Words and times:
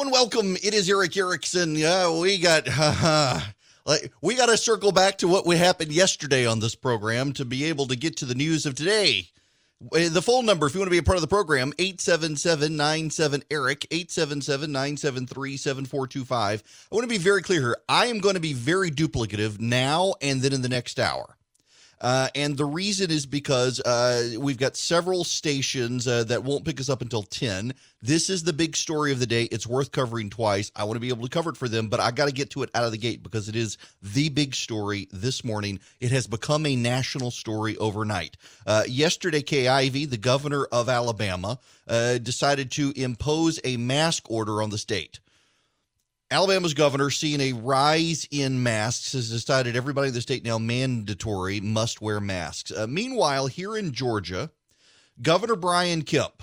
And 0.00 0.10
welcome. 0.10 0.56
It 0.62 0.72
is 0.72 0.88
Erick 0.88 1.14
Erickson. 1.18 1.74
Yeah, 1.74 2.18
we 2.18 2.38
got 2.38 2.66
uh, 2.66 3.38
like 3.84 4.10
we 4.22 4.34
got 4.34 4.46
to 4.46 4.56
circle 4.56 4.92
back 4.92 5.18
to 5.18 5.28
what 5.28 5.44
we 5.44 5.58
happened 5.58 5.92
yesterday 5.92 6.46
on 6.46 6.58
this 6.58 6.74
program 6.74 7.34
to 7.34 7.44
be 7.44 7.64
able 7.64 7.86
to 7.88 7.96
get 7.96 8.16
to 8.16 8.24
the 8.24 8.34
news 8.34 8.64
of 8.64 8.74
today. 8.74 9.28
Uh, 9.92 10.08
the 10.08 10.22
phone 10.22 10.46
number, 10.46 10.66
if 10.66 10.72
you 10.72 10.80
want 10.80 10.86
to 10.86 10.90
be 10.90 10.96
a 10.96 11.02
part 11.02 11.18
of 11.18 11.22
the 11.22 11.28
program, 11.28 11.72
877-97-ERIC, 11.72 13.88
877-973-7425. 13.90 16.32
I 16.32 16.58
want 16.94 17.04
to 17.04 17.06
be 17.06 17.18
very 17.18 17.42
clear 17.42 17.60
here. 17.60 17.76
I 17.86 18.06
am 18.06 18.20
going 18.20 18.36
to 18.36 18.40
be 18.40 18.54
very 18.54 18.90
duplicative 18.90 19.60
now 19.60 20.14
and 20.22 20.40
then 20.40 20.54
in 20.54 20.62
the 20.62 20.70
next 20.70 20.98
hour. 20.98 21.36
Uh, 22.00 22.28
and 22.34 22.56
the 22.56 22.64
reason 22.64 23.10
is 23.10 23.26
because 23.26 23.80
uh, 23.80 24.30
we've 24.38 24.58
got 24.58 24.76
several 24.76 25.22
stations 25.24 26.08
uh, 26.08 26.24
that 26.24 26.42
won't 26.42 26.64
pick 26.64 26.80
us 26.80 26.88
up 26.88 27.02
until 27.02 27.22
10. 27.22 27.74
This 28.02 28.30
is 28.30 28.42
the 28.42 28.52
big 28.52 28.76
story 28.76 29.12
of 29.12 29.20
the 29.20 29.26
day. 29.26 29.44
It's 29.44 29.66
worth 29.66 29.92
covering 29.92 30.30
twice. 30.30 30.72
I 30.74 30.84
want 30.84 30.96
to 30.96 31.00
be 31.00 31.08
able 31.08 31.24
to 31.24 31.30
cover 31.30 31.50
it 31.50 31.56
for 31.58 31.68
them, 31.68 31.88
but 31.88 32.00
I 32.00 32.10
got 32.10 32.26
to 32.26 32.32
get 32.32 32.50
to 32.50 32.62
it 32.62 32.70
out 32.74 32.84
of 32.84 32.92
the 32.92 32.98
gate 32.98 33.22
because 33.22 33.48
it 33.48 33.56
is 33.56 33.76
the 34.02 34.30
big 34.30 34.54
story 34.54 35.08
this 35.12 35.44
morning. 35.44 35.80
It 36.00 36.10
has 36.12 36.26
become 36.26 36.64
a 36.64 36.76
national 36.76 37.30
story 37.30 37.76
overnight. 37.76 38.36
Uh, 38.66 38.84
yesterday, 38.88 39.68
Ivey, 39.68 40.06
the 40.06 40.16
governor 40.16 40.64
of 40.72 40.88
Alabama, 40.88 41.58
uh, 41.86 42.18
decided 42.18 42.70
to 42.72 42.92
impose 42.96 43.60
a 43.64 43.76
mask 43.76 44.30
order 44.30 44.62
on 44.62 44.70
the 44.70 44.78
state. 44.78 45.20
Alabama's 46.30 46.74
governor, 46.74 47.10
seeing 47.10 47.40
a 47.40 47.52
rise 47.52 48.26
in 48.30 48.62
masks, 48.62 49.12
has 49.12 49.30
decided 49.30 49.74
everybody 49.74 50.08
in 50.08 50.14
the 50.14 50.20
state 50.20 50.44
now 50.44 50.58
mandatory 50.58 51.60
must 51.60 52.00
wear 52.00 52.20
masks. 52.20 52.70
Uh, 52.70 52.86
meanwhile, 52.88 53.48
here 53.48 53.76
in 53.76 53.92
Georgia, 53.92 54.50
Governor 55.20 55.56
Brian 55.56 56.02
Kemp 56.02 56.42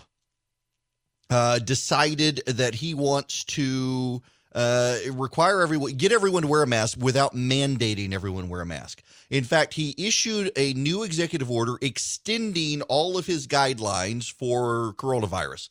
uh, 1.30 1.60
decided 1.60 2.42
that 2.46 2.76
he 2.76 2.94
wants 2.94 3.46
to 3.46 4.22
uh, 4.54 4.98
require 5.12 5.62
everyone, 5.62 5.94
get 5.94 6.12
everyone 6.12 6.42
to 6.42 6.48
wear 6.48 6.64
a 6.64 6.68
mask 6.68 6.98
without 7.00 7.34
mandating 7.34 8.14
everyone 8.14 8.50
wear 8.50 8.62
a 8.62 8.66
mask. 8.66 9.02
In 9.30 9.44
fact, 9.44 9.74
he 9.74 9.96
issued 9.98 10.52
a 10.56 10.74
new 10.74 11.04
executive 11.04 11.50
order 11.50 11.76
extending 11.82 12.82
all 12.84 13.18
of 13.18 13.26
his 13.26 13.48
guidelines 13.48 14.32
for 14.32 14.94
coronavirus. 14.98 15.70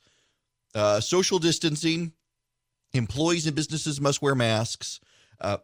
Uh, 0.74 1.00
social 1.00 1.38
distancing, 1.38 2.12
employees 2.96 3.46
and 3.46 3.54
businesses 3.54 4.00
must 4.00 4.22
wear 4.22 4.34
masks. 4.34 5.00
Uh, 5.40 5.58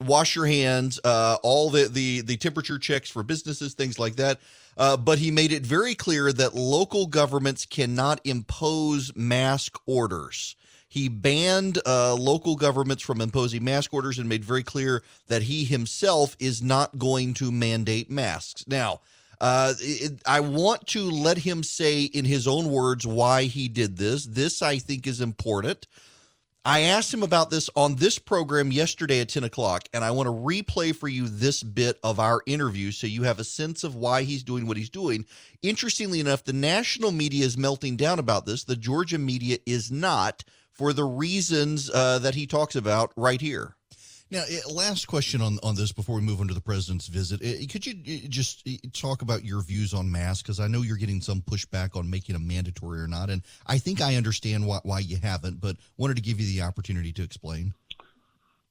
wash 0.00 0.36
your 0.36 0.46
hands. 0.46 1.00
Uh, 1.04 1.36
all 1.42 1.70
the, 1.70 1.88
the 1.88 2.20
the 2.22 2.36
temperature 2.36 2.78
checks 2.78 3.10
for 3.10 3.22
businesses, 3.22 3.74
things 3.74 3.98
like 3.98 4.16
that. 4.16 4.40
Uh, 4.76 4.96
but 4.96 5.18
he 5.18 5.30
made 5.30 5.52
it 5.52 5.64
very 5.64 5.94
clear 5.94 6.32
that 6.32 6.54
local 6.54 7.06
governments 7.06 7.66
cannot 7.66 8.20
impose 8.24 9.12
mask 9.14 9.78
orders. 9.86 10.56
He 10.88 11.08
banned 11.08 11.78
uh, 11.86 12.14
local 12.14 12.54
governments 12.54 13.02
from 13.02 13.20
imposing 13.20 13.64
mask 13.64 13.94
orders 13.94 14.18
and 14.18 14.28
made 14.28 14.44
very 14.44 14.62
clear 14.62 15.02
that 15.28 15.42
he 15.42 15.64
himself 15.64 16.36
is 16.38 16.62
not 16.62 16.98
going 16.98 17.34
to 17.34 17.50
mandate 17.50 18.10
masks. 18.10 18.64
Now, 18.66 19.00
uh, 19.40 19.72
it, 19.80 20.22
I 20.26 20.40
want 20.40 20.86
to 20.88 21.02
let 21.10 21.38
him 21.38 21.62
say 21.62 22.02
in 22.02 22.24
his 22.24 22.46
own 22.46 22.70
words 22.70 23.06
why 23.06 23.44
he 23.44 23.68
did 23.68 23.96
this. 23.96 24.24
This, 24.26 24.62
I 24.62 24.78
think, 24.78 25.06
is 25.06 25.20
important. 25.20 25.86
I 26.64 26.82
asked 26.82 27.12
him 27.12 27.24
about 27.24 27.50
this 27.50 27.68
on 27.74 27.96
this 27.96 28.20
program 28.20 28.70
yesterday 28.70 29.20
at 29.20 29.28
10 29.28 29.42
o'clock, 29.42 29.88
and 29.92 30.04
I 30.04 30.12
want 30.12 30.28
to 30.28 30.32
replay 30.32 30.94
for 30.94 31.08
you 31.08 31.26
this 31.26 31.60
bit 31.60 31.98
of 32.04 32.20
our 32.20 32.40
interview 32.46 32.92
so 32.92 33.08
you 33.08 33.24
have 33.24 33.40
a 33.40 33.44
sense 33.44 33.82
of 33.82 33.96
why 33.96 34.22
he's 34.22 34.44
doing 34.44 34.68
what 34.68 34.76
he's 34.76 34.88
doing. 34.88 35.26
Interestingly 35.62 36.20
enough, 36.20 36.44
the 36.44 36.52
national 36.52 37.10
media 37.10 37.44
is 37.44 37.58
melting 37.58 37.96
down 37.96 38.20
about 38.20 38.46
this. 38.46 38.62
The 38.62 38.76
Georgia 38.76 39.18
media 39.18 39.58
is 39.66 39.90
not 39.90 40.44
for 40.70 40.92
the 40.92 41.04
reasons 41.04 41.90
uh, 41.90 42.20
that 42.20 42.36
he 42.36 42.46
talks 42.46 42.76
about 42.76 43.12
right 43.16 43.40
here. 43.40 43.74
Now, 44.32 44.44
last 44.72 45.08
question 45.08 45.42
on, 45.42 45.58
on 45.62 45.74
this 45.74 45.92
before 45.92 46.14
we 46.14 46.22
move 46.22 46.40
on 46.40 46.48
to 46.48 46.54
the 46.54 46.60
president's 46.62 47.06
visit. 47.06 47.40
Could 47.70 47.84
you 47.84 47.94
eh, 48.06 48.20
just 48.30 48.66
talk 48.94 49.20
about 49.20 49.44
your 49.44 49.60
views 49.60 49.92
on 49.92 50.10
masks? 50.10 50.40
Because 50.40 50.58
I 50.58 50.68
know 50.68 50.80
you're 50.80 50.96
getting 50.96 51.20
some 51.20 51.42
pushback 51.42 51.96
on 51.96 52.08
making 52.08 52.32
them 52.32 52.48
mandatory 52.48 53.02
or 53.02 53.06
not. 53.06 53.28
And 53.28 53.42
I 53.66 53.76
think 53.76 54.00
I 54.00 54.16
understand 54.16 54.66
why, 54.66 54.78
why 54.84 55.00
you 55.00 55.18
haven't, 55.18 55.60
but 55.60 55.76
wanted 55.98 56.16
to 56.16 56.22
give 56.22 56.40
you 56.40 56.46
the 56.46 56.62
opportunity 56.62 57.12
to 57.12 57.22
explain. 57.22 57.74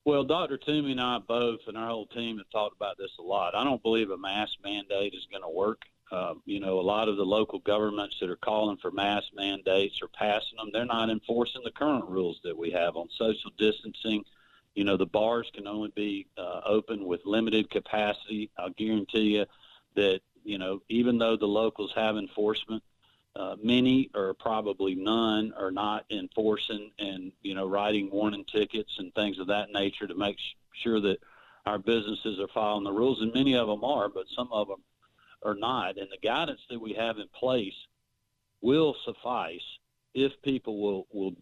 Well, 0.03 0.23
Dr. 0.23 0.57
Toomey 0.57 0.93
and 0.93 0.99
I 1.01 1.19
both, 1.19 1.59
and 1.67 1.77
our 1.77 1.89
whole 1.89 2.07
team 2.07 2.39
have 2.39 2.49
talked 2.49 2.75
about 2.75 2.97
this 2.97 3.11
a 3.19 3.21
lot. 3.21 3.53
I 3.53 3.63
don't 3.63 3.83
believe 3.83 4.09
a 4.09 4.17
mask 4.17 4.53
mandate 4.63 5.13
is 5.13 5.27
going 5.29 5.43
to 5.43 5.55
work. 5.55 5.83
Uh, 6.11 6.33
you 6.45 6.59
know, 6.59 6.79
a 6.79 6.81
lot 6.81 7.07
of 7.07 7.17
the 7.17 7.23
local 7.23 7.59
governments 7.59 8.15
that 8.19 8.31
are 8.31 8.35
calling 8.35 8.77
for 8.77 8.89
mask 8.89 9.27
mandates 9.35 9.99
or 10.01 10.07
passing 10.07 10.57
them, 10.57 10.71
they're 10.73 10.85
not 10.85 11.11
enforcing 11.11 11.61
the 11.63 11.69
current 11.69 12.09
rules 12.09 12.39
that 12.43 12.57
we 12.57 12.71
have 12.71 12.95
on 12.95 13.09
social 13.15 13.51
distancing– 13.59 14.25
you 14.75 14.83
know, 14.83 14.97
the 14.97 15.05
bars 15.05 15.51
can 15.53 15.67
only 15.67 15.91
be 15.95 16.27
uh, 16.37 16.61
open 16.65 17.05
with 17.05 17.25
limited 17.25 17.69
capacity. 17.69 18.49
I'll 18.57 18.69
guarantee 18.69 19.37
you 19.37 19.45
that, 19.95 20.21
you 20.43 20.57
know, 20.57 20.81
even 20.89 21.17
though 21.17 21.35
the 21.35 21.47
locals 21.47 21.91
have 21.95 22.17
enforcement, 22.17 22.83
uh, 23.35 23.55
many 23.63 24.09
or 24.13 24.33
probably 24.33 24.95
none 24.95 25.53
are 25.57 25.71
not 25.71 26.05
enforcing 26.09 26.91
and, 26.99 27.31
you 27.41 27.55
know, 27.55 27.67
writing 27.67 28.09
warning 28.11 28.45
tickets 28.45 28.97
and 28.97 29.13
things 29.13 29.39
of 29.39 29.47
that 29.47 29.71
nature 29.71 30.07
to 30.07 30.15
make 30.15 30.37
sh- 30.37 30.55
sure 30.83 30.99
that 30.99 31.19
our 31.65 31.77
businesses 31.77 32.39
are 32.39 32.49
following 32.53 32.83
the 32.83 32.91
rules. 32.91 33.21
And 33.21 33.33
many 33.33 33.55
of 33.55 33.67
them 33.67 33.83
are, 33.83 34.09
but 34.09 34.25
some 34.35 34.49
of 34.51 34.67
them 34.67 34.83
are 35.43 35.55
not. 35.55 35.97
And 35.97 36.09
the 36.11 36.17
guidance 36.27 36.61
that 36.69 36.79
we 36.79 36.93
have 36.93 37.19
in 37.19 37.27
place 37.29 37.75
will 38.61 38.95
suffice 39.05 39.63
if 40.13 40.33
people 40.41 40.81
will, 40.81 41.07
will 41.11 41.33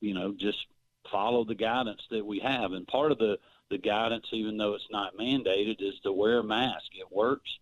you 0.00 0.14
know, 0.14 0.32
just 0.32 0.66
follow 1.10 1.44
the 1.44 1.54
guidance 1.54 2.02
that 2.10 2.24
we 2.24 2.38
have. 2.40 2.72
And 2.72 2.86
part 2.86 3.12
of 3.12 3.18
the, 3.18 3.38
the 3.70 3.78
guidance, 3.78 4.26
even 4.32 4.56
though 4.56 4.74
it's 4.74 4.88
not 4.90 5.16
mandated, 5.16 5.80
is 5.80 5.98
to 6.00 6.12
wear 6.12 6.38
a 6.38 6.44
mask. 6.44 6.90
It 6.94 7.10
works. 7.10 7.58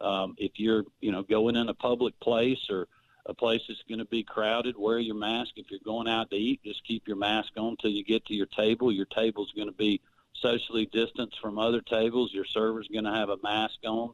Um, 0.00 0.34
if 0.38 0.52
you're, 0.56 0.84
you 1.00 1.12
know, 1.12 1.22
going 1.22 1.56
in 1.56 1.68
a 1.68 1.74
public 1.74 2.18
place 2.20 2.68
or 2.68 2.88
a 3.26 3.34
place 3.34 3.62
that's 3.68 3.82
going 3.88 4.00
to 4.00 4.04
be 4.04 4.22
crowded, 4.22 4.76
wear 4.76 4.98
your 4.98 5.14
mask. 5.14 5.52
If 5.56 5.70
you're 5.70 5.80
going 5.84 6.08
out 6.08 6.30
to 6.30 6.36
eat, 6.36 6.62
just 6.64 6.84
keep 6.84 7.06
your 7.06 7.16
mask 7.16 7.52
on 7.56 7.70
until 7.70 7.90
you 7.90 8.04
get 8.04 8.26
to 8.26 8.34
your 8.34 8.46
table. 8.46 8.92
Your 8.92 9.06
table's 9.06 9.52
going 9.52 9.68
to 9.68 9.74
be 9.74 10.00
socially 10.34 10.86
distanced 10.86 11.40
from 11.40 11.58
other 11.58 11.80
tables. 11.80 12.34
Your 12.34 12.44
server's 12.44 12.88
going 12.88 13.04
to 13.04 13.12
have 13.12 13.30
a 13.30 13.38
mask 13.42 13.78
on, 13.86 14.12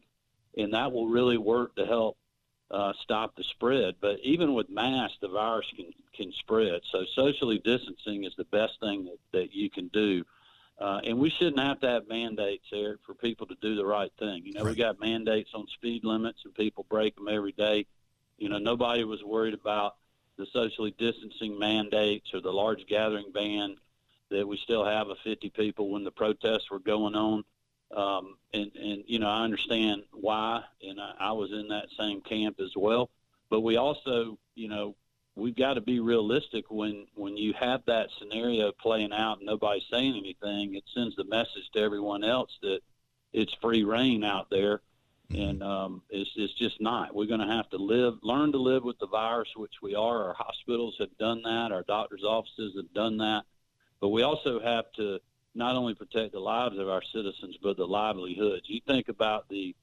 and 0.57 0.75
that 0.75 0.93
will 0.93 1.09
really 1.09 1.39
work 1.39 1.75
to 1.77 1.87
help 1.87 2.19
uh, 2.71 2.93
stop 3.03 3.35
the 3.37 3.45
spread. 3.45 3.97
But 4.01 4.21
even 4.21 4.55
with 4.55 4.71
masks, 4.71 5.19
the 5.21 5.29
virus 5.29 5.67
can 5.75 5.93
can 6.15 6.33
spread. 6.33 6.81
So 6.91 7.05
socially 7.15 7.59
distancing 7.59 8.25
is 8.25 8.35
the 8.37 8.45
best 8.45 8.79
thing 8.81 9.05
that, 9.05 9.19
that 9.33 9.55
you 9.55 9.71
can 9.71 9.89
do. 9.89 10.25
Uh, 10.79 11.01
and 11.05 11.19
we 11.19 11.31
shouldn't 11.31 11.61
have 11.61 11.81
to 11.81 11.89
have 11.89 12.09
mandates, 12.09 12.65
Erick, 12.73 13.01
for 13.05 13.15
people 13.15 13.47
to 13.47 13.57
do 13.61 13.75
the 13.75 13.85
right 13.85 14.11
thing. 14.19 14.45
You 14.47 14.55
know, 14.55 14.65
right. 14.65 14.71
we 14.71 14.77
got 14.77 14.99
mandates 14.99 15.51
on 15.55 15.67
speed 15.75 16.05
limits, 16.05 16.41
and 16.45 16.55
people 16.55 16.87
break 16.89 17.17
them 17.17 17.29
every 17.29 17.53
day. 17.53 17.87
You 18.39 18.49
know, 18.49 18.59
nobody 18.59 19.05
was 19.05 19.23
worried 19.23 19.55
about 19.55 19.97
the 20.39 20.47
socially 20.47 20.95
distancing 20.99 21.59
mandates 21.59 22.33
or 22.33 22.41
the 22.41 22.53
large 22.53 22.87
gathering 22.87 23.31
ban 23.33 23.77
that 24.31 24.47
we 24.47 24.57
still 24.57 24.85
have 24.85 25.09
of 25.09 25.19
50 25.23 25.51
people 25.51 25.91
when 25.91 26.03
the 26.03 26.11
protests 26.11 26.71
were 26.71 26.79
going 26.79 27.15
on. 27.15 27.45
Um, 27.95 28.37
and, 28.55 28.71
and, 28.77 29.05
you 29.07 29.19
know, 29.19 29.29
I 29.29 29.43
understand 29.43 30.03
why, 30.13 30.63
and 30.83 31.01
I, 31.01 31.15
I 31.19 31.33
was 31.33 31.51
in 31.51 31.69
that 31.69 31.89
same 31.99 32.21
camp 32.21 32.61
as 32.61 32.71
well. 32.77 33.11
But 33.49 33.61
we 33.61 33.77
also, 33.77 34.39
you 34.55 34.69
know, 34.69 34.95
we've 35.35 35.57
got 35.57 35.75
to 35.75 35.81
be 35.81 35.99
realistic 35.99 36.71
when, 36.71 37.07
when 37.15 37.37
you 37.37 37.53
have 37.55 37.83
that 37.87 38.11
scenario 38.19 38.73
playing 38.73 39.13
out 39.13 39.39
and 39.39 39.47
nobody's 39.47 39.83
saying 39.91 40.17
anything. 40.17 40.75
It 40.75 40.85
sends 40.95 41.17
the 41.17 41.25
message 41.25 41.69
to 41.75 41.81
everyone 41.81 42.23
else 42.23 42.57
that 42.63 42.81
it's 43.33 43.55
free 43.61 43.83
reign 43.83 44.23
out 44.23 44.51
there. 44.51 44.83
Mm-hmm. 45.33 45.43
And 45.43 45.63
um, 45.63 46.03
it's, 46.11 46.31
it's 46.37 46.55
just 46.55 46.81
not. 46.81 47.15
We're 47.15 47.27
going 47.27 47.41
to 47.41 47.47
have 47.47 47.71
to 47.71 47.77
live, 47.77 48.19
learn 48.23 48.53
to 48.53 48.59
live 48.59 48.85
with 48.85 48.99
the 48.99 49.07
virus, 49.09 49.49
which 49.57 49.75
we 49.83 49.95
are. 49.95 50.25
Our 50.29 50.35
hospitals 50.35 50.97
have 50.99 51.17
done 51.19 51.43
that. 51.43 51.73
Our 51.73 51.83
doctors' 51.83 52.25
offices 52.25 52.75
have 52.77 52.93
done 52.95 53.19
that. 53.19 53.43
But 54.01 54.09
we 54.09 54.23
also 54.23 54.61
have 54.61 54.91
to 54.97 55.21
not 55.55 55.77
only 55.77 55.95
protect 55.95 56.33
the 56.33 56.41
lives 56.41 56.79
of 56.79 56.89
our 56.89 57.03
citizens, 57.13 57.57
but 57.63 57.77
the 57.77 57.87
livelihoods. 57.87 58.69
You 58.69 58.81
think 58.87 59.09
about 59.09 59.49
the, 59.49 59.75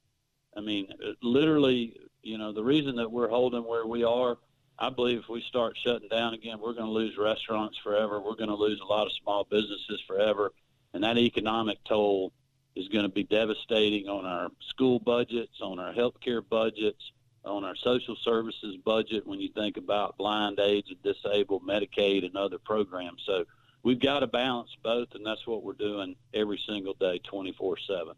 I 0.56 0.62
mean, 0.62 0.88
literally, 1.22 2.00
you 2.24 2.38
know, 2.38 2.54
the 2.54 2.64
reason 2.64 2.96
that 2.98 3.12
we're 3.12 3.30
holding 3.30 3.66
where 3.66 3.86
we 3.86 4.04
are, 4.04 4.38
I 4.80 4.90
believe 4.90 5.20
if 5.20 5.30
we 5.30 5.42
start 5.42 5.78
shutting 5.84 6.08
down 6.10 6.34
again, 6.34 6.60
we're 6.60 6.74
going 6.74 6.86
to 6.86 6.92
lose 6.92 7.18
restaurants 7.18 7.78
forever. 7.84 8.22
We're 8.22 8.36
going 8.36 8.50
to 8.50 8.56
lose 8.56 8.80
a 8.80 8.86
lot 8.86 9.08
of 9.08 9.14
small 9.14 9.44
businesses 9.44 10.02
forever. 10.08 10.54
And 10.94 11.04
that 11.04 11.18
economic 11.18 11.84
toll 11.84 12.32
is 12.76 12.88
going 12.88 13.04
to 13.04 13.10
be 13.10 13.24
devastating 13.24 14.08
on 14.08 14.26
our 14.26 14.50
school 14.70 15.00
budgets, 15.00 15.62
on 15.62 15.80
our 15.80 15.94
healthcare 15.94 16.48
budgets, 16.48 17.12
on 17.44 17.64
our 17.64 17.76
social 17.76 18.16
services 18.24 18.78
budget 18.86 19.26
when 19.26 19.40
you 19.40 19.50
think 19.50 19.78
about 19.78 20.18
blind, 20.18 20.60
aged, 20.60 20.96
disabled, 21.04 21.64
Medicaid, 21.66 22.26
and 22.26 22.38
other 22.38 22.60
programs. 22.60 23.24
So 23.26 23.46
we've 23.84 24.00
got 24.00 24.20
to 24.20 24.28
balance 24.28 24.70
both, 24.84 25.10
and 25.14 25.26
that's 25.26 25.46
what 25.46 25.64
we're 25.64 25.74
doing 25.74 26.16
every 26.34 26.60
single 26.68 26.94
day, 26.94 27.20
24 27.30 27.78
7. 27.88 28.14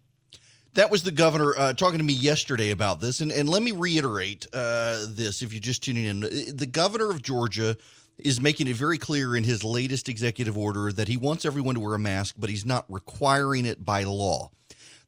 That 0.74 0.92
was 0.92 1.04
the 1.04 1.12
governor 1.12 1.54
uh, 1.58 1.74
talking 1.74 1.98
to 1.98 2.04
me 2.04 2.14
yesterday 2.14 2.70
about 2.70 3.02
this. 3.02 3.22
And, 3.22 3.32
and 3.32 3.50
let 3.50 3.64
me 3.64 3.72
reiterate 3.72 4.46
uh, 4.54 5.06
this 5.10 5.42
if 5.42 5.52
you're 5.52 5.60
just 5.60 5.84
tuning 5.84 6.06
in. 6.06 6.20
The 6.22 6.70
governor 6.72 7.10
of 7.10 7.24
Georgia 7.24 7.76
is 8.20 8.40
making 8.40 8.68
it 8.68 8.76
very 8.76 8.98
clear 8.98 9.36
in 9.36 9.44
his 9.44 9.64
latest 9.64 10.10
executive 10.10 10.58
order 10.58 10.92
that 10.92 11.08
he 11.08 11.18
wants 11.18 11.46
everyone 11.46 11.76
to 11.76 11.82
wear 11.82 11.96
a 11.96 12.00
mask, 12.00 12.36
but 12.38 12.50
he's 12.50 12.66
not 12.66 12.86
requiring 12.90 13.66
it 13.66 13.84
by 13.84 14.04
law. 14.04 14.52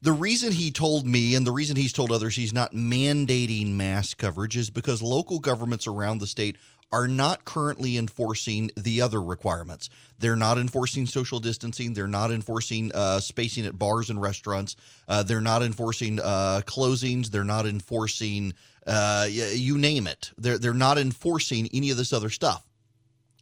The 0.00 0.12
reason 0.12 0.50
he 0.50 0.72
told 0.72 1.06
me 1.06 1.36
and 1.36 1.46
the 1.46 1.52
reason 1.52 1.76
he's 1.76 1.92
told 1.92 2.10
others 2.10 2.34
he's 2.34 2.52
not 2.52 2.72
mandating 2.72 3.74
mask 3.74 4.18
coverage 4.18 4.56
is 4.56 4.68
because 4.68 5.00
local 5.00 5.38
governments 5.38 5.86
around 5.86 6.18
the 6.18 6.26
state 6.26 6.56
are 6.92 7.08
not 7.08 7.44
currently 7.44 7.96
enforcing 7.96 8.70
the 8.76 9.00
other 9.00 9.20
requirements. 9.20 9.88
They're 10.18 10.36
not 10.36 10.58
enforcing 10.58 11.06
social 11.06 11.40
distancing. 11.40 11.94
They're 11.94 12.06
not 12.06 12.30
enforcing 12.30 12.92
uh, 12.94 13.20
spacing 13.20 13.66
at 13.66 13.78
bars 13.78 14.10
and 14.10 14.20
restaurants. 14.20 14.76
Uh, 15.08 15.22
they're 15.22 15.40
not 15.40 15.62
enforcing 15.62 16.20
uh, 16.20 16.60
closings. 16.66 17.28
They're 17.28 17.44
not 17.44 17.66
enforcing 17.66 18.54
uh, 18.86 19.26
you 19.28 19.78
name 19.78 20.06
it. 20.06 20.32
They're 20.38 20.58
they're 20.58 20.74
not 20.74 20.98
enforcing 20.98 21.68
any 21.72 21.90
of 21.90 21.96
this 21.96 22.12
other 22.12 22.30
stuff. 22.30 22.64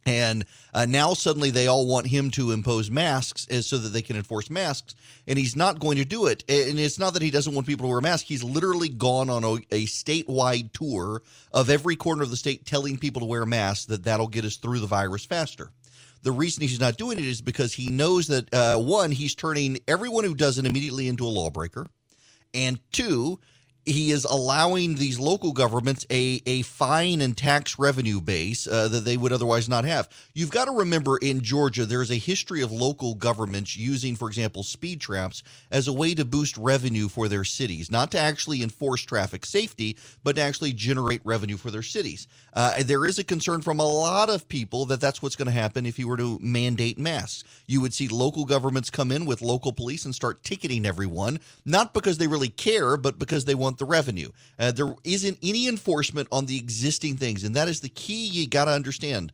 And 0.05 0.45
uh, 0.73 0.87
now 0.87 1.13
suddenly 1.13 1.51
they 1.51 1.67
all 1.67 1.85
want 1.85 2.07
him 2.07 2.31
to 2.31 2.51
impose 2.51 2.89
masks 2.89 3.45
as, 3.49 3.67
so 3.67 3.77
that 3.77 3.89
they 3.89 4.01
can 4.01 4.15
enforce 4.15 4.49
masks, 4.49 4.95
and 5.27 5.37
he's 5.37 5.55
not 5.55 5.79
going 5.79 5.97
to 5.97 6.05
do 6.05 6.25
it. 6.25 6.43
And 6.49 6.79
it's 6.79 6.97
not 6.97 7.13
that 7.13 7.21
he 7.21 7.29
doesn't 7.29 7.53
want 7.53 7.67
people 7.67 7.85
to 7.85 7.91
wear 7.91 8.01
masks. 8.01 8.27
He's 8.27 8.43
literally 8.43 8.89
gone 8.89 9.29
on 9.29 9.43
a, 9.43 9.53
a 9.71 9.85
statewide 9.85 10.73
tour 10.73 11.21
of 11.53 11.69
every 11.69 11.95
corner 11.95 12.23
of 12.23 12.31
the 12.31 12.37
state, 12.37 12.65
telling 12.65 12.97
people 12.97 13.19
to 13.19 13.27
wear 13.27 13.45
masks. 13.45 13.85
That 13.85 14.03
that'll 14.03 14.27
get 14.27 14.45
us 14.45 14.57
through 14.57 14.79
the 14.79 14.87
virus 14.87 15.25
faster. 15.25 15.69
The 16.23 16.31
reason 16.31 16.61
he's 16.61 16.79
not 16.79 16.97
doing 16.97 17.19
it 17.19 17.25
is 17.25 17.41
because 17.41 17.73
he 17.73 17.89
knows 17.89 18.27
that 18.27 18.53
uh, 18.53 18.77
one, 18.77 19.11
he's 19.11 19.35
turning 19.35 19.79
everyone 19.87 20.23
who 20.23 20.35
doesn't 20.35 20.65
immediately 20.65 21.07
into 21.07 21.25
a 21.25 21.29
lawbreaker, 21.29 21.87
and 22.53 22.79
two, 22.91 23.39
he 23.85 24.11
is 24.11 24.25
allowing 24.25 24.95
these 24.95 25.19
local 25.19 25.53
governments 25.53 26.05
a, 26.11 26.41
a 26.45 26.61
fine 26.61 27.21
and 27.21 27.35
tax 27.35 27.79
revenue 27.79 28.21
base 28.21 28.67
uh, 28.67 28.87
that 28.87 29.05
they 29.05 29.17
would 29.17 29.31
otherwise 29.31 29.67
not 29.67 29.85
have. 29.85 30.07
You've 30.33 30.51
got 30.51 30.65
to 30.65 30.71
remember 30.71 31.17
in 31.17 31.41
Georgia, 31.41 31.85
there's 31.85 32.11
a 32.11 32.15
history 32.15 32.61
of 32.61 32.71
local 32.71 33.15
governments 33.15 33.75
using, 33.75 34.15
for 34.15 34.27
example, 34.27 34.63
speed 34.63 35.01
traps 35.01 35.41
as 35.71 35.87
a 35.87 35.93
way 35.93 36.13
to 36.13 36.25
boost 36.25 36.57
revenue 36.57 37.07
for 37.07 37.27
their 37.27 37.43
cities, 37.43 37.89
not 37.89 38.11
to 38.11 38.19
actually 38.19 38.61
enforce 38.61 39.01
traffic 39.01 39.45
safety, 39.45 39.97
but 40.23 40.35
to 40.35 40.41
actually 40.41 40.73
generate 40.73 41.21
revenue 41.23 41.57
for 41.57 41.71
their 41.71 41.81
cities. 41.81 42.27
Uh, 42.53 42.83
there 42.83 43.05
is 43.05 43.17
a 43.17 43.23
concern 43.23 43.61
from 43.61 43.79
a 43.79 43.85
lot 43.85 44.29
of 44.29 44.47
people 44.47 44.85
that 44.85 45.01
that's 45.01 45.21
what's 45.21 45.35
going 45.35 45.47
to 45.47 45.51
happen 45.51 45.85
if 45.85 45.97
you 45.97 46.07
were 46.07 46.17
to 46.17 46.37
mandate 46.41 46.99
masks. 46.99 47.43
You 47.65 47.81
would 47.81 47.93
see 47.93 48.07
local 48.07 48.45
governments 48.45 48.89
come 48.89 49.11
in 49.11 49.25
with 49.25 49.41
local 49.41 49.73
police 49.73 50.05
and 50.05 50.13
start 50.13 50.43
ticketing 50.43 50.85
everyone, 50.85 51.39
not 51.65 51.93
because 51.93 52.17
they 52.17 52.27
really 52.27 52.49
care, 52.49 52.97
but 52.97 53.17
because 53.17 53.45
they 53.45 53.55
want 53.55 53.70
the 53.77 53.85
revenue. 53.85 54.29
Uh, 54.57 54.71
there 54.71 54.95
isn't 55.03 55.37
any 55.43 55.67
enforcement 55.67 56.27
on 56.31 56.45
the 56.45 56.57
existing 56.57 57.17
things, 57.17 57.43
and 57.43 57.55
that 57.55 57.67
is 57.67 57.81
the 57.81 57.89
key. 57.89 58.27
You 58.27 58.47
got 58.47 58.65
to 58.65 58.71
understand. 58.71 59.31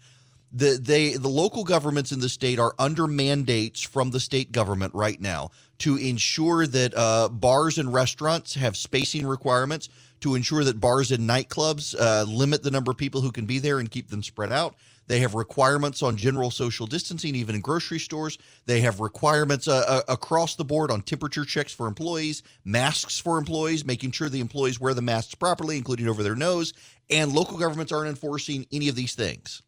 The 0.54 0.80
they 0.82 1.14
the 1.14 1.28
local 1.28 1.66
governments 1.66 2.14
in 2.14 2.22
the 2.22 2.30
state 2.30 2.58
are 2.58 2.74
under 2.80 3.06
mandates 3.06 3.82
from 3.82 4.12
the 4.12 4.20
state 4.20 4.54
government 4.54 4.94
right 4.94 5.20
now 5.20 5.52
to 5.80 5.98
ensure 5.98 6.66
that 6.66 6.94
uh, 6.96 7.30
bars 7.30 7.78
and 7.78 7.94
restaurants 7.94 8.56
have 8.56 8.78
spacing 8.78 9.28
requirements, 9.28 9.90
to 10.22 10.36
ensure 10.36 10.64
that 10.64 10.80
bars 10.80 11.12
and 11.12 11.30
nightclubs 11.30 11.96
uh, 12.00 12.24
limit 12.24 12.64
the 12.64 12.72
number 12.72 12.92
of 12.92 12.98
people 12.98 13.22
who 13.22 13.32
can 13.32 13.46
be 13.46 13.60
there 13.60 13.80
and 13.80 13.92
keep 13.92 14.10
them 14.10 14.24
spread 14.24 14.52
out. 14.52 14.76
They 15.08 15.20
have 15.20 15.36
requirements 15.36 16.04
on 16.04 16.18
general 16.18 16.52
social 16.52 16.86
distancing, 16.86 17.36
even 17.36 17.56
in 17.56 17.62
grocery 17.62 18.00
stores. 18.00 18.38
They 18.66 18.82
have 18.82 19.00
requirements 19.00 19.68
uh, 19.68 19.84
uh, 19.88 20.02
across 20.08 20.56
the 20.56 20.66
board 20.66 20.92
on 20.92 21.02
temperature 21.02 21.46
checks 21.46 21.74
for 21.74 21.88
employees, 21.88 22.44
masks 22.66 23.18
for 23.20 23.38
employees, 23.38 23.86
making 23.86 24.12
sure 24.12 24.30
the 24.30 24.42
employees 24.42 24.80
wear 24.80 24.94
the 24.94 25.02
masks 25.02 25.36
properly, 25.36 25.78
including 25.78 26.08
over 26.08 26.24
their 26.24 26.36
nose. 26.36 26.74
And 27.10 27.32
local 27.32 27.58
governments 27.58 27.92
aren't 27.92 28.10
enforcing 28.10 28.68
any 28.72 28.90
of 28.90 28.96
these 28.96 29.16
things. 29.16 29.62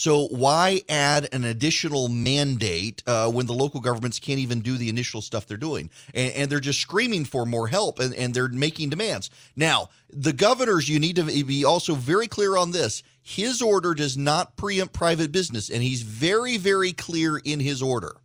So 0.00 0.28
why 0.28 0.80
add 0.88 1.28
an 1.30 1.44
additional 1.44 2.08
mandate 2.08 3.02
uh, 3.06 3.30
when 3.30 3.44
the 3.44 3.52
local 3.52 3.80
governments 3.80 4.18
can't 4.18 4.38
even 4.38 4.60
do 4.60 4.78
the 4.78 4.88
initial 4.88 5.20
stuff 5.20 5.46
they're 5.46 5.58
doing? 5.58 5.90
And, 6.14 6.32
and, 6.32 6.50
they're 6.50 6.58
just 6.58 6.80
screaming 6.80 7.26
for 7.26 7.44
more 7.44 7.68
help 7.68 7.98
and, 7.98 8.14
and 8.14 8.32
they're 8.32 8.48
making 8.48 8.88
demands. 8.88 9.28
Now, 9.56 9.90
the 10.08 10.32
governors, 10.32 10.88
you 10.88 10.98
need 10.98 11.16
to 11.16 11.24
be 11.24 11.66
also 11.66 11.94
very 11.94 12.28
clear 12.28 12.56
on 12.56 12.70
this. 12.70 13.02
His 13.22 13.62
order 13.62 13.94
does 13.94 14.16
not 14.16 14.56
preempt 14.56 14.92
private 14.92 15.32
business, 15.32 15.70
and 15.70 15.82
he's 15.82 16.02
very, 16.02 16.56
very 16.56 16.92
clear 16.92 17.38
in 17.38 17.60
his 17.60 17.82
order. 17.82 18.16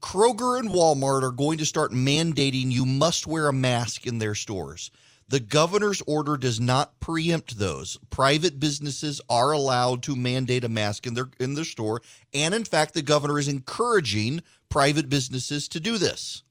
Kroger 0.00 0.58
and 0.58 0.70
Walmart 0.70 1.22
are 1.22 1.30
going 1.30 1.58
to 1.58 1.66
start 1.66 1.92
mandating 1.92 2.70
you 2.70 2.86
must 2.86 3.26
wear 3.26 3.48
a 3.48 3.52
mask 3.52 4.06
in 4.06 4.18
their 4.18 4.34
stores. 4.34 4.90
The 5.28 5.40
governor's 5.40 6.02
order 6.08 6.36
does 6.36 6.58
not 6.58 6.98
preempt 6.98 7.58
those. 7.58 7.98
Private 8.10 8.58
businesses 8.58 9.20
are 9.28 9.52
allowed 9.52 10.02
to 10.04 10.16
mandate 10.16 10.64
a 10.64 10.68
mask 10.68 11.06
in 11.06 11.14
their 11.14 11.30
in 11.38 11.54
their 11.54 11.64
store, 11.64 12.02
and 12.34 12.52
in 12.52 12.64
fact, 12.64 12.94
the 12.94 13.02
governor 13.02 13.38
is 13.38 13.46
encouraging 13.46 14.42
private 14.68 15.08
businesses 15.08 15.68
to 15.68 15.78
do 15.78 15.98
this. 15.98 16.42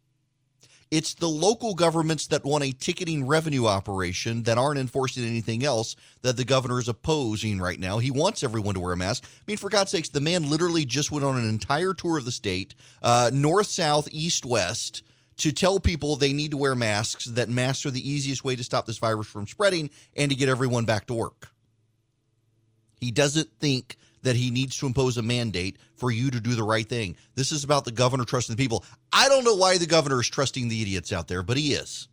It's 0.91 1.13
the 1.13 1.30
local 1.30 1.75
governments 1.75 2.25
that 2.27 2.44
want 2.44 2.63
a 2.63 2.71
ticketing 2.71 3.27
revenue 3.27 3.68
operation 3.68 4.44
that 4.44 4.57
aren't 4.57 4.80
enforcing 4.80 5.24
anything 5.24 5.63
else 5.63 5.95
that 6.24 6.36
the 6.36 6.44
governor 6.44 6.80
is 6.80 6.89
opposing 6.89 7.59
right 7.59 7.80
now. 7.80 8.00
He 8.00 8.09
wants 8.09 8.44
everyone 8.44 8.74
to 8.74 8.80
wear 8.80 8.94
a 8.94 8.97
mask. 8.97 9.24
I 9.25 9.44
mean, 9.45 9.57
for 9.57 9.69
God's 9.69 9.91
sakes, 9.91 10.09
the 10.09 10.19
man 10.19 10.50
literally 10.50 10.86
just 10.86 11.12
went 11.12 11.25
on 11.25 11.38
an 11.38 11.47
entire 11.47 11.94
tour 11.94 12.18
of 12.18 12.25
the 12.25 12.31
state, 12.31 12.74
uh, 13.03 13.30
north, 13.31 13.68
south, 13.68 14.07
east, 14.12 14.45
west 14.45 15.03
to 15.38 15.51
tell 15.51 15.80
people 15.80 16.15
they 16.15 16.33
need 16.33 16.51
to 16.51 16.57
wear 16.57 16.74
masks, 16.74 17.25
that 17.25 17.50
masks 17.50 17.85
are 17.85 17.92
the 17.92 18.09
easiest 18.09 18.44
way 18.44 18.56
to 18.56 18.63
stop 18.63 18.88
this 18.88 18.97
virus 18.97 19.27
from 19.27 19.45
spreading 19.45 19.92
and 20.18 20.31
to 20.31 20.35
get 20.35 20.50
everyone 20.50 20.85
back 20.85 21.06
to 21.06 21.13
work. 21.13 21.50
He 23.00 23.12
doesn't 23.12 23.50
think 23.59 23.95
that 24.24 24.36
he 24.36 24.51
needs 24.51 24.77
to 24.77 24.86
impose 24.86 25.18
a 25.18 25.21
mandate 25.21 25.77
for 25.95 26.12
you 26.12 26.31
to 26.31 26.39
do 26.39 26.56
the 26.56 26.63
right 26.63 26.88
thing. 26.88 27.16
This 27.36 27.51
is 27.51 27.63
about 27.63 27.86
the 27.86 27.92
governor 27.92 28.25
trusting 28.25 28.56
the 28.56 28.62
people. 28.62 28.83
I 29.12 29.30
don't 29.30 29.44
know 29.44 29.56
why 29.56 29.77
the 29.77 29.86
governor 29.86 30.19
is 30.19 30.30
trusting 30.30 30.68
the 30.68 30.81
idiots 30.81 31.12
out 31.12 31.27
there, 31.27 31.44
but 31.44 31.57
he 31.57 31.74
is. 31.74 32.07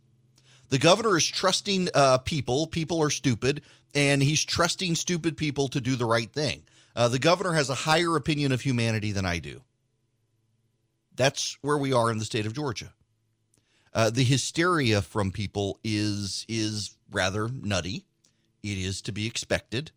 The 0.69 0.79
governor 0.79 1.17
is 1.17 1.25
trusting 1.25 1.89
uh, 1.93 2.19
people. 2.19 2.67
People 2.67 3.01
are 3.01 3.09
stupid, 3.09 3.61
and 3.95 4.21
he's 4.21 4.43
trusting 4.43 4.95
stupid 4.95 5.37
people 5.37 5.67
to 5.69 5.81
do 5.81 5.95
the 5.95 6.05
right 6.05 6.31
thing. 6.31 6.63
Uh, 6.95 7.07
the 7.07 7.19
governor 7.19 7.53
has 7.53 7.69
a 7.69 7.75
higher 7.75 8.15
opinion 8.15 8.51
of 8.51 8.61
humanity 8.61 9.11
than 9.11 9.25
I 9.25 9.39
do. 9.39 9.61
That's 11.15 11.57
where 11.61 11.77
we 11.77 11.93
are 11.93 12.11
in 12.11 12.17
the 12.17 12.25
state 12.25 12.45
of 12.45 12.53
Georgia. 12.53 12.93
Uh, 13.93 14.09
the 14.09 14.23
hysteria 14.23 15.01
from 15.01 15.31
people 15.31 15.79
is 15.83 16.45
is 16.47 16.95
rather 17.11 17.49
nutty. 17.49 18.05
It 18.61 18.77
is 18.77 19.01
to 19.03 19.11
be 19.11 19.25
expected, 19.25 19.91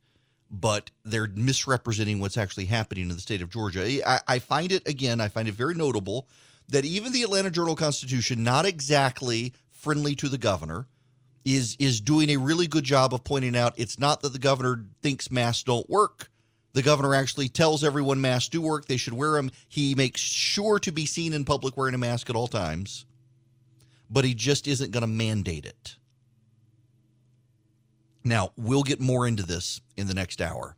but 0.51 0.91
they're 1.05 1.29
misrepresenting 1.35 2.21
what's 2.21 2.37
actually 2.37 2.67
happening 2.67 3.09
in 3.09 3.15
the 3.15 3.21
state 3.21 3.43
of 3.43 3.51
Georgia. 3.51 4.09
I, 4.09 4.21
I 4.27 4.39
find 4.39 4.73
it 4.73 4.87
again. 4.89 5.21
I 5.21 5.29
find 5.29 5.49
it 5.49 5.55
very 5.55 5.75
notable 5.75 6.29
that 6.69 6.85
even 6.85 7.13
the 7.13 7.23
Atlanta 7.23 7.51
Journal 7.51 7.77
Constitution, 7.77 8.43
not 8.43 8.67
exactly 8.67 9.53
friendly 9.71 10.15
to 10.17 10.29
the 10.29 10.39
governor, 10.39 10.87
is 11.45 11.77
is 11.79 12.01
doing 12.01 12.31
a 12.31 12.37
really 12.37 12.67
good 12.67 12.85
job 12.85 13.15
of 13.15 13.25
pointing 13.25 13.57
out 13.57 13.73
it's 13.79 13.99
not 13.99 14.21
that 14.21 14.33
the 14.33 14.39
governor 14.39 14.85
thinks 15.03 15.31
masks 15.31 15.63
don't 15.63 15.89
work. 15.89 16.31
The 16.73 16.83
governor 16.83 17.15
actually 17.15 17.49
tells 17.49 17.83
everyone 17.83 18.21
masks 18.21 18.49
do 18.51 18.61
work. 18.61 18.87
They 18.87 18.97
should 18.97 19.15
wear 19.15 19.33
them. 19.33 19.51
He 19.69 19.95
makes 19.95 20.21
sure 20.21 20.79
to 20.81 20.93
be 20.93 21.07
seen 21.07 21.33
in 21.33 21.45
public 21.45 21.77
wearing 21.77 21.95
a 21.95 21.99
mask 21.99 22.31
at 22.31 22.37
all 22.37 22.47
times 22.47 23.07
but 24.11 24.25
he 24.25 24.35
just 24.35 24.67
isn't 24.67 24.91
going 24.91 25.03
to 25.03 25.07
mandate 25.07 25.65
it. 25.65 25.97
Now, 28.25 28.51
we'll 28.57 28.83
get 28.83 29.01
more 29.01 29.27
into 29.27 29.45
this 29.45 29.81
in 30.01 30.07
the 30.07 30.15
next 30.15 30.41
hour. 30.41 30.77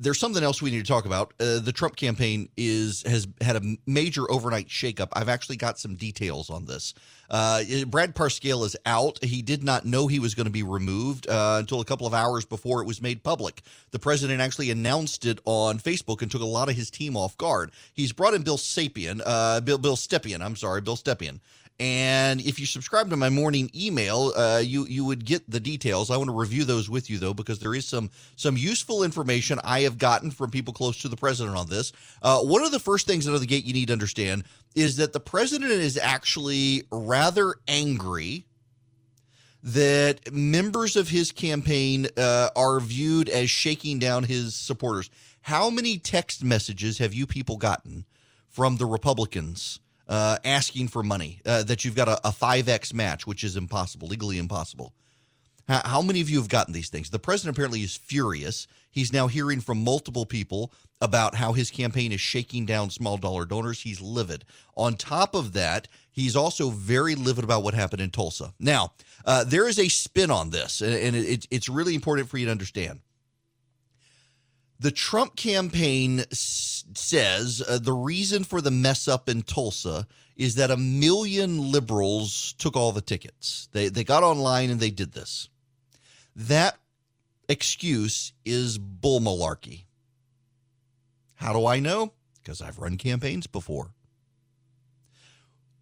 There's 0.00 0.20
something 0.20 0.44
else 0.44 0.62
we 0.62 0.70
need 0.70 0.84
to 0.84 0.92
talk 0.92 1.06
about. 1.06 1.34
Uh, 1.40 1.58
the 1.58 1.72
Trump 1.72 1.96
campaign 1.96 2.48
is 2.56 3.02
has 3.02 3.26
had 3.40 3.56
a 3.56 3.76
major 3.84 4.30
overnight 4.30 4.68
shakeup. 4.68 5.08
I've 5.12 5.28
actually 5.28 5.56
got 5.56 5.76
some 5.76 5.96
details 5.96 6.50
on 6.50 6.66
this. 6.66 6.94
Uh, 7.28 7.64
Brad 7.88 8.14
Parscale 8.14 8.64
is 8.64 8.76
out. 8.86 9.22
He 9.24 9.42
did 9.42 9.64
not 9.64 9.84
know 9.84 10.06
he 10.06 10.20
was 10.20 10.36
going 10.36 10.46
to 10.46 10.52
be 10.52 10.62
removed 10.62 11.28
uh, 11.28 11.56
until 11.58 11.80
a 11.80 11.84
couple 11.84 12.06
of 12.06 12.14
hours 12.14 12.44
before 12.44 12.80
it 12.80 12.86
was 12.86 13.02
made 13.02 13.24
public. 13.24 13.60
The 13.90 13.98
president 13.98 14.40
actually 14.40 14.70
announced 14.70 15.26
it 15.26 15.40
on 15.44 15.80
Facebook 15.80 16.22
and 16.22 16.30
took 16.30 16.42
a 16.42 16.46
lot 16.46 16.68
of 16.68 16.76
his 16.76 16.92
team 16.92 17.16
off 17.16 17.36
guard. 17.36 17.72
He's 17.92 18.12
brought 18.12 18.34
in 18.34 18.42
Bill 18.42 18.56
Sapien, 18.56 19.20
uh, 19.26 19.60
Bill 19.62 19.78
Bill 19.78 19.96
Stepien. 19.96 20.42
I'm 20.42 20.54
sorry, 20.54 20.80
Bill 20.80 20.96
Stepien, 20.96 21.40
and 21.80 22.40
if 22.40 22.58
you 22.58 22.66
subscribe 22.66 23.08
to 23.10 23.16
my 23.16 23.28
morning 23.28 23.70
email, 23.74 24.32
uh, 24.36 24.60
you 24.64 24.86
you 24.86 25.04
would 25.04 25.24
get 25.24 25.48
the 25.48 25.60
details. 25.60 26.10
I 26.10 26.16
want 26.16 26.28
to 26.28 26.34
review 26.34 26.64
those 26.64 26.90
with 26.90 27.08
you 27.08 27.18
though, 27.18 27.34
because 27.34 27.60
there 27.60 27.74
is 27.74 27.86
some 27.86 28.10
some 28.34 28.56
useful 28.56 29.04
information 29.04 29.60
I 29.62 29.80
have 29.80 29.96
gotten 29.96 30.32
from 30.32 30.50
people 30.50 30.74
close 30.74 31.00
to 31.02 31.08
the 31.08 31.16
president 31.16 31.56
on 31.56 31.68
this. 31.68 31.92
Uh, 32.20 32.40
one 32.40 32.64
of 32.64 32.72
the 32.72 32.80
first 32.80 33.06
things 33.06 33.28
out 33.28 33.34
of 33.34 33.40
the 33.40 33.46
gate 33.46 33.64
you 33.64 33.72
need 33.72 33.86
to 33.86 33.92
understand 33.92 34.42
is 34.74 34.96
that 34.96 35.12
the 35.12 35.20
president 35.20 35.70
is 35.70 35.96
actually 35.96 36.82
rather 36.90 37.54
angry 37.68 38.44
that 39.62 40.32
members 40.32 40.96
of 40.96 41.08
his 41.08 41.30
campaign 41.30 42.06
uh, 42.16 42.48
are 42.56 42.80
viewed 42.80 43.28
as 43.28 43.50
shaking 43.50 43.98
down 43.98 44.24
his 44.24 44.54
supporters. 44.54 45.10
How 45.42 45.70
many 45.70 45.98
text 45.98 46.42
messages 46.42 46.98
have 46.98 47.14
you 47.14 47.26
people 47.26 47.56
gotten 47.56 48.04
from 48.48 48.76
the 48.76 48.86
Republicans? 48.86 49.80
Uh, 50.08 50.38
asking 50.44 50.88
for 50.88 51.02
money, 51.02 51.40
uh, 51.44 51.62
that 51.64 51.84
you've 51.84 51.96
got 51.96 52.08
a, 52.08 52.28
a 52.28 52.30
5X 52.30 52.94
match, 52.94 53.26
which 53.26 53.44
is 53.44 53.56
impossible, 53.56 54.08
legally 54.08 54.38
impossible. 54.38 54.94
How, 55.68 55.82
how 55.84 56.02
many 56.02 56.20
of 56.20 56.30
you 56.30 56.38
have 56.38 56.48
gotten 56.48 56.72
these 56.72 56.88
things? 56.88 57.10
The 57.10 57.18
president 57.18 57.56
apparently 57.56 57.82
is 57.82 57.96
furious. 57.96 58.66
He's 58.90 59.12
now 59.12 59.26
hearing 59.26 59.60
from 59.60 59.84
multiple 59.84 60.24
people 60.24 60.72
about 61.00 61.34
how 61.34 61.52
his 61.52 61.70
campaign 61.70 62.10
is 62.10 62.20
shaking 62.20 62.66
down 62.66 62.90
small 62.90 63.16
dollar 63.16 63.44
donors. 63.44 63.82
He's 63.82 64.00
livid. 64.00 64.44
On 64.76 64.94
top 64.94 65.34
of 65.34 65.52
that, 65.52 65.86
he's 66.10 66.34
also 66.34 66.70
very 66.70 67.14
livid 67.14 67.44
about 67.44 67.62
what 67.62 67.74
happened 67.74 68.02
in 68.02 68.10
Tulsa. 68.10 68.54
Now, 68.58 68.92
uh, 69.24 69.44
there 69.44 69.68
is 69.68 69.78
a 69.78 69.88
spin 69.88 70.30
on 70.30 70.50
this, 70.50 70.80
and, 70.80 70.94
and 70.94 71.14
it, 71.14 71.46
it's 71.50 71.68
really 71.68 71.94
important 71.94 72.28
for 72.28 72.38
you 72.38 72.46
to 72.46 72.50
understand. 72.50 73.00
The 74.80 74.90
Trump 74.92 75.34
campaign 75.34 76.20
s- 76.30 76.84
says 76.94 77.62
uh, 77.66 77.78
the 77.78 77.92
reason 77.92 78.44
for 78.44 78.60
the 78.60 78.70
mess 78.70 79.08
up 79.08 79.28
in 79.28 79.42
Tulsa 79.42 80.06
is 80.36 80.54
that 80.54 80.70
a 80.70 80.76
million 80.76 81.72
liberals 81.72 82.54
took 82.58 82.76
all 82.76 82.92
the 82.92 83.00
tickets. 83.00 83.68
They, 83.72 83.88
they 83.88 84.04
got 84.04 84.22
online 84.22 84.70
and 84.70 84.78
they 84.78 84.90
did 84.90 85.12
this. 85.12 85.48
That 86.36 86.78
excuse 87.48 88.32
is 88.44 88.78
bull 88.78 89.20
malarkey. 89.20 89.84
How 91.34 91.52
do 91.52 91.66
I 91.66 91.80
know? 91.80 92.12
Because 92.40 92.62
I've 92.62 92.78
run 92.78 92.96
campaigns 92.96 93.48
before. 93.48 93.90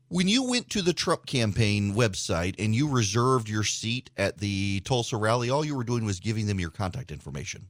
When 0.08 0.28
you 0.28 0.48
went 0.48 0.70
to 0.70 0.82
the 0.82 0.92
Trump 0.92 1.26
campaign 1.26 1.94
website 1.94 2.54
and 2.58 2.74
you 2.74 2.88
reserved 2.88 3.48
your 3.48 3.64
seat 3.64 4.08
at 4.16 4.38
the 4.38 4.80
Tulsa 4.80 5.16
rally, 5.16 5.50
all 5.50 5.64
you 5.64 5.74
were 5.74 5.84
doing 5.84 6.04
was 6.04 6.20
giving 6.20 6.46
them 6.46 6.60
your 6.60 6.70
contact 6.70 7.10
information. 7.10 7.68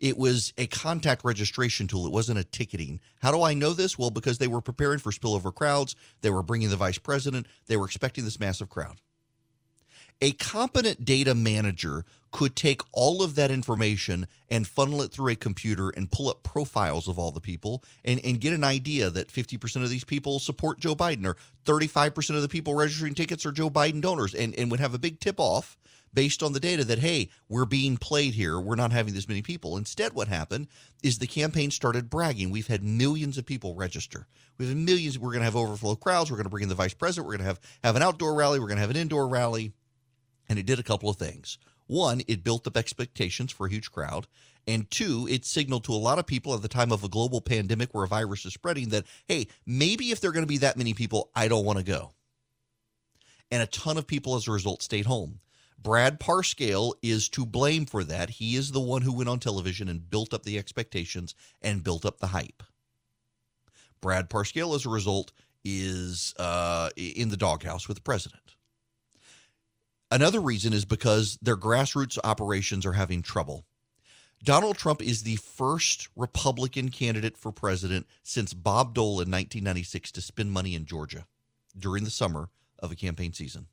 It 0.00 0.18
was 0.18 0.52
a 0.58 0.66
contact 0.66 1.24
registration 1.24 1.86
tool. 1.86 2.06
It 2.06 2.12
wasn't 2.12 2.38
a 2.38 2.44
ticketing. 2.44 3.00
How 3.20 3.32
do 3.32 3.42
I 3.42 3.54
know 3.54 3.72
this? 3.72 3.98
Well, 3.98 4.10
because 4.10 4.38
they 4.38 4.46
were 4.46 4.60
preparing 4.60 4.98
for 4.98 5.10
spillover 5.10 5.54
crowds. 5.54 5.96
They 6.20 6.30
were 6.30 6.42
bringing 6.42 6.70
the 6.70 6.76
vice 6.76 6.98
president. 6.98 7.46
They 7.66 7.76
were 7.76 7.86
expecting 7.86 8.24
this 8.24 8.40
massive 8.40 8.68
crowd. 8.68 9.00
A 10.22 10.32
competent 10.32 11.04
data 11.04 11.34
manager 11.34 12.04
could 12.30 12.56
take 12.56 12.82
all 12.92 13.22
of 13.22 13.34
that 13.34 13.50
information 13.50 14.26
and 14.50 14.66
funnel 14.66 15.02
it 15.02 15.12
through 15.12 15.32
a 15.32 15.36
computer 15.36 15.90
and 15.90 16.10
pull 16.10 16.28
up 16.28 16.42
profiles 16.42 17.06
of 17.08 17.18
all 17.18 17.30
the 17.30 17.40
people 17.40 17.82
and, 18.04 18.20
and 18.24 18.40
get 18.40 18.52
an 18.52 18.64
idea 18.64 19.10
that 19.10 19.28
50% 19.28 19.82
of 19.82 19.90
these 19.90 20.04
people 20.04 20.38
support 20.38 20.78
Joe 20.78 20.94
Biden 20.94 21.26
or 21.26 21.36
35% 21.64 22.36
of 22.36 22.42
the 22.42 22.48
people 22.48 22.74
registering 22.74 23.14
tickets 23.14 23.44
are 23.44 23.52
Joe 23.52 23.70
Biden 23.70 24.00
donors 24.00 24.34
and, 24.34 24.54
and 24.54 24.70
would 24.70 24.80
have 24.80 24.94
a 24.94 24.98
big 24.98 25.20
tip 25.20 25.38
off 25.38 25.76
based 26.16 26.42
on 26.42 26.54
the 26.54 26.60
data 26.60 26.82
that, 26.82 27.00
hey, 27.00 27.28
we're 27.46 27.66
being 27.66 27.98
played 27.98 28.32
here. 28.32 28.58
We're 28.58 28.74
not 28.74 28.90
having 28.90 29.12
this 29.12 29.28
many 29.28 29.42
people. 29.42 29.76
Instead, 29.76 30.14
what 30.14 30.28
happened 30.28 30.66
is 31.02 31.18
the 31.18 31.26
campaign 31.26 31.70
started 31.70 32.08
bragging. 32.08 32.50
We've 32.50 32.66
had 32.66 32.82
millions 32.82 33.36
of 33.36 33.44
people 33.44 33.74
register. 33.74 34.26
We've 34.56 34.74
millions. 34.74 35.18
We're 35.18 35.32
going 35.32 35.40
to 35.40 35.44
have 35.44 35.56
overflow 35.56 35.94
crowds. 35.94 36.30
We're 36.30 36.38
going 36.38 36.46
to 36.46 36.50
bring 36.50 36.62
in 36.62 36.70
the 36.70 36.74
vice 36.74 36.94
president. 36.94 37.26
We're 37.26 37.36
going 37.36 37.44
to 37.44 37.48
have, 37.48 37.60
have 37.84 37.96
an 37.96 38.02
outdoor 38.02 38.34
rally. 38.34 38.58
We're 38.58 38.66
going 38.66 38.78
to 38.78 38.80
have 38.80 38.90
an 38.90 38.96
indoor 38.96 39.28
rally. 39.28 39.72
And 40.48 40.58
it 40.58 40.64
did 40.64 40.78
a 40.78 40.82
couple 40.82 41.10
of 41.10 41.16
things. 41.16 41.58
One, 41.86 42.22
it 42.26 42.42
built 42.42 42.66
up 42.66 42.78
expectations 42.78 43.52
for 43.52 43.66
a 43.66 43.70
huge 43.70 43.92
crowd. 43.92 44.26
And 44.66 44.90
two, 44.90 45.28
it 45.30 45.44
signaled 45.44 45.84
to 45.84 45.92
a 45.92 45.96
lot 45.96 46.18
of 46.18 46.26
people 46.26 46.54
at 46.54 46.62
the 46.62 46.68
time 46.68 46.92
of 46.92 47.04
a 47.04 47.10
global 47.10 47.42
pandemic 47.42 47.92
where 47.92 48.04
a 48.04 48.08
virus 48.08 48.46
is 48.46 48.54
spreading 48.54 48.88
that, 48.88 49.04
hey, 49.28 49.48
maybe 49.66 50.12
if 50.12 50.22
there 50.22 50.30
are 50.30 50.32
going 50.32 50.44
to 50.44 50.48
be 50.48 50.58
that 50.58 50.78
many 50.78 50.94
people, 50.94 51.30
I 51.34 51.48
don't 51.48 51.66
want 51.66 51.78
to 51.78 51.84
go. 51.84 52.12
And 53.50 53.62
a 53.62 53.66
ton 53.66 53.98
of 53.98 54.06
people 54.06 54.34
as 54.34 54.48
a 54.48 54.52
result 54.52 54.82
stayed 54.82 55.04
home. 55.04 55.40
Brad 55.78 56.18
Parscale 56.18 56.94
is 57.02 57.28
to 57.30 57.46
blame 57.46 57.86
for 57.86 58.02
that. 58.04 58.30
He 58.30 58.56
is 58.56 58.72
the 58.72 58.80
one 58.80 59.02
who 59.02 59.12
went 59.12 59.28
on 59.28 59.38
television 59.38 59.88
and 59.88 60.10
built 60.10 60.34
up 60.34 60.42
the 60.42 60.58
expectations 60.58 61.34
and 61.62 61.84
built 61.84 62.04
up 62.04 62.18
the 62.18 62.28
hype. 62.28 62.62
Brad 64.00 64.28
Parscale, 64.28 64.74
as 64.74 64.86
a 64.86 64.90
result, 64.90 65.32
is 65.64 66.34
uh, 66.38 66.90
in 66.96 67.28
the 67.28 67.36
doghouse 67.36 67.88
with 67.88 67.96
the 67.96 68.02
president. 68.02 68.56
Another 70.10 70.40
reason 70.40 70.72
is 70.72 70.84
because 70.84 71.38
their 71.42 71.56
grassroots 71.56 72.18
operations 72.22 72.86
are 72.86 72.92
having 72.92 73.22
trouble. 73.22 73.66
Donald 74.44 74.76
Trump 74.76 75.02
is 75.02 75.22
the 75.22 75.36
first 75.36 76.08
Republican 76.14 76.90
candidate 76.90 77.36
for 77.36 77.50
president 77.50 78.06
since 78.22 78.54
Bob 78.54 78.94
Dole 78.94 79.20
in 79.20 79.30
1996 79.30 80.12
to 80.12 80.20
spend 80.20 80.52
money 80.52 80.74
in 80.74 80.84
Georgia 80.84 81.26
during 81.76 82.04
the 82.04 82.10
summer 82.10 82.50
of 82.78 82.92
a 82.92 82.96
campaign 82.96 83.32
season. 83.32 83.66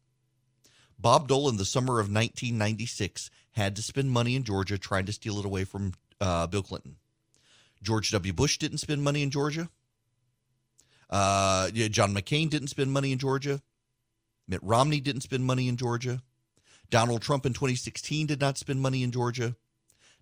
Bob 1.04 1.28
Dole 1.28 1.50
in 1.50 1.58
the 1.58 1.66
summer 1.66 2.00
of 2.00 2.06
1996 2.06 3.30
had 3.52 3.76
to 3.76 3.82
spend 3.82 4.10
money 4.10 4.38
in 4.38 4.46
Georgia 4.46 4.78
trying 4.78 5.06
to 5.06 5.12
steal 5.12 5.38
it 5.38 5.46
away 5.46 5.66
from 5.66 5.92
uh, 6.22 6.48
Bill 6.48 6.64
Clinton. 6.64 6.96
George 7.82 8.10
W. 8.12 8.32
Bush 8.32 8.58
didn't 8.58 8.78
spend 8.78 9.04
money 9.04 9.22
in 9.22 9.30
Georgia. 9.30 9.70
Uh, 11.10 11.70
John 11.72 12.16
McCain 12.16 12.50
didn't 12.50 12.70
spend 12.70 12.94
money 12.94 13.12
in 13.12 13.20
Georgia. 13.20 13.62
Mitt 14.48 14.64
Romney 14.64 15.02
didn't 15.02 15.22
spend 15.22 15.44
money 15.44 15.68
in 15.68 15.76
Georgia. 15.76 16.22
Donald 16.90 17.22
Trump 17.22 17.46
in 17.46 17.52
2016 17.52 18.28
did 18.28 18.40
not 18.40 18.58
spend 18.58 18.80
money 18.80 19.04
in 19.04 19.12
Georgia. 19.12 19.58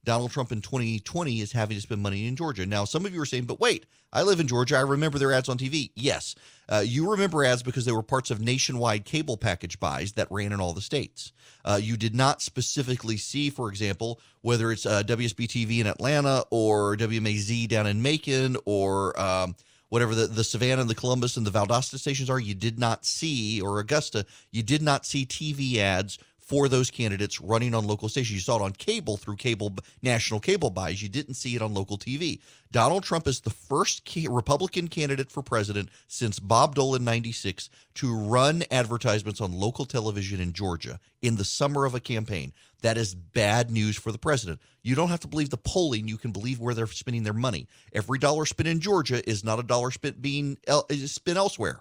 Donald 0.03 0.31
Trump 0.31 0.51
in 0.51 0.61
2020 0.61 1.41
is 1.41 1.51
having 1.51 1.75
to 1.75 1.81
spend 1.81 2.01
money 2.01 2.27
in 2.27 2.35
Georgia. 2.35 2.65
Now, 2.65 2.85
some 2.85 3.05
of 3.05 3.13
you 3.13 3.21
are 3.21 3.25
saying, 3.25 3.45
but 3.45 3.59
wait, 3.59 3.85
I 4.11 4.23
live 4.23 4.39
in 4.39 4.47
Georgia. 4.47 4.77
I 4.77 4.81
remember 4.81 5.19
their 5.19 5.31
ads 5.31 5.47
on 5.47 5.57
TV. 5.57 5.91
Yes, 5.95 6.35
uh, 6.67 6.83
you 6.85 7.11
remember 7.11 7.45
ads 7.45 7.63
because 7.63 7.85
they 7.85 7.91
were 7.91 8.03
parts 8.03 8.31
of 8.31 8.41
nationwide 8.41 9.05
cable 9.05 9.37
package 9.37 9.79
buys 9.79 10.13
that 10.13 10.27
ran 10.31 10.51
in 10.51 10.59
all 10.59 10.73
the 10.73 10.81
states. 10.81 11.31
Uh, 11.63 11.79
you 11.81 11.97
did 11.97 12.15
not 12.15 12.41
specifically 12.41 13.17
see, 13.17 13.49
for 13.49 13.69
example, 13.69 14.19
whether 14.41 14.71
it's 14.71 14.85
uh, 14.85 15.03
WSB 15.03 15.47
TV 15.47 15.79
in 15.79 15.87
Atlanta 15.87 16.43
or 16.49 16.97
WMAZ 16.97 17.67
down 17.67 17.87
in 17.87 18.01
Macon 18.01 18.57
or 18.65 19.19
um, 19.19 19.55
whatever 19.89 20.15
the, 20.15 20.25
the 20.25 20.43
Savannah 20.43 20.81
and 20.81 20.89
the 20.89 20.95
Columbus 20.95 21.37
and 21.37 21.45
the 21.45 21.51
Valdosta 21.51 21.99
stations 21.99 22.29
are. 22.29 22.39
You 22.39 22.55
did 22.55 22.79
not 22.79 23.05
see, 23.05 23.61
or 23.61 23.79
Augusta, 23.79 24.25
you 24.49 24.63
did 24.63 24.81
not 24.81 25.05
see 25.05 25.25
TV 25.25 25.77
ads 25.77 26.17
for 26.51 26.67
those 26.67 26.91
candidates 26.91 27.39
running 27.39 27.73
on 27.73 27.87
local 27.87 28.09
stations. 28.09 28.33
You 28.33 28.41
saw 28.41 28.57
it 28.57 28.61
on 28.61 28.73
cable 28.73 29.15
through 29.15 29.37
cable 29.37 29.73
national 30.01 30.41
cable 30.41 30.69
buys. 30.69 31.01
You 31.01 31.07
didn't 31.07 31.35
see 31.35 31.55
it 31.55 31.61
on 31.61 31.73
local 31.73 31.97
TV. 31.97 32.41
Donald 32.73 33.03
Trump 33.03 33.25
is 33.25 33.39
the 33.39 33.49
first 33.49 34.01
Republican 34.29 34.89
candidate 34.89 35.31
for 35.31 35.41
president 35.41 35.87
since 36.07 36.39
Bob 36.39 36.75
Dole 36.75 36.95
in 36.95 37.05
96 37.05 37.69
to 37.95 38.13
run 38.13 38.65
advertisements 38.69 39.39
on 39.39 39.53
local 39.53 39.85
television 39.85 40.41
in 40.41 40.51
Georgia 40.51 40.99
in 41.21 41.37
the 41.37 41.45
summer 41.45 41.85
of 41.85 41.95
a 41.95 42.01
campaign. 42.01 42.51
That 42.81 42.97
is 42.97 43.15
bad 43.15 43.71
news 43.71 43.95
for 43.95 44.11
the 44.11 44.17
president. 44.17 44.59
You 44.83 44.93
don't 44.93 45.07
have 45.07 45.21
to 45.21 45.29
believe 45.29 45.51
the 45.51 45.57
polling, 45.57 46.09
you 46.09 46.17
can 46.17 46.33
believe 46.33 46.59
where 46.59 46.73
they're 46.73 46.87
spending 46.87 47.23
their 47.23 47.31
money. 47.31 47.69
Every 47.93 48.19
dollar 48.19 48.45
spent 48.45 48.67
in 48.67 48.81
Georgia 48.81 49.27
is 49.29 49.45
not 49.45 49.59
a 49.59 49.63
dollar 49.63 49.91
spent 49.91 50.21
being 50.21 50.57
spent 51.05 51.37
elsewhere. 51.37 51.79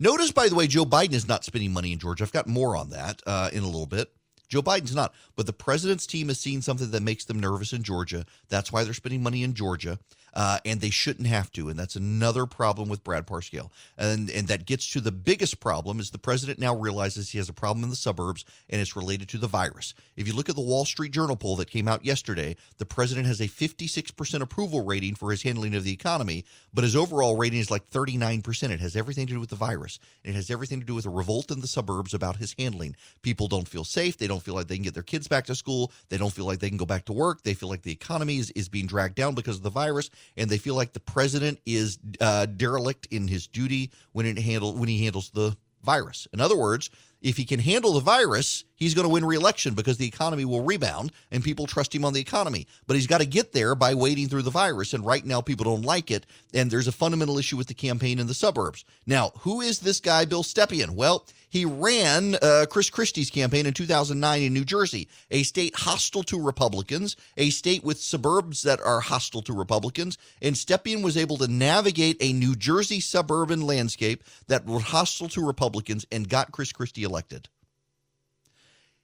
Notice, 0.00 0.30
by 0.30 0.48
the 0.48 0.54
way, 0.54 0.66
Joe 0.66 0.84
Biden 0.84 1.12
is 1.12 1.26
not 1.26 1.44
spending 1.44 1.72
money 1.72 1.92
in 1.92 1.98
Georgia. 1.98 2.22
I've 2.22 2.32
got 2.32 2.46
more 2.46 2.76
on 2.76 2.90
that 2.90 3.20
uh, 3.26 3.50
in 3.52 3.62
a 3.62 3.66
little 3.66 3.86
bit. 3.86 4.12
Joe 4.48 4.62
Biden's 4.62 4.94
not, 4.94 5.12
but 5.36 5.46
the 5.46 5.52
president's 5.52 6.06
team 6.06 6.28
has 6.28 6.38
seen 6.40 6.62
something 6.62 6.90
that 6.90 7.02
makes 7.02 7.24
them 7.24 7.40
nervous 7.40 7.72
in 7.72 7.82
Georgia. 7.82 8.24
That's 8.48 8.72
why 8.72 8.84
they're 8.84 8.94
spending 8.94 9.22
money 9.22 9.42
in 9.42 9.54
Georgia 9.54 9.98
uh, 10.34 10.58
and 10.64 10.80
they 10.80 10.90
shouldn't 10.90 11.26
have 11.26 11.50
to. 11.52 11.68
And 11.68 11.78
that's 11.78 11.96
another 11.96 12.46
problem 12.46 12.88
with 12.88 13.04
Brad 13.04 13.26
Parscale. 13.26 13.70
And 13.96 14.30
and 14.30 14.48
that 14.48 14.66
gets 14.66 14.90
to 14.92 15.00
the 15.00 15.12
biggest 15.12 15.60
problem 15.60 16.00
is 16.00 16.10
the 16.10 16.18
president 16.18 16.58
now 16.58 16.74
realizes 16.74 17.30
he 17.30 17.38
has 17.38 17.48
a 17.48 17.52
problem 17.52 17.84
in 17.84 17.90
the 17.90 17.96
suburbs, 17.96 18.44
and 18.68 18.80
it's 18.80 18.96
related 18.96 19.28
to 19.30 19.38
the 19.38 19.46
virus. 19.46 19.94
If 20.16 20.26
you 20.26 20.34
look 20.34 20.48
at 20.48 20.54
the 20.54 20.60
Wall 20.60 20.84
Street 20.84 21.12
Journal 21.12 21.36
poll 21.36 21.56
that 21.56 21.70
came 21.70 21.88
out 21.88 22.04
yesterday, 22.04 22.56
the 22.78 22.86
president 22.86 23.26
has 23.26 23.40
a 23.40 23.48
56% 23.48 24.40
approval 24.40 24.84
rating 24.84 25.14
for 25.14 25.30
his 25.30 25.42
handling 25.42 25.74
of 25.74 25.84
the 25.84 25.92
economy, 25.92 26.44
but 26.72 26.84
his 26.84 26.96
overall 26.96 27.36
rating 27.36 27.60
is 27.60 27.70
like 27.70 27.88
39%. 27.90 28.70
It 28.70 28.80
has 28.80 28.96
everything 28.96 29.26
to 29.26 29.34
do 29.34 29.40
with 29.40 29.50
the 29.50 29.56
virus. 29.56 29.98
It 30.24 30.34
has 30.34 30.50
everything 30.50 30.80
to 30.80 30.86
do 30.86 30.94
with 30.94 31.06
a 31.06 31.10
revolt 31.10 31.50
in 31.50 31.60
the 31.60 31.66
suburbs 31.66 32.14
about 32.14 32.36
his 32.36 32.54
handling. 32.58 32.96
People 33.22 33.48
don't 33.48 33.68
feel 33.68 33.84
safe. 33.84 34.18
They 34.18 34.26
don't 34.26 34.42
feel 34.42 34.54
like 34.54 34.68
they 34.68 34.76
can 34.76 34.84
get 34.84 34.94
their 34.94 35.02
kids 35.02 35.28
back 35.28 35.46
to 35.46 35.54
school. 35.54 35.92
They 36.08 36.18
don't 36.18 36.32
feel 36.32 36.44
like 36.44 36.58
they 36.60 36.68
can 36.68 36.78
go 36.78 36.86
back 36.86 37.04
to 37.06 37.12
work. 37.12 37.42
They 37.42 37.54
feel 37.54 37.68
like 37.68 37.82
the 37.82 37.92
economy 37.92 38.38
is, 38.38 38.50
is 38.52 38.68
being 38.68 38.86
dragged 38.86 39.14
down 39.14 39.34
because 39.34 39.56
of 39.56 39.62
the 39.62 39.70
virus 39.70 40.10
and 40.36 40.50
they 40.50 40.58
feel 40.58 40.74
like 40.74 40.92
the 40.92 41.00
president 41.00 41.60
is 41.66 41.98
uh, 42.20 42.46
derelict 42.46 43.06
in 43.10 43.28
his 43.28 43.46
duty 43.46 43.90
when 44.12 44.26
it 44.26 44.38
handle 44.38 44.74
when 44.74 44.88
he 44.88 45.04
handles 45.04 45.30
the 45.30 45.56
virus. 45.82 46.26
In 46.32 46.40
other 46.40 46.56
words, 46.56 46.90
if 47.20 47.36
he 47.36 47.44
can 47.44 47.60
handle 47.60 47.94
the 47.94 48.00
virus, 48.00 48.64
he's 48.78 48.94
going 48.94 49.06
to 49.06 49.12
win 49.12 49.24
re-election 49.24 49.74
because 49.74 49.98
the 49.98 50.06
economy 50.06 50.44
will 50.44 50.62
rebound 50.62 51.12
and 51.30 51.44
people 51.44 51.66
trust 51.66 51.94
him 51.94 52.04
on 52.04 52.14
the 52.14 52.20
economy. 52.20 52.66
But 52.86 52.96
he's 52.96 53.06
got 53.06 53.20
to 53.20 53.26
get 53.26 53.52
there 53.52 53.74
by 53.74 53.94
wading 53.94 54.28
through 54.28 54.42
the 54.42 54.50
virus, 54.50 54.94
and 54.94 55.04
right 55.04 55.24
now 55.24 55.40
people 55.42 55.64
don't 55.64 55.84
like 55.84 56.10
it. 56.10 56.24
And 56.54 56.70
there's 56.70 56.88
a 56.88 56.92
fundamental 56.92 57.38
issue 57.38 57.56
with 57.56 57.66
the 57.66 57.74
campaign 57.74 58.18
in 58.18 58.26
the 58.26 58.34
suburbs. 58.34 58.84
Now, 59.06 59.32
who 59.40 59.60
is 59.60 59.80
this 59.80 60.00
guy, 60.00 60.24
Bill 60.24 60.42
Stepien? 60.42 60.90
Well, 60.90 61.26
he 61.50 61.64
ran 61.64 62.36
uh, 62.40 62.66
Chris 62.68 62.90
Christie's 62.90 63.30
campaign 63.30 63.66
in 63.66 63.72
2009 63.72 64.42
in 64.42 64.52
New 64.52 64.64
Jersey, 64.64 65.08
a 65.30 65.42
state 65.42 65.74
hostile 65.74 66.22
to 66.24 66.40
Republicans, 66.40 67.16
a 67.36 67.50
state 67.50 67.82
with 67.82 68.00
suburbs 68.00 68.62
that 68.62 68.80
are 68.82 69.00
hostile 69.00 69.42
to 69.42 69.52
Republicans. 69.52 70.18
And 70.42 70.54
Stepien 70.54 71.02
was 71.02 71.16
able 71.16 71.38
to 71.38 71.48
navigate 71.48 72.18
a 72.20 72.32
New 72.32 72.54
Jersey 72.54 73.00
suburban 73.00 73.62
landscape 73.62 74.22
that 74.48 74.66
was 74.66 74.84
hostile 74.84 75.28
to 75.30 75.46
Republicans 75.46 76.06
and 76.12 76.28
got 76.28 76.52
Chris 76.52 76.72
Christie 76.72 77.04
elected. 77.04 77.48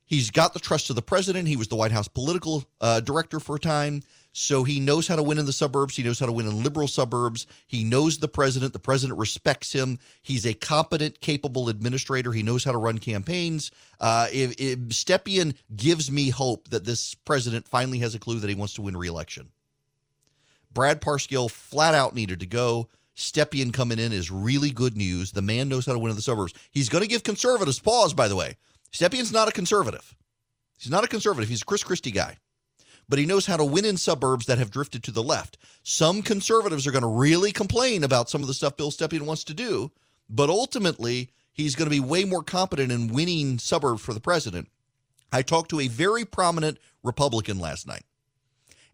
He's 0.07 0.31
got 0.31 0.53
the 0.53 0.61
trust 0.61 0.91
of 0.91 0.97
the 0.97 1.03
president. 1.03 1.49
He 1.49 1.57
was 1.57 1.69
the 1.69 1.77
White 1.77 1.93
House 1.93 2.09
political 2.09 2.65
uh, 2.81 3.01
director 3.01 3.41
for 3.41 3.57
a 3.57 3.61
time. 3.61 4.03
So 4.37 4.65
he 4.65 4.81
knows 4.81 5.07
how 5.07 5.15
to 5.15 5.23
win 5.23 5.39
in 5.39 5.47
the 5.47 5.53
suburbs. 5.53 5.95
He 5.95 6.03
knows 6.03 6.19
how 6.19 6.27
to 6.27 6.33
win 6.33 6.47
in 6.47 6.65
liberal 6.65 6.89
suburbs. 6.89 7.47
He 7.69 7.85
knows 7.85 8.19
the 8.19 8.29
president. 8.29 8.73
The 8.73 8.81
president 8.81 9.19
respects 9.19 9.73
him. 9.73 10.01
He's 10.23 10.45
a 10.45 10.55
competent, 10.55 11.21
capable 11.21 11.69
administrator. 11.69 12.33
He 12.33 12.43
knows 12.43 12.65
how 12.65 12.73
to 12.73 12.79
run 12.79 12.99
campaigns. 12.99 13.71
Uh, 14.01 14.27
if, 14.33 14.53
if 14.59 14.79
Stepien 14.89 15.55
gives 15.77 16.11
me 16.11 16.31
hope 16.31 16.69
that 16.71 16.85
this 16.85 17.15
president 17.15 17.69
finally 17.69 18.01
has 18.01 18.17
a 18.17 18.19
clue 18.19 18.41
that 18.41 18.49
he 18.49 18.57
wants 18.57 18.75
to 18.75 18.83
win 18.83 18.97
re-election. 18.97 19.51
Brad 20.73 21.01
Parscale 21.01 21.49
flat 21.49 21.95
out 21.95 22.15
needed 22.15 22.41
to 22.41 22.47
go. 22.47 22.89
Stepien 23.17 23.73
coming 23.73 24.01
in 24.01 24.13
is 24.13 24.33
really 24.33 24.71
good 24.71 24.97
news. 24.97 25.31
The 25.31 25.43
man 25.43 25.69
knows 25.69 25.87
how 25.87 25.93
to 25.93 25.99
win 26.01 26.11
in 26.11 26.17
the 26.17 26.23
suburbs. 26.23 26.55
He's 26.73 26.89
going 26.89 27.03
to 27.03 27.09
give 27.09 27.23
conservatives 27.23 27.79
pause, 27.79 28.13
by 28.13 28.27
the 28.27 28.35
way. 28.35 28.57
Stepien's 28.95 29.33
not 29.33 29.49
a 29.49 29.53
conservative. 29.53 30.15
He's 30.79 30.91
not 30.91 31.03
a 31.03 31.09
conservative. 31.09 31.49
He's 31.49 31.63
a 31.63 31.65
Chris 31.65 31.83
Christie 31.83 32.13
guy. 32.13 32.37
But 33.09 33.19
he 33.19 33.27
knows 33.27 33.47
how 33.47 33.57
to 33.57 33.65
win 33.65 33.85
in 33.85 33.97
suburbs 33.97 34.47
that 34.47 34.59
have 34.59 34.71
drifted 34.71 35.03
to 35.03 35.11
the 35.11 35.23
left. 35.23 35.59
Some 35.83 36.23
conservatives 36.23 36.87
are 36.87 36.93
going 36.93 37.03
to 37.03 37.09
really 37.09 37.51
complain 37.51 38.05
about 38.05 38.31
some 38.31 38.41
of 38.41 38.47
the 38.47 38.55
stuff 38.55 38.77
Bill 38.77 38.93
Stepien 38.93 39.23
wants 39.23 39.43
to 39.45 39.55
do, 39.55 39.91
but 40.31 40.49
ultimately, 40.49 41.31
he's 41.53 41.75
going 41.75 41.87
to 41.87 41.95
be 41.95 41.99
way 41.99 42.25
more 42.25 42.45
competent 42.45 42.93
in 42.93 43.13
winning 43.13 43.59
suburbs 43.59 44.01
for 44.01 44.15
the 44.15 44.21
president. 44.21 44.69
I 45.33 45.43
talked 45.43 45.71
to 45.71 45.81
a 45.81 45.89
very 45.89 46.25
prominent 46.25 46.79
Republican 47.03 47.59
last 47.59 47.89
night, 47.89 48.05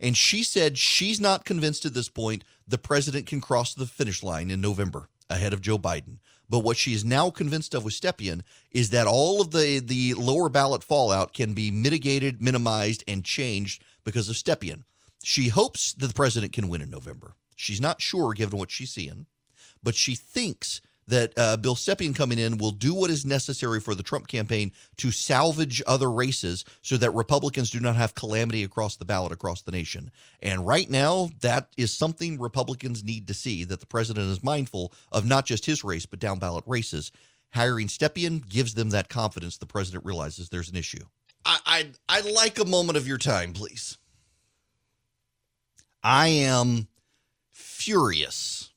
and 0.01 0.17
she 0.17 0.43
said 0.43 0.79
she's 0.79 1.21
not 1.21 1.45
convinced 1.45 1.85
at 1.85 1.93
this 1.93 2.09
point 2.09 2.43
the 2.67 2.79
president 2.79 3.27
can 3.27 3.43
cross 3.43 3.75
the 3.75 3.87
finish 3.87 4.23
line 4.23 4.51
in 4.51 4.63
November 4.63 5.11
ahead 5.29 5.53
of 5.53 5.61
Joe 5.61 5.79
Biden. 5.79 6.17
But 6.51 6.59
what 6.61 6.77
she 6.77 6.93
is 6.93 7.05
now 7.05 7.31
convinced 7.31 7.75
of 7.75 7.85
with 7.85 7.95
Stepien 7.95 8.43
is 8.73 8.91
that 8.91 9.07
all 9.07 9.41
of 9.41 9.53
the 9.53 9.79
the 9.79 10.15
lower 10.15 10.49
ballot 10.49 10.83
fallout 10.83 11.33
can 11.33 11.55
be 11.55 11.71
mitigated, 11.71 12.43
minimized, 12.43 13.05
and 13.07 13.25
changed 13.25 13.85
because 14.05 14.29
of 14.29 14.35
Stepien. 14.35 14.83
She 15.23 15.49
hopes 15.49 15.93
that 15.95 16.09
the 16.09 16.15
president 16.15 16.53
can 16.53 16.69
win 16.69 16.83
in 16.83 16.91
November. 16.91 17.35
She's 17.55 17.81
not 17.81 18.03
sure 18.03 18.33
given 18.33 18.59
what 18.59 18.71
she's 18.71 18.91
seeing, 18.91 19.27
but 19.83 19.95
she 19.95 20.17
thinks 20.17 20.81
that 21.11 21.33
uh, 21.37 21.57
Bill 21.57 21.75
Stepien 21.75 22.15
coming 22.15 22.39
in 22.39 22.57
will 22.59 22.71
do 22.71 22.95
what 22.95 23.11
is 23.11 23.27
necessary 23.27 23.81
for 23.81 23.95
the 23.95 24.03
Trump 24.03 24.27
campaign 24.27 24.73
to 24.97 25.11
salvage 25.11 25.83
other 25.87 26.11
races 26.11 26.65
so 26.83 26.97
that 26.97 27.15
Republicans 27.15 27.71
do 27.71 27.81
not 27.81 27.97
have 27.97 28.15
calamity 28.15 28.65
across 28.65 28.97
the 28.97 29.05
ballot 29.05 29.33
across 29.33 29.63
the 29.63 29.73
nation. 29.73 30.11
And 30.41 30.67
right 30.67 30.89
now, 30.89 31.31
that 31.41 31.69
is 31.77 31.93
something 31.93 32.39
Republicans 32.39 33.05
need 33.05 33.27
to 33.29 33.35
see 33.35 33.65
that 33.65 33.81
the 33.81 33.87
president 33.87 34.31
is 34.31 34.43
mindful 34.43 34.93
of 35.13 35.27
not 35.27 35.47
just 35.47 35.67
his 35.67 35.85
race, 35.85 36.07
but 36.07 36.19
down 36.19 36.39
ballot 36.39 36.65
races. 36.67 37.13
Hiring 37.53 37.89
Stepien 37.89 38.49
gives 38.49 38.75
them 38.75 38.91
that 38.91 39.09
confidence 39.09 39.59
the 39.59 39.67
president 39.67 40.05
realizes 40.05 40.49
there's 40.49 40.71
an 40.71 40.77
issue. 40.77 41.05
I, 41.45 41.59
I'd, 41.67 41.91
I'd 42.09 42.33
like 42.33 42.59
a 42.59 42.65
moment 42.65 42.97
of 42.97 43.09
your 43.09 43.19
time, 43.19 43.53
please. 43.53 43.99
I 46.03 46.29
am 46.29 46.89
furious 47.51 48.70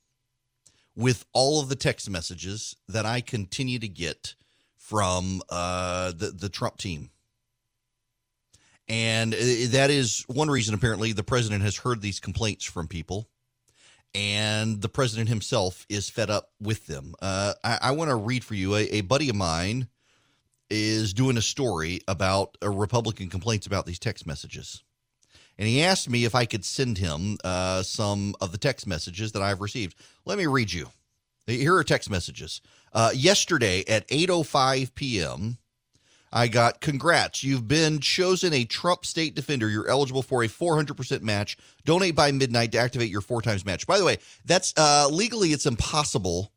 with 0.95 1.25
all 1.33 1.59
of 1.59 1.69
the 1.69 1.75
text 1.75 2.09
messages 2.09 2.75
that 2.87 3.05
I 3.05 3.21
continue 3.21 3.79
to 3.79 3.87
get 3.87 4.35
from 4.77 5.41
uh, 5.49 6.11
the 6.11 6.31
the 6.31 6.49
Trump 6.49 6.77
team, 6.77 7.09
and 8.87 9.33
uh, 9.33 9.37
that 9.69 9.89
is 9.89 10.25
one 10.27 10.49
reason. 10.49 10.73
Apparently, 10.73 11.13
the 11.13 11.23
president 11.23 11.63
has 11.63 11.77
heard 11.77 12.01
these 12.01 12.19
complaints 12.19 12.65
from 12.65 12.87
people, 12.87 13.27
and 14.13 14.81
the 14.81 14.89
president 14.89 15.29
himself 15.29 15.85
is 15.89 16.09
fed 16.09 16.29
up 16.29 16.51
with 16.59 16.85
them. 16.87 17.15
Uh, 17.21 17.53
I, 17.63 17.79
I 17.81 17.91
want 17.91 18.09
to 18.09 18.15
read 18.15 18.43
for 18.43 18.55
you 18.55 18.75
a, 18.75 18.81
a 18.83 19.01
buddy 19.01 19.29
of 19.29 19.35
mine 19.35 19.87
is 20.69 21.13
doing 21.13 21.37
a 21.37 21.41
story 21.41 22.01
about 22.07 22.57
a 22.61 22.69
Republican 22.69 23.29
complaints 23.29 23.67
about 23.67 23.85
these 23.85 23.99
text 23.99 24.25
messages 24.25 24.83
and 25.57 25.67
he 25.67 25.83
asked 25.83 26.09
me 26.09 26.25
if 26.25 26.35
I 26.35 26.45
could 26.45 26.65
send 26.65 26.97
him 26.97 27.37
uh, 27.43 27.83
some 27.83 28.35
of 28.41 28.51
the 28.51 28.57
text 28.57 28.87
messages 28.87 29.31
that 29.33 29.41
I've 29.41 29.61
received. 29.61 29.95
Let 30.25 30.37
me 30.37 30.47
read 30.47 30.71
you. 30.71 30.89
Here 31.45 31.75
are 31.75 31.83
text 31.83 32.09
messages. 32.09 32.61
Uh, 32.93 33.11
yesterday 33.13 33.83
at 33.87 34.07
8:05 34.07 34.95
p.m., 34.95 35.57
I 36.31 36.47
got 36.47 36.81
congrats. 36.81 37.43
You've 37.43 37.67
been 37.67 37.99
chosen 37.99 38.53
a 38.53 38.65
Trump 38.65 39.05
state 39.05 39.35
defender. 39.35 39.69
You're 39.69 39.87
eligible 39.87 40.23
for 40.23 40.43
a 40.43 40.47
400% 40.47 41.21
match. 41.21 41.57
Donate 41.85 42.15
by 42.15 42.31
midnight 42.31 42.71
to 42.71 42.79
activate 42.79 43.11
your 43.11 43.21
four 43.21 43.41
times 43.41 43.65
match. 43.65 43.85
By 43.85 43.99
the 43.99 44.05
way, 44.05 44.17
that's 44.45 44.73
uh, 44.75 45.07
legally 45.11 45.49
it's 45.49 45.67
impossible 45.67 46.51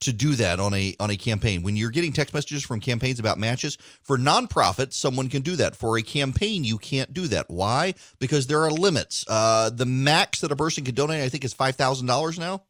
to 0.00 0.12
do 0.12 0.34
that 0.34 0.60
on 0.60 0.74
a 0.74 0.94
on 1.00 1.10
a 1.10 1.16
campaign. 1.16 1.62
When 1.62 1.76
you're 1.76 1.90
getting 1.90 2.12
text 2.12 2.34
messages 2.34 2.64
from 2.64 2.80
campaigns 2.80 3.18
about 3.18 3.38
matches 3.38 3.78
for 4.02 4.18
nonprofits, 4.18 4.94
someone 4.94 5.28
can 5.28 5.42
do 5.42 5.56
that. 5.56 5.74
For 5.74 5.96
a 5.96 6.02
campaign, 6.02 6.64
you 6.64 6.78
can't 6.78 7.14
do 7.14 7.26
that. 7.28 7.48
Why? 7.48 7.94
Because 8.18 8.46
there 8.46 8.62
are 8.62 8.70
limits. 8.70 9.24
Uh, 9.26 9.70
the 9.70 9.86
max 9.86 10.40
that 10.40 10.52
a 10.52 10.56
person 10.56 10.84
can 10.84 10.94
donate, 10.94 11.22
I 11.22 11.28
think, 11.28 11.44
is 11.44 11.54
five 11.54 11.76
thousand 11.76 12.06
dollars 12.06 12.38
now. 12.38 12.64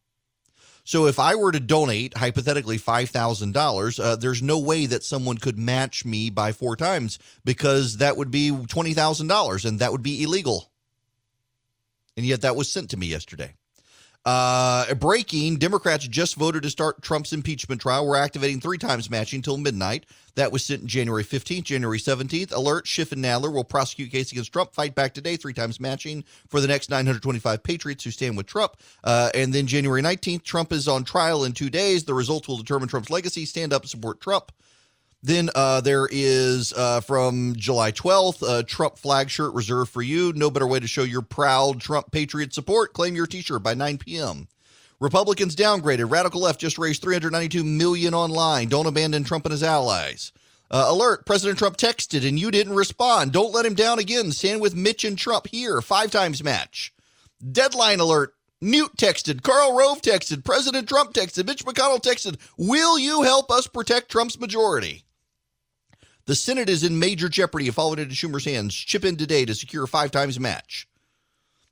So 0.84 1.06
if 1.06 1.18
I 1.18 1.34
were 1.34 1.50
to 1.50 1.58
donate 1.58 2.16
hypothetically 2.16 2.78
five 2.78 3.10
thousand 3.10 3.56
uh, 3.56 3.60
dollars, 3.60 3.96
there's 4.20 4.40
no 4.40 4.60
way 4.60 4.86
that 4.86 5.02
someone 5.02 5.36
could 5.36 5.58
match 5.58 6.04
me 6.04 6.30
by 6.30 6.52
four 6.52 6.76
times 6.76 7.18
because 7.44 7.96
that 7.96 8.16
would 8.16 8.30
be 8.30 8.56
twenty 8.68 8.94
thousand 8.94 9.26
dollars, 9.26 9.64
and 9.64 9.80
that 9.80 9.90
would 9.90 10.02
be 10.02 10.22
illegal. 10.22 10.70
And 12.16 12.24
yet, 12.24 12.42
that 12.42 12.56
was 12.56 12.70
sent 12.70 12.90
to 12.90 12.96
me 12.96 13.08
yesterday. 13.08 13.54
Uh, 14.26 14.92
breaking 14.96 15.56
Democrats 15.56 16.08
just 16.08 16.34
voted 16.34 16.64
to 16.64 16.68
start 16.68 17.00
Trump's 17.00 17.32
impeachment 17.32 17.80
trial. 17.80 18.04
We're 18.04 18.16
activating 18.16 18.60
three 18.60 18.76
times 18.76 19.08
matching 19.08 19.38
until 19.38 19.56
midnight. 19.56 20.04
That 20.34 20.50
was 20.50 20.64
sent 20.64 20.84
January 20.84 21.22
15th, 21.22 21.62
January 21.62 22.00
17th. 22.00 22.52
Alert 22.52 22.88
Schiff 22.88 23.12
and 23.12 23.24
Nadler 23.24 23.52
will 23.52 23.62
prosecute 23.62 24.10
case 24.10 24.32
against 24.32 24.52
Trump. 24.52 24.74
Fight 24.74 24.96
back 24.96 25.14
today, 25.14 25.36
three 25.36 25.52
times 25.52 25.78
matching 25.78 26.24
for 26.48 26.60
the 26.60 26.66
next 26.66 26.90
925 26.90 27.62
patriots 27.62 28.02
who 28.02 28.10
stand 28.10 28.36
with 28.36 28.46
Trump. 28.46 28.76
Uh, 29.04 29.30
and 29.32 29.52
then 29.52 29.68
January 29.68 30.02
19th, 30.02 30.42
Trump 30.42 30.72
is 30.72 30.88
on 30.88 31.04
trial 31.04 31.44
in 31.44 31.52
two 31.52 31.70
days. 31.70 32.02
The 32.02 32.12
results 32.12 32.48
will 32.48 32.56
determine 32.56 32.88
Trump's 32.88 33.10
legacy. 33.10 33.44
Stand 33.44 33.72
up, 33.72 33.86
support 33.86 34.20
Trump. 34.20 34.50
Then 35.26 35.50
uh, 35.56 35.80
there 35.80 36.06
is 36.08 36.72
uh, 36.72 37.00
from 37.00 37.54
July 37.56 37.90
12th, 37.90 38.48
a 38.48 38.62
Trump 38.62 38.96
flag 38.96 39.28
shirt 39.28 39.52
reserved 39.54 39.90
for 39.90 40.00
you. 40.00 40.32
No 40.32 40.52
better 40.52 40.68
way 40.68 40.78
to 40.78 40.86
show 40.86 41.02
your 41.02 41.20
proud 41.20 41.80
Trump 41.80 42.12
patriot 42.12 42.54
support. 42.54 42.92
Claim 42.92 43.16
your 43.16 43.26
t-shirt 43.26 43.60
by 43.60 43.74
9 43.74 43.98
p.m. 43.98 44.46
Republicans 45.00 45.56
downgraded. 45.56 46.12
Radical 46.12 46.42
left 46.42 46.60
just 46.60 46.78
raised 46.78 47.02
392 47.02 47.64
million 47.64 48.14
online. 48.14 48.68
Don't 48.68 48.86
abandon 48.86 49.24
Trump 49.24 49.44
and 49.46 49.50
his 49.50 49.64
allies. 49.64 50.30
Uh, 50.70 50.84
alert: 50.90 51.26
President 51.26 51.58
Trump 51.58 51.76
texted 51.76 52.24
and 52.24 52.38
you 52.38 52.52
didn't 52.52 52.76
respond. 52.76 53.32
Don't 53.32 53.52
let 53.52 53.66
him 53.66 53.74
down 53.74 53.98
again. 53.98 54.30
Stand 54.30 54.60
with 54.60 54.76
Mitch 54.76 55.04
and 55.04 55.18
Trump 55.18 55.48
here. 55.48 55.82
Five 55.82 56.12
times 56.12 56.44
match. 56.44 56.94
Deadline 57.50 57.98
alert: 57.98 58.32
Newt 58.60 58.96
texted. 58.96 59.42
Karl 59.42 59.76
Rove 59.76 60.02
texted. 60.02 60.44
President 60.44 60.88
Trump 60.88 61.14
texted. 61.14 61.46
Mitch 61.46 61.64
McConnell 61.64 62.00
texted. 62.00 62.36
Will 62.56 62.96
you 62.96 63.22
help 63.22 63.50
us 63.50 63.66
protect 63.66 64.08
Trump's 64.08 64.38
majority? 64.38 65.02
The 66.26 66.34
Senate 66.34 66.68
is 66.68 66.82
in 66.82 66.98
major 66.98 67.28
jeopardy 67.28 67.68
of 67.68 67.78
it 67.78 68.00
into 68.00 68.14
Schumer's 68.16 68.44
hands. 68.44 68.74
Chip 68.74 69.04
in 69.04 69.16
today 69.16 69.44
to 69.44 69.54
secure 69.54 69.84
a 69.84 69.88
five 69.88 70.10
times 70.10 70.40
match. 70.40 70.88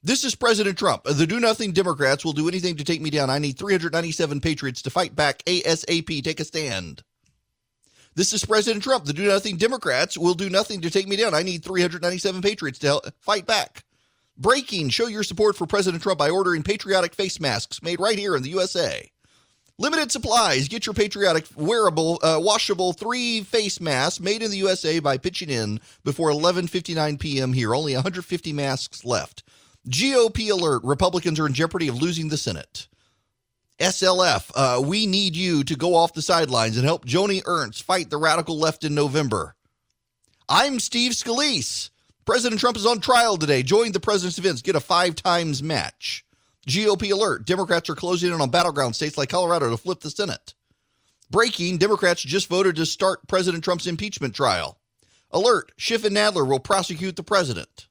This 0.01 0.23
is 0.23 0.37
President 0.37 0.79
Trump. 0.79 1.03
The 1.03 1.27
do 1.27 1.41
nothing 1.41 1.73
Democrats 1.73 2.25
will 2.25 2.35
do 2.35 2.47
anything 2.47 2.77
to 2.77 2.85
take 2.85 3.01
me 3.01 3.11
down. 3.11 3.31
I 3.31 3.39
need 3.39 3.59
397 3.59 4.41
patriots 4.41 4.83
to 4.83 4.91
fight 4.91 5.17
back 5.17 5.43
ASAP. 5.45 6.23
Take 6.23 6.39
a 6.39 6.45
stand. 6.45 7.03
This 8.15 8.33
is 8.33 8.45
President 8.45 8.85
Trump. 8.85 9.07
The 9.07 9.13
do 9.13 9.27
nothing 9.27 9.57
Democrats 9.57 10.17
will 10.17 10.35
do 10.35 10.49
nothing 10.49 10.83
to 10.83 10.91
take 10.91 11.09
me 11.09 11.17
down. 11.17 11.35
I 11.35 11.43
need 11.43 11.65
397 11.65 12.41
patriots 12.41 12.79
to 12.81 12.87
help 12.87 13.07
fight 13.19 13.47
back. 13.47 13.83
Breaking. 14.39 14.89
Show 14.89 15.09
your 15.09 15.25
support 15.25 15.57
for 15.57 15.67
President 15.67 16.01
Trump 16.01 16.21
by 16.21 16.31
ordering 16.31 16.63
patriotic 16.63 17.15
face 17.15 17.41
masks 17.41 17.83
made 17.83 17.99
right 17.99 18.19
here 18.19 18.37
in 18.37 18.45
the 18.45 18.51
USA. 18.51 19.11
Limited 19.77 20.13
supplies. 20.13 20.69
Get 20.69 20.87
your 20.87 20.95
patriotic, 20.95 21.47
wearable, 21.57 22.21
uh, 22.23 22.39
washable 22.41 22.93
three 22.93 23.43
face 23.43 23.81
masks 23.81 24.21
made 24.21 24.41
in 24.43 24.53
the 24.53 24.59
USA 24.59 25.01
by 25.01 25.19
pitching 25.19 25.51
in 25.51 25.81
before 26.05 26.31
11:59 26.31 27.19
p.m. 27.19 27.53
here. 27.53 27.75
Only 27.75 27.95
150 27.95 28.53
masks 28.53 29.05
left. 29.05 29.43
GOP 29.89 30.51
alert: 30.51 30.83
Republicans 30.85 31.41
are 31.41 31.47
in 31.47 31.55
jeopardy 31.55 31.89
of 31.89 32.01
losing 32.01 32.29
the 32.29 32.37
Senate. 32.37 32.87
SLF, 33.81 34.53
uh, 34.55 34.81
we 34.81 35.07
need 35.07 35.35
you 35.35 35.65
to 35.65 35.75
go 35.75 35.97
off 35.97 36.15
the 36.15 36.23
sidelines 36.23 36.77
and 36.77 36.85
help 36.85 37.05
Joni 37.05 37.43
Ernst 37.45 37.83
fight 37.83 38.09
the 38.09 38.17
radical 38.17 38.57
left 38.57 38.85
in 38.85 38.95
November. 38.95 39.57
I'm 40.49 40.79
Steve 40.79 41.13
Scalise. 41.13 41.91
President 42.25 42.61
Trump 42.61 42.77
is 42.77 42.87
on 42.87 43.01
trial 43.01 43.37
today. 43.37 43.65
Join 43.65 43.91
the 43.91 43.99
president's 43.99 44.39
events. 44.39 44.63
Get 44.63 44.77
a 44.77 44.81
five 44.81 45.17
times 45.17 45.63
match. 45.63 46.24
GOP 46.67 47.13
alert 47.13 47.47
Democrats 47.47 47.91
are 47.91 47.95
closing 47.95 48.33
in 48.33 48.41
on 48.41 48.51
battleground 48.51 48.97
states 48.97 49.19
like 49.19 49.29
Colorado 49.29 49.71
to 49.71 49.77
flip 49.77 50.01
the 50.01 50.11
Senate. 50.11 50.55
Breaking 51.31 51.79
Democrats 51.79 52.23
just 52.23 52.49
voted 52.49 52.77
to 52.77 52.87
start 52.87 53.27
President 53.27 53.65
Trump's 53.65 53.87
impeachment 53.87 54.35
trial. 54.35 54.79
Alert 55.31 55.73
Schiff 55.77 56.05
and 56.05 56.17
Nadler 56.17 56.47
will 56.47 56.61
prosecute 56.61 57.17
the 57.17 57.23
president. 57.23 57.89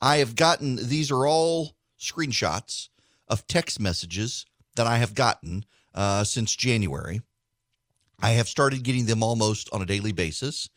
I 0.00 0.16
have 0.16 0.36
gotten, 0.36 0.76
these 0.76 1.10
are 1.10 1.26
all 1.26 1.76
screenshots 1.98 2.88
of 3.26 3.46
text 3.46 3.80
messages 3.80 4.44
that 4.76 4.86
I 4.86 4.98
have 4.98 5.14
gotten 5.14 5.64
uh, 5.94 6.24
since 6.24 6.54
January. 6.54 7.22
I 8.20 8.30
have 8.30 8.48
started 8.48 8.82
getting 8.82 9.06
them 9.06 9.22
almost 9.22 9.70
on 9.72 9.82
a 9.82 9.86
daily 9.86 10.12
basis. 10.12 10.68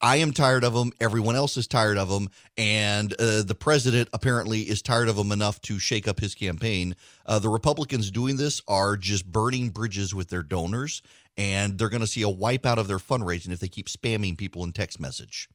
I 0.00 0.16
am 0.16 0.32
tired 0.32 0.62
of 0.62 0.74
them. 0.74 0.92
Everyone 1.00 1.34
else 1.34 1.56
is 1.56 1.66
tired 1.66 1.98
of 1.98 2.08
them, 2.08 2.28
and 2.56 3.12
uh, 3.14 3.42
the 3.42 3.56
president 3.58 4.08
apparently 4.12 4.60
is 4.62 4.80
tired 4.80 5.08
of 5.08 5.16
them 5.16 5.32
enough 5.32 5.60
to 5.62 5.78
shake 5.78 6.06
up 6.06 6.20
his 6.20 6.34
campaign. 6.34 6.94
Uh, 7.26 7.38
the 7.40 7.48
Republicans 7.48 8.10
doing 8.10 8.36
this 8.36 8.62
are 8.68 8.96
just 8.96 9.26
burning 9.26 9.70
bridges 9.70 10.14
with 10.14 10.28
their 10.28 10.44
donors, 10.44 11.02
and 11.36 11.78
they're 11.78 11.88
going 11.88 12.00
to 12.00 12.06
see 12.06 12.22
a 12.22 12.26
wipeout 12.26 12.76
of 12.76 12.86
their 12.86 12.98
fundraising 12.98 13.50
if 13.50 13.58
they 13.58 13.68
keep 13.68 13.88
spamming 13.88 14.38
people 14.38 14.62
in 14.62 14.72
text 14.72 15.00
message. 15.00 15.48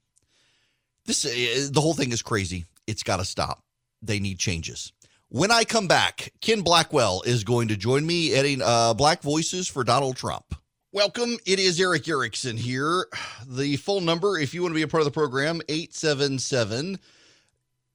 This 1.05 1.25
uh, 1.25 1.69
the 1.71 1.81
whole 1.81 1.93
thing 1.93 2.11
is 2.11 2.21
crazy. 2.21 2.65
It's 2.85 3.03
got 3.03 3.17
to 3.17 3.25
stop. 3.25 3.63
They 4.01 4.19
need 4.19 4.39
changes. 4.39 4.91
When 5.29 5.51
I 5.51 5.63
come 5.63 5.87
back, 5.87 6.33
Ken 6.41 6.61
Blackwell 6.61 7.23
is 7.25 7.43
going 7.43 7.69
to 7.69 7.77
join 7.77 8.05
me 8.05 8.35
adding 8.35 8.61
uh, 8.61 8.93
Black 8.93 9.21
Voices 9.21 9.67
for 9.67 9.83
Donald 9.83 10.15
Trump. 10.15 10.53
Welcome. 10.93 11.37
It 11.47 11.57
is 11.57 11.81
Erick 11.81 12.07
Erickson 12.07 12.55
here. 12.55 13.07
The 13.47 13.77
phone 13.77 14.05
number, 14.05 14.37
if 14.37 14.53
you 14.53 14.61
want 14.61 14.73
to 14.73 14.75
be 14.75 14.83
a 14.83 14.87
part 14.87 15.01
of 15.01 15.05
the 15.05 15.11
program, 15.11 15.59
877 15.67 16.99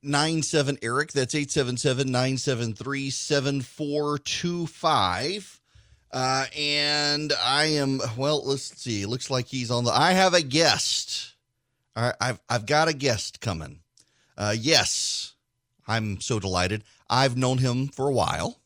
97 0.02 0.78
Eric. 0.82 1.12
That's 1.12 1.32
877 1.32 2.10
973 2.10 3.10
7425. 3.10 5.60
Uh, 6.10 6.46
and 6.58 7.32
I 7.40 7.66
am, 7.66 8.00
well, 8.16 8.42
let's 8.44 8.76
see. 8.76 9.06
Looks 9.06 9.30
like 9.30 9.46
he's 9.46 9.70
on 9.70 9.84
the. 9.84 9.92
I 9.92 10.10
have 10.10 10.34
a 10.34 10.42
guest. 10.42 11.36
Right, 11.96 12.16
I've, 12.20 12.40
I've 12.48 12.66
got 12.66 12.88
a 12.88 12.94
guest 12.94 13.40
coming. 13.40 13.78
Uh, 14.36 14.56
yes, 14.58 15.34
I'm 15.86 16.20
so 16.20 16.40
delighted. 16.40 16.82
I've 17.08 17.36
known 17.36 17.58
him 17.58 17.86
for 17.86 18.08
a 18.08 18.12
while. 18.12 18.58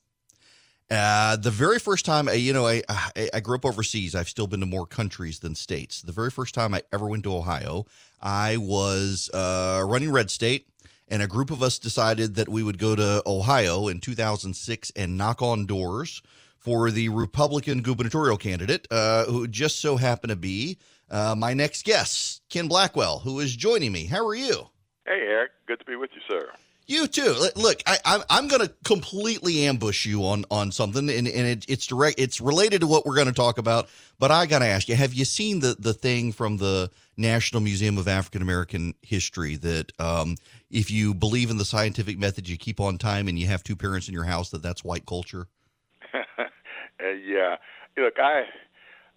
Uh, 0.93 1.37
the 1.37 1.51
very 1.51 1.79
first 1.79 2.05
time, 2.05 2.29
uh, 2.29 2.33
you 2.33 2.53
know, 2.53 2.67
I, 2.67 2.83
I, 2.87 3.31
I 3.33 3.41
grew 3.41 3.55
up 3.55 3.65
overseas. 3.65 4.15
I've 4.15 4.29
still 4.29 4.47
been 4.47 4.61
to 4.61 4.67
more 4.67 4.85
countries 4.85 5.39
than 5.39 5.55
states. 5.55 6.03
The 6.03 6.13
very 6.13 6.31
first 6.31 6.55
time 6.55 6.75
I 6.75 6.83
ever 6.93 7.09
went 7.09 7.25
to 7.25 7.35
Ohio, 7.35 7.87
I 8.21 8.59
was 8.59 9.31
uh, 9.33 9.83
running 9.87 10.13
Red 10.13 10.31
State, 10.31 10.69
and 11.09 11.23
a 11.23 11.27
group 11.27 11.51
of 11.51 11.63
us 11.63 11.79
decided 11.79 12.35
that 12.35 12.51
we 12.51 12.63
would 12.63 12.77
go 12.77 12.95
to 12.95 13.23
Ohio 13.25 13.89
in 13.89 14.01
2006 14.01 14.93
and 14.95 15.17
knock 15.17 15.41
on 15.41 15.65
doors 15.65 16.21
for 16.59 16.91
the 16.91 17.09
Republican 17.09 17.81
gubernatorial 17.81 18.37
candidate, 18.37 18.87
uh, 18.91 19.25
who 19.25 19.49
just 19.49 19.81
so 19.81 19.97
happened 19.97 20.29
to 20.29 20.37
be 20.37 20.77
uh, 21.11 21.35
my 21.35 21.55
next 21.55 21.87
guest, 21.87 22.43
Ken 22.51 22.69
Blackwell, 22.69 23.21
who 23.21 23.41
is 23.41 23.57
joining 23.57 23.93
me. 23.93 24.05
How 24.05 24.27
are 24.27 24.35
you? 24.35 24.69
Hey, 25.07 25.23
Erick. 25.27 25.53
Good 25.67 25.79
to 25.79 25.87
be 25.87 25.97
with 25.97 26.11
you, 26.15 26.21
sir. 26.31 26.51
You 26.87 27.07
too. 27.07 27.35
Look, 27.55 27.81
I, 27.87 27.99
I'm 28.05 28.23
I'm 28.29 28.49
going 28.49 28.67
to 28.67 28.73
completely 28.85 29.67
ambush 29.67 30.05
you 30.05 30.25
on 30.25 30.45
on 30.51 30.73
something, 30.73 31.09
and, 31.09 31.29
and 31.29 31.47
it, 31.47 31.65
it's 31.69 31.87
direct. 31.87 32.19
It's 32.19 32.41
related 32.41 32.81
to 32.81 32.87
what 32.87 33.07
we're 33.07 33.15
going 33.15 33.29
to 33.29 33.33
talk 33.33 33.59
about. 33.59 33.89
But 34.19 34.31
I 34.31 34.47
got 34.47 34.59
to 34.61 34.67
ask 34.67 34.89
you: 34.89 34.97
Have 34.97 35.15
you 35.15 35.25
seen 35.25 35.61
the 35.61 35.77
the 35.79 35.95
thing 35.95 36.33
from 36.33 36.57
the 36.57 36.91
National 37.17 37.63
Museum 37.63 37.99
of 37.99 38.09
African 38.09 38.43
American 38.43 38.95
History 39.01 39.57
that 39.57 39.93
um, 40.01 40.37
if 40.71 40.91
you 40.91 41.15
believe 41.15 41.51
in 41.51 41.59
the 41.59 41.65
scientific 41.65 42.19
method, 42.19 42.49
you 42.49 42.57
keep 42.57 42.81
on 42.81 42.99
time, 42.99 43.29
and 43.29 43.39
you 43.39 43.47
have 43.47 43.63
two 43.63 43.77
parents 43.77 44.09
in 44.09 44.15
your 44.15 44.25
house, 44.25 44.51
that 44.51 44.63
that's 44.63 44.83
white 44.83 45.07
culture? 45.07 45.47
uh, 46.13 47.09
yeah. 47.25 47.57
Look, 47.97 48.15
I 48.19 48.43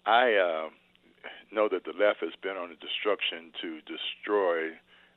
I 0.06 0.34
uh, 0.34 0.68
know 1.50 1.68
that 1.68 1.84
the 1.84 1.92
left 1.98 2.20
has 2.20 2.34
been 2.42 2.56
on 2.56 2.70
a 2.70 2.76
destruction 2.76 3.50
to 3.60 3.80
destroy 3.80 4.70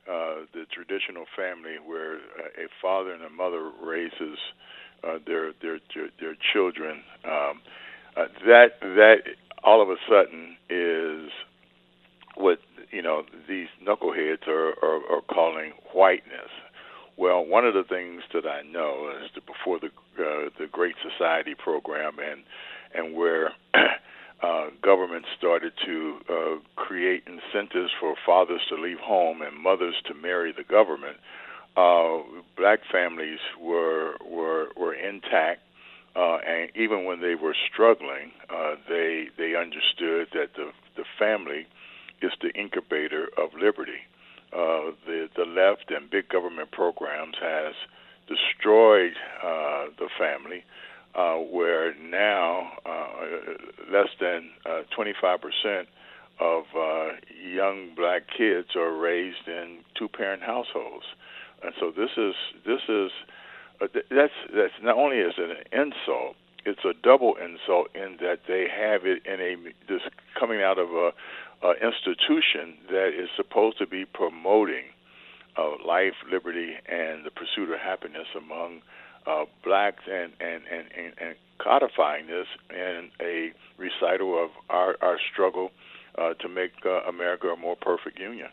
uh, 0.10 0.46
the 0.54 0.66
traditional 0.72 1.26
family 1.38 1.76
where 1.86 2.16
a 2.16 2.68
father 2.82 3.12
and 3.14 3.24
a 3.24 3.30
mother 3.30 3.72
raises 3.82 4.38
uh, 5.04 5.20
their 5.26 5.54
their 5.62 5.80
their 6.20 6.36
children. 6.54 7.04
Um, 7.24 7.62
uh, 8.18 8.26
that 8.46 8.80
that 8.82 9.18
all 9.64 9.82
of 9.82 9.90
a 9.90 9.98
sudden 10.10 10.58
is 10.70 11.32
what 12.36 12.60
you 12.92 13.02
know 13.02 13.24
these 13.48 13.68
knuckleheads 13.86 14.48
are, 14.48 14.74
are, 14.84 15.18
are 15.18 15.22
calling 15.30 15.74
whiteness. 15.94 16.50
Well, 17.18 17.46
one 17.46 17.66
of 17.66 17.74
the 17.74 17.84
things 17.84 18.24
that 18.34 18.46
I 18.46 18.62
know 18.64 19.12
is 19.24 19.30
that 19.36 19.46
before 19.46 19.80
the 19.80 19.88
uh, 20.22 20.50
the 20.58 20.68
Great 20.72 20.96
Society 21.04 21.54
program 21.56 22.14
and 22.20 22.44
and 22.96 23.16
where 23.16 23.52
uh, 24.42 24.68
government 24.82 25.26
started 25.38 25.74
to 25.86 26.18
uh, 26.30 26.56
create 26.76 27.24
incentives 27.28 27.92
for 28.00 28.16
fathers 28.26 28.62
to 28.70 28.76
leave 28.76 29.00
home 29.00 29.42
and 29.42 29.56
mothers 29.58 29.96
to 30.06 30.14
marry 30.14 30.52
the 30.52 30.64
government, 30.64 31.18
uh, 31.76 32.20
black 32.58 32.80
families 32.92 33.40
were 33.60 34.16
were 34.26 34.70
were 34.78 34.94
intact, 34.94 35.62
uh, 36.16 36.38
and 36.38 36.70
even 36.76 37.06
when 37.06 37.22
they 37.22 37.36
were 37.36 37.56
struggling, 37.72 38.32
uh, 38.50 38.76
they 38.88 39.28
they 39.38 39.56
understood 39.56 40.28
that 40.34 40.56
the 40.56 40.72
the 40.96 41.06
family 41.18 41.68
is 42.22 42.32
the 42.42 42.50
incubator 42.52 43.30
of 43.38 43.50
liberty. 43.60 44.02
Uh, 44.52 44.92
the 45.06 45.30
the 45.36 45.46
left 45.46 45.92
and 45.92 46.10
big 46.10 46.28
government 46.30 46.72
programs 46.72 47.36
has 47.42 47.74
destroyed 48.28 49.14
uh, 49.44 49.86
the 49.98 50.10
family 50.18 50.64
uh, 51.16 51.36
where 51.36 51.94
now 51.96 52.72
uh, 52.86 53.92
less 53.92 54.10
than 54.20 54.50
uh, 54.66 54.82
25% 54.98 55.86
of 56.40 56.64
uh, 56.78 57.08
young 57.44 57.90
black 57.96 58.24
kids 58.36 58.70
are 58.76 58.96
raised 58.96 59.48
in 59.48 59.80
two-parent 59.98 60.42
households, 60.42 61.06
and 61.64 61.74
so 61.80 61.92
this 61.92 62.12
is 62.16 62.34
this 62.66 62.80
is 62.88 63.12
uh, 63.82 63.88
that's 64.10 64.34
that's 64.56 64.74
not 64.82 64.96
only 64.96 65.18
is 65.18 65.34
it 65.38 65.50
an 65.50 65.82
insult, 65.82 66.36
it's 66.66 66.86
a 66.86 66.94
double 67.04 67.36
insult 67.36 67.88
in 67.96 68.18
that 68.22 68.40
they 68.48 68.68
have 68.70 69.06
it 69.06 69.26
in 69.26 69.42
a 69.42 69.56
this 69.92 70.02
coming 70.40 70.62
out 70.62 70.80
of 70.80 70.90
a, 70.92 71.12
a 71.64 71.72
institution 71.74 72.78
that 72.90 73.10
is 73.10 73.30
supposed 73.36 73.78
to 73.80 73.88
be 73.88 74.06
promoting 74.06 74.86
uh, 75.58 75.72
life, 75.86 76.14
liberty, 76.32 76.76
and 76.88 77.26
the 77.26 77.32
pursuit 77.32 77.70
of 77.70 77.80
happiness 77.80 78.28
among 78.38 78.82
uh, 79.30 79.46
blacks 79.64 80.04
and, 80.12 80.34
and, 80.40 80.64
and, 80.72 80.86
and, 80.98 81.14
and 81.22 81.36
codifying 81.60 82.28
this 82.28 82.48
in 82.70 83.10
a 83.22 83.52
recital 83.78 84.44
of 84.44 84.50
our, 84.70 84.98
our 85.02 85.18
struggle 85.32 85.72
uh, 86.18 86.34
to 86.36 86.50
make 86.50 86.72
uh, 86.86 87.02
America 87.08 87.48
a 87.48 87.58
more 87.58 87.76
perfect 87.76 88.20
union. 88.20 88.48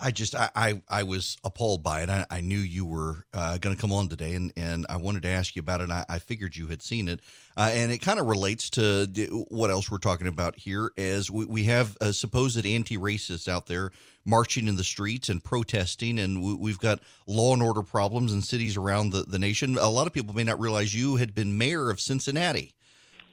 I 0.00 0.10
just 0.10 0.34
I 0.34 0.50
I, 0.54 0.82
I 0.88 1.02
was 1.02 1.36
appalled 1.44 1.82
by 1.82 2.02
it. 2.02 2.10
I, 2.10 2.26
I 2.30 2.40
knew 2.40 2.58
you 2.58 2.84
were 2.84 3.24
uh, 3.32 3.58
going 3.58 3.74
to 3.74 3.80
come 3.80 3.92
on 3.92 4.08
today, 4.08 4.34
and, 4.34 4.52
and 4.56 4.86
I 4.88 4.96
wanted 4.96 5.22
to 5.22 5.28
ask 5.28 5.56
you 5.56 5.60
about 5.60 5.80
it. 5.80 5.90
I, 5.90 6.04
I 6.08 6.18
figured 6.18 6.56
you 6.56 6.66
had 6.68 6.82
seen 6.82 7.08
it, 7.08 7.20
uh, 7.56 7.70
and 7.72 7.90
it 7.90 7.98
kind 7.98 8.18
of 8.18 8.26
relates 8.26 8.70
to 8.70 9.06
what 9.48 9.70
else 9.70 9.90
we're 9.90 9.98
talking 9.98 10.26
about 10.26 10.56
here. 10.56 10.92
As 10.96 11.30
we, 11.30 11.44
we 11.44 11.64
have 11.64 11.96
a 12.00 12.12
supposed 12.12 12.64
anti-racists 12.64 13.48
out 13.48 13.66
there 13.66 13.90
marching 14.24 14.68
in 14.68 14.76
the 14.76 14.84
streets 14.84 15.28
and 15.28 15.42
protesting, 15.42 16.18
and 16.18 16.60
we, 16.60 16.70
have 16.70 16.80
got 16.80 17.00
law 17.26 17.54
and 17.54 17.62
order 17.62 17.82
problems 17.82 18.32
in 18.32 18.42
cities 18.42 18.76
around 18.76 19.10
the, 19.10 19.22
the 19.22 19.38
nation. 19.38 19.78
A 19.78 19.88
lot 19.88 20.06
of 20.06 20.12
people 20.12 20.34
may 20.34 20.44
not 20.44 20.60
realize 20.60 20.94
you 20.94 21.16
had 21.16 21.34
been 21.34 21.56
mayor 21.56 21.90
of 21.90 22.00
Cincinnati 22.00 22.74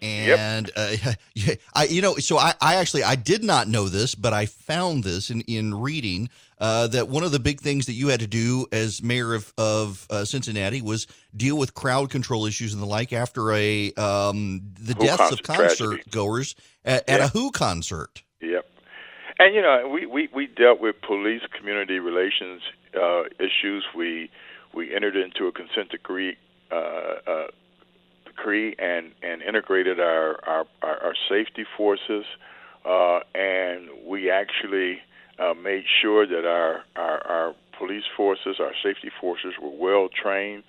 and 0.05 0.71
yep. 0.75 1.17
uh, 1.47 1.51
I, 1.73 1.85
you 1.85 2.01
know, 2.01 2.15
so 2.15 2.37
I, 2.37 2.53
I 2.61 2.75
actually 2.75 3.03
I 3.03 3.15
did 3.15 3.43
not 3.43 3.67
know 3.67 3.89
this, 3.89 4.15
but 4.15 4.33
I 4.33 4.45
found 4.45 5.03
this 5.03 5.29
in 5.29 5.41
in 5.41 5.79
reading 5.79 6.29
uh, 6.59 6.87
that 6.87 7.09
one 7.09 7.23
of 7.23 7.31
the 7.31 7.39
big 7.39 7.59
things 7.59 7.85
that 7.87 7.93
you 7.93 8.09
had 8.09 8.19
to 8.19 8.27
do 8.27 8.67
as 8.71 9.01
mayor 9.01 9.33
of 9.33 9.53
of 9.57 10.07
uh, 10.09 10.25
Cincinnati 10.25 10.81
was 10.81 11.07
deal 11.35 11.57
with 11.57 11.73
crowd 11.73 12.09
control 12.09 12.45
issues 12.45 12.73
and 12.73 12.81
the 12.81 12.87
like 12.87 13.13
after 13.13 13.51
a 13.51 13.93
um, 13.93 14.61
the 14.79 14.93
Who 14.93 15.05
deaths 15.05 15.17
concert 15.17 15.39
of 15.39 15.43
concert 15.43 15.85
tragedy. 15.85 16.11
goers 16.11 16.55
at, 16.83 17.09
at 17.09 17.21
a 17.21 17.27
Who 17.29 17.51
concert. 17.51 18.23
Yep. 18.41 18.65
And 19.37 19.53
you 19.53 19.61
know, 19.61 19.89
we, 19.91 20.05
we, 20.05 20.29
we 20.33 20.47
dealt 20.47 20.79
with 20.79 20.95
police 21.01 21.41
community 21.57 21.99
relations 21.99 22.61
uh, 22.95 23.23
issues. 23.39 23.85
We 23.95 24.29
we 24.73 24.93
entered 24.95 25.15
into 25.15 25.47
a 25.47 25.51
consent 25.51 25.89
decree 25.89 26.37
uh, 26.71 26.75
uh, 26.75 27.47
decree 28.35 28.75
and, 28.79 29.11
and 29.21 29.41
integrated 29.41 29.99
our, 29.99 30.39
our, 30.47 30.65
our, 30.81 31.03
our 31.03 31.13
safety 31.29 31.65
forces, 31.77 32.25
uh, 32.85 33.19
and 33.33 33.89
we 34.05 34.29
actually 34.29 34.99
uh, 35.39 35.53
made 35.53 35.83
sure 36.01 36.25
that 36.27 36.45
our, 36.45 36.83
our, 36.95 37.27
our 37.27 37.55
police 37.77 38.03
forces, 38.15 38.57
our 38.59 38.73
safety 38.83 39.09
forces 39.19 39.53
were 39.61 39.69
well 39.69 40.09
trained, 40.09 40.63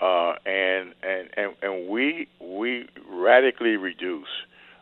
uh, 0.00 0.34
and, 0.46 0.94
and, 1.02 1.28
and, 1.36 1.54
and 1.62 1.88
we, 1.88 2.26
we 2.40 2.86
radically 3.10 3.76
reduced 3.76 4.28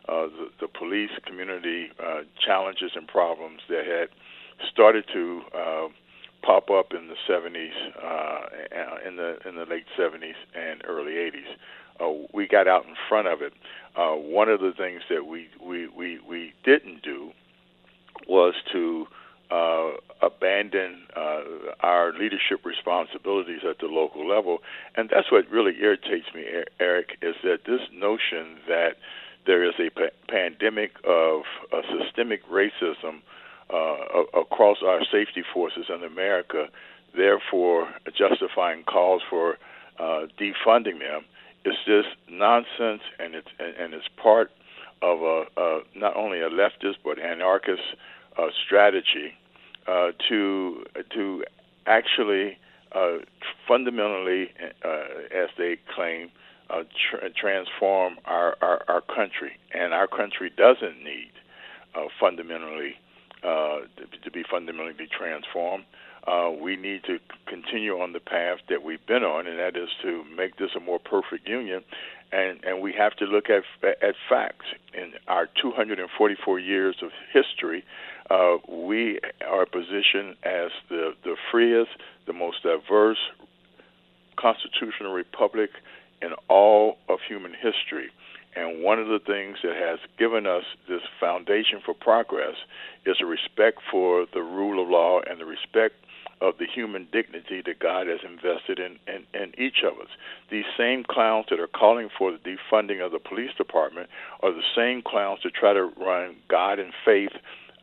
uh, 0.07 0.25
the, 0.25 0.49
the 0.61 0.67
police 0.67 1.11
community 1.25 1.89
uh, 1.99 2.21
challenges 2.45 2.91
and 2.95 3.07
problems 3.07 3.61
that 3.69 3.85
had 3.85 4.09
started 4.71 5.05
to 5.13 5.41
uh, 5.55 5.87
pop 6.41 6.69
up 6.71 6.93
in 6.93 7.09
the 7.09 7.15
70s, 7.29 7.69
uh, 8.01 9.07
in 9.07 9.17
the 9.17 9.37
in 9.47 9.55
the 9.55 9.65
late 9.65 9.85
70s 9.97 10.33
and 10.55 10.81
early 10.87 11.13
80s. 11.13 11.51
Uh, 11.99 12.11
we 12.33 12.47
got 12.47 12.67
out 12.67 12.85
in 12.85 12.95
front 13.07 13.27
of 13.27 13.41
it. 13.41 13.53
Uh, 13.95 14.13
one 14.13 14.49
of 14.49 14.59
the 14.59 14.71
things 14.77 15.01
that 15.09 15.25
we 15.25 15.47
we 15.63 15.87
we, 15.87 16.19
we 16.27 16.53
didn't 16.63 17.01
do 17.01 17.31
was 18.27 18.53
to 18.71 19.07
uh, 19.51 19.91
abandon 20.21 21.07
uh, 21.15 21.41
our 21.81 22.13
leadership 22.13 22.63
responsibilities 22.63 23.61
at 23.67 23.79
the 23.79 23.87
local 23.87 24.27
level, 24.27 24.59
and 24.95 25.09
that's 25.09 25.31
what 25.31 25.49
really 25.49 25.73
irritates 25.81 26.27
me, 26.35 26.45
Erick, 26.79 27.17
is 27.21 27.35
that 27.43 27.59
this 27.65 27.81
notion 27.91 28.57
that 28.67 28.97
there 29.45 29.63
is 29.63 29.73
a 29.79 29.89
pandemic 30.29 30.91
of 31.03 31.41
uh, 31.73 31.81
systemic 31.97 32.47
racism 32.47 33.21
uh, 33.73 34.39
across 34.39 34.77
our 34.85 35.01
safety 35.11 35.43
forces 35.53 35.85
in 35.89 36.03
America, 36.03 36.67
therefore 37.15 37.87
justifying 38.15 38.83
calls 38.83 39.21
for 39.29 39.57
uh, 39.99 40.27
defunding 40.39 40.99
them. 40.99 41.23
It's 41.65 41.77
just 41.85 42.09
nonsense, 42.29 43.01
and 43.19 43.35
it's 43.35 43.47
and 43.59 43.93
it's 43.93 44.07
part 44.21 44.51
of 45.01 45.21
a, 45.21 45.43
a 45.57 45.79
not 45.95 46.15
only 46.15 46.39
a 46.39 46.49
leftist 46.49 46.95
but 47.03 47.19
anarchist 47.19 47.81
uh, 48.37 48.47
strategy 48.65 49.33
uh, 49.87 50.11
to 50.29 50.83
to 51.13 51.43
actually 51.85 52.57
uh, 52.93 53.17
fundamentally, 53.67 54.49
uh, 54.83 55.03
as 55.35 55.49
they 55.57 55.77
claim, 55.95 56.31
uh, 56.69 56.83
tra- 57.09 57.29
transform 57.31 58.17
our, 58.25 58.55
our, 58.61 58.83
our 58.87 59.01
country, 59.01 59.51
and 59.73 59.93
our 59.93 60.07
country 60.07 60.51
doesn't 60.55 61.03
need 61.03 61.31
uh, 61.95 62.05
fundamentally 62.19 62.95
to 63.41 64.31
be 64.31 64.43
fundamentally 64.49 65.07
transformed. 65.17 65.85
Uh, 66.27 66.51
we 66.51 66.75
need 66.75 67.03
to 67.05 67.19
continue 67.47 67.99
on 67.99 68.13
the 68.13 68.19
path 68.19 68.59
that 68.69 68.83
we've 68.83 69.05
been 69.07 69.23
on, 69.23 69.47
and 69.47 69.57
that 69.59 69.75
is 69.75 69.89
to 70.01 70.23
make 70.35 70.57
this 70.57 70.71
a 70.75 70.79
more 70.79 70.99
perfect 70.99 71.47
union. 71.47 71.83
And, 72.31 72.63
and 72.63 72.81
we 72.81 72.93
have 72.93 73.15
to 73.17 73.25
look 73.25 73.45
at 73.49 73.63
at 73.83 74.13
facts. 74.29 74.65
In 74.93 75.13
our 75.27 75.47
244 75.59 76.59
years 76.59 76.97
of 77.01 77.09
history, 77.33 77.83
uh, 78.29 78.57
we 78.67 79.19
are 79.47 79.65
positioned 79.65 80.35
as 80.43 80.69
the 80.89 81.15
the 81.23 81.35
freest, 81.51 81.89
the 82.27 82.33
most 82.33 82.61
diverse 82.61 83.17
constitutional 84.37 85.13
republic 85.13 85.71
in 86.21 86.33
all 86.49 86.97
of 87.07 87.19
human 87.27 87.53
history. 87.53 88.09
And 88.55 88.83
one 88.83 88.99
of 88.99 89.07
the 89.07 89.19
things 89.19 89.57
that 89.63 89.75
has 89.75 89.99
given 90.17 90.47
us 90.47 90.63
this 90.87 91.01
foundation 91.19 91.81
for 91.85 91.93
progress 91.93 92.55
is 93.05 93.17
a 93.21 93.25
respect 93.25 93.79
for 93.91 94.25
the 94.33 94.41
rule 94.41 94.81
of 94.81 94.89
law 94.89 95.21
and 95.21 95.39
the 95.39 95.45
respect 95.45 95.95
of 96.41 96.57
the 96.57 96.65
human 96.65 97.07
dignity 97.11 97.61
that 97.65 97.79
God 97.79 98.07
has 98.07 98.19
invested 98.23 98.79
in, 98.79 98.97
in, 99.07 99.25
in 99.39 99.59
each 99.59 99.83
of 99.83 99.99
us. 99.99 100.07
These 100.49 100.65
same 100.77 101.03
clowns 101.03 101.47
that 101.49 101.59
are 101.59 101.67
calling 101.67 102.09
for 102.17 102.31
the 102.31 102.37
defunding 102.37 103.05
of 103.05 103.11
the 103.11 103.19
police 103.19 103.51
department 103.57 104.09
are 104.41 104.51
the 104.51 104.63
same 104.75 105.01
clowns 105.01 105.39
that 105.43 105.53
try 105.53 105.73
to 105.73 105.83
run 105.99 106.37
God 106.47 106.79
and 106.79 106.93
faith 107.03 107.33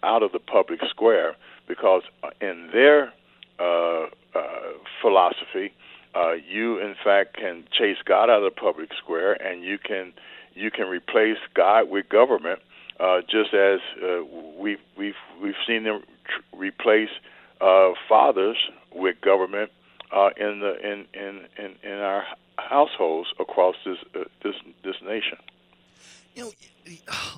out 0.02 0.22
of 0.22 0.32
the 0.32 0.38
public 0.38 0.80
square 0.88 1.36
because 1.68 2.02
uh, 2.22 2.30
in 2.40 2.70
their 2.72 3.12
uh, 3.58 4.06
uh, 4.34 4.72
philosophy, 5.02 5.72
uh, 6.14 6.32
you 6.32 6.78
in 6.78 6.94
fact 7.04 7.36
can 7.36 7.64
chase 7.76 7.98
God 8.04 8.30
out 8.30 8.42
of 8.42 8.44
the 8.44 8.60
public 8.60 8.90
square, 8.96 9.34
and 9.34 9.62
you 9.62 9.78
can 9.78 10.12
you 10.54 10.70
can 10.70 10.86
replace 10.86 11.36
God 11.54 11.90
with 11.90 12.08
government, 12.08 12.60
uh, 12.98 13.20
just 13.20 13.52
as 13.52 13.80
uh, 14.02 14.22
we've 14.58 14.78
we've 14.96 15.14
we've 15.42 15.54
seen 15.66 15.84
them 15.84 16.02
tr- 16.24 16.56
replace 16.56 17.10
uh, 17.60 17.90
fathers 18.08 18.56
with 18.94 19.20
government 19.20 19.70
uh, 20.14 20.30
in 20.36 20.60
the 20.60 20.76
in, 20.82 21.06
in 21.14 21.40
in 21.58 21.74
in 21.82 21.98
our 21.98 22.24
households 22.58 23.28
across 23.40 23.76
this 23.84 23.98
uh, 24.14 24.24
this 24.42 24.54
this 24.84 24.96
nation. 25.02 25.38
You 26.34 26.44
know, 26.44 26.94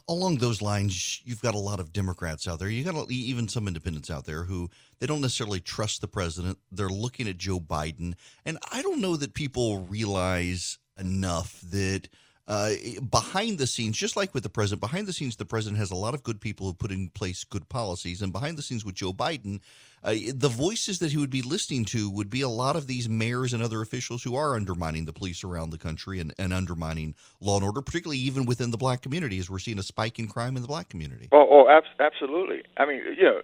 along 0.09 0.39
those 0.39 0.61
lines, 0.61 1.21
you've 1.25 1.41
got 1.41 1.55
a 1.55 1.59
lot 1.59 1.79
of 1.79 1.93
Democrats 1.93 2.49
out 2.49 2.59
there. 2.59 2.69
You 2.69 2.83
got 2.83 3.11
even 3.13 3.47
some 3.47 3.69
independents 3.69 4.11
out 4.11 4.25
there 4.25 4.43
who 4.43 4.71
they 4.99 5.07
don't 5.07 5.21
necessarily 5.21 5.61
trust 5.61 6.01
the 6.01 6.09
president. 6.09 6.59
They're 6.73 6.89
looking 6.89 7.29
at 7.29 7.39
Joe 7.39 7.61
Biden, 7.61 8.15
and 8.45 8.59
I 8.73 8.83
don't 8.83 9.01
know 9.01 9.17
that 9.17 9.35
people 9.35 9.79
realize 9.79 10.79
enough 10.99 11.61
that 11.71 12.09
uh, 12.49 12.71
behind 13.11 13.59
the 13.59 13.67
scenes, 13.67 13.97
just 13.97 14.17
like 14.17 14.33
with 14.33 14.43
the 14.43 14.49
president, 14.49 14.81
behind 14.81 15.07
the 15.07 15.13
scenes, 15.13 15.37
the 15.37 15.45
president 15.45 15.79
has 15.79 15.91
a 15.91 15.95
lot 15.95 16.15
of 16.15 16.23
good 16.23 16.41
people 16.41 16.67
who 16.67 16.73
put 16.73 16.91
in 16.91 17.11
place 17.11 17.45
good 17.45 17.69
policies. 17.69 18.23
And 18.23 18.33
behind 18.33 18.57
the 18.57 18.63
scenes 18.63 18.87
with 18.87 18.95
Joe 18.95 19.13
Biden, 19.13 19.61
uh, 20.03 20.15
the 20.35 20.49
voices 20.49 20.99
that 21.01 21.11
he 21.11 21.19
would 21.19 21.29
be 21.29 21.43
listening 21.43 21.85
to 21.87 22.09
would 22.09 22.31
be 22.31 22.41
a 22.41 22.49
lot 22.49 22.75
of 22.75 22.87
these 22.87 23.07
mayors 23.07 23.53
and 23.53 23.63
other 23.63 23.83
officials 23.83 24.23
who 24.23 24.35
are 24.35 24.57
undermining 24.57 25.05
the 25.05 25.13
police 25.13 25.45
around 25.45 25.71
the 25.71 25.79
country 25.79 26.21
and, 26.21 26.33
and 26.39 26.55
undermining 26.55 27.15
law 27.43 27.57
and 27.57 27.67
order, 27.67 27.83
particularly 27.83 28.19
even 28.19 28.47
within 28.47 28.71
the 28.71 28.79
black 28.79 29.03
community, 29.03 29.39
as 29.39 29.51
we're 29.51 29.59
seeing 29.59 29.79
a 29.79 29.83
spike 29.83 30.19
in 30.19 30.27
crime 30.27 30.57
in 30.57 30.63
the 30.63 30.69
black 30.69 30.89
community. 30.89 31.29
Oh, 31.33 31.47
oh 31.51 31.69
ab- 31.69 31.85
absolutely. 32.01 32.63
I 32.79 32.87
mean, 32.87 33.03
you 33.15 33.25
know, 33.25 33.43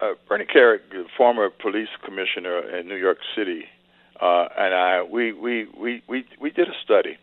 uh, 0.00 0.14
Bernie 0.28 0.46
Kerik, 0.46 0.80
former 1.16 1.50
police 1.50 1.90
commissioner 2.04 2.58
in 2.76 2.88
New 2.88 2.96
York 2.96 3.18
City, 3.36 3.66
uh, 4.20 4.48
and 4.58 4.74
I, 4.74 5.02
we, 5.04 5.32
we, 5.32 5.68
we, 5.78 6.02
we, 6.08 6.26
we 6.40 6.50
did 6.50 6.66
a 6.66 6.74
study 6.82 7.16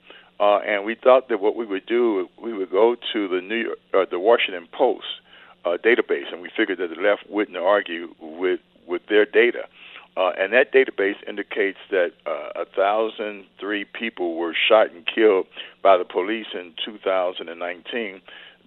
we 0.88 0.96
thought 0.96 1.28
that 1.28 1.42
what 1.42 1.58
we 1.58 1.66
would 1.66 1.86
do, 1.86 2.30
we 2.42 2.54
would 2.54 2.72
go 2.72 2.96
to 3.12 3.28
the 3.28 3.42
New 3.42 3.58
York, 3.58 3.78
uh, 3.94 4.06
the 4.10 4.20
Washington 4.20 4.70
Post 4.72 5.20
uh, 5.66 5.76
database, 5.84 6.32
and 6.32 6.42
we 6.42 6.50
figured 6.56 6.78
that 6.78 6.96
the 6.96 7.02
left 7.02 7.30
wouldn't 7.30 7.58
argue 7.58 8.16
with 8.22 8.62
with 8.88 9.02
their 9.10 9.26
data. 9.26 9.68
Uh, 10.16 10.32
and 10.40 10.54
that 10.54 10.72
database 10.72 11.18
indicates 11.28 11.78
that 11.92 12.14
uh, 12.26 12.64
1,003 12.76 13.84
people 13.84 14.36
were 14.38 14.56
shot 14.68 14.90
and 14.90 15.06
killed 15.06 15.46
by 15.84 15.98
the 15.98 16.06
police 16.06 16.48
in 16.54 16.74
2019. 16.86 18.22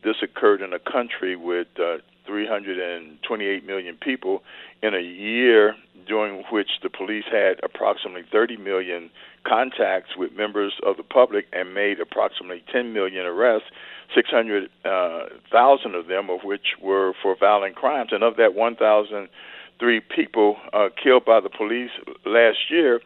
This 0.04 0.16
occurred 0.22 0.60
in 0.60 0.74
a 0.74 0.78
country 0.78 1.36
with 1.36 1.68
uh, 1.78 1.96
328 2.26 3.66
million 3.66 3.96
people 3.96 4.42
in 4.82 4.94
a 4.94 5.00
year 5.00 5.74
during 6.10 6.42
which 6.50 6.80
the 6.82 6.90
police 6.90 7.24
had 7.30 7.60
approximately 7.62 8.24
30 8.32 8.56
million 8.56 9.10
contacts 9.46 10.16
with 10.16 10.32
members 10.32 10.72
of 10.84 10.96
the 10.96 11.04
public 11.04 11.46
and 11.52 11.72
made 11.72 12.00
approximately 12.00 12.64
10 12.72 12.92
million 12.92 13.24
arrests, 13.24 13.68
600,000 14.12 14.70
uh, 14.84 15.98
of 15.98 16.06
them 16.08 16.28
of 16.28 16.40
which 16.42 16.74
were 16.82 17.12
for 17.22 17.36
violent 17.38 17.76
crimes. 17.76 18.10
And 18.10 18.24
of 18.24 18.36
that 18.38 18.54
1,003 18.54 20.00
people 20.00 20.56
uh, 20.72 20.88
killed 21.00 21.24
by 21.24 21.38
the 21.38 21.48
police 21.48 21.92
last 22.26 22.58
year, 22.70 23.00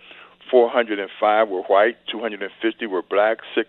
405 0.51 1.49
were 1.51 1.62
white, 1.62 1.97
250 2.11 2.87
were 2.87 3.03
black, 3.03 3.38
six 3.55 3.69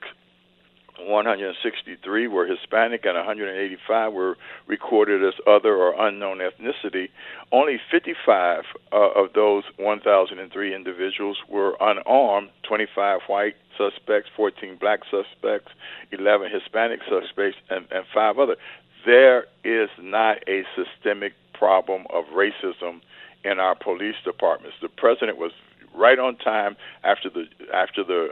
163 1.00 2.28
were 2.28 2.46
Hispanic 2.46 3.06
and 3.06 3.16
185 3.16 4.14
were 4.14 4.38
recorded 4.68 5.24
as 5.24 5.34
other 5.48 5.76
or 5.76 5.94
unknown 6.08 6.40
ethnicity. 6.40 7.10
Only 7.52 7.80
55 7.92 8.64
uh, 8.92 8.96
of 8.96 9.34
those 9.34 9.64
1,003 9.78 10.76
individuals 10.76 11.38
were 11.50 11.76
unarmed 11.80 12.50
25 12.64 13.22
white 13.28 13.56
suspects, 13.78 14.30
14 14.36 14.78
black 14.80 15.02
suspects, 15.12 15.72
11 16.12 16.50
Hispanic 16.52 17.02
suspects, 17.10 17.58
and, 17.70 17.86
and 17.92 18.06
five 18.14 18.40
other. 18.40 18.56
There 19.06 19.46
is 19.64 19.90
not 20.00 20.38
a 20.48 20.64
systemic 20.76 21.34
problem 21.54 22.06
of 22.12 22.26
racism 22.34 23.02
in 23.44 23.60
our 23.60 23.76
police 23.76 24.16
departments. 24.24 24.78
The 24.82 24.90
president 24.90 25.38
was 25.38 25.52
right 25.96 26.20
on 26.20 26.36
time 26.38 26.76
after 27.04 27.30
the 27.30 27.46
after 27.74 28.04
the 28.04 28.30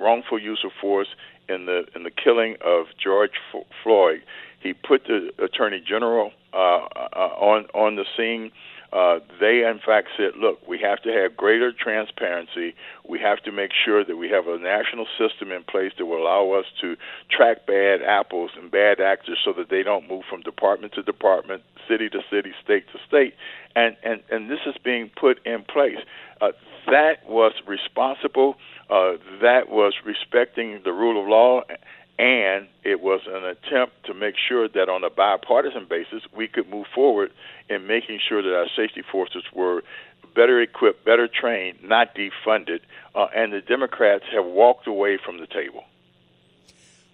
wrongful 0.00 0.38
use 0.38 0.62
of 0.64 0.72
force 0.80 1.08
in 1.48 1.66
the 1.66 1.84
in 1.94 2.02
the 2.02 2.10
killing 2.10 2.56
of 2.64 2.86
George 3.02 3.32
F- 3.54 3.64
Floyd. 3.82 4.22
He 4.60 4.72
put 4.72 5.04
the 5.06 5.30
Attorney 5.42 5.82
General 5.86 6.32
uh, 6.52 6.56
uh, 6.56 7.30
on 7.38 7.66
on 7.74 7.96
the 7.96 8.04
scene. 8.16 8.50
Uh, 8.90 9.18
they 9.38 9.64
in 9.64 9.78
fact 9.84 10.08
said, 10.16 10.32
"Look, 10.36 10.66
we 10.66 10.78
have 10.78 11.02
to 11.02 11.12
have 11.12 11.36
greater 11.36 11.72
transparency. 11.72 12.74
We 13.06 13.18
have 13.20 13.42
to 13.42 13.52
make 13.52 13.70
sure 13.84 14.02
that 14.02 14.16
we 14.16 14.30
have 14.30 14.48
a 14.48 14.58
national 14.58 15.06
system 15.18 15.52
in 15.52 15.62
place 15.62 15.92
that 15.98 16.06
will 16.06 16.22
allow 16.22 16.52
us 16.52 16.64
to 16.80 16.96
track 17.30 17.66
bad 17.66 18.00
apples 18.02 18.52
and 18.56 18.70
bad 18.70 18.98
actors, 18.98 19.38
so 19.44 19.52
that 19.52 19.68
they 19.68 19.82
don't 19.82 20.08
move 20.08 20.24
from 20.28 20.40
department 20.40 20.94
to 20.94 21.02
department, 21.02 21.62
city 21.86 22.08
to 22.08 22.20
city, 22.30 22.52
state 22.64 22.86
to 22.92 22.98
state." 23.06 23.34
And 23.76 23.94
and 24.02 24.22
and 24.30 24.50
this 24.50 24.60
is 24.66 24.76
being 24.82 25.10
put 25.20 25.44
in 25.46 25.64
place. 25.64 25.98
Uh, 26.40 26.52
that 26.86 27.28
was 27.28 27.52
responsible 27.66 28.56
uh, 28.90 29.12
that 29.42 29.68
was 29.68 29.94
respecting 30.04 30.80
the 30.84 30.92
rule 30.92 31.20
of 31.20 31.28
law, 31.28 31.60
and 32.18 32.66
it 32.84 33.00
was 33.00 33.20
an 33.28 33.44
attempt 33.44 33.92
to 34.06 34.14
make 34.14 34.34
sure 34.48 34.66
that 34.66 34.88
on 34.88 35.04
a 35.04 35.10
bipartisan 35.10 35.86
basis 35.88 36.22
we 36.34 36.48
could 36.48 36.68
move 36.70 36.86
forward 36.94 37.30
in 37.68 37.86
making 37.86 38.18
sure 38.26 38.42
that 38.42 38.54
our 38.54 38.66
safety 38.74 39.02
forces 39.12 39.44
were 39.54 39.82
better 40.34 40.60
equipped, 40.60 41.04
better 41.04 41.28
trained, 41.28 41.78
not 41.82 42.14
defunded. 42.14 42.80
Uh, 43.14 43.26
and 43.34 43.52
the 43.52 43.60
Democrats 43.60 44.24
have 44.32 44.46
walked 44.46 44.86
away 44.86 45.18
from 45.22 45.38
the 45.38 45.46
table. 45.46 45.84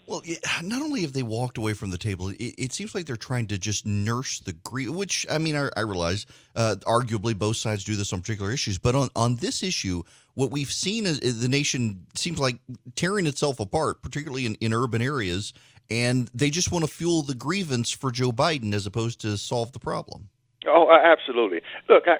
Well, 0.06 0.22
not 0.62 0.82
only 0.82 1.02
have 1.02 1.12
they 1.12 1.22
walked 1.22 1.58
away 1.58 1.74
from 1.74 1.90
the 1.90 1.98
table, 1.98 2.28
it, 2.28 2.36
it 2.38 2.72
seems 2.72 2.94
like 2.94 3.06
they're 3.06 3.16
trying 3.16 3.46
to 3.48 3.58
just 3.58 3.86
nurse 3.86 4.40
the 4.40 4.52
grief. 4.52 4.90
Which 4.90 5.26
I 5.30 5.38
mean, 5.38 5.56
I, 5.56 5.68
I 5.76 5.80
realize, 5.80 6.26
uh, 6.56 6.76
arguably, 6.82 7.36
both 7.36 7.56
sides 7.56 7.84
do 7.84 7.96
this 7.96 8.12
on 8.12 8.20
particular 8.20 8.52
issues, 8.52 8.78
but 8.78 8.94
on 8.94 9.08
on 9.16 9.36
this 9.36 9.62
issue, 9.62 10.02
what 10.34 10.50
we've 10.50 10.72
seen 10.72 11.06
is, 11.06 11.40
the 11.40 11.48
nation 11.48 12.06
seems 12.14 12.38
like 12.38 12.58
tearing 12.96 13.26
itself 13.26 13.60
apart, 13.60 14.02
particularly 14.02 14.46
in, 14.46 14.54
in 14.56 14.72
urban 14.74 15.02
areas, 15.02 15.52
and 15.90 16.30
they 16.34 16.50
just 16.50 16.72
want 16.72 16.84
to 16.84 16.90
fuel 16.90 17.22
the 17.22 17.34
grievance 17.34 17.90
for 17.90 18.10
Joe 18.10 18.32
Biden 18.32 18.74
as 18.74 18.86
opposed 18.86 19.20
to 19.22 19.36
solve 19.36 19.72
the 19.72 19.78
problem. 19.78 20.28
Oh, 20.66 20.90
absolutely. 20.90 21.60
Look, 21.88 22.04
I, 22.06 22.16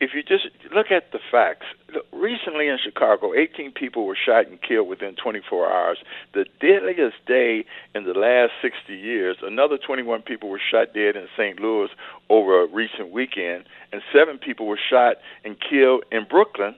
if 0.00 0.14
you 0.14 0.22
just 0.22 0.48
look 0.74 0.90
at 0.90 1.12
the 1.12 1.18
facts, 1.30 1.66
recently 2.12 2.68
in 2.68 2.78
Chicago, 2.82 3.34
18 3.34 3.72
people 3.72 4.06
were 4.06 4.16
shot 4.16 4.46
and 4.46 4.60
killed 4.60 4.88
within 4.88 5.14
24 5.14 5.70
hours. 5.70 5.98
The 6.34 6.46
deadliest 6.60 7.16
day 7.26 7.64
in 7.94 8.04
the 8.04 8.14
last 8.14 8.52
60 8.62 8.94
years, 8.94 9.36
another 9.42 9.78
21 9.78 10.22
people 10.22 10.48
were 10.48 10.60
shot 10.60 10.94
dead 10.94 11.16
in 11.16 11.28
St. 11.36 11.60
Louis 11.60 11.90
over 12.28 12.62
a 12.62 12.66
recent 12.66 13.10
weekend, 13.10 13.64
and 13.92 14.02
seven 14.12 14.38
people 14.38 14.66
were 14.66 14.78
shot 14.90 15.16
and 15.44 15.56
killed 15.60 16.04
in 16.10 16.26
Brooklyn 16.28 16.74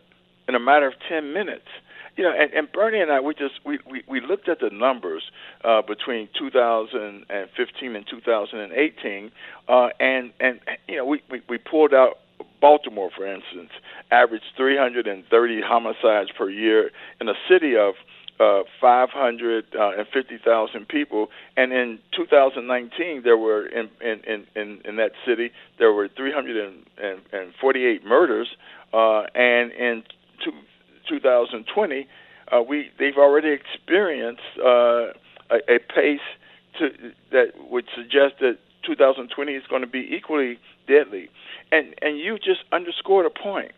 in 0.49 0.55
a 0.55 0.61
matter 0.61 0.87
of 0.87 0.95
10 1.09 1.33
minutes 1.33 1.69
you 2.19 2.25
know, 2.25 2.33
and, 2.37 2.53
and 2.53 2.71
Bernie 2.73 3.01
and 3.01 3.13
I, 3.13 3.21
we 3.21 3.33
just 3.33 3.55
we, 3.65 3.79
we, 3.89 4.03
we 4.09 4.21
looked 4.21 4.49
at 4.49 4.59
the 4.59 4.71
numbers 4.71 5.23
uh, 5.65 5.83
between 5.83 6.29
2015 6.37 7.97
and 7.97 8.07
2018, 8.11 9.31
uh, 9.69 9.89
and 10.01 10.33
and 10.41 10.61
you 10.89 10.97
know 10.97 11.05
we, 11.05 11.23
we, 11.31 11.43
we 11.49 11.59
pulled 11.59 11.95
out 11.95 12.19
Baltimore, 12.61 13.11
for 13.17 13.27
instance, 13.27 13.71
averaged 14.11 14.45
330 14.57 15.61
homicides 15.65 16.31
per 16.37 16.51
year 16.51 16.91
in 17.21 17.29
a 17.29 17.35
city 17.49 17.77
of 17.77 17.95
uh, 18.41 18.63
550,000 18.81 20.89
people, 20.89 21.29
and 21.57 21.73
in 21.73 21.99
2019 22.17 23.23
there 23.25 23.37
were 23.37 23.67
in 23.67 23.89
in, 24.01 24.47
in, 24.55 24.81
in 24.85 24.95
that 24.97 25.11
city 25.27 25.51
there 25.79 25.93
were 25.93 26.09
348 26.09 28.05
murders, 28.05 28.49
uh, 28.93 29.23
and 29.35 29.73
in 29.73 30.05
two, 30.45 30.53
2020 31.09 32.07
uh, 32.53 32.63
we 32.63 32.91
they've 32.99 33.19
already 33.19 33.51
experienced 33.51 34.43
uh, 34.65 35.09
a, 35.51 35.57
a 35.69 35.79
pace 35.93 36.21
to, 36.79 36.91
that 37.33 37.53
would 37.71 37.87
suggest 37.97 38.35
that 38.41 38.59
2020 38.85 39.53
is 39.53 39.65
going 39.69 39.83
to 39.83 39.89
be 39.89 40.09
equally 40.11 40.59
deadly. 40.87 41.29
And 41.71 41.95
and 42.03 42.19
you 42.19 42.39
just 42.39 42.61
underscored 42.73 43.27
a 43.27 43.31
point. 43.31 43.73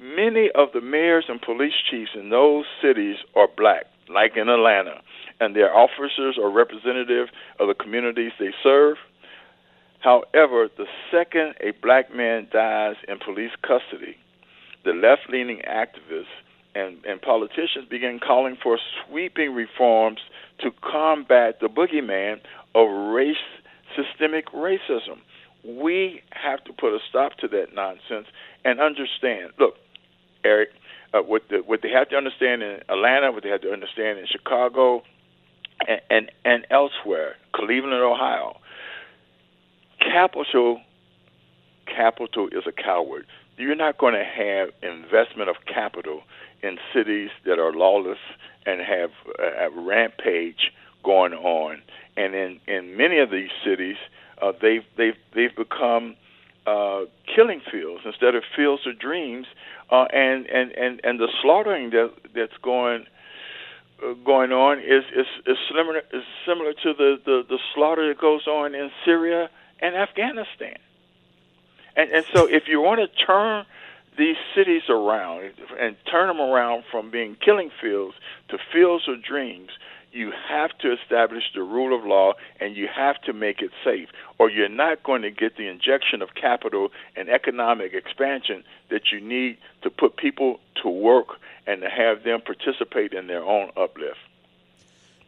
Many 0.00 0.50
of 0.54 0.68
the 0.74 0.80
mayors 0.80 1.24
and 1.28 1.40
police 1.40 1.72
chiefs 1.90 2.10
in 2.14 2.28
those 2.28 2.64
cities 2.82 3.16
are 3.34 3.48
black, 3.56 3.86
like 4.10 4.36
in 4.36 4.48
Atlanta, 4.48 5.00
and 5.40 5.56
their 5.56 5.74
officers 5.74 6.36
are 6.38 6.50
representative 6.50 7.28
of 7.58 7.68
the 7.68 7.74
communities 7.74 8.32
they 8.38 8.52
serve. 8.62 8.96
However, 10.00 10.68
the 10.76 10.86
second 11.10 11.54
a 11.60 11.72
black 11.82 12.14
man 12.14 12.48
dies 12.52 12.96
in 13.08 13.18
police 13.18 13.52
custody, 13.62 14.16
the 14.84 14.92
left-leaning 14.92 15.62
activists 15.66 16.26
and, 16.76 17.02
and 17.06 17.20
politicians 17.22 17.88
begin 17.88 18.20
calling 18.20 18.56
for 18.62 18.78
sweeping 19.08 19.54
reforms 19.54 20.18
to 20.60 20.70
combat 20.82 21.58
the 21.60 21.68
boogeyman 21.68 22.38
of 22.74 23.14
race 23.14 23.36
systemic 23.96 24.46
racism. 24.52 25.18
We 25.64 26.22
have 26.30 26.62
to 26.64 26.72
put 26.72 26.94
a 26.94 26.98
stop 27.08 27.36
to 27.38 27.48
that 27.48 27.74
nonsense 27.74 28.28
and 28.64 28.80
understand. 28.80 29.52
Look, 29.58 29.74
Erick, 30.44 30.68
uh, 31.12 31.22
what, 31.22 31.42
the, 31.48 31.58
what 31.58 31.80
they 31.82 31.90
have 31.90 32.08
to 32.10 32.16
understand 32.16 32.62
in 32.62 32.80
Atlanta, 32.88 33.32
what 33.32 33.42
they 33.42 33.48
have 33.48 33.62
to 33.62 33.72
understand 33.72 34.18
in 34.18 34.26
Chicago, 34.26 35.02
and 35.86 36.00
and, 36.10 36.30
and 36.44 36.66
elsewhere, 36.70 37.36
Cleveland, 37.54 37.94
Ohio. 37.94 38.58
Capital, 40.00 40.80
capital 41.86 42.48
is 42.48 42.64
a 42.66 42.72
coward. 42.72 43.26
You're 43.58 43.74
not 43.74 43.98
going 43.98 44.14
to 44.14 44.24
have 44.24 44.68
investment 44.82 45.48
of 45.48 45.56
capital 45.66 46.22
in 46.62 46.78
cities 46.94 47.30
that 47.44 47.58
are 47.58 47.72
lawless 47.72 48.18
and 48.66 48.80
have 48.80 49.10
a 49.38 49.68
rampage 49.70 50.72
going 51.06 51.32
on. 51.32 51.80
And 52.16 52.34
in, 52.34 52.60
in 52.66 52.96
many 52.96 53.18
of 53.18 53.30
these 53.30 53.50
cities, 53.64 53.96
uh, 54.42 54.52
they've 54.60 54.84
they've 54.98 55.16
they've 55.34 55.54
become 55.56 56.16
uh, 56.66 57.02
killing 57.34 57.62
fields 57.70 58.02
instead 58.04 58.34
of 58.34 58.42
fields 58.54 58.82
of 58.86 58.98
dreams, 58.98 59.46
uh, 59.90 60.06
and 60.12 60.46
and 60.46 60.72
and 60.72 61.00
and 61.04 61.20
the 61.20 61.28
slaughtering 61.40 61.90
that 61.90 62.12
that's 62.34 62.56
going 62.62 63.06
uh, 64.02 64.12
going 64.24 64.52
on 64.52 64.78
is 64.80 65.04
is 65.14 65.26
is 65.46 65.56
similar 65.74 66.02
is 66.12 66.24
similar 66.46 66.72
to 66.72 66.92
the, 66.92 67.16
the 67.24 67.44
the 67.48 67.58
slaughter 67.74 68.08
that 68.08 68.20
goes 68.20 68.46
on 68.46 68.74
in 68.74 68.90
Syria 69.04 69.48
and 69.80 69.94
Afghanistan. 69.94 70.76
And 71.96 72.10
and 72.10 72.24
so 72.34 72.46
if 72.46 72.64
you 72.66 72.80
want 72.80 73.00
to 73.00 73.24
turn 73.24 73.64
these 74.18 74.36
cities 74.54 74.82
around 74.88 75.52
and 75.78 75.94
turn 76.10 76.28
them 76.28 76.40
around 76.40 76.84
from 76.90 77.10
being 77.10 77.36
killing 77.44 77.70
fields 77.80 78.14
to 78.48 78.58
fields 78.72 79.04
of 79.08 79.22
dreams, 79.22 79.70
you 80.12 80.32
have 80.48 80.70
to 80.78 80.92
establish 80.92 81.44
the 81.54 81.62
rule 81.62 81.96
of 81.98 82.04
law 82.04 82.32
and 82.60 82.76
you 82.76 82.88
have 82.94 83.20
to 83.22 83.32
make 83.32 83.60
it 83.60 83.70
safe, 83.84 84.08
or 84.38 84.50
you're 84.50 84.68
not 84.68 85.02
going 85.02 85.22
to 85.22 85.30
get 85.30 85.56
the 85.56 85.68
injection 85.68 86.22
of 86.22 86.34
capital 86.34 86.88
and 87.16 87.28
economic 87.28 87.92
expansion 87.92 88.64
that 88.90 89.12
you 89.12 89.20
need 89.20 89.58
to 89.82 89.90
put 89.90 90.16
people 90.16 90.58
to 90.82 90.88
work 90.88 91.38
and 91.66 91.82
to 91.82 91.88
have 91.88 92.22
them 92.24 92.40
participate 92.40 93.12
in 93.12 93.26
their 93.26 93.44
own 93.44 93.70
uplift. 93.76 94.18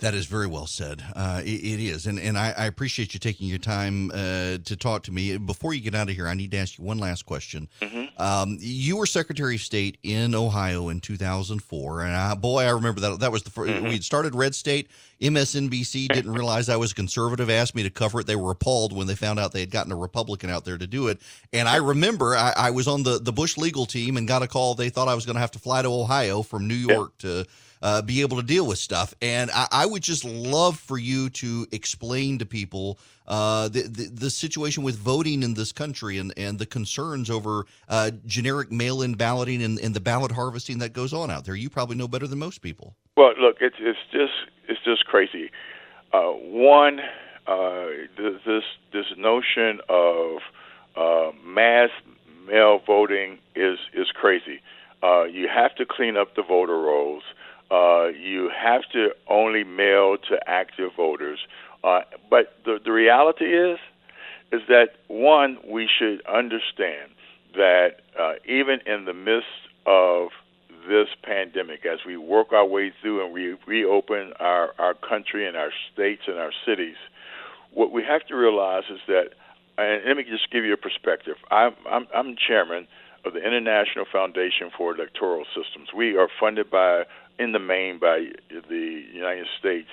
That 0.00 0.14
is 0.14 0.26
very 0.26 0.46
well 0.46 0.66
said. 0.66 1.02
Uh, 1.16 1.42
it, 1.44 1.48
it 1.48 1.80
is, 1.80 2.06
and 2.06 2.20
and 2.20 2.38
I, 2.38 2.54
I, 2.56 2.66
appreciate 2.66 3.14
you 3.14 3.20
taking 3.20 3.48
your 3.48 3.58
time 3.58 4.12
uh, 4.12 4.58
to 4.64 4.76
talk 4.76 5.02
to 5.04 5.12
me. 5.12 5.36
Before 5.38 5.74
you 5.74 5.80
get 5.80 5.96
out 5.96 6.08
of 6.08 6.14
here, 6.14 6.28
I 6.28 6.34
need 6.34 6.52
to 6.52 6.56
ask 6.56 6.78
you 6.78 6.84
one 6.84 6.98
last 6.98 7.26
question. 7.26 7.68
Mm-hmm. 7.80 8.22
Um, 8.22 8.58
you 8.60 8.96
were 8.96 9.06
Secretary 9.06 9.56
of 9.56 9.60
State 9.60 9.98
in 10.04 10.36
Ohio 10.36 10.88
in 10.90 11.00
2004, 11.00 12.02
and 12.02 12.14
I, 12.14 12.34
boy, 12.36 12.62
I 12.62 12.70
remember 12.70 13.00
that. 13.00 13.18
That 13.18 13.32
was 13.32 13.42
the 13.42 13.50
1st 13.50 13.68
mm-hmm. 13.70 13.84
we 13.86 13.92
had 13.94 14.04
started 14.04 14.36
Red 14.36 14.54
State. 14.54 14.88
MSNBC 15.20 16.08
didn't 16.14 16.32
realize 16.32 16.68
I 16.68 16.76
was 16.76 16.92
a 16.92 16.94
conservative. 16.94 17.50
Asked 17.50 17.74
me 17.74 17.82
to 17.82 17.90
cover 17.90 18.20
it. 18.20 18.28
They 18.28 18.36
were 18.36 18.52
appalled 18.52 18.92
when 18.92 19.08
they 19.08 19.16
found 19.16 19.40
out 19.40 19.50
they 19.50 19.60
had 19.60 19.72
gotten 19.72 19.90
a 19.90 19.96
Republican 19.96 20.48
out 20.48 20.64
there 20.64 20.78
to 20.78 20.86
do 20.86 21.08
it. 21.08 21.20
And 21.52 21.68
I 21.68 21.76
remember 21.76 22.36
I, 22.36 22.52
I 22.56 22.70
was 22.70 22.86
on 22.86 23.02
the 23.02 23.18
the 23.18 23.32
Bush 23.32 23.56
legal 23.56 23.84
team 23.84 24.16
and 24.16 24.28
got 24.28 24.44
a 24.44 24.46
call. 24.46 24.76
They 24.76 24.90
thought 24.90 25.08
I 25.08 25.16
was 25.16 25.26
going 25.26 25.34
to 25.34 25.40
have 25.40 25.50
to 25.52 25.58
fly 25.58 25.82
to 25.82 25.88
Ohio 25.88 26.42
from 26.42 26.68
New 26.68 26.74
York 26.74 27.14
yeah. 27.18 27.42
to 27.42 27.46
uh, 27.82 28.02
be 28.02 28.20
able 28.20 28.36
to 28.36 28.42
deal 28.42 28.66
with 28.66 28.78
stuff. 28.78 29.14
And 29.22 29.50
I, 29.52 29.68
I, 29.70 29.86
would 29.86 30.02
just 30.02 30.24
love 30.24 30.78
for 30.78 30.98
you 30.98 31.30
to 31.30 31.66
explain 31.72 32.38
to 32.38 32.46
people 32.46 32.98
uh, 33.26 33.68
the, 33.68 33.82
the, 33.82 34.04
the 34.12 34.30
situation 34.30 34.82
with 34.82 34.96
voting 34.96 35.42
in 35.42 35.54
this 35.54 35.72
country 35.72 36.18
and 36.18 36.32
and 36.36 36.58
the 36.58 36.66
concerns 36.66 37.30
over 37.30 37.66
uh, 37.88 38.10
generic 38.26 38.72
mail-in 38.72 39.14
balloting 39.14 39.62
and, 39.62 39.78
and 39.78 39.94
the 39.94 40.00
ballot 40.00 40.32
harvesting 40.32 40.78
that 40.78 40.92
goes 40.92 41.12
on 41.12 41.30
out 41.30 41.44
there. 41.44 41.54
You 41.54 41.70
probably 41.70 41.96
know 41.96 42.08
better 42.08 42.26
than 42.26 42.38
most 42.38 42.62
people. 42.62 42.94
Well, 43.16 43.34
look, 43.38 43.56
it's 43.60 43.76
it's 43.78 43.98
just 44.12 44.32
it's 44.68 44.80
just 44.84 45.04
crazy. 45.04 45.50
Uh, 46.12 46.30
one, 46.30 47.00
uh, 47.46 47.86
this 48.16 48.62
this 48.92 49.06
notion 49.16 49.80
of 49.88 50.38
uh, 50.96 51.32
mass 51.44 51.90
mail 52.46 52.80
voting 52.86 53.38
is 53.54 53.78
is 53.92 54.08
crazy. 54.14 54.60
Uh, 55.02 55.24
you 55.24 55.48
have 55.48 55.74
to 55.76 55.86
clean 55.86 56.16
up 56.16 56.34
the 56.34 56.42
voter 56.42 56.78
rolls. 56.78 57.22
Uh, 57.70 58.06
you 58.08 58.50
have 58.56 58.82
to 58.92 59.10
only 59.28 59.64
mail 59.64 60.16
to 60.16 60.38
active 60.46 60.90
voters. 60.96 61.38
Uh, 61.84 62.00
but 62.30 62.54
the, 62.64 62.78
the 62.84 62.92
reality 62.92 63.44
is, 63.44 63.78
is 64.52 64.62
that 64.68 64.96
one, 65.08 65.58
we 65.66 65.88
should 65.98 66.24
understand 66.26 67.10
that 67.54 68.00
uh, 68.18 68.34
even 68.46 68.80
in 68.86 69.04
the 69.04 69.12
midst 69.12 69.46
of 69.86 70.28
this 70.88 71.08
pandemic, 71.22 71.84
as 71.84 71.98
we 72.06 72.16
work 72.16 72.52
our 72.52 72.64
way 72.64 72.92
through 73.02 73.24
and 73.24 73.32
we 73.32 73.56
reopen 73.66 74.32
our, 74.40 74.72
our 74.78 74.94
country 74.94 75.46
and 75.46 75.56
our 75.56 75.70
states 75.92 76.22
and 76.26 76.38
our 76.38 76.52
cities, 76.64 76.96
what 77.72 77.92
we 77.92 78.02
have 78.02 78.26
to 78.26 78.34
realize 78.34 78.84
is 78.90 79.00
that, 79.06 79.30
and 79.76 80.02
let 80.06 80.16
me 80.16 80.24
just 80.24 80.50
give 80.50 80.64
you 80.64 80.72
a 80.72 80.78
perspective. 80.78 81.36
I'm, 81.50 81.74
I'm, 81.88 82.06
I'm 82.14 82.36
chairman 82.36 82.88
of 83.24 83.34
the 83.34 83.40
International 83.40 84.06
Foundation 84.10 84.70
for 84.76 84.94
Electoral 84.94 85.44
Systems. 85.54 85.88
We 85.94 86.16
are 86.16 86.28
funded 86.40 86.70
by 86.70 87.04
in 87.38 87.52
the 87.52 87.58
main 87.58 87.98
by 87.98 88.26
the 88.50 89.02
United 89.12 89.46
States 89.58 89.88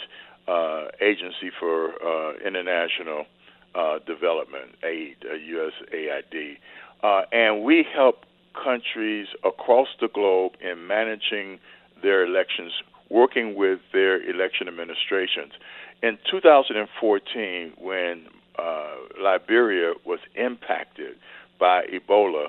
uh, 0.47 0.85
Agency 1.01 1.51
for 1.59 1.93
uh, 2.03 2.33
International 2.45 3.25
uh, 3.73 3.99
Development 4.05 4.71
Aid, 4.83 5.17
USAID, 5.23 6.57
uh, 7.03 7.07
uh, 7.07 7.25
and 7.31 7.63
we 7.63 7.85
help 7.93 8.25
countries 8.63 9.27
across 9.43 9.87
the 9.99 10.07
globe 10.07 10.53
in 10.61 10.87
managing 10.87 11.59
their 12.01 12.25
elections, 12.25 12.71
working 13.09 13.55
with 13.55 13.79
their 13.91 14.21
election 14.29 14.67
administrations. 14.67 15.53
In 16.01 16.17
2014, 16.29 17.73
when 17.77 18.27
uh, 18.57 18.95
Liberia 19.21 19.93
was 20.05 20.19
impacted 20.35 21.15
by 21.59 21.85
Ebola, 21.87 22.47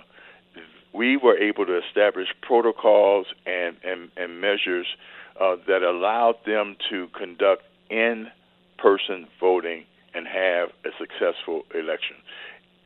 we 0.96 1.16
were 1.16 1.36
able 1.36 1.66
to 1.66 1.78
establish 1.78 2.28
protocols 2.42 3.26
and, 3.44 3.76
and, 3.84 4.10
and 4.16 4.40
measures 4.40 4.86
uh, 5.40 5.56
that 5.66 5.82
allowed 5.82 6.36
them 6.46 6.76
to 6.90 7.08
conduct 7.08 7.62
in 7.90 8.28
person 8.78 9.26
voting 9.38 9.84
and 10.14 10.26
have 10.26 10.70
a 10.84 10.90
successful 10.98 11.62
election. 11.74 12.16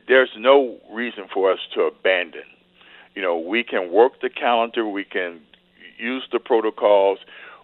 There's 0.07 0.31
no 0.37 0.77
reason 0.91 1.25
for 1.33 1.51
us 1.51 1.59
to 1.75 1.83
abandon. 1.83 2.43
You 3.15 3.21
know, 3.21 3.37
we 3.37 3.63
can 3.63 3.91
work 3.91 4.13
the 4.21 4.29
calendar, 4.29 4.87
we 4.87 5.05
can 5.05 5.39
use 5.97 6.23
the 6.31 6.39
protocols, 6.39 7.19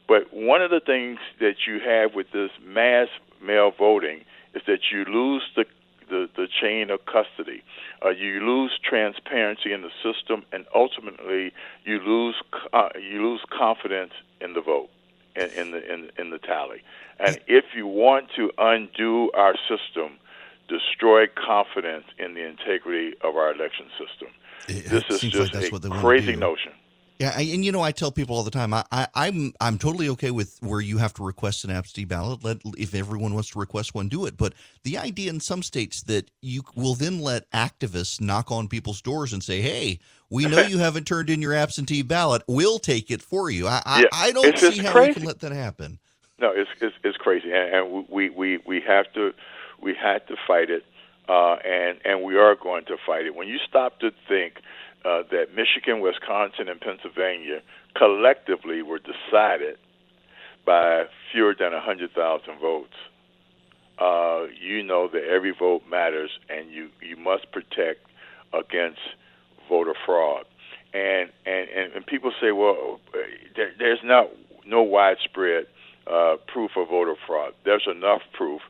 but 0.08 0.34
one 0.34 0.62
of 0.62 0.72
the 0.72 0.80
things 0.80 1.20
that 1.40 1.68
you 1.68 1.80
have 1.86 2.16
with 2.16 2.28
this 2.32 2.52
mass 2.66 3.08
mail 3.44 3.72
voting 3.78 4.22
is 4.54 4.62
that 4.68 4.80
you 4.92 5.04
lose 5.06 5.44
the 5.56 5.66
the, 6.10 6.30
the 6.36 6.48
chain 6.48 6.90
of 6.90 7.00
custody. 7.06 7.64
Uh, 8.04 8.10
you 8.10 8.40
lose 8.40 8.78
transparency 8.84 9.74
in 9.74 9.82
the 9.82 9.92
system, 10.04 10.44
and 10.52 10.66
ultimately 10.74 11.52
you 11.86 12.00
lose 12.00 12.36
uh, 12.74 12.90
you 13.00 13.22
lose 13.22 13.42
confidence 13.50 14.14
in 14.42 14.54
the 14.54 14.62
vote, 14.62 14.90
in, 15.36 15.50
in 15.50 15.72
the 15.72 15.94
in, 15.94 16.12
in 16.18 16.30
the 16.30 16.40
tally. 16.40 16.82
And 17.20 17.40
if 17.48 17.66
you 17.76 17.88
want 17.88 18.30
to 18.36 18.52
undo 18.58 19.32
our 19.34 19.56
system, 19.68 20.18
destroy 20.68 21.28
confidence 21.28 22.06
in 22.20 22.34
the 22.34 22.46
integrity 22.46 23.16
of 23.24 23.36
our 23.36 23.52
election 23.54 23.88
system. 23.98 24.30
It, 24.68 24.86
this 24.86 25.04
it 25.10 25.14
is 25.14 25.32
just 25.32 25.54
like 25.54 25.72
that's 25.72 25.86
a 25.86 25.90
crazy 25.90 26.36
notion. 26.36 26.74
Yeah, 27.20 27.34
I, 27.36 27.42
and 27.42 27.66
you 27.66 27.72
know, 27.72 27.82
I 27.82 27.92
tell 27.92 28.12
people 28.12 28.36
all 28.36 28.44
the 28.44 28.52
time, 28.52 28.74
I, 28.74 28.86
I, 28.92 29.08
I'm 29.16 29.54
I'm 29.60 29.80
totally 29.80 30.08
okay 30.10 30.30
with 30.30 30.58
where 30.62 30.80
you 30.80 31.00
have 31.00 31.14
to 31.16 31.24
request 31.24 31.64
an 31.64 31.72
absentee 31.72 32.06
ballot. 32.06 32.44
Let 32.44 32.58
if 32.78 32.94
everyone 32.94 33.34
wants 33.34 33.50
to 33.52 33.60
request 33.60 33.96
one, 33.96 34.08
do 34.08 34.26
it. 34.28 34.38
But 34.38 34.54
the 34.84 35.00
idea 35.00 35.32
in 35.32 35.40
some 35.40 35.64
states 35.64 36.04
that 36.04 36.30
you 36.42 36.62
will 36.76 36.94
then 36.94 37.20
let 37.20 37.50
activists 37.52 38.22
knock 38.22 38.52
on 38.52 38.68
people's 38.68 39.02
doors 39.02 39.34
and 39.34 39.44
say, 39.44 39.62
"Hey, 39.62 40.00
we 40.30 40.46
know 40.46 40.62
you 40.68 40.78
haven't 40.78 41.08
turned 41.08 41.32
in 41.32 41.42
your 41.42 41.54
absentee 41.54 42.04
ballot. 42.04 42.44
We'll 42.48 42.78
take 42.78 43.10
it 43.10 43.24
for 43.24 43.50
you." 43.50 43.68
I 43.68 43.82
I, 43.84 44.02
Yeah, 44.02 44.08
I 44.14 44.32
don't 44.32 44.46
it's 44.46 44.62
see 44.62 44.84
how 44.84 45.02
we 45.02 45.14
can 45.14 45.24
let 45.24 45.40
that 45.40 45.52
happen. 45.52 45.98
No, 46.40 46.52
it's 46.52 46.70
it's, 46.80 46.96
it's 47.04 47.18
crazy, 47.18 47.52
and, 47.52 47.74
and 47.74 48.10
we, 48.10 48.30
we 48.30 48.60
we 48.66 48.80
have 48.82 49.12
to 49.14 49.34
we 49.82 49.96
had 49.96 50.28
to 50.28 50.36
fight 50.46 50.70
it, 50.70 50.86
uh, 51.28 51.56
and 51.66 51.98
and 52.06 52.22
we 52.22 52.38
are 52.38 52.56
going 52.56 52.86
to 52.86 52.98
fight 53.08 53.26
it. 53.26 53.36
When 53.36 53.48
you 53.48 53.58
stop 53.68 54.00
to 54.02 54.12
think 54.28 54.62
uh, 55.08 55.24
that 55.32 55.56
Michigan, 55.56 56.02
Wisconsin, 56.02 56.68
and 56.68 56.82
Pennsylvania 56.82 57.62
collectively 57.96 58.82
were 58.82 59.00
decided 59.00 59.78
by 60.66 61.06
fewer 61.32 61.56
than 61.58 61.72
hundred 61.74 62.12
thousand 62.12 62.60
votes, 62.60 62.98
uh, 64.00 64.48
you 64.60 64.84
know 64.84 65.08
that 65.08 65.24
every 65.24 65.54
vote 65.58 65.84
matters, 65.90 66.32
and 66.50 66.70
you 66.72 66.90
you 67.02 67.16
must 67.16 67.50
protect 67.54 68.02
against 68.54 69.00
voter 69.70 69.94
fraud. 70.06 70.46
And 70.94 71.30
and 71.46 71.70
and, 71.70 71.94
and 71.94 72.06
people 72.06 72.34
say, 72.42 72.52
well, 72.52 73.00
there, 73.56 73.72
there's 73.80 74.04
not 74.04 74.30
no 74.66 74.82
widespread 74.84 75.68
uh, 76.06 76.36
proof 76.52 76.72
of 76.76 76.90
voter 76.90 77.16
fraud. 77.26 77.54
There's 77.64 77.88
enough 77.90 78.22
proof, 78.34 78.62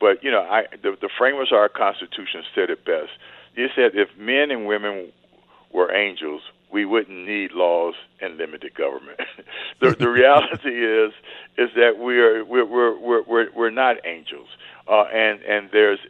but 0.00 0.24
you 0.24 0.30
know, 0.32 0.42
I 0.42 0.64
the, 0.82 0.96
the 1.00 1.10
framers 1.16 1.50
of 1.52 1.58
our 1.58 1.68
Constitution 1.68 2.42
said 2.52 2.68
it 2.68 2.84
best. 2.84 3.10
They 3.54 3.66
said 3.76 3.92
if 3.94 4.08
men 4.18 4.50
and 4.50 4.66
women 4.66 5.12
were 5.74 5.92
angels, 5.94 6.40
we 6.72 6.84
wouldn't 6.84 7.26
need 7.26 7.52
laws 7.52 7.94
and 8.20 8.38
limited 8.38 8.74
government. 8.74 9.20
the 9.80 9.90
the 9.90 10.08
reality 10.08 10.68
is 11.04 11.12
is 11.58 11.70
that 11.76 11.98
we 11.98 12.18
are 12.18 12.44
we're 12.44 12.64
we're 12.64 13.22
we're 13.22 13.50
we're, 13.54 13.70
not 13.70 13.96
angels, 14.06 14.48
uh, 14.88 15.04
and 15.12 15.42
and 15.42 15.68
there's 15.72 16.00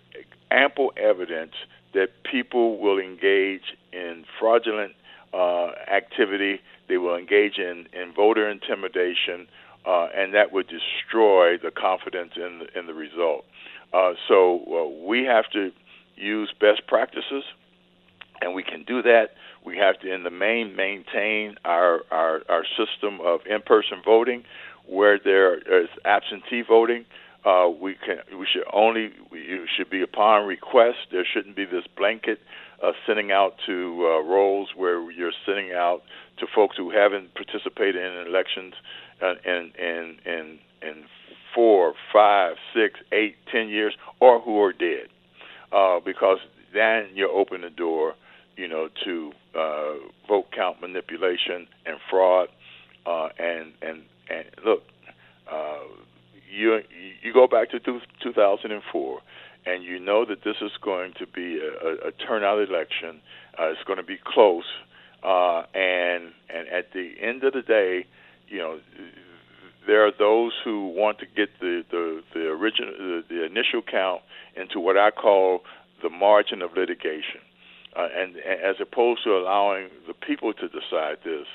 ample 0.50 0.92
evidence 0.96 1.54
that 1.94 2.10
people 2.22 2.78
will 2.78 2.98
engage 2.98 3.74
in 3.92 4.24
fraudulent 4.38 4.92
uh, 5.32 5.70
activity. 5.90 6.60
They 6.88 6.98
will 6.98 7.16
engage 7.16 7.58
in, 7.58 7.86
in 7.92 8.12
voter 8.14 8.48
intimidation, 8.48 9.48
uh, 9.86 10.08
and 10.14 10.34
that 10.34 10.52
would 10.52 10.68
destroy 10.68 11.56
the 11.56 11.70
confidence 11.70 12.32
in 12.36 12.60
the, 12.60 12.78
in 12.78 12.86
the 12.86 12.94
result. 12.94 13.44
Uh, 13.92 14.14
so 14.28 14.60
uh, 14.68 15.06
we 15.06 15.24
have 15.24 15.48
to 15.52 15.72
use 16.16 16.52
best 16.60 16.86
practices, 16.86 17.44
and 18.40 18.54
we 18.54 18.62
can 18.62 18.84
do 18.84 19.02
that. 19.02 19.34
We 19.64 19.78
have 19.78 19.98
to, 20.00 20.12
in 20.12 20.22
the 20.24 20.30
main, 20.30 20.76
maintain 20.76 21.56
our, 21.64 22.00
our, 22.10 22.42
our 22.48 22.64
system 22.76 23.20
of 23.20 23.40
in-person 23.48 24.02
voting. 24.04 24.44
Where 24.86 25.18
there 25.18 25.56
is 25.56 25.88
absentee 26.04 26.62
voting, 26.68 27.06
uh, 27.46 27.68
we 27.70 27.94
can 27.94 28.18
we 28.38 28.46
should 28.46 28.64
only 28.70 29.12
you 29.32 29.64
should 29.74 29.88
be 29.88 30.02
upon 30.02 30.46
request. 30.46 30.98
There 31.10 31.24
shouldn't 31.24 31.56
be 31.56 31.64
this 31.64 31.84
blanket 31.96 32.38
uh, 32.82 32.92
sending 33.06 33.32
out 33.32 33.54
to 33.64 33.74
uh, 34.02 34.28
rolls 34.28 34.68
where 34.76 35.10
you're 35.10 35.32
sending 35.46 35.72
out 35.72 36.02
to 36.38 36.46
folks 36.54 36.76
who 36.76 36.90
haven't 36.90 37.34
participated 37.34 37.96
in 37.96 38.26
elections 38.26 38.74
uh, 39.22 39.34
in 39.46 39.72
in 39.78 40.16
in 40.26 40.58
in 40.82 41.04
four, 41.54 41.94
five, 42.12 42.56
six, 42.74 43.00
eight, 43.12 43.36
ten 43.50 43.68
years, 43.68 43.94
or 44.20 44.40
who 44.40 44.60
are 44.60 44.72
dead, 44.72 45.06
uh, 45.72 46.00
because 46.04 46.38
then 46.74 47.08
you 47.14 47.30
open 47.30 47.62
the 47.62 47.70
door, 47.70 48.14
you 48.56 48.68
know, 48.68 48.88
to 49.04 49.32
uh, 49.54 49.94
vote 50.28 50.46
count 50.54 50.80
manipulation 50.80 51.66
and 51.86 51.98
fraud, 52.10 52.48
uh, 53.06 53.28
and 53.38 53.72
and 53.82 54.02
and 54.30 54.44
look, 54.64 54.82
uh, 55.50 55.78
you 56.50 56.80
you 57.22 57.32
go 57.32 57.46
back 57.46 57.70
to 57.70 57.80
two, 57.80 58.00
2004, 58.22 59.20
and 59.66 59.84
you 59.84 59.98
know 59.98 60.24
that 60.24 60.44
this 60.44 60.56
is 60.60 60.72
going 60.82 61.12
to 61.18 61.26
be 61.26 61.58
a, 61.58 61.86
a, 61.86 62.08
a 62.08 62.12
turnout 62.12 62.58
election. 62.58 63.20
Uh, 63.58 63.66
it's 63.66 63.82
going 63.86 63.98
to 63.98 64.04
be 64.04 64.18
close, 64.24 64.64
uh, 65.22 65.62
and 65.74 66.32
and 66.48 66.68
at 66.68 66.92
the 66.92 67.14
end 67.20 67.44
of 67.44 67.52
the 67.52 67.62
day, 67.62 68.06
you 68.48 68.58
know, 68.58 68.78
there 69.86 70.06
are 70.06 70.12
those 70.16 70.52
who 70.64 70.88
want 70.88 71.18
to 71.18 71.26
get 71.26 71.48
the 71.60 71.84
the 71.90 72.22
the 72.32 72.48
original 72.48 72.92
the, 72.98 73.24
the 73.28 73.44
initial 73.44 73.82
count 73.82 74.22
into 74.56 74.80
what 74.80 74.96
I 74.96 75.10
call 75.10 75.62
the 76.02 76.10
margin 76.10 76.62
of 76.62 76.72
litigation, 76.76 77.40
uh, 77.96 78.08
and, 78.14 78.36
and 78.36 78.60
as 78.60 78.76
opposed 78.80 79.24
to 79.24 79.36
allowing 79.36 79.88
the 80.06 80.14
people 80.14 80.52
to 80.52 80.68
decide 80.68 81.18
this, 81.24 81.46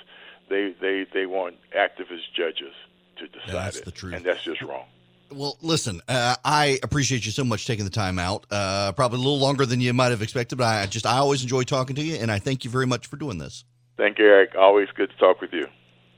they 0.50 0.74
they 0.82 1.06
they 1.14 1.26
want 1.26 1.56
activist 1.78 2.32
judges 2.36 2.74
to 3.18 3.28
decide 3.28 3.54
that's 3.54 3.78
it, 3.78 3.86
the 3.86 3.92
truth. 3.92 4.16
and 4.16 4.26
that's 4.26 4.44
just 4.44 4.62
wrong. 4.62 4.86
Well, 5.32 5.58
listen, 5.62 6.02
uh, 6.08 6.36
I 6.44 6.80
appreciate 6.82 7.24
you 7.26 7.32
so 7.32 7.44
much 7.44 7.68
taking 7.68 7.86
the 7.86 7.92
time 7.92 8.18
out. 8.18 8.46
Uh, 8.50 8.94
probably 8.94 9.18
a 9.18 9.22
little 9.22 9.40
longer 9.40 9.66
than 9.66 9.80
you 9.80 9.94
might 9.94 10.10
have 10.10 10.24
expected, 10.24 10.58
but 10.58 10.66
I 10.66 10.86
just 10.88 11.06
I 11.06 11.18
always 11.18 11.44
enjoy 11.44 11.64
talking 11.64 11.96
to 11.98 12.02
you, 12.02 12.16
and 12.16 12.32
I 12.32 12.40
thank 12.40 12.66
you 12.66 12.72
very 12.72 12.88
much 12.88 13.08
for 13.08 13.18
doing 13.18 13.38
this. 13.38 13.64
Thank 13.98 14.18
you, 14.18 14.26
Erick. 14.26 14.56
Always 14.58 14.88
good 14.96 15.10
to 15.12 15.18
talk 15.18 15.42
with 15.42 15.54
you. 15.54 15.68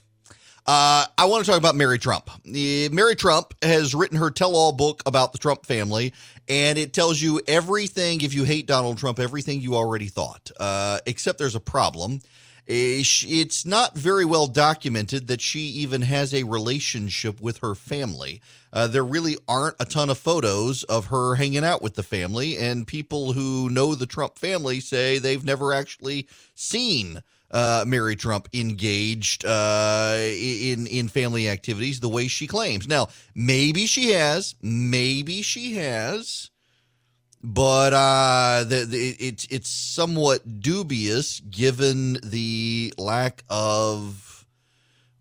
Uh, 0.66 1.06
I 1.16 1.26
want 1.26 1.46
to 1.46 1.52
talk 1.52 1.60
about 1.60 1.76
Mary 1.76 2.00
Trump. 2.00 2.30
Mary 2.44 3.16
Trump 3.16 3.54
has 3.62 3.94
written 3.94 4.18
her 4.18 4.32
tell 4.32 4.56
all 4.56 4.72
book 4.72 5.04
about 5.06 5.32
the 5.32 5.38
Trump 5.38 5.64
family, 5.64 6.12
and 6.50 6.80
it 6.80 6.92
tells 6.92 7.22
you 7.22 7.40
everything, 7.48 8.22
if 8.22 8.34
you 8.34 8.46
hate 8.46 8.66
Donald 8.66 8.98
Trump, 8.98 9.20
everything 9.20 9.62
you 9.62 9.76
already 9.76 10.08
thought, 10.08 10.50
uh, 10.60 11.00
except 11.06 11.38
there's 11.38 11.54
a 11.54 11.60
problem. 11.60 12.14
Uh, 12.68 12.98
It's 13.28 13.64
not 13.64 13.96
very 13.96 14.26
well 14.26 14.48
documented 14.48 15.28
that 15.28 15.40
she 15.40 15.60
even 15.60 16.02
has 16.02 16.34
a 16.34 16.42
relationship 16.44 17.40
with 17.40 17.60
her 17.60 17.76
family. 17.76 18.42
Uh, 18.74 18.88
there 18.88 19.06
really 19.06 19.38
aren't 19.48 19.76
a 19.80 19.86
ton 19.86 20.10
of 20.10 20.18
photos 20.18 20.82
of 20.86 21.06
her 21.08 21.36
hanging 21.36 21.64
out 21.64 21.84
with 21.84 21.94
the 21.94 22.02
family, 22.02 22.58
and 22.58 22.88
people 22.88 23.34
who 23.34 23.70
know 23.70 23.94
the 23.94 24.08
Trump 24.08 24.40
family 24.40 24.80
say 24.80 25.20
they've 25.20 25.46
never 25.46 25.74
actually 25.74 26.28
seen 26.56 27.22
uh, 27.56 27.86
Mary 27.88 28.18
Trump 28.18 28.50
engaged 28.54 29.46
uh, 29.46 30.18
in 30.20 30.88
in 30.88 31.08
family 31.08 31.48
activities 31.48 32.02
the 32.02 32.10
way 32.10 32.28
she 32.28 32.48
claims. 32.48 32.86
Now, 32.86 33.08
maybe 33.34 33.86
she 33.86 34.12
has, 34.12 34.56
maybe 34.62 35.42
she 35.42 35.76
has, 35.76 36.52
but 37.42 37.94
uh, 37.94 38.66
the, 38.68 38.86
the, 38.86 39.16
it's 39.20 39.48
it's 39.50 39.70
somewhat 39.70 40.60
dubious 40.60 41.40
given 41.40 42.18
the 42.22 42.94
lack 42.98 43.46
of 43.50 44.46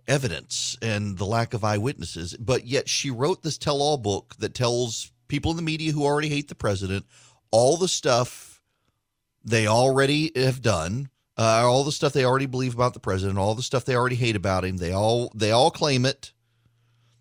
evidence 0.08 0.76
and 0.82 1.16
the 1.16 1.26
lack 1.26 1.54
of 1.54 1.62
eyewitnesses. 1.62 2.36
But 2.36 2.66
yet, 2.66 2.88
she 2.88 3.12
wrote 3.12 3.44
this 3.44 3.58
tell-all 3.58 3.98
book 3.98 4.34
that 4.40 4.54
tells 4.54 5.12
people 5.28 5.52
in 5.52 5.56
the 5.56 5.62
media 5.62 5.92
who 5.92 6.02
already 6.02 6.30
hate 6.30 6.48
the 6.48 6.56
president 6.56 7.06
all 7.52 7.76
the 7.76 7.86
stuff 7.86 8.60
they 9.44 9.68
already 9.68 10.32
have 10.34 10.60
done 10.60 11.10
uh, 11.36 11.62
all 11.64 11.84
the 11.84 11.92
stuff 11.92 12.12
they 12.12 12.24
already 12.24 12.46
believe 12.46 12.74
about 12.74 12.94
the 12.94 13.00
president, 13.00 13.38
all 13.38 13.54
the 13.54 13.62
stuff 13.62 13.84
they 13.84 13.96
already 13.96 14.16
hate 14.16 14.36
about 14.36 14.64
him. 14.64 14.76
They 14.76 14.92
all 14.92 15.30
they 15.34 15.50
all 15.50 15.70
claim 15.70 16.06
it, 16.06 16.32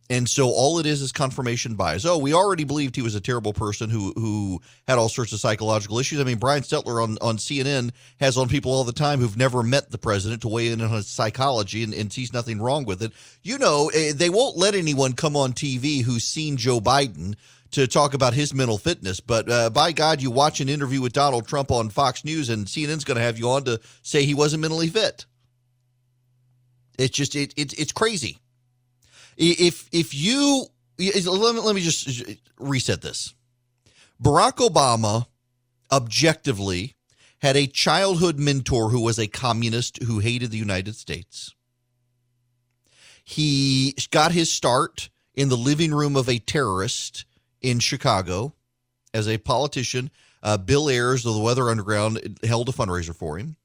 And 0.09 0.29
so 0.29 0.49
all 0.49 0.77
it 0.79 0.85
is 0.85 1.01
is 1.01 1.11
confirmation 1.11 1.73
bias. 1.75 2.05
Oh, 2.05 2.19
we 2.19 2.33
already 2.33 2.65
believed 2.65 2.95
he 2.95 3.01
was 3.01 3.15
a 3.15 3.21
terrible 3.21 3.53
person 3.53 3.89
who 3.89 4.13
who 4.15 4.61
had 4.87 4.99
all 4.99 5.09
sorts 5.09 5.31
of 5.33 5.39
psychological 5.39 5.97
issues. 5.97 6.19
I 6.19 6.25
mean, 6.25 6.37
Brian 6.37 6.61
Stelter 6.61 7.01
on, 7.01 7.17
on 7.21 7.37
CNN 7.37 7.91
has 8.19 8.37
on 8.37 8.49
people 8.49 8.71
all 8.71 8.83
the 8.83 8.93
time 8.93 9.19
who've 9.19 9.37
never 9.37 9.63
met 9.63 9.89
the 9.89 9.97
president 9.97 10.43
to 10.43 10.47
weigh 10.49 10.67
in 10.67 10.81
on 10.81 10.91
his 10.91 11.07
psychology 11.07 11.83
and, 11.83 11.93
and 11.93 12.13
sees 12.13 12.33
nothing 12.33 12.61
wrong 12.61 12.85
with 12.85 13.01
it. 13.01 13.13
You 13.41 13.57
know, 13.57 13.89
eh, 13.95 14.13
they 14.13 14.29
won't 14.29 14.57
let 14.57 14.75
anyone 14.75 15.13
come 15.13 15.35
on 15.35 15.53
TV 15.53 16.03
who's 16.03 16.23
seen 16.23 16.57
Joe 16.57 16.79
Biden 16.79 17.35
to 17.73 17.87
talk 17.87 18.13
about 18.13 18.33
his 18.33 18.53
mental 18.53 18.77
fitness. 18.77 19.19
But 19.19 19.49
uh, 19.49 19.69
by 19.69 19.91
God, 19.91 20.21
you 20.21 20.31
watch 20.31 20.59
an 20.61 20.69
interview 20.69 21.01
with 21.01 21.13
Donald 21.13 21.47
Trump 21.47 21.71
on 21.71 21.89
Fox 21.89 22.23
News, 22.23 22.49
and 22.49 22.65
CNN's 22.65 23.03
going 23.03 23.17
to 23.17 23.23
have 23.23 23.37
you 23.37 23.49
on 23.49 23.63
to 23.65 23.79
say 24.01 24.23
he 24.23 24.33
wasn't 24.33 24.61
mentally 24.61 24.87
fit. 24.87 25.25
It's 26.97 27.15
just 27.15 27.35
it, 27.35 27.53
it 27.57 27.77
it's 27.77 27.91
crazy. 27.91 28.37
If 29.35 29.89
if 29.91 30.13
you 30.13 30.67
let 30.99 31.55
me, 31.55 31.61
let 31.61 31.75
me 31.75 31.81
just 31.81 32.23
reset 32.59 33.01
this. 33.01 33.33
Barack 34.21 34.57
Obama 34.57 35.25
objectively 35.91 36.95
had 37.39 37.57
a 37.57 37.67
childhood 37.67 38.39
mentor 38.39 38.89
who 38.89 39.01
was 39.01 39.17
a 39.17 39.27
communist 39.27 40.01
who 40.03 40.19
hated 40.19 40.51
the 40.51 40.57
United 40.57 40.95
States. 40.95 41.53
He 43.23 43.95
got 44.11 44.31
his 44.31 44.51
start 44.51 45.09
in 45.33 45.49
the 45.49 45.57
living 45.57 45.93
room 45.93 46.15
of 46.15 46.29
a 46.29 46.37
terrorist 46.37 47.25
in 47.63 47.79
Chicago 47.79 48.53
as 49.13 49.27
a 49.27 49.37
politician. 49.39 50.11
Uh, 50.43 50.57
Bill 50.57 50.89
Ayers 50.89 51.25
of 51.25 51.33
the 51.33 51.41
Weather 51.41 51.69
Underground 51.69 52.37
held 52.43 52.69
a 52.69 52.73
fundraiser 52.73 53.15
for 53.15 53.37
him. 53.37 53.55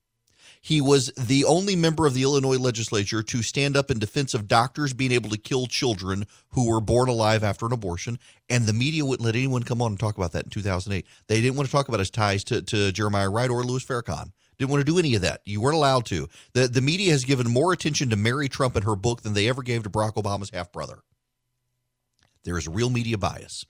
He 0.61 0.81
was 0.81 1.13
the 1.17 1.45
only 1.45 1.77
member 1.77 2.07
of 2.07 2.15
the 2.15 2.23
Illinois 2.23 2.59
legislature 2.59 3.23
to 3.23 3.43
stand 3.43 3.77
up 3.77 3.91
in 3.91 3.99
defense 3.99 4.35
of 4.35 4.49
doctors 4.49 4.93
being 4.93 5.13
able 5.13 5.31
to 5.31 5.39
kill 5.39 5.67
children 5.67 6.27
who 6.51 6.69
were 6.69 6.81
born 6.81 7.09
alive 7.09 7.45
after 7.45 7.67
an 7.67 7.73
abortion. 7.73 8.19
And 8.49 8.67
the 8.67 8.73
media 8.73 9.05
wouldn't 9.05 9.25
let 9.25 9.37
anyone 9.37 9.63
come 9.63 9.81
on 9.81 9.93
and 9.93 10.01
talk 10.01 10.17
about 10.17 10.33
that 10.33 10.45
in 10.45 10.51
2008. 10.51 11.07
They 11.27 11.41
didn't 11.41 11.57
want 11.57 11.69
to 11.69 11.73
talk 11.73 11.89
about 11.89 12.01
his 12.01 12.11
ties 12.11 12.45
to, 12.45 12.63
to 12.63 12.93
Jeremiah 12.93 13.31
Wright 13.31 13.51
or 13.51 13.63
Louis 13.63 13.85
Farrakhan. 13.85 14.33
Didn't 14.59 14.71
want 14.71 14.85
to 14.85 14.93
do 14.93 14.99
any 14.99 15.15
of 15.15 15.23
that. 15.23 15.43
You 15.47 15.61
weren't 15.61 15.77
allowed 15.77 16.05
to. 16.07 16.29
The, 16.53 16.67
the 16.67 16.81
media 16.81 17.13
has 17.13 17.25
given 17.25 17.49
more 17.49 17.73
attention 17.73 18.11
to 18.11 18.17
Mary 18.17 18.49
Trump 18.49 18.77
in 18.77 18.83
her 18.83 18.97
book 18.97 19.23
than 19.23 19.35
they 19.35 19.49
ever 19.49 19.63
gave 19.63 19.85
to 19.85 19.91
Barack 19.91 20.15
Obama's 20.15 20.51
half 20.51 20.73
brother. 20.73 20.99
There 22.43 22.59
is 22.59 22.67
real 22.67 22.91
media 22.91 23.17
bias. 23.17 23.65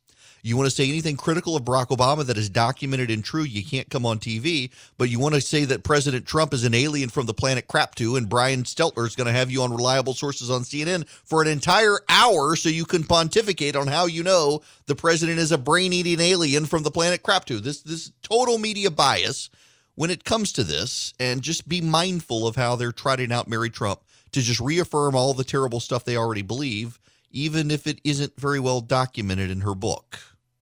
You 0.49 0.57
want 0.57 0.67
to 0.67 0.75
say 0.75 0.89
anything 0.89 1.19
critical 1.19 1.57
of 1.57 1.65
Barack 1.65 1.89
Obama 1.89 2.25
that 2.25 2.39
is 2.39 2.49
documented 2.49 3.11
and 3.11 3.23
true, 3.23 3.43
you 3.43 3.63
can't 3.63 3.91
come 3.91 4.07
on 4.07 4.19
TV. 4.19 4.71
But 4.97 5.11
you 5.11 5.19
want 5.19 5.35
to 5.35 5.43
say 5.43 5.67
that 5.67 5.85
President 5.85 6.25
Trump 6.25 6.55
is 6.55 6.65
an 6.65 6.73
alien 6.73 7.11
from 7.11 7.27
the 7.27 7.35
planet 7.35 7.69
crap 7.69 7.95
too, 7.95 8.17
and 8.17 8.31
Brian 8.31 8.63
Stelter 8.63 9.07
is 9.07 9.15
going 9.15 9.27
to 9.27 9.33
have 9.33 9.51
you 9.51 9.61
on 9.61 9.77
reliable 9.77 10.15
sources 10.15 10.49
on 10.49 10.63
CNN 10.63 11.07
for 11.07 11.43
an 11.43 11.49
entire 11.49 12.01
hour 12.09 12.57
so 12.57 12.71
you 12.71 12.87
can 12.87 13.05
pontificate 13.05 13.77
on 13.77 13.89
how 13.89 14.07
you 14.07 14.23
know 14.23 14.63
the 14.87 14.95
president 14.95 15.39
is 15.39 15.53
a 15.53 15.59
brain 15.59 15.93
eating 15.93 16.19
alien 16.19 16.65
from 16.65 16.83
the 16.83 16.91
planet 16.91 17.23
crap 17.23 17.45
too. 17.45 17.61
This 17.61 17.83
this 17.83 18.11
total 18.23 18.57
media 18.57 18.91
bias 18.91 19.51
when 19.97 20.11
it 20.11 20.25
comes 20.25 20.53
to 20.53 20.65
this, 20.65 21.13
and 21.21 21.43
just 21.43 21.69
be 21.69 21.83
mindful 21.83 22.47
of 22.47 22.57
how 22.57 22.75
they're 22.75 22.91
trotting 22.91 23.33
out 23.33 23.49
Mary 23.49 23.69
Trump 23.69 24.01
to 24.33 24.41
just 24.41 24.61
reaffirm 24.61 25.15
all 25.15 25.35
the 25.35 25.45
terrible 25.45 25.81
stuff 25.81 26.05
they 26.05 26.17
already 26.17 26.41
believe 26.41 26.99
even 27.31 27.71
if 27.71 27.87
it 27.87 28.01
isn't 28.05 28.33
very 28.41 28.59
well 28.59 28.81
documented 28.81 29.51
in 29.51 29.61
her 29.61 29.75
book. 29.75 30.19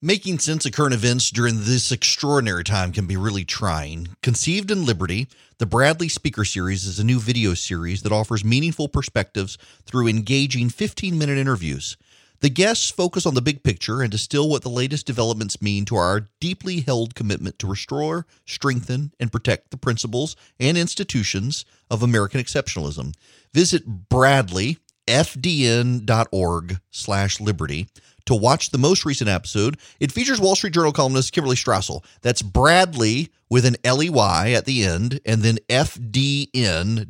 Making 0.03 0.39
sense 0.39 0.65
of 0.65 0.71
current 0.71 0.95
events 0.95 1.29
during 1.29 1.57
this 1.59 1.91
extraordinary 1.91 2.63
time 2.63 2.91
can 2.91 3.05
be 3.05 3.15
really 3.15 3.45
trying. 3.45 4.07
Conceived 4.23 4.71
in 4.71 4.83
Liberty, 4.83 5.27
the 5.59 5.67
Bradley 5.67 6.09
Speaker 6.09 6.43
Series 6.43 6.85
is 6.85 6.97
a 6.97 7.03
new 7.03 7.19
video 7.19 7.53
series 7.53 8.01
that 8.01 8.11
offers 8.11 8.43
meaningful 8.43 8.87
perspectives 8.87 9.59
through 9.85 10.07
engaging 10.07 10.69
15 10.69 11.19
minute 11.19 11.37
interviews. 11.37 11.97
The 12.39 12.49
guests 12.49 12.89
focus 12.89 13.27
on 13.27 13.35
the 13.35 13.43
big 13.43 13.61
picture 13.61 14.01
and 14.01 14.09
distill 14.09 14.49
what 14.49 14.63
the 14.63 14.69
latest 14.69 15.05
developments 15.05 15.61
mean 15.61 15.85
to 15.85 15.97
our 15.97 16.29
deeply 16.39 16.79
held 16.79 17.13
commitment 17.13 17.59
to 17.59 17.67
restore, 17.67 18.25
strengthen, 18.47 19.13
and 19.19 19.31
protect 19.31 19.69
the 19.69 19.77
principles 19.77 20.35
and 20.59 20.79
institutions 20.79 21.63
of 21.91 22.01
American 22.01 22.41
exceptionalism. 22.41 23.13
Visit 23.53 23.85
Bradley, 24.09 24.79
fdn.org 25.05 26.79
slash 26.89 27.39
liberty 27.39 27.87
to 28.25 28.35
watch 28.35 28.69
the 28.69 28.77
most 28.77 29.05
recent 29.05 29.29
episode. 29.29 29.77
It 29.99 30.11
features 30.11 30.39
Wall 30.39 30.55
Street 30.55 30.73
Journal 30.73 30.91
columnist 30.91 31.33
Kimberly 31.33 31.55
Strassel. 31.55 32.03
That's 32.21 32.41
Bradley 32.41 33.29
with 33.49 33.65
an 33.65 33.75
L-E-Y 33.83 34.51
at 34.51 34.65
the 34.65 34.83
end 34.83 35.19
and 35.25 35.41
then 35.41 35.57
fdn.org 35.69 37.07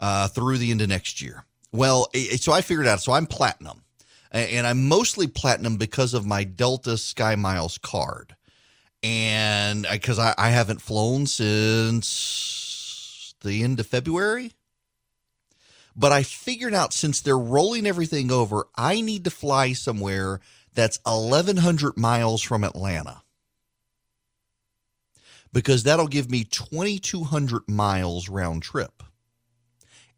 uh, 0.00 0.28
through 0.28 0.58
the 0.58 0.70
end 0.70 0.82
of 0.82 0.88
next 0.88 1.20
year. 1.20 1.44
Well, 1.72 2.08
so 2.36 2.52
I 2.52 2.60
figured 2.60 2.86
out. 2.86 3.00
So 3.00 3.12
I'm 3.12 3.26
platinum, 3.26 3.82
and 4.30 4.66
I'm 4.66 4.88
mostly 4.88 5.26
platinum 5.26 5.78
because 5.78 6.12
of 6.14 6.26
my 6.26 6.44
Delta 6.44 6.98
Sky 6.98 7.34
Miles 7.34 7.78
card, 7.78 8.36
and 9.02 9.86
because 9.90 10.18
I, 10.18 10.34
I 10.36 10.50
haven't 10.50 10.82
flown 10.82 11.26
since 11.26 12.61
the 13.42 13.62
end 13.62 13.80
of 13.80 13.86
February. 13.86 14.52
But 15.94 16.12
I 16.12 16.22
figured 16.22 16.74
out 16.74 16.92
since 16.92 17.20
they're 17.20 17.38
rolling 17.38 17.86
everything 17.86 18.30
over, 18.30 18.66
I 18.76 19.00
need 19.00 19.24
to 19.24 19.30
fly 19.30 19.72
somewhere 19.72 20.40
that's 20.74 20.98
1,100 21.04 21.96
miles 21.96 22.42
from 22.42 22.64
Atlanta 22.64 23.22
because 25.52 25.82
that'll 25.82 26.08
give 26.08 26.30
me 26.30 26.44
2,200 26.44 27.68
miles 27.68 28.28
round 28.28 28.62
trip. 28.62 29.02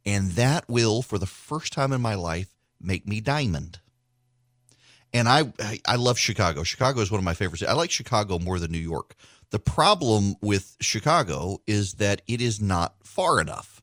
And 0.06 0.32
that 0.32 0.68
will, 0.68 1.02
for 1.02 1.18
the 1.18 1.26
first 1.26 1.72
time 1.72 1.92
in 1.92 2.00
my 2.00 2.14
life, 2.14 2.54
make 2.80 3.08
me 3.08 3.20
diamond. 3.20 3.80
And 5.12 5.28
I, 5.28 5.52
I 5.86 5.96
love 5.96 6.18
Chicago. 6.18 6.62
Chicago 6.62 7.00
is 7.00 7.10
one 7.10 7.18
of 7.18 7.24
my 7.24 7.34
favorites. 7.34 7.62
I 7.66 7.72
like 7.72 7.90
Chicago 7.90 8.38
more 8.38 8.58
than 8.58 8.72
New 8.72 8.78
York 8.78 9.14
the 9.54 9.60
problem 9.60 10.34
with 10.40 10.76
Chicago 10.80 11.58
is 11.64 11.94
that 11.94 12.22
it 12.26 12.40
is 12.40 12.60
not 12.60 12.96
far 13.04 13.40
enough. 13.40 13.80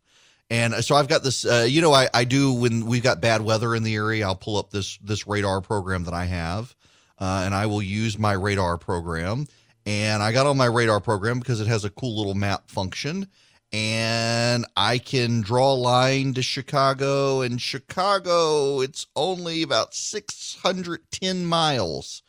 And 0.49 0.73
so 0.83 0.95
I've 0.95 1.07
got 1.07 1.23
this, 1.23 1.45
uh, 1.45 1.65
you 1.65 1.79
know, 1.79 1.93
I, 1.93 2.09
I 2.13 2.25
do 2.25 2.51
when 2.51 2.87
we've 2.87 3.01
got 3.01 3.21
bad 3.21 3.41
weather 3.41 3.73
in 3.73 3.83
the 3.83 3.95
area, 3.95 4.25
I'll 4.25 4.35
pull 4.35 4.57
up 4.57 4.71
this 4.71 4.97
this 4.97 5.25
radar 5.27 5.61
program 5.61 6.03
that 6.03 6.13
I 6.13 6.25
have, 6.25 6.75
uh, 7.19 7.43
and 7.45 7.55
I 7.55 7.67
will 7.67 7.81
use 7.81 8.19
my 8.19 8.33
radar 8.33 8.77
program. 8.77 9.47
And 9.85 10.21
I 10.21 10.33
got 10.33 10.45
on 10.45 10.57
my 10.57 10.65
radar 10.65 10.99
program 10.99 11.39
because 11.39 11.61
it 11.61 11.67
has 11.67 11.85
a 11.85 11.89
cool 11.89 12.17
little 12.17 12.35
map 12.35 12.69
function, 12.69 13.29
and 13.71 14.65
I 14.75 14.97
can 14.97 15.39
draw 15.39 15.71
a 15.71 15.73
line 15.73 16.33
to 16.33 16.41
Chicago. 16.41 17.39
And 17.39 17.61
Chicago, 17.61 18.81
it's 18.81 19.07
only 19.15 19.61
about 19.63 19.93
610 19.93 21.45
miles 21.45 22.23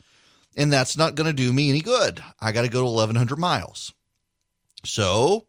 and 0.57 0.73
that's 0.73 0.97
not 0.97 1.15
going 1.15 1.27
to 1.27 1.33
do 1.33 1.53
me 1.53 1.71
any 1.71 1.81
good. 1.81 2.23
I 2.41 2.53
got 2.53 2.63
to 2.63 2.69
go 2.69 2.81
to 2.81 2.87
1100 2.87 3.39
miles. 3.39 3.93
So 4.85 5.47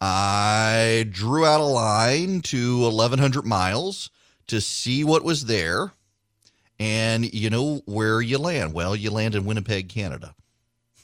I 0.00 1.06
drew 1.10 1.46
out 1.46 1.60
a 1.60 1.64
line 1.64 2.40
to 2.42 2.80
1100 2.80 3.44
miles 3.44 4.10
to 4.48 4.60
see 4.60 5.04
what 5.04 5.24
was 5.24 5.46
there. 5.46 5.92
And 6.78 7.32
you 7.32 7.50
know 7.50 7.82
where 7.86 8.20
you 8.20 8.38
land? 8.38 8.74
Well, 8.74 8.96
you 8.96 9.10
land 9.10 9.34
in 9.34 9.44
Winnipeg, 9.44 9.88
Canada. 9.88 10.34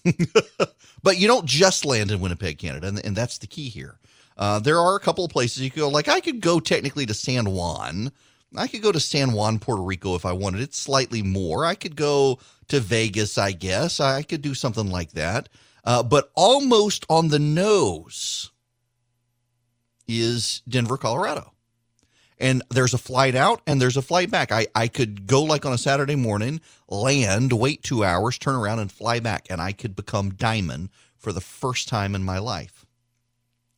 but 1.03 1.19
you 1.19 1.27
don't 1.27 1.47
just 1.47 1.85
land 1.85 2.11
in 2.11 2.21
Winnipeg, 2.21 2.59
Canada. 2.59 2.89
And, 2.89 3.05
and 3.05 3.17
that's 3.17 3.39
the 3.39 3.47
key 3.47 3.69
here. 3.69 3.99
Uh, 4.37 4.59
there 4.59 4.81
are 4.81 4.97
a 4.97 5.01
couple 5.01 5.25
of 5.25 5.31
places 5.31 5.63
you 5.63 5.71
could 5.71 5.81
go. 5.81 5.89
Like 5.89 6.09
I 6.09 6.21
could 6.21 6.41
go 6.41 6.61
technically 6.61 7.07
to 7.07 7.15
San 7.15 7.51
Juan. 7.51 8.11
I 8.57 8.67
could 8.67 8.83
go 8.83 8.91
to 8.91 8.99
San 8.99 9.33
Juan, 9.33 9.59
Puerto 9.59 9.83
Rico 9.83 10.17
if 10.17 10.27
I 10.27 10.33
wanted. 10.33 10.63
It's 10.63 10.79
slightly 10.79 11.23
more. 11.23 11.65
I 11.65 11.75
could 11.75 11.95
go 11.95 12.39
to 12.71 12.81
Vegas, 12.81 13.39
I 13.39 13.53
guess. 13.53 14.01
I 14.01 14.23
could 14.23 14.43
do 14.43 14.55
something 14.55 14.91
like 14.91 15.13
that. 15.13 15.49
Uh, 15.85 16.03
but 16.03 16.31
almost 16.35 17.07
on 17.09 17.29
the 17.29 17.39
nose 17.39 18.51
is 20.09 20.63
Denver, 20.69 20.97
Colorado. 20.97 21.53
And 22.39 22.63
there's 22.71 22.95
a 22.95 22.99
flight 22.99 23.35
out 23.35 23.61
and 23.67 23.81
there's 23.81 23.99
a 23.99 24.03
flight 24.03 24.31
back. 24.31 24.51
I, 24.51 24.67
I 24.75 24.89
could 24.89 25.27
go 25.27 25.43
like 25.43 25.67
on 25.67 25.75
a 25.75 25.79
Saturday 25.79 26.17
morning, 26.17 26.61
land, 26.89 27.53
wait 27.53 27.83
two 27.83 28.03
hours, 28.03 28.39
turn 28.39 28.55
around 28.55 28.79
and 28.79 28.91
fly 28.91 29.21
back, 29.21 29.47
and 29.51 29.61
I 29.61 29.73
could 29.73 29.95
become 29.95 30.31
diamond 30.31 30.89
for 31.19 31.33
the 31.33 31.43
first 31.43 31.87
time 31.87 32.15
in 32.15 32.25
my 32.25 32.39
life. 32.39 32.87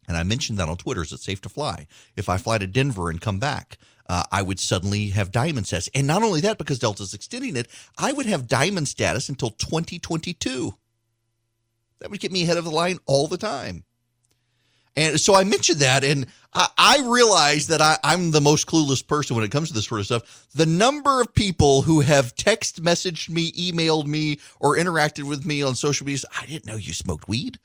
And 0.07 0.17
I 0.17 0.23
mentioned 0.23 0.59
that 0.59 0.69
on 0.69 0.77
Twitter. 0.77 1.03
Is 1.03 1.13
it 1.13 1.21
safe 1.21 1.41
to 1.43 1.49
fly? 1.49 1.87
If 2.17 2.29
I 2.29 2.37
fly 2.37 2.59
to 2.59 2.67
Denver 2.67 3.11
and 3.11 3.21
come 3.21 3.39
back, 3.39 3.79
uh, 4.09 4.25
I 4.31 4.43
would 4.43 4.61
suddenly 4.61 5.09
have 5.09 5.31
diamond 5.31 5.67
status. 5.67 5.89
And 5.95 6.07
not 6.07 6.23
only 6.23 6.41
that, 6.41 6.59
because 6.59 6.79
Delta's 6.79 7.15
extending 7.15 7.57
it, 7.57 7.69
I 7.97 8.13
would 8.13 8.27
have 8.27 8.49
diamond 8.49 8.89
status 8.89 9.29
until 9.29 9.51
2022. 9.51 10.75
That 12.01 12.11
would 12.11 12.21
get 12.21 12.33
me 12.33 12.43
ahead 12.43 12.57
of 12.57 12.65
the 12.65 12.71
line 12.71 12.99
all 13.07 13.29
the 13.29 13.39
time. 13.39 13.85
And 14.97 15.19
so 15.19 15.35
I 15.35 15.45
mentioned 15.45 15.79
that, 15.79 16.05
and 16.05 16.27
I, 16.53 16.69
I 16.77 17.05
realize 17.07 17.69
that 17.69 17.81
I, 17.81 17.97
I'm 18.05 18.31
the 18.31 18.41
most 18.41 18.67
clueless 18.67 19.07
person 19.07 19.37
when 19.37 19.45
it 19.45 19.51
comes 19.51 19.69
to 19.69 19.75
this 19.75 19.87
sort 19.87 20.01
of 20.01 20.07
stuff. 20.07 20.47
The 20.55 20.67
number 20.67 21.21
of 21.23 21.33
people 21.33 21.83
who 21.83 22.01
have 22.01 22.35
text 22.35 22.83
messaged 22.83 23.31
me, 23.31 23.53
emailed 23.53 24.07
me, 24.07 24.39
or 24.61 24.77
interacted 24.77 25.23
with 25.25 25.47
me 25.47 25.63
on 25.63 25.75
social 25.75 26.05
media, 26.05 26.25
I 26.39 26.45
didn't 26.45 26.67
know 26.67 26.77
you 26.77 26.93
smoked 26.93 27.27
weed. 27.27 27.59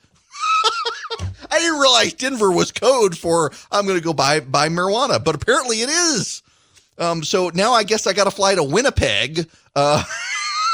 I 1.50 1.60
didn't 1.60 1.80
realize 1.80 2.14
Denver 2.14 2.52
was 2.52 2.72
code 2.72 3.18
for 3.18 3.52
I'm 3.72 3.86
going 3.86 3.98
to 3.98 4.04
go 4.04 4.14
buy 4.14 4.40
buy 4.40 4.70
marijuana, 4.70 5.24
but 5.24 5.36
apparently 5.36 5.82
it 5.82 5.90
is. 5.90 6.44
Um, 6.98 7.24
so 7.24 7.52
now 7.54 7.74
I 7.74 7.84
guess 7.84 8.08
I 8.08 8.14
got 8.14 8.24
to 8.24 8.32
fly 8.32 8.56
to 8.56 8.64
Winnipeg. 8.64 9.48
Uh, 9.76 10.04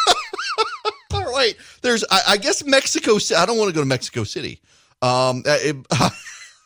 all 1.13 1.31
right, 1.31 1.55
there's 1.81 2.05
I, 2.09 2.21
I, 2.29 2.37
guess 2.37 2.63
Mexico. 2.63 3.17
I 3.35 3.45
don't 3.45 3.57
want 3.57 3.69
to 3.69 3.73
go 3.73 3.81
to 3.81 3.85
Mexico 3.85 4.23
City. 4.23 4.61
Um, 5.01 5.43
it, 5.45 5.75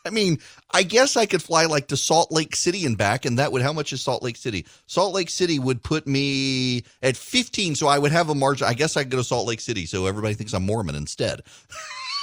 I 0.06 0.10
mean, 0.10 0.38
I 0.70 0.84
guess 0.84 1.16
I 1.16 1.26
could 1.26 1.42
fly 1.42 1.66
like 1.66 1.88
to 1.88 1.96
Salt 1.96 2.30
Lake 2.30 2.54
City 2.54 2.86
and 2.86 2.96
back, 2.96 3.24
and 3.24 3.38
that 3.38 3.52
would 3.52 3.62
how 3.62 3.72
much 3.72 3.92
is 3.92 4.00
Salt 4.00 4.22
Lake 4.22 4.36
City? 4.36 4.64
Salt 4.86 5.14
Lake 5.14 5.28
City 5.28 5.58
would 5.58 5.82
put 5.82 6.06
me 6.06 6.84
at 7.02 7.16
15, 7.16 7.74
so 7.74 7.88
I 7.88 7.98
would 7.98 8.12
have 8.12 8.28
a 8.28 8.34
margin. 8.34 8.66
I 8.66 8.74
guess 8.74 8.96
I 8.96 9.02
could 9.02 9.10
go 9.10 9.18
to 9.18 9.24
Salt 9.24 9.46
Lake 9.46 9.60
City, 9.60 9.86
so 9.86 10.06
everybody 10.06 10.34
thinks 10.34 10.52
I'm 10.52 10.64
Mormon 10.64 10.94
instead. 10.94 11.42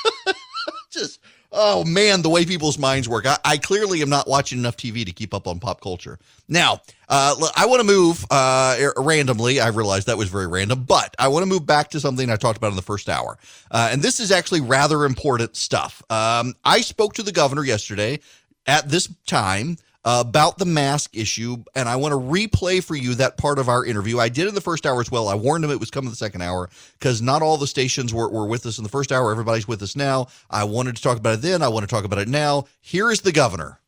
Just 0.92 1.20
oh 1.56 1.84
man, 1.86 2.22
the 2.22 2.30
way 2.30 2.46
people's 2.46 2.78
minds 2.78 3.10
work. 3.10 3.26
I, 3.26 3.38
I, 3.44 3.58
clearly 3.58 4.02
am 4.02 4.10
not 4.10 4.28
watching 4.28 4.60
enough 4.60 4.78
TV 4.78 5.06
to 5.06 5.12
keep 5.12 5.34
up 5.34 5.48
on 5.48 5.60
pop 5.60 5.82
culture. 5.82 6.20
Now, 6.48 6.82
uh, 7.10 7.36
I 7.56 7.66
want 7.66 7.80
to 7.80 7.88
move 7.88 8.26
uh, 8.30 8.78
er, 8.80 8.94
randomly. 8.98 9.60
I 9.60 9.70
realized 9.70 10.08
that 10.08 10.18
was 10.18 10.30
very 10.30 10.48
random, 10.48 10.84
but 10.84 11.16
I 11.18 11.30
want 11.30 11.44
to 11.44 11.48
move 11.48 11.66
back 11.66 11.90
to 11.92 12.00
something 12.00 12.30
I 12.30 12.36
talked 12.36 12.58
about 12.58 12.70
in 12.70 12.76
the 12.76 12.82
first 12.82 13.10
hour. 13.10 13.38
Uh, 13.72 13.90
and 13.92 14.02
this 14.02 14.20
is 14.20 14.32
actually 14.32 14.62
rather 14.62 15.06
important 15.06 15.56
stuff. 15.56 16.04
Um, 16.10 16.54
I 16.64 16.82
spoke 16.82 17.14
to 17.16 17.24
the 17.24 17.32
governor 17.32 17.64
yesterday 17.64 18.20
at 18.68 18.90
this 18.90 19.10
time 19.26 19.78
about 20.06 20.60
the 20.60 20.66
mask 20.66 21.18
issue, 21.18 21.58
and 21.74 21.90
I 21.90 21.96
want 21.96 22.12
to 22.12 22.20
replay 22.20 22.84
for 22.84 22.96
you 22.96 23.16
that 23.16 23.38
part 23.38 23.58
of 23.58 23.68
our 23.68 23.84
interview. 23.84 24.20
I 24.20 24.30
did 24.30 24.48
in 24.48 24.54
the 24.54 24.62
first 24.62 24.86
hour 24.86 25.02
as 25.02 25.10
well. 25.10 25.28
I 25.28 25.34
warned 25.34 25.66
him 25.66 25.72
it 25.72 25.80
was 25.80 25.90
coming 25.90 26.12
the 26.12 26.16
second 26.16 26.44
hour 26.44 26.70
because 27.00 27.22
not 27.22 27.42
all 27.42 27.58
the 27.58 27.68
stations 27.68 28.14
were, 28.14 28.30
were 28.30 28.46
with 28.46 28.66
us 28.68 28.78
in 28.78 28.84
the 28.84 28.90
first 28.90 29.12
hour. 29.12 29.32
Everybody's 29.32 29.68
with 29.68 29.82
us 29.82 29.96
now. 29.96 30.28
I 30.50 30.64
wanted 30.66 30.96
to 30.96 31.02
talk 31.02 31.18
about 31.18 31.34
it 31.34 31.42
then. 31.42 31.64
I 31.64 31.70
want 31.70 31.84
to 31.84 31.94
talk 31.94 32.06
about 32.06 32.20
it 32.20 32.28
now. 32.28 32.66
Here 32.82 33.10
is 33.10 33.22
the 33.22 33.32
governor. 33.32 33.80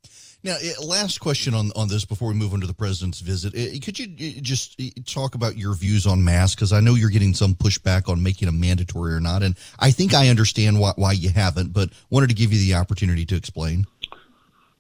Now, 0.44 0.56
eh, 0.62 0.74
last 0.84 1.20
question 1.20 1.54
on, 1.54 1.72
on 1.76 1.88
this 1.88 2.06
before 2.06 2.30
we 2.30 2.34
move 2.36 2.54
on 2.54 2.62
to 2.62 2.68
the 2.68 2.74
president's 2.74 3.20
visit. 3.20 3.54
Eh, 3.56 3.80
could 3.80 4.00
you 4.00 4.08
eh, 4.20 4.40
just 4.42 4.80
talk 5.06 5.36
about 5.36 5.58
your 5.58 5.74
views 5.74 6.08
on 6.08 6.24
masks? 6.24 6.56
Because 6.56 6.74
I 6.74 6.80
know 6.80 6.96
you're 6.96 7.10
getting 7.10 7.34
some 7.34 7.54
pushback 7.56 8.08
on 8.08 8.22
making 8.24 8.46
them 8.46 8.60
mandatory 8.60 9.14
or 9.14 9.20
not. 9.20 9.44
And 9.44 9.58
I 9.80 9.92
think 9.92 10.14
I 10.14 10.30
understand 10.30 10.80
why, 10.80 10.94
why 10.96 11.12
you 11.14 11.30
haven't, 11.30 11.74
but 11.74 11.90
wanted 12.10 12.30
to 12.30 12.36
give 12.36 12.54
you 12.54 12.60
the 12.60 12.76
opportunity 12.76 13.26
to 13.26 13.36
explain. 13.36 13.88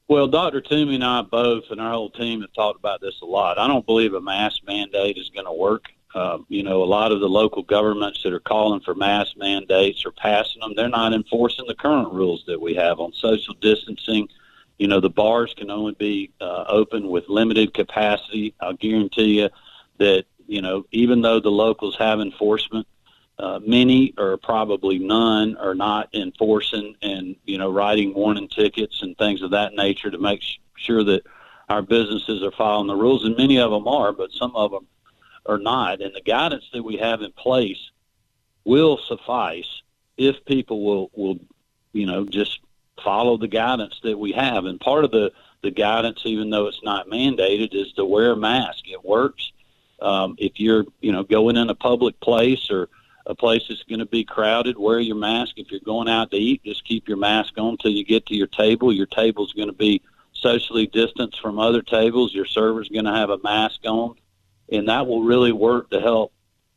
Well, 0.09 0.27
Dr. 0.27 0.61
Toomey 0.61 0.95
and 0.95 1.03
I 1.03 1.21
both, 1.21 1.65
and 1.69 1.81
our 1.81 1.91
whole 1.91 2.09
team, 2.09 2.39
have 2.39 2.53
talked 2.53 2.79
about 2.79 3.01
this 3.01 3.19
a 3.21 3.25
lot. 3.25 3.57
I 3.57 3.67
don't 3.67 3.85
believe 3.85 4.13
a 4.13 4.21
mask 4.21 4.61
mandate 4.65 5.17
is 5.17 5.29
going 5.29 5.45
to 5.45 5.51
work. 5.51 5.87
Uh, 6.15 6.37
you 6.47 6.63
know, 6.63 6.81
a 6.81 6.85
lot 6.85 7.11
of 7.11 7.19
the 7.19 7.27
local 7.27 7.61
governments 7.61 8.23
that 8.23 8.31
are 8.31 8.39
calling 8.39 8.79
for 8.79 8.95
mask 8.95 9.35
mandates 9.35 10.05
or 10.05 10.11
passing 10.11 10.61
them, 10.61 10.73
they're 10.77 10.87
not 10.87 11.13
enforcing 11.13 11.65
the 11.67 11.75
current 11.75 12.13
rules 12.13 12.45
that 12.47 12.59
we 12.59 12.73
have 12.73 13.01
on 13.01 13.11
social 13.11 13.53
distancing. 13.55 14.29
You 14.79 14.87
know, 14.87 15.01
the 15.01 15.09
bars 15.09 15.53
can 15.53 15.69
only 15.69 15.93
be 15.95 16.31
uh, 16.39 16.63
open 16.69 17.09
with 17.09 17.27
limited 17.27 17.73
capacity. 17.73 18.55
I'll 18.61 18.73
guarantee 18.73 19.41
you 19.41 19.49
that, 19.97 20.23
you 20.47 20.61
know, 20.61 20.85
even 20.91 21.21
though 21.21 21.41
the 21.41 21.51
locals 21.51 21.97
have 21.97 22.21
enforcement, 22.21 22.87
uh, 23.39 23.59
many 23.65 24.13
or 24.17 24.37
probably 24.37 24.97
none 24.97 25.55
are 25.57 25.75
not 25.75 26.09
enforcing 26.13 26.95
and 27.01 27.35
you 27.45 27.57
know 27.57 27.71
writing 27.71 28.13
warning 28.13 28.47
tickets 28.47 29.03
and 29.03 29.17
things 29.17 29.41
of 29.41 29.51
that 29.51 29.73
nature 29.73 30.09
to 30.09 30.17
make 30.17 30.41
sh- 30.41 30.57
sure 30.75 31.03
that 31.03 31.23
our 31.69 31.81
businesses 31.81 32.41
are 32.41 32.51
following 32.51 32.87
the 32.87 32.95
rules 32.95 33.25
and 33.25 33.37
many 33.37 33.59
of 33.59 33.69
them 33.69 33.87
are 33.87 34.11
but 34.11 34.31
some 34.31 34.55
of 34.55 34.71
them 34.71 34.87
are 35.47 35.57
not. 35.57 36.01
And 36.01 36.13
the 36.13 36.21
guidance 36.21 36.65
that 36.73 36.83
we 36.83 36.97
have 36.97 37.21
in 37.21 37.31
place 37.31 37.91
will 38.65 38.97
suffice 38.97 39.81
if 40.17 40.43
people 40.45 40.83
will 40.83 41.11
will 41.15 41.39
you 41.93 42.05
know 42.05 42.25
just 42.25 42.59
follow 43.03 43.37
the 43.37 43.47
guidance 43.47 43.99
that 44.03 44.17
we 44.17 44.31
have. 44.33 44.65
And 44.65 44.79
part 44.79 45.05
of 45.05 45.11
the 45.11 45.31
the 45.63 45.71
guidance 45.71 46.21
even 46.25 46.49
though 46.49 46.67
it's 46.67 46.83
not 46.83 47.07
mandated 47.07 47.73
is 47.73 47.93
to 47.93 48.05
wear 48.05 48.31
a 48.31 48.37
mask. 48.37 48.87
It 48.87 49.03
works. 49.03 49.51
Um, 50.01 50.35
if 50.37 50.59
you're 50.59 50.85
you 51.01 51.11
know 51.11 51.23
going 51.23 51.57
in 51.57 51.69
a 51.69 51.75
public 51.75 52.19
place 52.19 52.69
or 52.69 52.89
a 53.27 53.35
place 53.35 53.63
that's 53.67 53.83
going 53.83 53.99
to 53.99 54.05
be 54.05 54.23
crowded, 54.23 54.77
wear 54.77 54.99
your 54.99 55.17
mask. 55.17 55.53
If 55.57 55.69
you're 55.69 55.81
going 55.81 56.07
out 56.07 56.31
to 56.31 56.37
eat, 56.37 56.63
just 56.63 56.85
keep 56.85 57.07
your 57.07 57.17
mask 57.17 57.57
on 57.57 57.71
until 57.71 57.91
you 57.91 58.03
get 58.03 58.25
to 58.27 58.35
your 58.35 58.47
table. 58.47 58.91
Your 58.93 59.05
table's 59.05 59.53
going 59.53 59.67
to 59.67 59.73
be 59.73 60.01
socially 60.31 60.87
distanced 60.87 61.41
from 61.41 61.59
other 61.59 61.81
tables. 61.81 62.33
Your 62.33 62.45
server's 62.45 62.89
going 62.89 63.05
to 63.05 63.13
have 63.13 63.29
a 63.29 63.37
mask 63.39 63.81
on, 63.85 64.15
and 64.71 64.87
that 64.87 65.07
will 65.07 65.23
really 65.23 65.51
work 65.51 65.89
to 65.89 65.99
help 65.99 66.31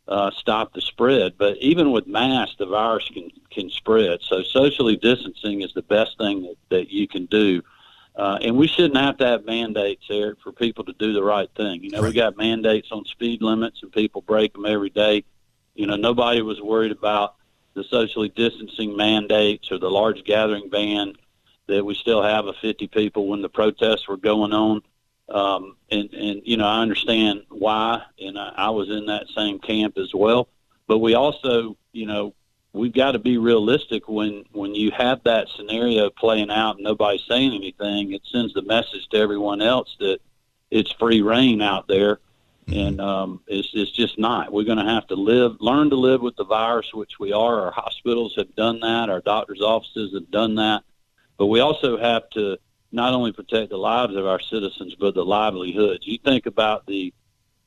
uh, 0.08 0.32
stop 0.32 0.72
the 0.72 0.80
spread. 0.80 1.34
But 1.38 1.56
even 1.58 1.92
with 1.92 2.08
masks, 2.08 2.56
the 2.58 2.66
virus 2.66 3.08
can 3.08 3.30
can 3.50 3.70
spread. 3.70 4.20
So 4.22 4.42
socially 4.42 4.96
distancing 4.96 5.62
is 5.62 5.72
the 5.72 5.82
best 5.82 6.18
thing 6.18 6.42
that, 6.42 6.56
that 6.70 6.90
you 6.90 7.06
can 7.06 7.26
do. 7.26 7.62
Uh, 8.16 8.38
and 8.42 8.56
we 8.56 8.66
shouldn't 8.66 8.96
have 8.96 9.16
to 9.18 9.26
have 9.26 9.44
mandates, 9.44 10.04
Erick, 10.10 10.40
for 10.42 10.52
people 10.52 10.84
to 10.84 10.92
do 10.98 11.12
the 11.12 11.22
right 11.22 11.48
thing. 11.56 11.82
You 11.84 11.90
know, 11.90 12.02
right. 12.02 12.08
we 12.08 12.14
got 12.14 12.36
mandates 12.36 12.88
on 12.90 13.04
speed 13.04 13.40
limits, 13.40 13.82
and 13.82 13.92
people 13.92 14.20
break 14.20 14.52
them 14.52 14.66
every 14.66 14.90
day. 14.90 15.24
You 15.80 15.86
know, 15.86 15.96
nobody 15.96 16.42
was 16.42 16.60
worried 16.60 16.92
about 16.92 17.36
the 17.72 17.84
socially 17.84 18.28
distancing 18.28 18.98
mandates 18.98 19.72
or 19.72 19.78
the 19.78 19.90
large 19.90 20.24
gathering 20.24 20.68
ban 20.68 21.14
that 21.68 21.82
we 21.82 21.94
still 21.94 22.22
have 22.22 22.44
of 22.44 22.56
50 22.56 22.86
people 22.88 23.28
when 23.28 23.40
the 23.40 23.48
protests 23.48 24.06
were 24.06 24.18
going 24.18 24.52
on. 24.52 24.82
Um, 25.30 25.76
and, 25.90 26.12
and, 26.12 26.42
you 26.44 26.58
know, 26.58 26.66
I 26.66 26.82
understand 26.82 27.44
why, 27.48 28.02
and 28.20 28.38
I, 28.38 28.52
I 28.58 28.68
was 28.68 28.90
in 28.90 29.06
that 29.06 29.28
same 29.34 29.58
camp 29.58 29.96
as 29.96 30.12
well. 30.12 30.48
But 30.86 30.98
we 30.98 31.14
also, 31.14 31.78
you 31.92 32.04
know, 32.04 32.34
we've 32.74 32.92
got 32.92 33.12
to 33.12 33.18
be 33.18 33.38
realistic 33.38 34.06
when, 34.06 34.44
when 34.52 34.74
you 34.74 34.90
have 34.90 35.24
that 35.24 35.48
scenario 35.56 36.10
playing 36.10 36.50
out 36.50 36.76
and 36.76 36.84
nobody's 36.84 37.24
saying 37.26 37.54
anything, 37.54 38.12
it 38.12 38.20
sends 38.30 38.52
the 38.52 38.60
message 38.60 39.08
to 39.12 39.16
everyone 39.16 39.62
else 39.62 39.96
that 39.98 40.18
it's 40.70 40.92
free 40.92 41.22
reign 41.22 41.62
out 41.62 41.88
there 41.88 42.18
Mm-hmm. 42.70 42.88
and 42.88 43.00
um, 43.00 43.40
it's 43.48 43.68
it's 43.74 43.90
just 43.90 44.18
not. 44.18 44.52
We're 44.52 44.64
going 44.64 44.78
to 44.78 44.84
have 44.84 45.06
to 45.08 45.14
live, 45.14 45.56
learn 45.60 45.90
to 45.90 45.96
live 45.96 46.20
with 46.20 46.36
the 46.36 46.44
virus, 46.44 46.92
which 46.94 47.18
we 47.18 47.32
are. 47.32 47.62
Our 47.62 47.72
hospitals 47.72 48.34
have 48.36 48.54
done 48.54 48.80
that. 48.80 49.10
Our 49.10 49.20
doctors' 49.20 49.60
offices 49.60 50.14
have 50.14 50.30
done 50.30 50.54
that. 50.56 50.84
But 51.36 51.46
we 51.46 51.60
also 51.60 51.98
have 51.98 52.28
to 52.30 52.58
not 52.92 53.12
only 53.12 53.32
protect 53.32 53.70
the 53.70 53.76
lives 53.76 54.14
of 54.14 54.26
our 54.26 54.40
citizens, 54.40 54.94
but 54.94 55.14
the 55.14 55.24
livelihoods. 55.24 56.06
You 56.06 56.18
think 56.18 56.46
about 56.46 56.86
the, 56.86 57.12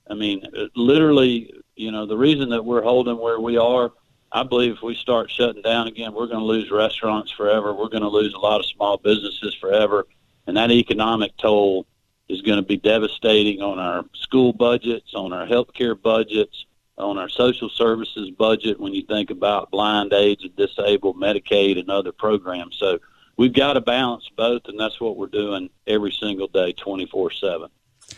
I 0.09 0.13
mean, 0.13 0.43
literally, 0.75 1.53
you 1.75 1.91
know, 1.91 2.05
the 2.05 2.17
reason 2.17 2.49
that 2.49 2.63
we're 2.63 2.83
holding 2.83 3.17
where 3.17 3.39
we 3.39 3.57
are. 3.57 3.91
I 4.31 4.41
believe 4.43 4.73
if 4.73 4.81
we 4.81 4.95
start 4.95 5.29
shutting 5.29 5.61
down 5.61 5.87
again, 5.87 6.13
we're 6.13 6.27
going 6.27 6.39
to 6.39 6.45
lose 6.45 6.71
restaurants 6.71 7.31
forever. 7.31 7.71
We're 7.73 7.89
going 7.89 8.03
to 8.03 8.09
lose 8.09 8.33
a 8.33 8.39
lot 8.39 8.59
of 8.59 8.65
small 8.65 8.97
businesses 8.97 9.53
forever, 9.53 10.07
and 10.47 10.57
that 10.57 10.71
economic 10.71 11.37
toll 11.37 11.85
is 12.33 12.41
going 12.41 12.57
to 12.57 12.63
be 12.63 12.77
devastating 12.77 13.61
on 13.61 13.79
our 13.79 14.05
school 14.13 14.51
budgets, 14.51 15.13
on 15.13 15.31
our 15.31 15.45
healthcare 15.47 15.99
budgets, 15.99 16.65
on 16.97 17.17
our 17.17 17.29
social 17.29 17.69
services 17.69 18.29
budget 18.31 18.79
when 18.79 18.93
you 18.93 19.03
think 19.03 19.29
about 19.29 19.71
blind, 19.71 20.13
aged, 20.13 20.55
disabled, 20.55 21.17
Medicaid, 21.17 21.79
and 21.79 21.89
other 21.89 22.11
programs. 22.11 22.77
So 22.77 22.99
we've 23.37 23.53
got 23.53 23.73
to 23.73 23.81
balance 23.81 24.29
both, 24.35 24.63
and 24.65 24.79
that's 24.79 24.99
what 24.99 25.17
we're 25.17 25.27
doing 25.27 25.69
every 25.87 26.11
single 26.11 26.47
day, 26.47 26.73
24 26.73 27.31
7. 27.31 27.69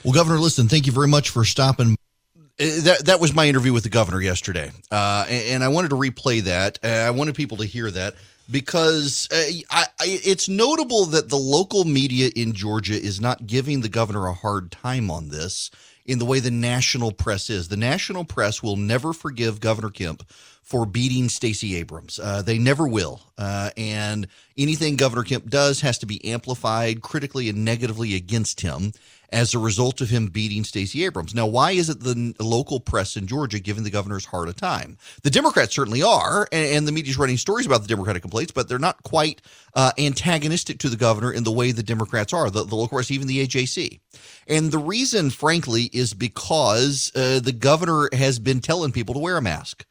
Well, 0.04 0.14
Governor, 0.14 0.40
listen, 0.40 0.68
thank 0.68 0.86
you 0.86 0.92
very 0.92 1.08
much 1.08 1.30
for 1.30 1.46
stopping. 1.46 1.96
Uh, 2.38 2.82
that, 2.84 3.06
that 3.06 3.20
was 3.20 3.34
my 3.34 3.48
interview 3.48 3.74
with 3.74 3.84
the 3.84 3.90
governor 3.90 4.22
yesterday, 4.22 4.72
uh, 4.90 5.26
and, 5.28 5.56
and, 5.56 5.64
I 5.64 5.68
wanted 5.68 5.90
to 5.90 5.98
replay 5.98 6.42
that. 6.44 6.80
Uh, 6.82 6.88
I 6.88 7.10
wanted 7.10 7.36
people 7.36 7.58
to 7.58 7.66
hear 7.66 7.92
that 7.92 8.16
because 8.50 9.28
uh, 9.32 9.36
I, 9.72 9.86
I, 10.00 10.20
it's 10.24 10.50
notable 10.50 11.06
that 11.06 11.30
the 11.30 11.38
local 11.38 11.84
media 11.84 12.30
in 12.36 12.54
Georgia 12.54 12.94
is 12.94 13.20
not 13.20 13.48
giving 13.48 13.82
the 13.82 13.90
governor 13.90 14.28
a 14.28 14.34
hard 14.34 14.72
time 14.72 15.10
on 15.10 15.30
this 15.30 15.72
in 16.06 16.20
the 16.20 16.26
way 16.26 16.40
the 16.40 16.52
national 16.52 17.12
press 17.12 17.50
is. 17.50 17.68
The 17.68 17.78
national 17.78 18.26
press 18.26 18.62
will 18.62 18.76
never 18.76 19.14
forgive 19.14 19.60
Governor 19.60 19.90
Kemp 19.90 20.28
for 20.62 20.86
beating 20.86 21.30
Stacey 21.30 21.76
Abrams. 21.76 22.20
Uh, 22.20 22.42
they 22.42 22.58
never 22.58 22.88
will. 22.88 23.22
Uh, 23.38 23.70
and 23.78 24.28
anything 24.58 24.96
Governor 24.96 25.24
Kemp 25.24 25.50
does 25.50 25.82
has 25.82 25.98
to 26.00 26.06
be 26.06 26.24
amplified 26.26 27.02
critically 27.02 27.50
and 27.50 27.66
negatively 27.66 28.16
against 28.16 28.62
him 28.62 28.92
as 29.32 29.54
a 29.54 29.60
result 29.60 30.02
of 30.02 30.10
him 30.10 30.28
beating 30.28 30.64
Stacey 30.64 31.06
Abrams. 31.06 31.34
Now, 31.34 31.48
why 31.48 31.72
is 31.72 31.90
it 31.90 32.00
the 32.02 32.34
local 32.40 32.80
press 32.80 33.16
in 33.18 33.28
Georgia 33.28 33.60
giving 33.60 33.84
the 33.84 33.90
governor's 33.90 34.26
hard 34.26 34.50
a 34.50 34.54
time? 34.54 34.98
The 35.24 35.30
Democrats 35.30 35.76
certainly 35.76 36.04
are, 36.04 36.48
and, 36.52 36.78
and 36.78 36.88
the 36.88 36.92
media's 36.92 37.18
writing 37.18 37.38
stories 37.38 37.66
about 37.66 37.82
the 37.82 37.88
Democratic 37.88 38.22
complaints, 38.22 38.52
but 38.52 38.68
they're 38.68 38.80
not 38.80 39.04
quite 39.04 39.42
uh, 39.74 39.92
antagonistic 39.98 40.80
to 40.80 40.90
the 40.90 40.98
governor 40.98 41.32
in 41.32 41.44
the 41.44 41.52
way 41.52 41.72
the 41.72 41.84
Democrats 41.84 42.34
are, 42.34 42.50
the, 42.50 42.64
the 42.64 42.76
local 42.76 42.98
press, 42.98 43.12
even 43.12 43.28
the 43.28 43.46
AJC. 43.46 44.00
And 44.48 44.72
the 44.72 44.78
reason, 44.78 45.30
frankly, 45.30 45.90
is 45.92 46.14
because 46.14 47.12
uh, 47.16 47.40
the 47.40 47.52
governor 47.52 48.10
has 48.14 48.40
been 48.40 48.62
telling 48.62 48.92
people 48.92 49.14
to 49.16 49.20
wear 49.20 49.38
a 49.38 49.42
mask. 49.42 49.86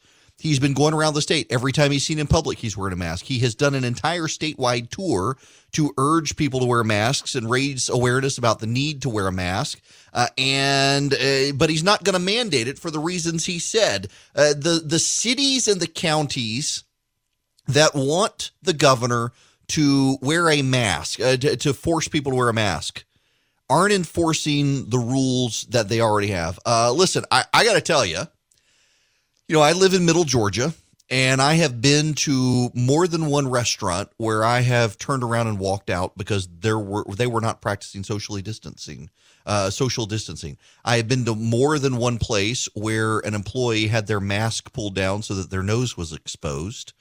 He's 0.45 0.59
been 0.59 0.75
going 0.75 0.93
around 0.93 1.15
the 1.15 1.23
state. 1.23 1.47
Every 1.49 1.73
time 1.73 1.91
he's 1.91 2.05
seen 2.05 2.19
in 2.19 2.27
public, 2.27 2.59
he's 2.59 2.77
wearing 2.77 2.93
a 2.93 2.97
mask. 2.97 3.25
He 3.25 3.39
has 3.39 3.55
done 3.55 3.75
an 3.75 3.83
entire 3.83 4.25
statewide 4.25 4.91
tour 4.91 5.39
to 5.73 5.95
urge 5.97 6.37
people 6.37 6.61
to 6.61 6.67
wear 6.67 6.85
masks 6.85 7.35
and 7.35 7.49
raise 7.49 7.89
awareness 7.89 8.37
about 8.37 8.59
the 8.59 8.67
need 8.67 9.01
to 9.01 9.09
wear 9.09 9.27
a 9.27 9.33
mask. 9.33 9.81
Uh, 10.13 10.27
and 10.37 11.15
uh, 11.15 11.55
but 11.55 11.71
he's 11.71 11.83
not 11.83 12.05
going 12.05 12.13
to 12.13 12.19
mandate 12.19 12.69
it 12.69 12.79
for 12.79 12.91
the 12.91 12.99
reasons 12.99 13.47
he 13.47 13.59
said. 13.59 14.09
Uh, 14.37 14.53
the 14.53 14.83
the 14.85 14.99
cities 14.99 15.67
and 15.67 15.81
the 15.81 15.87
counties 15.87 16.85
that 17.67 17.95
want 17.95 18.51
the 18.63 18.75
governor 18.75 19.33
to 19.69 20.19
wear 20.21 20.51
a 20.51 20.61
mask 20.61 21.21
uh, 21.21 21.39
to, 21.39 21.57
to, 21.57 21.73
force 21.73 22.07
people 22.07 22.33
to 22.33 22.37
wear 22.37 22.51
a 22.51 22.53
mask 22.53 23.03
aren't 23.71 23.95
enforcing 23.95 24.91
the 24.91 24.99
rules 24.99 25.63
that 25.71 25.89
they 25.89 26.03
already 26.03 26.29
have. 26.29 26.59
Uh, 26.67 26.93
listen, 26.93 27.25
I, 27.31 27.45
I 27.55 27.65
got 27.65 27.73
to 27.73 27.81
tell 27.81 28.05
you 28.05 28.25
you 29.49 29.57
know, 29.57 29.63
I 29.63 29.73
live 29.73 29.95
in 29.95 30.05
middle 30.05 30.25
Georgia 30.25 30.73
and 31.11 31.43
I 31.43 31.55
have 31.55 31.81
been 31.81 32.15
to 32.15 32.71
more 32.75 33.07
than 33.07 33.27
one 33.27 33.49
restaurant 33.49 34.11
where 34.17 34.43
I 34.43 34.61
have 34.61 34.97
turned 34.97 35.23
around 35.23 35.49
and 35.49 35.59
walked 35.59 35.91
out 35.91 36.17
because 36.17 36.49
there 36.61 36.79
were 36.79 37.05
they 37.05 37.27
were 37.27 37.43
not 37.43 37.61
practicing 37.61 38.05
socially 38.05 38.41
distancing, 38.41 39.11
uh, 39.45 39.69
social 39.71 40.07
distancing. 40.07 40.57
I 40.85 40.97
have 40.97 41.09
been 41.09 41.27
to 41.27 41.35
more 41.35 41.79
than 41.79 41.99
one 41.99 42.19
place 42.19 42.69
where 42.75 43.19
an 43.21 43.35
employee 43.35 43.89
had 43.89 44.07
their 44.07 44.21
mask 44.21 44.73
pulled 44.73 44.95
down 44.95 45.23
so 45.23 45.35
that 45.35 45.51
their 45.51 45.63
nose 45.63 45.97
was 45.97 46.13
exposed. 46.13 46.95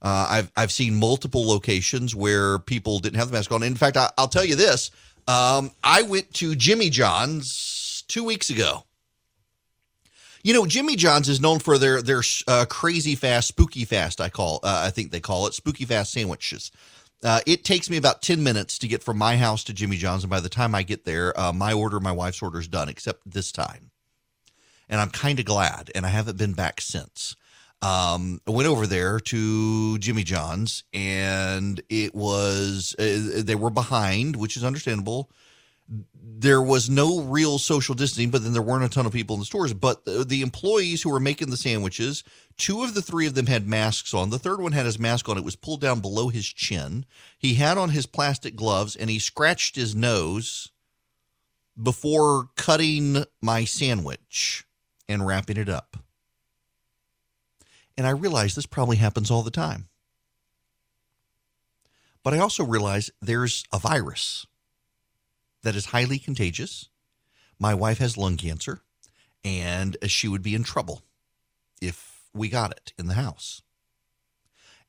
Uh, 0.00 0.26
I've 0.30 0.52
I've 0.56 0.72
seen 0.72 0.94
multiple 0.94 1.46
locations 1.46 2.14
where 2.14 2.60
people 2.60 3.00
didn't 3.00 3.18
have 3.18 3.28
the 3.28 3.34
mask 3.34 3.50
on. 3.50 3.64
In 3.64 3.74
fact, 3.74 3.96
I, 3.96 4.10
will 4.16 4.28
tell 4.28 4.44
you 4.44 4.54
this: 4.54 4.92
um, 5.26 5.72
I 5.82 6.02
went 6.02 6.32
to 6.34 6.54
Jimmy 6.54 6.88
John's 6.88 8.04
two 8.06 8.22
weeks 8.22 8.48
ago 8.48 8.84
you 10.42 10.54
know, 10.54 10.66
Jimmy 10.66 10.96
John's 10.96 11.28
is 11.28 11.40
known 11.40 11.58
for 11.58 11.78
their 11.78 12.02
their 12.02 12.22
uh, 12.48 12.64
crazy 12.68 13.14
fast, 13.14 13.48
spooky 13.48 13.84
fast. 13.84 14.20
I 14.20 14.28
call, 14.28 14.60
uh, 14.62 14.82
I 14.86 14.90
think 14.90 15.10
they 15.10 15.20
call 15.20 15.46
it 15.46 15.54
spooky 15.54 15.84
fast 15.84 16.12
sandwiches. 16.12 16.70
Uh, 17.22 17.40
it 17.46 17.64
takes 17.64 17.90
me 17.90 17.96
about 17.96 18.22
ten 18.22 18.42
minutes 18.42 18.78
to 18.78 18.88
get 18.88 19.02
from 19.02 19.18
my 19.18 19.36
house 19.36 19.64
to 19.64 19.74
Jimmy 19.74 19.96
John's, 19.96 20.24
and 20.24 20.30
by 20.30 20.40
the 20.40 20.48
time 20.48 20.74
I 20.74 20.82
get 20.82 21.04
there, 21.04 21.38
uh, 21.38 21.52
my 21.52 21.72
order, 21.72 22.00
my 22.00 22.12
wife's 22.12 22.42
order 22.42 22.58
is 22.58 22.68
done. 22.68 22.88
Except 22.88 23.20
this 23.30 23.52
time, 23.52 23.90
and 24.88 25.00
I'm 25.00 25.10
kind 25.10 25.38
of 25.38 25.44
glad, 25.44 25.90
and 25.94 26.06
I 26.06 26.10
haven't 26.10 26.38
been 26.38 26.54
back 26.54 26.80
since. 26.80 27.36
Um, 27.82 28.42
I 28.46 28.50
went 28.50 28.68
over 28.68 28.86
there 28.86 29.20
to 29.20 29.98
Jimmy 29.98 30.22
John's, 30.22 30.84
and 30.92 31.80
it 31.88 32.14
was 32.14 32.94
uh, 32.98 33.42
they 33.42 33.54
were 33.54 33.70
behind, 33.70 34.36
which 34.36 34.56
is 34.56 34.64
understandable 34.64 35.30
there 36.40 36.62
was 36.62 36.88
no 36.88 37.20
real 37.22 37.58
social 37.58 37.94
distancing, 37.94 38.30
but 38.30 38.42
then 38.42 38.52
there 38.52 38.62
weren't 38.62 38.84
a 38.84 38.88
ton 38.88 39.06
of 39.06 39.12
people 39.12 39.34
in 39.34 39.40
the 39.40 39.46
stores. 39.46 39.74
But 39.74 40.04
the, 40.04 40.24
the, 40.24 40.42
employees 40.42 41.02
who 41.02 41.10
were 41.10 41.20
making 41.20 41.50
the 41.50 41.56
sandwiches, 41.56 42.24
two 42.56 42.82
of 42.82 42.94
the 42.94 43.02
three 43.02 43.26
of 43.26 43.34
them 43.34 43.46
had 43.46 43.68
masks 43.68 44.14
on. 44.14 44.30
The 44.30 44.38
third 44.38 44.60
one 44.60 44.72
had 44.72 44.86
his 44.86 44.98
mask 44.98 45.28
on. 45.28 45.36
It 45.36 45.44
was 45.44 45.56
pulled 45.56 45.80
down 45.80 46.00
below 46.00 46.28
his 46.28 46.46
chin. 46.46 47.04
He 47.36 47.54
had 47.54 47.76
on 47.76 47.90
his 47.90 48.06
plastic 48.06 48.56
gloves 48.56 48.96
and 48.96 49.10
he 49.10 49.18
scratched 49.18 49.76
his 49.76 49.94
nose 49.94 50.70
before 51.80 52.48
cutting 52.56 53.24
my 53.42 53.64
sandwich 53.64 54.64
and 55.08 55.26
wrapping 55.26 55.56
it 55.56 55.68
up. 55.68 55.96
And 57.98 58.06
I 58.06 58.10
realized 58.10 58.56
this 58.56 58.66
probably 58.66 58.96
happens 58.96 59.30
all 59.30 59.42
the 59.42 59.50
time. 59.50 59.88
But 62.22 62.34
I 62.34 62.38
also 62.38 62.64
realize 62.64 63.10
there's 63.20 63.64
a 63.72 63.78
virus 63.78 64.46
that 65.62 65.76
is 65.76 65.86
highly 65.86 66.18
contagious. 66.18 66.88
My 67.58 67.74
wife 67.74 67.98
has 67.98 68.16
lung 68.16 68.36
cancer, 68.36 68.80
and 69.44 69.96
she 70.06 70.28
would 70.28 70.42
be 70.42 70.54
in 70.54 70.62
trouble 70.62 71.02
if 71.80 72.24
we 72.34 72.48
got 72.48 72.72
it 72.72 72.92
in 72.98 73.06
the 73.06 73.14
house. 73.14 73.62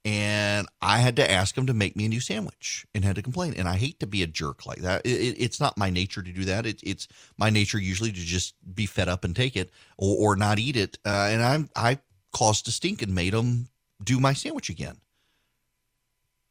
And 0.04 0.68
I 0.82 1.00
had 1.00 1.16
to 1.18 1.32
ask 1.32 1.56
him 1.56 1.68
to 1.68 1.76
make 1.76 1.96
me 1.96 2.06
a 2.06 2.10
new 2.10 2.22
sandwich 2.22 2.88
and 2.96 3.06
had 3.06 3.18
to 3.18 3.22
complain. 3.22 3.54
And 3.56 3.68
I 3.68 3.76
hate 3.76 4.00
to 4.00 4.08
be 4.08 4.24
a 4.24 4.28
jerk 4.28 4.66
like 4.66 4.80
that. 4.80 5.06
It, 5.06 5.10
it, 5.10 5.36
it's 5.38 5.60
not 5.60 5.78
my 5.78 5.92
nature 5.92 6.24
to 6.24 6.32
do 6.32 6.46
that. 6.46 6.66
It, 6.66 6.80
it's 6.82 7.08
my 7.38 7.52
nature 7.52 7.78
usually 7.78 8.12
to 8.12 8.20
just 8.20 8.56
be 8.74 8.88
fed 8.88 9.08
up 9.08 9.24
and 9.24 9.36
take 9.36 9.56
it 9.56 9.70
or, 9.98 10.32
or 10.32 10.36
not 10.36 10.58
eat 10.58 10.76
it. 10.76 10.98
Uh, 11.06 11.30
and 11.32 11.44
I'm, 11.44 11.70
I 11.76 12.00
caused 12.34 12.68
a 12.68 12.72
stink 12.72 13.04
and 13.04 13.14
made 13.14 13.34
him 13.34 13.68
do 14.04 14.20
my 14.20 14.34
sandwich 14.34 14.70
again. 14.70 14.98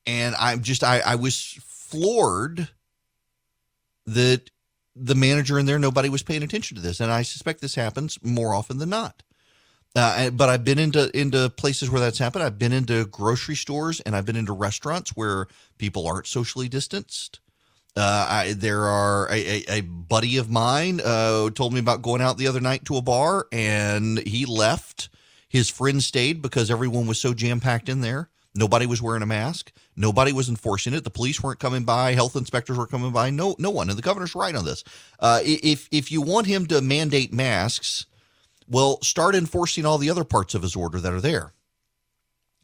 And 0.06 0.36
I'm 0.38 0.62
just, 0.62 0.84
I, 0.84 1.00
I 1.00 1.16
was 1.16 1.58
floored 1.66 2.68
that 4.14 4.50
the 4.96 5.14
manager 5.14 5.58
in 5.58 5.66
there, 5.66 5.78
nobody 5.78 6.08
was 6.08 6.22
paying 6.22 6.42
attention 6.42 6.76
to 6.76 6.82
this. 6.82 7.00
And 7.00 7.10
I 7.10 7.22
suspect 7.22 7.60
this 7.60 7.74
happens 7.74 8.18
more 8.22 8.54
often 8.54 8.78
than 8.78 8.90
not. 8.90 9.22
Uh, 9.96 10.30
but 10.30 10.48
I've 10.48 10.64
been 10.64 10.78
into 10.78 11.10
into 11.18 11.50
places 11.50 11.90
where 11.90 12.00
that's 12.00 12.18
happened. 12.18 12.44
I've 12.44 12.58
been 12.58 12.72
into 12.72 13.06
grocery 13.06 13.56
stores 13.56 13.98
and 14.00 14.14
I've 14.14 14.24
been 14.24 14.36
into 14.36 14.52
restaurants 14.52 15.10
where 15.16 15.48
people 15.78 16.06
aren't 16.06 16.28
socially 16.28 16.68
distanced. 16.68 17.40
Uh, 17.96 18.26
I, 18.28 18.52
there 18.52 18.84
are 18.84 19.28
a, 19.32 19.34
a, 19.34 19.78
a, 19.78 19.80
buddy 19.80 20.36
of 20.36 20.48
mine 20.48 21.00
uh, 21.04 21.50
told 21.50 21.72
me 21.72 21.80
about 21.80 22.02
going 22.02 22.22
out 22.22 22.38
the 22.38 22.46
other 22.46 22.60
night 22.60 22.84
to 22.84 22.96
a 22.96 23.02
bar 23.02 23.46
and 23.50 24.18
he 24.20 24.46
left. 24.46 25.08
His 25.48 25.68
friend 25.68 26.00
stayed 26.00 26.40
because 26.40 26.70
everyone 26.70 27.08
was 27.08 27.20
so 27.20 27.34
jam 27.34 27.58
packed 27.58 27.88
in 27.88 28.00
there. 28.00 28.30
Nobody 28.54 28.86
was 28.86 29.00
wearing 29.00 29.22
a 29.22 29.26
mask. 29.26 29.72
Nobody 29.96 30.32
was 30.32 30.48
enforcing 30.48 30.92
it. 30.92 31.04
The 31.04 31.10
police 31.10 31.42
weren't 31.42 31.60
coming 31.60 31.84
by. 31.84 32.14
Health 32.14 32.34
inspectors 32.34 32.76
were 32.76 32.86
coming 32.86 33.12
by. 33.12 33.30
No, 33.30 33.54
no 33.58 33.70
one. 33.70 33.88
And 33.88 33.98
the 33.98 34.02
governor's 34.02 34.34
right 34.34 34.54
on 34.54 34.64
this. 34.64 34.82
Uh, 35.20 35.40
if 35.44 35.88
if 35.92 36.10
you 36.10 36.20
want 36.20 36.46
him 36.46 36.66
to 36.66 36.80
mandate 36.80 37.32
masks, 37.32 38.06
well, 38.68 39.00
start 39.02 39.34
enforcing 39.34 39.86
all 39.86 39.98
the 39.98 40.10
other 40.10 40.24
parts 40.24 40.54
of 40.54 40.62
his 40.62 40.74
order 40.74 41.00
that 41.00 41.12
are 41.12 41.20
there 41.20 41.52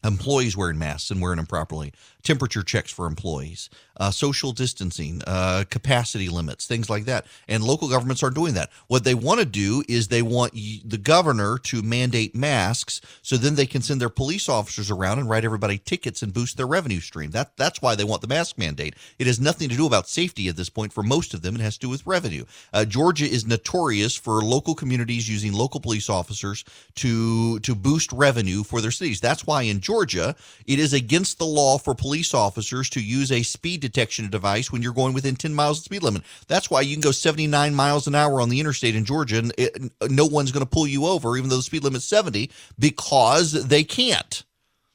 employees 0.06 0.56
wearing 0.56 0.78
masks 0.78 1.10
and 1.10 1.20
wearing 1.20 1.36
them 1.36 1.46
properly, 1.46 1.92
temperature 2.22 2.62
checks 2.62 2.90
for 2.90 3.06
employees, 3.06 3.70
uh, 3.98 4.10
social 4.10 4.52
distancing, 4.52 5.22
uh, 5.26 5.64
capacity 5.70 6.28
limits, 6.28 6.66
things 6.66 6.90
like 6.90 7.04
that. 7.04 7.26
And 7.48 7.62
local 7.62 7.88
governments 7.88 8.22
are 8.22 8.30
doing 8.30 8.54
that. 8.54 8.70
What 8.88 9.04
they 9.04 9.14
want 9.14 9.40
to 9.40 9.46
do 9.46 9.84
is 9.88 10.08
they 10.08 10.22
want 10.22 10.52
the 10.52 10.98
governor 11.00 11.58
to 11.58 11.82
mandate 11.82 12.34
masks 12.34 13.00
so 13.22 13.36
then 13.36 13.54
they 13.54 13.66
can 13.66 13.82
send 13.82 14.00
their 14.00 14.08
police 14.08 14.48
officers 14.48 14.90
around 14.90 15.18
and 15.18 15.28
write 15.28 15.44
everybody 15.44 15.78
tickets 15.78 16.22
and 16.22 16.34
boost 16.34 16.56
their 16.56 16.66
revenue 16.66 17.00
stream. 17.00 17.30
That 17.30 17.56
that's 17.56 17.80
why 17.80 17.94
they 17.94 18.04
want 18.04 18.22
the 18.22 18.28
mask 18.28 18.58
mandate. 18.58 18.94
It 19.18 19.26
has 19.26 19.40
nothing 19.40 19.68
to 19.68 19.76
do 19.76 19.86
about 19.86 20.08
safety 20.08 20.48
at 20.48 20.56
this 20.56 20.68
point 20.68 20.92
for 20.92 21.02
most 21.02 21.34
of 21.34 21.42
them. 21.42 21.54
It 21.54 21.60
has 21.60 21.74
to 21.74 21.86
do 21.86 21.88
with 21.88 22.06
revenue. 22.06 22.44
Uh, 22.72 22.84
Georgia 22.84 23.26
is 23.26 23.46
notorious 23.46 24.16
for 24.16 24.42
local 24.42 24.74
communities 24.74 25.28
using 25.28 25.52
local 25.52 25.80
police 25.80 26.10
officers 26.10 26.64
to 26.96 27.58
to 27.60 27.74
boost 27.74 28.12
revenue 28.12 28.64
for 28.64 28.80
their 28.80 28.90
cities. 28.90 29.20
That's 29.20 29.46
why 29.46 29.62
in 29.62 29.80
Georgia 29.80 29.95
it 30.04 30.78
is 30.78 30.92
against 30.92 31.38
the 31.38 31.46
law 31.46 31.78
for 31.78 31.94
police 31.94 32.34
officers 32.34 32.90
to 32.90 33.00
use 33.00 33.32
a 33.32 33.42
speed 33.42 33.80
detection 33.80 34.28
device 34.30 34.70
when 34.70 34.82
you're 34.82 34.92
going 34.92 35.14
within 35.14 35.36
10 35.36 35.54
miles 35.54 35.78
of 35.78 35.84
the 35.84 35.86
speed 35.86 36.02
limit. 36.02 36.22
That's 36.48 36.70
why 36.70 36.82
you 36.82 36.94
can 36.94 37.00
go 37.00 37.12
79 37.12 37.74
miles 37.74 38.06
an 38.06 38.14
hour 38.14 38.40
on 38.40 38.48
the 38.48 38.60
interstate 38.60 38.96
in 38.96 39.04
Georgia 39.04 39.38
and 39.38 39.52
it, 39.56 39.76
no 40.10 40.26
one's 40.26 40.52
going 40.52 40.64
to 40.64 40.70
pull 40.70 40.86
you 40.86 41.06
over, 41.06 41.36
even 41.36 41.48
though 41.48 41.56
the 41.56 41.62
speed 41.62 41.84
limit's 41.84 42.04
70, 42.04 42.50
because 42.78 43.52
they 43.52 43.84
can't. 43.84 44.44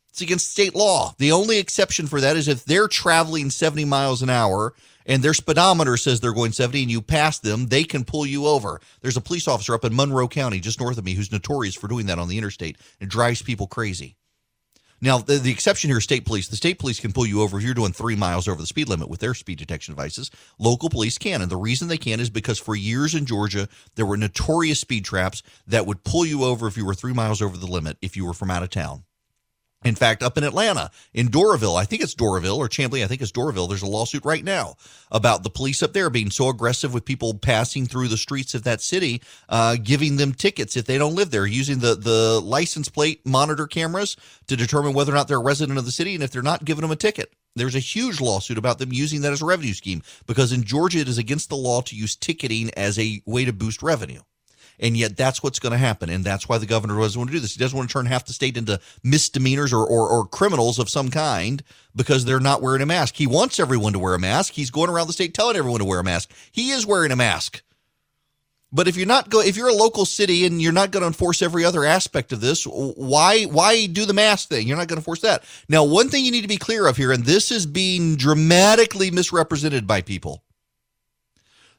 It's 0.10 0.22
against 0.22 0.52
state 0.52 0.76
law. 0.76 1.16
The 1.18 1.32
only 1.32 1.58
exception 1.58 2.06
for 2.06 2.20
that 2.20 2.36
is 2.36 2.48
if 2.50 2.66
they're 2.66 2.90
traveling 2.90 3.50
70 3.50 3.86
miles 3.86 4.22
an 4.22 4.30
hour 4.30 4.74
and 5.06 5.24
their 5.24 5.34
speedometer 5.34 5.96
says 5.98 6.20
they're 6.20 6.34
going 6.34 6.52
70 6.52 6.84
and 6.84 6.92
you 6.92 7.02
pass 7.02 7.40
them, 7.40 7.68
they 7.68 7.84
can 7.84 8.04
pull 8.04 8.26
you 8.26 8.46
over. 8.46 8.82
There's 9.02 9.18
a 9.18 9.22
police 9.22 9.48
officer 9.48 9.74
up 9.74 9.86
in 9.86 9.96
Monroe 9.96 10.28
County, 10.28 10.60
just 10.60 10.80
north 10.80 10.98
of 10.98 11.06
me, 11.06 11.14
who's 11.14 11.32
notorious 11.32 11.76
for 11.76 11.88
doing 11.88 12.08
that 12.08 12.20
on 12.20 12.28
the 12.28 12.38
interstate. 12.38 12.78
It 13.00 13.10
drives 13.10 13.42
people 13.42 13.68
crazy. 13.68 14.16
Now, 15.04 15.18
the, 15.18 15.38
the, 15.40 15.52
exception 15.52 15.90
here 15.90 15.98
is 15.98 16.04
state 16.04 16.26
police. 16.26 16.48
The 16.48 16.56
state 16.56 16.78
police 16.78 17.00
can 17.00 17.12
pull 17.12 17.26
you 17.26 17.42
over 17.42 17.58
if 17.58 17.64
you're 17.64 17.74
doing 17.74 17.92
three 17.92 18.16
miles 18.16 18.48
over 18.48 18.62
the 18.62 18.68
speed 18.68 18.88
limit 18.88 19.10
with 19.10 19.20
their 19.20 19.34
speed 19.34 19.58
detection 19.58 19.96
devices. 19.96 20.30
Local 20.60 20.90
police 20.90 21.18
can. 21.18 21.42
And 21.42 21.50
the 21.50 21.58
reason 21.58 21.88
they 21.88 21.98
can 21.98 22.20
is 22.20 22.30
because 22.30 22.60
for 22.60 22.76
years 22.76 23.16
in 23.16 23.26
Georgia, 23.26 23.68
there 23.96 24.06
were 24.06 24.18
notorious 24.18 24.80
speed 24.80 25.04
traps 25.04 25.42
that 25.66 25.88
would 25.88 26.04
pull 26.04 26.24
you 26.24 26.44
over 26.44 26.68
if 26.68 26.78
you 26.78 26.86
were 26.86 26.94
three 26.94 27.14
miles 27.14 27.42
over 27.42 27.58
the 27.58 27.66
limit 27.66 27.98
if 28.02 28.16
you 28.16 28.26
were 28.26 28.34
from 28.34 28.52
out 28.52 28.62
of 28.62 28.70
town. 28.70 29.04
In 29.84 29.96
fact, 29.96 30.22
up 30.22 30.38
in 30.38 30.44
Atlanta, 30.44 30.92
in 31.12 31.30
Doraville, 31.30 31.76
I 31.76 31.86
think 31.86 32.04
it's 32.04 32.14
Doraville 32.14 32.58
or 32.58 32.70
Chamblee, 32.70 33.04
I 33.04 33.08
think 33.08 33.22
it's 33.22 33.32
Doraville, 33.32 33.68
there's 33.68 33.82
a 33.82 33.88
lawsuit 33.88 34.24
right 34.24 34.44
now 34.44 34.76
about 35.12 35.42
the 35.42 35.50
police 35.50 35.82
up 35.82 35.94
there 35.94 36.12
being 36.12 36.30
so 36.30 36.50
aggressive 36.50 36.94
with 36.94 37.04
people 37.04 37.34
passing 37.34 37.88
through 37.88 38.08
the 38.08 38.18
streets 38.18 38.54
of 38.54 38.64
that 38.64 38.82
city, 38.82 39.24
uh, 39.50 39.78
giving 39.82 40.18
them 40.18 40.34
tickets 40.34 40.78
if 40.78 40.86
they 40.86 41.00
don't 41.00 41.16
live 41.16 41.32
there, 41.32 41.48
using 41.48 41.80
the, 41.80 41.96
the 41.96 42.40
license 42.44 42.90
plate 42.90 43.26
monitor 43.26 43.66
cameras 43.66 44.16
to 44.46 44.56
determine 44.56 44.94
whether 44.94 45.12
or 45.12 45.16
not 45.16 45.28
they're 45.28 45.38
a 45.38 45.44
resident 45.44 45.80
of 45.80 45.86
the 45.86 45.92
city. 45.92 46.14
And 46.14 46.24
if 46.24 46.32
they're 46.32 46.44
not, 46.44 46.64
giving 46.64 46.84
them 46.84 46.92
a 46.92 46.96
ticket. 46.96 47.34
There's 47.56 47.76
a 47.76 47.80
huge 47.80 48.22
lawsuit 48.22 48.58
about 48.58 48.78
them 48.78 48.94
using 48.94 49.22
that 49.22 49.34
as 49.34 49.42
a 49.42 49.46
revenue 49.46 49.74
scheme 49.74 50.04
because 50.28 50.52
in 50.52 50.64
Georgia, 50.64 51.00
it 51.00 51.08
is 51.08 51.18
against 51.18 51.50
the 51.50 51.58
law 51.58 51.82
to 51.82 51.96
use 51.96 52.16
ticketing 52.16 52.72
as 52.78 52.98
a 53.00 53.22
way 53.26 53.46
to 53.46 53.52
boost 53.52 53.82
revenue. 53.82 54.22
And 54.82 54.98
yet 54.98 55.16
that's 55.16 55.44
what's 55.44 55.60
going 55.60 55.72
to 55.72 55.78
happen. 55.78 56.10
And 56.10 56.26
that's 56.26 56.50
why 56.50 56.58
the 56.58 56.66
governor 56.66 57.00
doesn't 57.00 57.20
want 57.20 57.30
to 57.30 57.36
do 57.36 57.40
this. 57.40 57.54
He 57.54 57.60
doesn't 57.60 57.78
want 57.78 57.90
to 57.90 57.94
turn 57.94 58.08
half 58.08 58.26
the 58.26 58.34
state 58.34 58.58
into 58.58 58.80
misdemeanors 59.04 59.72
or, 59.72 59.86
or, 59.86 60.10
or 60.10 60.26
criminals 60.26 60.80
of 60.80 60.90
some 60.90 61.10
kind 61.10 61.64
because 61.96 62.26
they're 62.26 62.40
not 62.40 62.64
wearing 62.64 62.82
a 62.82 62.88
mask. 62.88 63.16
He 63.16 63.28
wants 63.28 63.60
everyone 63.60 63.94
to 63.94 64.00
wear 64.00 64.16
a 64.16 64.20
mask. 64.20 64.54
He's 64.54 64.72
going 64.72 64.90
around 64.90 65.08
the 65.08 65.14
state 65.14 65.36
telling 65.36 65.56
everyone 65.56 65.80
to 65.80 65.86
wear 65.86 66.00
a 66.00 66.04
mask. 66.04 66.32
He 66.52 66.72
is 66.72 66.86
wearing 66.86 67.12
a 67.12 67.16
mask. 67.16 67.62
But 68.74 68.88
if 68.88 68.96
you're 68.96 69.06
not 69.06 69.30
go, 69.30 69.42
if 69.42 69.58
you're 69.58 69.68
a 69.68 69.74
local 69.74 70.06
city 70.06 70.46
and 70.46 70.62
you're 70.62 70.72
not 70.72 70.92
going 70.92 71.02
to 71.02 71.08
enforce 71.08 71.42
every 71.42 71.66
other 71.66 71.84
aspect 71.84 72.32
of 72.32 72.40
this, 72.40 72.64
why 72.64 73.44
why 73.44 73.86
do 73.86 74.06
the 74.06 74.14
mask 74.14 74.48
thing? 74.48 74.66
You're 74.66 74.78
not 74.78 74.88
going 74.88 75.00
to 75.00 75.04
force 75.04 75.22
that. 75.22 75.44
Now, 75.68 75.84
one 75.84 76.08
thing 76.08 76.24
you 76.24 76.32
need 76.32 76.44
to 76.44 76.48
be 76.48 76.58
clear 76.58 76.88
of 76.88 76.96
here, 76.96 77.12
and 77.12 77.26
this 77.26 77.52
is 77.52 77.66
being 77.66 78.16
dramatically 78.16 79.12
misrepresented 79.12 79.86
by 79.88 80.02
people. 80.02 80.44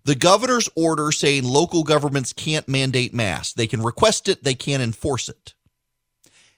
The 0.05 0.14
governor's 0.14 0.68
order 0.74 1.12
saying 1.12 1.44
local 1.44 1.84
governments 1.84 2.32
can't 2.32 2.66
mandate 2.68 3.14
masks. 3.14 3.53
They 3.53 3.66
can 3.66 3.82
request 3.82 4.28
it, 4.28 4.42
they 4.42 4.55
can't 4.55 4.82
enforce 4.82 5.28
it. 5.28 5.55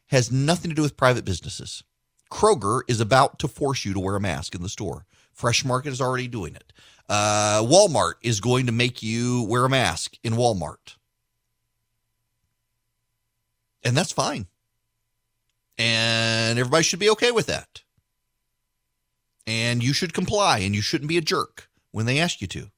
Has 0.09 0.33
nothing 0.33 0.71
to 0.71 0.75
do 0.75 0.83
with 0.83 0.97
private 0.97 1.25
businesses. 1.25 1.83
Kroger 2.31 2.81
is 2.89 3.01
about 3.01 3.39
to 3.41 3.49
force 3.49 3.85
you 3.85 3.93
to 3.93 4.01
wear 4.01 4.17
a 4.17 4.21
mask 4.21 4.55
in 4.55 4.63
the 4.63 4.69
store. 4.69 5.07
Fresh 5.33 5.65
Market 5.65 5.91
is 5.91 6.01
already 6.01 6.29
doing 6.29 6.55
it. 6.55 6.73
Uh, 7.09 7.61
Walmart 7.63 8.15
is 8.23 8.41
going 8.41 8.67
to 8.67 8.73
make 8.73 9.03
you 9.03 9.43
wear 9.45 9.65
a 9.65 9.71
mask 9.71 10.17
in 10.23 10.35
Walmart. 10.35 10.97
And 13.83 13.97
that's 13.97 14.13
fine. 14.13 14.47
And 15.77 16.59
everybody 16.59 16.85
should 16.85 17.01
be 17.01 17.11
okay 17.11 17.31
with 17.31 17.47
that. 17.47 17.83
And 19.47 19.83
you 19.83 19.93
should 19.93 20.15
comply 20.15 20.61
and 20.61 20.75
you 20.75 20.81
shouldn't 20.81 21.09
be 21.09 21.19
a 21.19 21.23
jerk 21.23 21.69
when 21.91 22.07
they 22.07 22.19
ask 22.19 22.41
you 22.41 22.47
to 22.49 22.71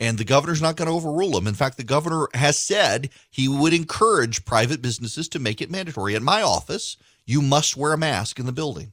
and 0.00 0.16
the 0.16 0.24
governor's 0.24 0.62
not 0.62 0.76
going 0.76 0.88
to 0.88 0.94
overrule 0.94 1.32
them. 1.32 1.46
In 1.46 1.54
fact, 1.54 1.76
the 1.76 1.84
governor 1.84 2.26
has 2.32 2.58
said 2.58 3.10
he 3.30 3.46
would 3.46 3.74
encourage 3.74 4.46
private 4.46 4.80
businesses 4.80 5.28
to 5.28 5.38
make 5.38 5.60
it 5.60 5.70
mandatory. 5.70 6.14
In 6.14 6.24
my 6.24 6.40
office, 6.40 6.96
you 7.26 7.42
must 7.42 7.76
wear 7.76 7.92
a 7.92 7.98
mask 7.98 8.38
in 8.38 8.46
the 8.46 8.52
building. 8.52 8.92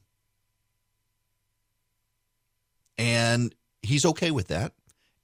And 2.98 3.54
he's 3.80 4.04
okay 4.04 4.30
with 4.30 4.48
that. 4.48 4.74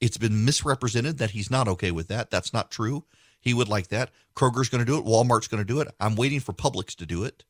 It's 0.00 0.16
been 0.16 0.44
misrepresented 0.44 1.18
that 1.18 1.30
he's 1.30 1.50
not 1.50 1.68
okay 1.68 1.90
with 1.90 2.08
that. 2.08 2.30
That's 2.30 2.52
not 2.52 2.70
true. 2.70 3.04
He 3.40 3.52
would 3.52 3.68
like 3.68 3.88
that. 3.88 4.10
Kroger's 4.34 4.70
going 4.70 4.84
to 4.84 4.90
do 4.90 4.98
it. 4.98 5.04
Walmart's 5.04 5.48
going 5.48 5.62
to 5.62 5.66
do 5.66 5.80
it. 5.80 5.88
I'm 6.00 6.16
waiting 6.16 6.40
for 6.40 6.54
Publix 6.54 6.96
to 6.96 7.06
do 7.06 7.24
it. 7.24 7.44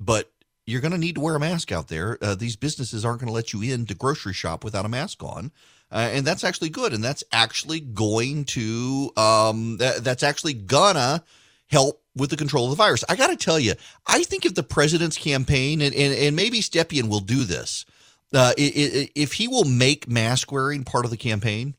But 0.00 0.32
you're 0.66 0.80
going 0.80 0.92
to 0.92 0.98
need 0.98 1.14
to 1.14 1.20
wear 1.20 1.36
a 1.36 1.40
mask 1.40 1.70
out 1.70 1.88
there. 1.88 2.18
Uh, 2.20 2.34
these 2.34 2.56
businesses 2.56 3.04
aren't 3.04 3.20
going 3.20 3.28
to 3.28 3.34
let 3.34 3.52
you 3.52 3.62
in 3.62 3.86
to 3.86 3.94
grocery 3.94 4.32
shop 4.32 4.64
without 4.64 4.84
a 4.84 4.88
mask 4.88 5.22
on. 5.22 5.52
Uh, 5.90 6.10
and 6.12 6.26
that's 6.26 6.44
actually 6.44 6.70
good. 6.70 6.92
And 6.92 7.04
that's 7.04 7.24
actually 7.32 7.80
going 7.80 8.44
to, 8.46 9.12
um, 9.16 9.76
that, 9.78 10.02
that's 10.02 10.22
actually 10.22 10.54
gonna 10.54 11.22
help 11.68 12.02
with 12.16 12.30
the 12.30 12.36
control 12.36 12.64
of 12.64 12.70
the 12.70 12.76
virus. 12.76 13.04
I 13.08 13.16
got 13.16 13.28
to 13.28 13.36
tell 13.36 13.58
you, 13.58 13.74
I 14.06 14.22
think 14.22 14.44
if 14.46 14.54
the 14.54 14.62
president's 14.62 15.18
campaign, 15.18 15.80
and, 15.80 15.94
and, 15.94 16.14
and 16.14 16.36
maybe 16.36 16.60
Stepien 16.60 17.08
will 17.08 17.20
do 17.20 17.44
this, 17.44 17.84
uh, 18.32 18.52
if 18.56 19.34
he 19.34 19.48
will 19.48 19.64
make 19.64 20.08
mask 20.08 20.50
wearing 20.50 20.84
part 20.84 21.04
of 21.04 21.10
the 21.10 21.16
campaign, 21.16 21.74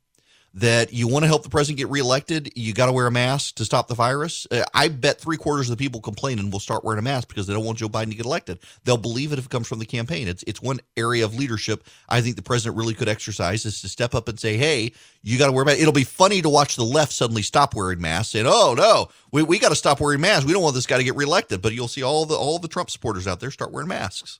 that 0.55 0.93
you 0.93 1.07
want 1.07 1.23
to 1.23 1.27
help 1.27 1.43
the 1.43 1.49
president 1.49 1.77
get 1.77 1.89
reelected, 1.89 2.49
you 2.55 2.73
got 2.73 2.85
to 2.85 2.93
wear 2.93 3.07
a 3.07 3.11
mask 3.11 3.55
to 3.55 3.65
stop 3.65 3.89
the 3.89 3.93
virus. 3.93 4.47
Uh, 4.49 4.63
I 4.73 4.87
bet 4.87 5.19
three 5.19 5.35
quarters 5.35 5.69
of 5.69 5.77
the 5.77 5.83
people 5.83 5.99
complaining 5.99 6.49
will 6.49 6.61
start 6.61 6.85
wearing 6.85 6.99
a 6.99 7.01
mask 7.01 7.27
because 7.27 7.45
they 7.45 7.53
don't 7.53 7.65
want 7.65 7.77
Joe 7.77 7.89
Biden 7.89 8.11
to 8.11 8.15
get 8.15 8.25
elected. 8.25 8.59
They'll 8.85 8.95
believe 8.95 9.33
it 9.33 9.39
if 9.39 9.45
it 9.45 9.51
comes 9.51 9.67
from 9.67 9.79
the 9.79 9.85
campaign. 9.85 10.29
It's 10.29 10.43
it's 10.47 10.61
one 10.61 10.79
area 10.95 11.25
of 11.25 11.35
leadership 11.35 11.85
I 12.07 12.21
think 12.21 12.37
the 12.37 12.41
president 12.41 12.77
really 12.77 12.93
could 12.93 13.09
exercise 13.09 13.65
is 13.65 13.81
to 13.81 13.89
step 13.89 14.15
up 14.15 14.29
and 14.29 14.39
say, 14.39 14.55
"Hey, 14.55 14.93
you 15.21 15.37
got 15.37 15.47
to 15.47 15.51
wear 15.51 15.63
a 15.63 15.65
mask." 15.65 15.79
It'll 15.81 15.91
be 15.91 16.05
funny 16.05 16.41
to 16.41 16.49
watch 16.49 16.77
the 16.77 16.85
left 16.85 17.11
suddenly 17.11 17.41
stop 17.41 17.75
wearing 17.75 17.99
masks, 17.99 18.35
and, 18.35 18.47
"Oh 18.47 18.75
no, 18.77 19.09
we, 19.33 19.43
we 19.43 19.59
got 19.59 19.69
to 19.69 19.75
stop 19.75 19.99
wearing 19.99 20.21
masks. 20.21 20.45
We 20.45 20.53
don't 20.53 20.63
want 20.63 20.75
this 20.75 20.87
guy 20.87 20.97
to 20.97 21.03
get 21.03 21.17
reelected." 21.17 21.61
But 21.61 21.73
you'll 21.73 21.89
see 21.89 22.03
all 22.03 22.25
the 22.25 22.35
all 22.35 22.59
the 22.59 22.69
Trump 22.69 22.89
supporters 22.89 23.27
out 23.27 23.41
there 23.41 23.51
start 23.51 23.73
wearing 23.73 23.89
masks. 23.89 24.39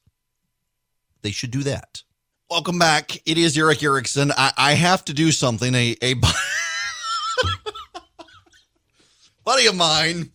They 1.24 1.32
should 1.32 1.51
do 1.51 1.63
that. 1.63 2.03
Welcome 2.47 2.77
back. 2.77 3.15
It 3.25 3.39
is 3.39 3.57
Erick 3.57 3.81
Erickson. 3.81 4.31
I, 4.37 4.51
I 4.55 4.73
have 4.73 5.03
to 5.05 5.13
do 5.13 5.31
something. 5.31 5.73
A, 5.73 5.95
a 5.99 6.13
buddy 9.43 9.65
of 9.65 9.75
mine 9.75 10.29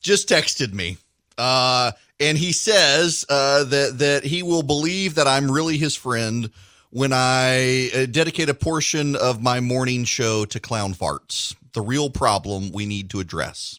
just 0.00 0.26
texted 0.26 0.72
me. 0.72 0.96
Uh, 1.36 1.92
and 2.18 2.38
he 2.38 2.52
says 2.52 3.26
uh, 3.28 3.64
that 3.64 3.98
that 3.98 4.24
he 4.24 4.42
will 4.42 4.62
believe 4.62 5.16
that 5.16 5.26
I'm 5.26 5.50
really 5.50 5.76
his 5.76 5.94
friend 5.94 6.50
when 6.88 7.12
I 7.12 7.90
uh, 7.94 8.06
dedicate 8.06 8.48
a 8.48 8.54
portion 8.54 9.14
of 9.14 9.42
my 9.42 9.60
morning 9.60 10.04
show 10.04 10.46
to 10.46 10.60
clown 10.60 10.94
farts, 10.94 11.54
the 11.74 11.82
real 11.82 12.08
problem 12.08 12.72
we 12.72 12.86
need 12.86 13.10
to 13.10 13.20
address. 13.20 13.78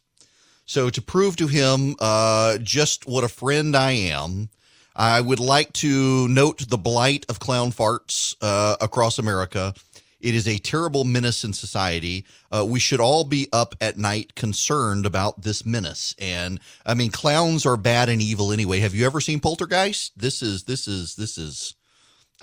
So 0.67 0.91
to 0.91 1.01
prove 1.01 1.35
to 1.37 1.47
him 1.47 1.95
uh, 1.99 2.59
just 2.59 3.07
what 3.07 3.23
a 3.23 3.27
friend 3.27 3.75
I 3.75 3.93
am, 3.93 4.49
I 4.95 5.21
would 5.21 5.39
like 5.39 5.71
to 5.73 6.27
note 6.27 6.69
the 6.69 6.77
blight 6.77 7.25
of 7.29 7.39
clown 7.39 7.71
farts 7.71 8.35
uh, 8.41 8.75
across 8.81 9.17
America. 9.17 9.73
It 10.19 10.35
is 10.35 10.47
a 10.47 10.57
terrible 10.59 11.03
menace 11.03 11.43
in 11.43 11.53
society. 11.53 12.25
Uh, 12.51 12.65
we 12.67 12.79
should 12.79 12.99
all 12.99 13.23
be 13.23 13.47
up 13.51 13.75
at 13.81 13.97
night 13.97 14.35
concerned 14.35 15.05
about 15.05 15.41
this 15.41 15.65
menace. 15.65 16.13
And 16.19 16.59
I 16.85 16.93
mean, 16.93 17.09
clowns 17.09 17.65
are 17.65 17.77
bad 17.77 18.09
and 18.09 18.21
evil 18.21 18.51
anyway. 18.51 18.79
Have 18.79 18.93
you 18.93 19.05
ever 19.05 19.21
seen 19.21 19.39
Poltergeist? 19.39 20.11
This 20.17 20.41
is 20.41 20.63
this 20.63 20.87
is 20.87 21.15
this 21.15 21.37
is. 21.37 21.75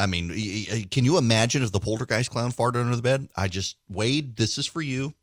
I 0.00 0.06
mean, 0.06 0.28
can 0.90 1.04
you 1.04 1.18
imagine 1.18 1.64
if 1.64 1.72
the 1.72 1.80
Poltergeist 1.80 2.30
clown 2.30 2.52
farted 2.52 2.80
under 2.80 2.94
the 2.94 3.02
bed? 3.02 3.28
I 3.36 3.48
just 3.48 3.76
Wade, 3.88 4.36
this 4.36 4.56
is 4.56 4.66
for 4.66 4.80
you. 4.80 5.14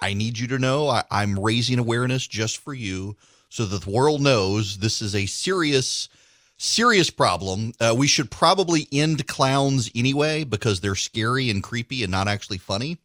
I 0.00 0.14
need 0.14 0.38
you 0.38 0.46
to 0.48 0.58
know 0.58 0.88
I, 0.88 1.04
I'm 1.10 1.38
raising 1.38 1.78
awareness 1.78 2.26
just 2.26 2.58
for 2.58 2.74
you, 2.74 3.16
so 3.48 3.64
that 3.66 3.82
the 3.82 3.90
world 3.90 4.20
knows 4.20 4.78
this 4.78 5.00
is 5.00 5.14
a 5.14 5.26
serious 5.26 6.08
serious 6.56 7.10
problem. 7.10 7.72
Uh, 7.80 7.94
we 7.96 8.06
should 8.06 8.30
probably 8.30 8.88
end 8.92 9.26
clowns 9.26 9.90
anyway 9.94 10.44
because 10.44 10.80
they're 10.80 10.94
scary 10.94 11.50
and 11.50 11.62
creepy 11.62 12.02
and 12.02 12.10
not 12.10 12.28
actually 12.28 12.58
funny. 12.58 12.98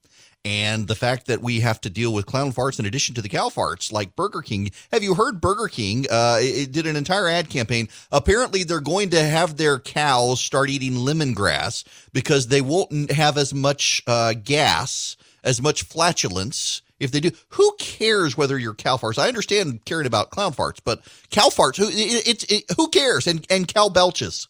And 0.44 0.88
the 0.88 0.96
fact 0.96 1.28
that 1.28 1.42
we 1.42 1.60
have 1.60 1.80
to 1.82 1.90
deal 1.90 2.12
with 2.14 2.26
clown 2.26 2.52
farts 2.52 2.80
in 2.80 2.86
addition 2.88 3.14
to 3.16 3.22
the 3.22 3.30
cow 3.30 3.50
farts, 3.50 3.92
like 3.92 4.16
Burger 4.16 4.42
King. 4.42 4.72
Have 4.92 5.04
you 5.04 5.14
heard 5.14 5.40
Burger 5.40 5.68
King? 5.68 6.08
Uh, 6.10 6.38
it 6.40 6.72
did 6.72 6.88
an 6.88 6.96
entire 6.96 7.28
ad 7.28 7.50
campaign. 7.50 7.90
Apparently, 8.12 8.64
they're 8.64 8.80
going 8.80 9.12
to 9.12 9.22
have 9.22 9.58
their 9.58 9.78
cows 9.78 10.42
start 10.42 10.72
eating 10.72 10.94
lemongrass 10.94 11.84
because 12.12 12.48
they 12.48 12.62
won't 12.62 13.12
have 13.12 13.38
as 13.38 13.54
much 13.54 14.02
uh, 14.08 14.34
gas, 14.34 15.16
as 15.44 15.62
much 15.62 15.84
flatulence 15.84 16.82
if 17.02 17.12
they 17.12 17.20
do. 17.20 17.32
Who 17.50 17.76
cares 17.80 18.38
whether 18.38 18.58
you're 18.58 18.74
cow 18.74 18.98
farts? 18.98 19.18
I 19.18 19.28
understand 19.28 19.84
caring 19.86 20.08
about 20.08 20.30
clown 20.30 20.54
farts, 20.54 20.80
but 20.84 21.02
cow 21.30 21.50
farts, 21.50 21.78
who 21.78 21.88
it, 21.90 22.28
it, 22.28 22.52
it, 22.52 22.64
who 22.78 22.88
cares? 22.90 23.28
And 23.28 23.46
and 23.50 23.68
cow 23.68 23.90
belches. 23.90 24.48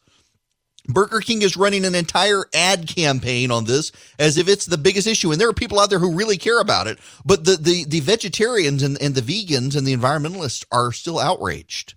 Burger 0.87 1.19
King 1.19 1.41
is 1.43 1.55
running 1.55 1.85
an 1.85 1.95
entire 1.95 2.45
ad 2.53 2.87
campaign 2.87 3.51
on 3.51 3.65
this 3.65 3.91
as 4.17 4.37
if 4.37 4.47
it's 4.47 4.65
the 4.65 4.77
biggest 4.77 5.07
issue. 5.07 5.31
And 5.31 5.39
there 5.39 5.47
are 5.47 5.53
people 5.53 5.79
out 5.79 5.89
there 5.89 5.99
who 5.99 6.15
really 6.15 6.37
care 6.37 6.59
about 6.59 6.87
it. 6.87 6.97
But 7.23 7.45
the, 7.45 7.55
the, 7.55 7.85
the 7.85 7.99
vegetarians 7.99 8.81
and, 8.81 8.99
and 8.99 9.13
the 9.13 9.21
vegans 9.21 9.75
and 9.75 9.85
the 9.85 9.95
environmentalists 9.95 10.65
are 10.71 10.91
still 10.91 11.19
outraged. 11.19 11.93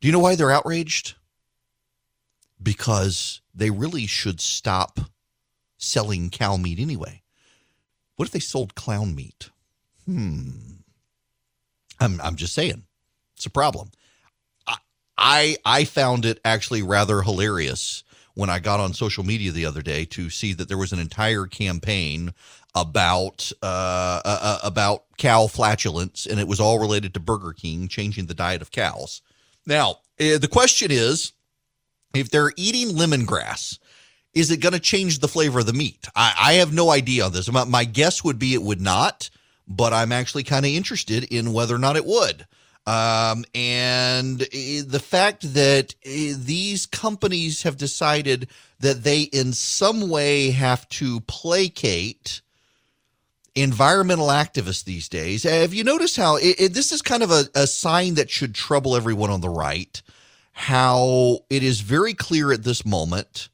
Do 0.00 0.06
you 0.06 0.12
know 0.12 0.20
why 0.20 0.36
they're 0.36 0.52
outraged? 0.52 1.16
Because 2.62 3.40
they 3.54 3.70
really 3.70 4.06
should 4.06 4.40
stop 4.40 5.00
selling 5.76 6.30
cow 6.30 6.56
meat 6.56 6.78
anyway. 6.78 7.22
What 8.20 8.28
if 8.28 8.32
they 8.32 8.38
sold 8.38 8.74
clown 8.74 9.14
meat? 9.14 9.48
Hmm. 10.04 10.50
I'm 11.98 12.20
I'm 12.20 12.36
just 12.36 12.52
saying, 12.52 12.82
it's 13.34 13.46
a 13.46 13.50
problem. 13.50 13.92
I 14.66 14.76
I, 15.16 15.56
I 15.64 15.84
found 15.84 16.26
it 16.26 16.38
actually 16.44 16.82
rather 16.82 17.22
hilarious 17.22 18.04
when 18.34 18.50
I 18.50 18.58
got 18.58 18.78
on 18.78 18.92
social 18.92 19.24
media 19.24 19.52
the 19.52 19.64
other 19.64 19.80
day 19.80 20.04
to 20.04 20.28
see 20.28 20.52
that 20.52 20.68
there 20.68 20.76
was 20.76 20.92
an 20.92 20.98
entire 20.98 21.46
campaign 21.46 22.34
about 22.74 23.52
uh, 23.62 24.20
uh, 24.22 24.38
uh 24.42 24.58
about 24.64 25.04
cow 25.16 25.46
flatulence, 25.46 26.26
and 26.26 26.38
it 26.38 26.46
was 26.46 26.60
all 26.60 26.78
related 26.78 27.14
to 27.14 27.20
Burger 27.20 27.54
King 27.54 27.88
changing 27.88 28.26
the 28.26 28.34
diet 28.34 28.60
of 28.60 28.70
cows. 28.70 29.22
Now, 29.64 30.00
uh, 30.20 30.36
the 30.36 30.48
question 30.50 30.90
is, 30.90 31.32
if 32.12 32.28
they're 32.28 32.52
eating 32.58 32.88
lemongrass 32.98 33.78
is 34.34 34.50
it 34.50 34.58
going 34.58 34.72
to 34.72 34.80
change 34.80 35.18
the 35.18 35.28
flavor 35.28 35.60
of 35.60 35.66
the 35.66 35.72
meat? 35.72 36.06
I, 36.14 36.34
I 36.38 36.52
have 36.54 36.72
no 36.72 36.90
idea 36.90 37.24
on 37.24 37.32
this. 37.32 37.50
My, 37.50 37.64
my, 37.64 37.84
guess 37.84 38.22
would 38.22 38.38
be 38.38 38.54
it 38.54 38.62
would 38.62 38.80
not, 38.80 39.30
but 39.66 39.92
I'm 39.92 40.12
actually 40.12 40.44
kind 40.44 40.64
of 40.64 40.72
interested 40.72 41.24
in 41.24 41.52
whether 41.52 41.74
or 41.74 41.78
not 41.78 41.96
it 41.96 42.04
would. 42.04 42.46
Um, 42.86 43.44
and 43.54 44.42
eh, 44.42 44.82
the 44.86 45.02
fact 45.04 45.54
that 45.54 45.94
eh, 46.04 46.34
these 46.36 46.86
companies 46.86 47.62
have 47.62 47.76
decided 47.76 48.48
that 48.80 49.04
they, 49.04 49.22
in 49.22 49.52
some 49.52 50.08
way, 50.08 50.50
have 50.50 50.88
to 50.90 51.20
placate 51.20 52.40
environmental 53.54 54.28
activists 54.28 54.84
these 54.84 55.08
days. 55.08 55.42
Have 55.42 55.74
you 55.74 55.84
noticed 55.84 56.16
how 56.16 56.36
it, 56.36 56.56
it, 56.58 56.74
this 56.74 56.92
is 56.92 57.02
kind 57.02 57.22
of 57.22 57.30
a, 57.30 57.44
a 57.54 57.66
sign 57.66 58.14
that 58.14 58.30
should 58.30 58.54
trouble 58.54 58.96
everyone 58.96 59.30
on 59.30 59.40
the 59.40 59.48
right? 59.48 60.00
How 60.52 61.40
it 61.50 61.62
is 61.62 61.80
very 61.80 62.14
clear 62.14 62.52
at 62.52 62.64
this 62.64 62.84
moment 62.86 63.48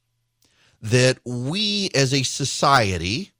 that 0.83 1.19
we 1.25 1.91
as 1.95 2.13
a 2.13 2.23
society 2.23 3.33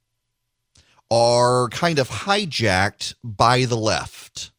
are 1.09 1.69
kind 1.69 1.99
of 1.99 2.09
hijacked 2.09 3.15
by 3.23 3.65
the 3.65 3.77
left. 3.77 4.51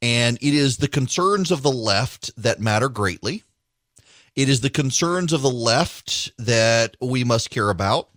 And 0.00 0.38
it 0.40 0.54
is 0.54 0.76
the 0.76 0.88
concerns 0.88 1.50
of 1.50 1.62
the 1.62 1.72
left 1.72 2.30
that 2.36 2.60
matter 2.60 2.88
greatly. 2.88 3.42
It 4.36 4.48
is 4.48 4.60
the 4.60 4.70
concerns 4.70 5.32
of 5.32 5.42
the 5.42 5.50
left 5.50 6.30
that 6.38 6.96
we 7.00 7.24
must 7.24 7.50
care 7.50 7.70
about. 7.70 8.08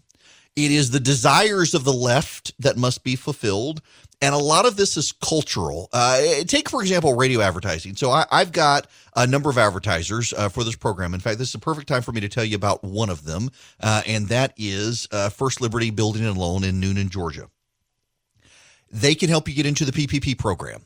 It 0.56 0.72
is 0.72 0.92
the 0.92 1.00
desires 1.00 1.74
of 1.74 1.84
the 1.84 1.94
left 1.94 2.54
that 2.60 2.78
must 2.78 3.04
be 3.04 3.16
fulfilled. 3.16 3.82
And 4.22 4.36
a 4.36 4.38
lot 4.38 4.68
of 4.68 4.76
this 4.76 4.98
is 4.98 5.12
cultural. 5.12 5.90
Uh, 5.92 6.44
take, 6.46 6.70
for 6.70 6.82
example, 6.82 7.16
radio 7.16 7.42
advertising. 7.42 7.96
So 7.96 8.12
I, 8.12 8.26
have 8.32 8.52
got 8.52 8.86
a 9.16 9.26
number 9.26 9.50
of 9.50 9.58
advertisers 9.58 10.32
uh, 10.34 10.48
for 10.48 10.64
this 10.64 10.76
program. 10.76 11.16
In 11.16 11.20
fact, 11.20 11.40
this 11.40 11.50
is 11.50 11.56
a 11.56 11.60
perfect 11.60 11.88
time 11.88 12.04
for 12.04 12.12
me 12.12 12.22
to 12.22 12.30
tell 12.30 12.46
you 12.46 12.56
about 12.56 12.84
one 12.84 13.10
of 13.10 13.24
them, 13.24 13.50
uh, 13.80 14.04
and 14.06 14.28
that 14.28 14.54
is 14.58 15.08
uh, 15.12 15.30
First 15.30 15.60
Liberty 15.60 15.90
Building 15.90 16.24
and 16.24 16.38
Loan 16.38 16.64
in 16.64 16.80
Newnan, 16.80 17.10
Georgia. 17.10 17.50
They 18.92 19.16
can 19.16 19.30
help 19.30 19.48
you 19.48 19.56
get 19.56 19.66
into 19.66 19.86
the 19.86 19.92
PPP 19.92 20.38
program. 20.38 20.84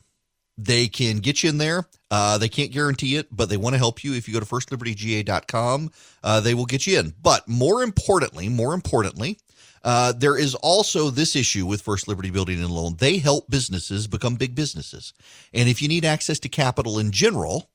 They 0.58 0.88
can 0.88 1.18
get 1.18 1.42
you 1.42 1.50
in 1.50 1.58
there. 1.58 1.86
Uh, 2.10 2.38
they 2.38 2.48
can't 2.48 2.72
guarantee 2.72 3.16
it, 3.16 3.26
but 3.30 3.50
they 3.50 3.58
want 3.58 3.74
to 3.74 3.78
help 3.78 4.02
you. 4.02 4.14
If 4.14 4.26
you 4.26 4.32
go 4.32 4.40
to 4.40 4.46
firstlibertyga.com, 4.46 5.90
uh, 6.22 6.40
they 6.40 6.54
will 6.54 6.64
get 6.64 6.86
you 6.86 6.98
in. 6.98 7.12
But 7.20 7.46
more 7.46 7.82
importantly, 7.82 8.48
more 8.48 8.72
importantly, 8.72 9.38
uh, 9.86 10.10
there 10.10 10.36
is 10.36 10.56
also 10.56 11.10
this 11.10 11.36
issue 11.36 11.64
with 11.64 11.80
First 11.80 12.08
Liberty 12.08 12.28
Building 12.28 12.58
and 12.58 12.72
Loan. 12.72 12.96
They 12.98 13.18
help 13.18 13.48
businesses 13.48 14.08
become 14.08 14.34
big 14.34 14.56
businesses. 14.56 15.14
And 15.54 15.68
if 15.68 15.80
you 15.80 15.86
need 15.86 16.04
access 16.04 16.40
to 16.40 16.48
capital 16.48 16.98
in 16.98 17.12
general, 17.12 17.70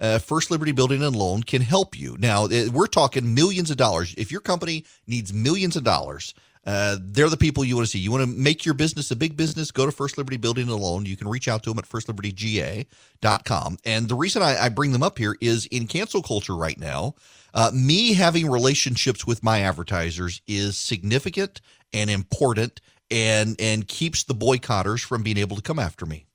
uh, 0.00 0.18
First 0.18 0.50
Liberty 0.50 0.72
Building 0.72 1.04
and 1.04 1.14
Loan 1.14 1.44
can 1.44 1.62
help 1.62 1.96
you. 1.96 2.16
Now, 2.18 2.48
we're 2.48 2.88
talking 2.88 3.32
millions 3.32 3.70
of 3.70 3.76
dollars. 3.76 4.12
If 4.18 4.32
your 4.32 4.40
company 4.40 4.84
needs 5.06 5.32
millions 5.32 5.76
of 5.76 5.84
dollars, 5.84 6.34
uh, 6.64 6.96
they're 7.00 7.28
the 7.28 7.36
people 7.36 7.64
you 7.64 7.74
want 7.74 7.86
to 7.86 7.90
see. 7.90 7.98
You 7.98 8.12
want 8.12 8.22
to 8.22 8.26
make 8.28 8.64
your 8.64 8.74
business 8.74 9.10
a 9.10 9.16
big 9.16 9.36
business, 9.36 9.70
go 9.70 9.84
to 9.84 9.92
First 9.92 10.16
Liberty 10.16 10.36
Building 10.36 10.68
Loan. 10.68 11.06
You 11.06 11.16
can 11.16 11.28
reach 11.28 11.48
out 11.48 11.62
to 11.64 11.70
them 11.70 11.78
at 11.78 11.88
firstlibertyga.com. 11.88 13.78
And 13.84 14.08
the 14.08 14.14
reason 14.14 14.42
I, 14.42 14.64
I 14.64 14.68
bring 14.68 14.92
them 14.92 15.02
up 15.02 15.18
here 15.18 15.36
is 15.40 15.66
in 15.66 15.86
cancel 15.86 16.22
culture 16.22 16.56
right 16.56 16.78
now, 16.78 17.14
uh, 17.54 17.70
me 17.74 18.14
having 18.14 18.48
relationships 18.48 19.26
with 19.26 19.42
my 19.42 19.60
advertisers 19.60 20.40
is 20.46 20.76
significant 20.76 21.60
and 21.92 22.08
important 22.10 22.80
and 23.10 23.56
and 23.60 23.86
keeps 23.86 24.24
the 24.24 24.34
boycotters 24.34 25.04
from 25.04 25.22
being 25.22 25.36
able 25.36 25.56
to 25.56 25.62
come 25.62 25.78
after 25.78 26.06
me. 26.06 26.26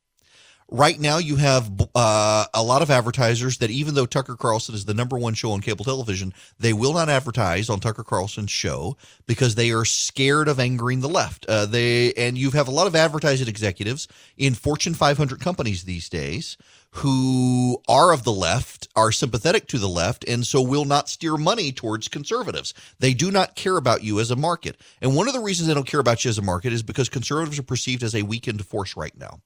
Right 0.70 1.00
now, 1.00 1.18
you 1.18 1.38
have 1.38 1.72
uh, 1.96 2.46
a 2.54 2.62
lot 2.62 2.82
of 2.82 2.92
advertisers 2.92 3.60
that, 3.60 3.70
even 3.70 3.96
though 3.96 4.06
Tucker 4.06 4.36
Carlson 4.36 4.76
is 4.76 4.84
the 4.84 4.94
number 4.94 5.18
one 5.18 5.34
show 5.34 5.52
on 5.52 5.62
cable 5.62 5.86
television, 5.86 6.34
they 6.60 6.74
will 6.74 6.94
not 6.94 7.08
advertise 7.08 7.70
on 7.70 7.80
Tucker 7.80 8.04
Carlson's 8.04 8.52
show 8.52 8.98
because 9.28 9.56
they 9.56 9.72
are 9.72 9.86
scared 9.86 10.50
of 10.50 10.60
angering 10.60 11.00
the 11.00 11.08
left. 11.08 11.46
Uh, 11.46 11.66
they 11.66 12.12
and 12.14 12.38
you 12.38 12.52
have 12.52 12.68
a 12.68 12.72
lot 12.72 12.86
of 12.86 12.96
advertising 12.96 13.48
executives 13.48 14.10
in 14.36 14.54
Fortune 14.54 14.94
500 14.94 15.40
companies 15.40 15.86
these 15.86 16.10
days 16.10 16.58
who 16.92 17.82
are 17.88 18.12
of 18.12 18.24
the 18.24 18.32
left, 18.32 18.88
are 18.96 19.12
sympathetic 19.12 19.68
to 19.68 19.78
the 19.78 19.90
left, 19.90 20.24
and 20.28 20.46
so 20.46 20.62
will 20.62 20.86
not 20.86 21.10
steer 21.10 21.38
money 21.38 21.72
towards 21.72 22.08
conservatives. 22.08 22.74
They 23.00 23.14
do 23.14 23.30
not 23.30 23.56
care 23.56 23.78
about 23.78 24.04
you 24.04 24.20
as 24.20 24.32
a 24.32 24.36
market. 24.36 24.80
And 25.02 25.16
one 25.16 25.28
of 25.28 25.34
the 25.34 25.42
reasons 25.42 25.68
they 25.68 25.74
don't 25.74 25.86
care 25.88 26.00
about 26.00 26.24
you 26.26 26.30
as 26.30 26.38
a 26.38 26.44
market 26.44 26.74
is 26.74 26.84
because 26.84 27.10
conservatives 27.10 27.60
are 27.60 27.64
perceived 27.64 28.04
as 28.04 28.16
a 28.16 28.24
weakened 28.24 28.66
force 28.66 28.96
right 28.96 29.16
now. 29.18 29.42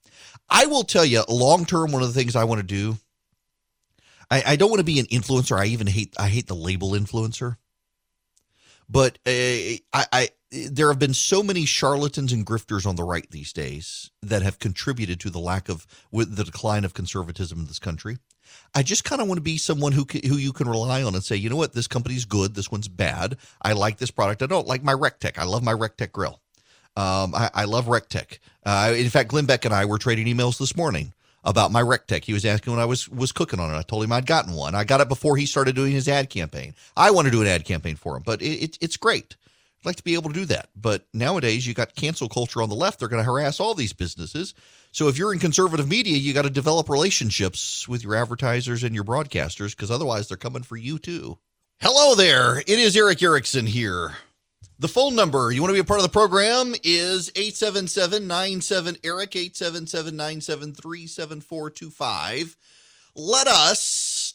I 0.48 0.66
will 0.66 0.84
tell 0.84 1.04
you, 1.04 1.22
long 1.28 1.66
term, 1.66 1.92
one 1.92 2.02
of 2.02 2.08
the 2.08 2.18
things 2.18 2.36
I 2.36 2.44
want 2.44 2.60
to 2.60 2.66
do. 2.66 2.96
I, 4.30 4.42
I 4.46 4.56
don't 4.56 4.70
want 4.70 4.80
to 4.80 4.84
be 4.84 4.98
an 4.98 5.06
influencer. 5.06 5.58
I 5.58 5.66
even 5.66 5.86
hate 5.86 6.14
I 6.18 6.28
hate 6.28 6.46
the 6.46 6.54
label 6.54 6.92
influencer. 6.92 7.56
But 8.88 9.18
uh, 9.26 9.30
I, 9.92 10.06
I 10.12 10.28
there 10.52 10.88
have 10.88 10.98
been 10.98 11.14
so 11.14 11.42
many 11.42 11.64
charlatans 11.64 12.32
and 12.32 12.46
grifters 12.46 12.86
on 12.86 12.96
the 12.96 13.04
right 13.04 13.28
these 13.30 13.52
days 13.52 14.10
that 14.22 14.42
have 14.42 14.58
contributed 14.58 15.18
to 15.20 15.30
the 15.30 15.38
lack 15.38 15.68
of 15.68 15.86
with 16.10 16.36
the 16.36 16.44
decline 16.44 16.84
of 16.84 16.94
conservatism 16.94 17.60
in 17.60 17.66
this 17.66 17.78
country. 17.78 18.18
I 18.74 18.82
just 18.82 19.04
kind 19.04 19.22
of 19.22 19.28
want 19.28 19.38
to 19.38 19.42
be 19.42 19.56
someone 19.56 19.92
who 19.92 20.06
who 20.26 20.36
you 20.36 20.52
can 20.52 20.68
rely 20.68 21.02
on 21.02 21.14
and 21.14 21.24
say, 21.24 21.36
you 21.36 21.48
know 21.48 21.56
what, 21.56 21.72
this 21.72 21.86
company's 21.86 22.26
good, 22.26 22.54
this 22.54 22.70
one's 22.70 22.88
bad. 22.88 23.38
I 23.62 23.72
like 23.72 23.98
this 23.98 24.10
product. 24.10 24.42
I 24.42 24.46
don't 24.46 24.66
like 24.66 24.82
my 24.82 24.94
RecTech. 24.94 25.38
I 25.38 25.44
love 25.44 25.62
my 25.62 25.72
RecTech 25.72 26.12
grill. 26.12 26.40
Um, 26.94 27.34
I, 27.34 27.50
I, 27.54 27.64
love 27.64 27.86
RecTech. 27.86 28.38
Uh, 28.66 28.92
in 28.94 29.08
fact, 29.08 29.30
Glenn 29.30 29.46
Beck 29.46 29.64
and 29.64 29.72
I 29.72 29.86
were 29.86 29.96
trading 29.96 30.26
emails 30.26 30.58
this 30.58 30.76
morning 30.76 31.14
about 31.42 31.72
my 31.72 31.80
RecTech. 31.80 32.24
He 32.24 32.34
was 32.34 32.44
asking 32.44 32.74
when 32.74 32.82
I 32.82 32.84
was 32.84 33.08
was 33.08 33.32
cooking 33.32 33.60
on 33.60 33.72
it. 33.72 33.78
I 33.78 33.82
told 33.82 34.04
him 34.04 34.12
I'd 34.12 34.26
gotten 34.26 34.52
one. 34.52 34.74
I 34.74 34.84
got 34.84 35.00
it 35.00 35.08
before 35.08 35.38
he 35.38 35.46
started 35.46 35.74
doing 35.74 35.92
his 35.92 36.06
ad 36.06 36.28
campaign. 36.28 36.74
I 36.94 37.10
want 37.10 37.24
to 37.26 37.30
do 37.30 37.40
an 37.40 37.48
ad 37.48 37.64
campaign 37.64 37.96
for 37.96 38.16
him, 38.16 38.22
but 38.22 38.42
it, 38.42 38.62
it, 38.62 38.78
it's 38.82 38.98
great. 38.98 39.36
I'd 39.82 39.86
like 39.86 39.96
to 39.96 40.04
be 40.04 40.14
able 40.14 40.30
to 40.30 40.38
do 40.38 40.44
that. 40.46 40.68
But 40.76 41.04
nowadays, 41.12 41.66
you 41.66 41.74
got 41.74 41.96
cancel 41.96 42.28
culture 42.28 42.62
on 42.62 42.68
the 42.68 42.76
left. 42.76 43.00
They're 43.00 43.08
going 43.08 43.22
to 43.22 43.28
harass 43.28 43.58
all 43.58 43.74
these 43.74 43.92
businesses. 43.92 44.54
So 44.92 45.08
if 45.08 45.18
you're 45.18 45.32
in 45.32 45.40
conservative 45.40 45.88
media, 45.88 46.16
you 46.16 46.32
got 46.32 46.42
to 46.42 46.50
develop 46.50 46.88
relationships 46.88 47.88
with 47.88 48.04
your 48.04 48.14
advertisers 48.14 48.84
and 48.84 48.94
your 48.94 49.02
broadcasters 49.02 49.70
because 49.70 49.90
otherwise 49.90 50.28
they're 50.28 50.36
coming 50.36 50.62
for 50.62 50.76
you 50.76 51.00
too. 51.00 51.38
Hello 51.80 52.14
there. 52.14 52.60
It 52.60 52.68
is 52.68 52.96
Erick 52.96 53.20
Erickson 53.24 53.66
here. 53.66 54.12
The 54.78 54.86
phone 54.86 55.16
number 55.16 55.50
you 55.50 55.60
want 55.60 55.70
to 55.70 55.74
be 55.74 55.80
a 55.80 55.84
part 55.84 55.98
of 55.98 56.04
the 56.04 56.10
program 56.10 56.76
is 56.84 57.32
877 57.34 58.98
Erick, 59.02 59.34
877 59.34 60.40
7425 60.40 62.56
Let 63.16 63.48
us 63.48 63.80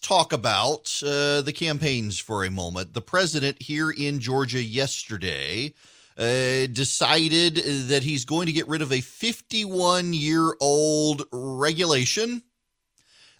talk 0.01 0.33
about 0.33 1.01
uh, 1.03 1.41
the 1.41 1.53
campaigns 1.53 2.19
for 2.19 2.43
a 2.43 2.51
moment. 2.51 2.93
The 2.93 3.01
president 3.01 3.61
here 3.61 3.91
in 3.91 4.19
Georgia 4.19 4.61
yesterday 4.63 5.73
uh, 6.17 6.67
decided 6.71 7.55
that 7.89 8.03
he's 8.03 8.25
going 8.25 8.47
to 8.47 8.51
get 8.51 8.67
rid 8.67 8.81
of 8.81 8.91
a 8.91 9.01
51 9.01 10.13
year 10.13 10.55
old 10.59 11.23
regulation 11.31 12.41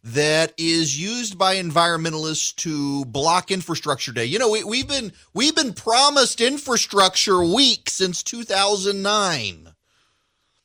that 0.03 0.53
is 0.57 0.99
used 0.99 1.37
by 1.37 1.55
environmentalists 1.55 2.55
to 2.55 3.03
block 3.05 3.51
infrastructure 3.51 4.11
day. 4.11 4.25
You 4.25 4.39
know, 4.39 4.49
we, 4.49 4.79
have 4.79 4.87
been 4.87 5.11
we've 5.33 5.55
been 5.55 5.73
promised 5.73 6.39
infrastructure 6.39 7.43
week 7.43 7.89
since 7.89 8.23
2009. 8.23 9.73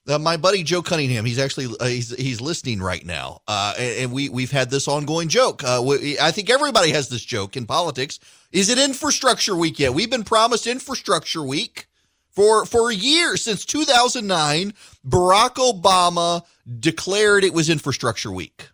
Uh, 0.09 0.19
my 0.19 0.37
buddy 0.37 0.65
Joe 0.65 0.83
Cunningham, 0.83 1.25
he's 1.25 1.39
actually 1.39 1.69
uh, 1.79 1.87
he's 1.87 2.11
he's 2.17 2.41
listening 2.41 2.83
right 2.83 3.07
now, 3.07 3.41
uh, 3.47 3.75
and, 3.79 3.99
and, 3.99 4.13
we 4.13 4.29
we've 4.29 4.51
had 4.51 4.69
this 4.69 4.89
ongoing 4.89 5.29
joke. 5.29 5.63
Uh, 5.63 5.81
we, 5.85 6.19
I 6.19 6.33
think 6.33 6.51
everybody 6.51 6.91
has 6.91 7.09
this 7.09 7.25
joke 7.25 7.57
in 7.57 7.67
politics. 7.67 8.19
Is 8.51 8.69
it 8.69 8.79
infrastructure 8.79 9.55
week 9.55 9.79
yet? 9.79 9.95
We've 9.95 10.11
been 10.11 10.25
promised 10.25 10.67
infrastructure 10.67 11.45
week 11.45 11.87
for 12.31 12.67
for 12.67 12.91
years 12.91 13.43
since 13.43 13.65
2009. 13.65 14.75
Barack 15.07 15.55
Obama 15.55 16.43
declared 16.81 17.45
it 17.45 17.55
was 17.55 17.71
infrastructure 17.71 18.33
week, 18.33 18.71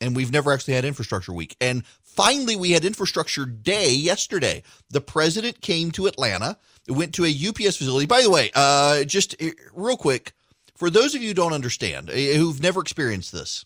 and 0.00 0.16
we've 0.16 0.32
never 0.32 0.52
actually 0.52 0.72
had 0.72 0.86
infrastructure 0.86 1.34
week. 1.34 1.54
And 1.60 1.84
finally, 2.02 2.56
we 2.56 2.70
had 2.70 2.86
infrastructure 2.86 3.44
day 3.44 3.92
yesterday. 3.92 4.62
The 4.88 5.02
president 5.02 5.60
came 5.60 5.90
to 5.90 6.06
Atlanta 6.06 6.56
went 6.88 7.14
to 7.14 7.24
a 7.24 7.28
UPS 7.28 7.76
facility. 7.76 8.06
By 8.06 8.22
the 8.22 8.30
way, 8.30 8.50
uh, 8.54 9.04
just 9.04 9.40
uh, 9.42 9.50
real 9.72 9.96
quick, 9.96 10.32
for 10.76 10.90
those 10.90 11.14
of 11.14 11.22
you 11.22 11.28
who 11.28 11.34
don't 11.34 11.52
understand, 11.52 12.10
uh, 12.10 12.14
who've 12.14 12.62
never 12.62 12.80
experienced 12.80 13.32
this, 13.32 13.64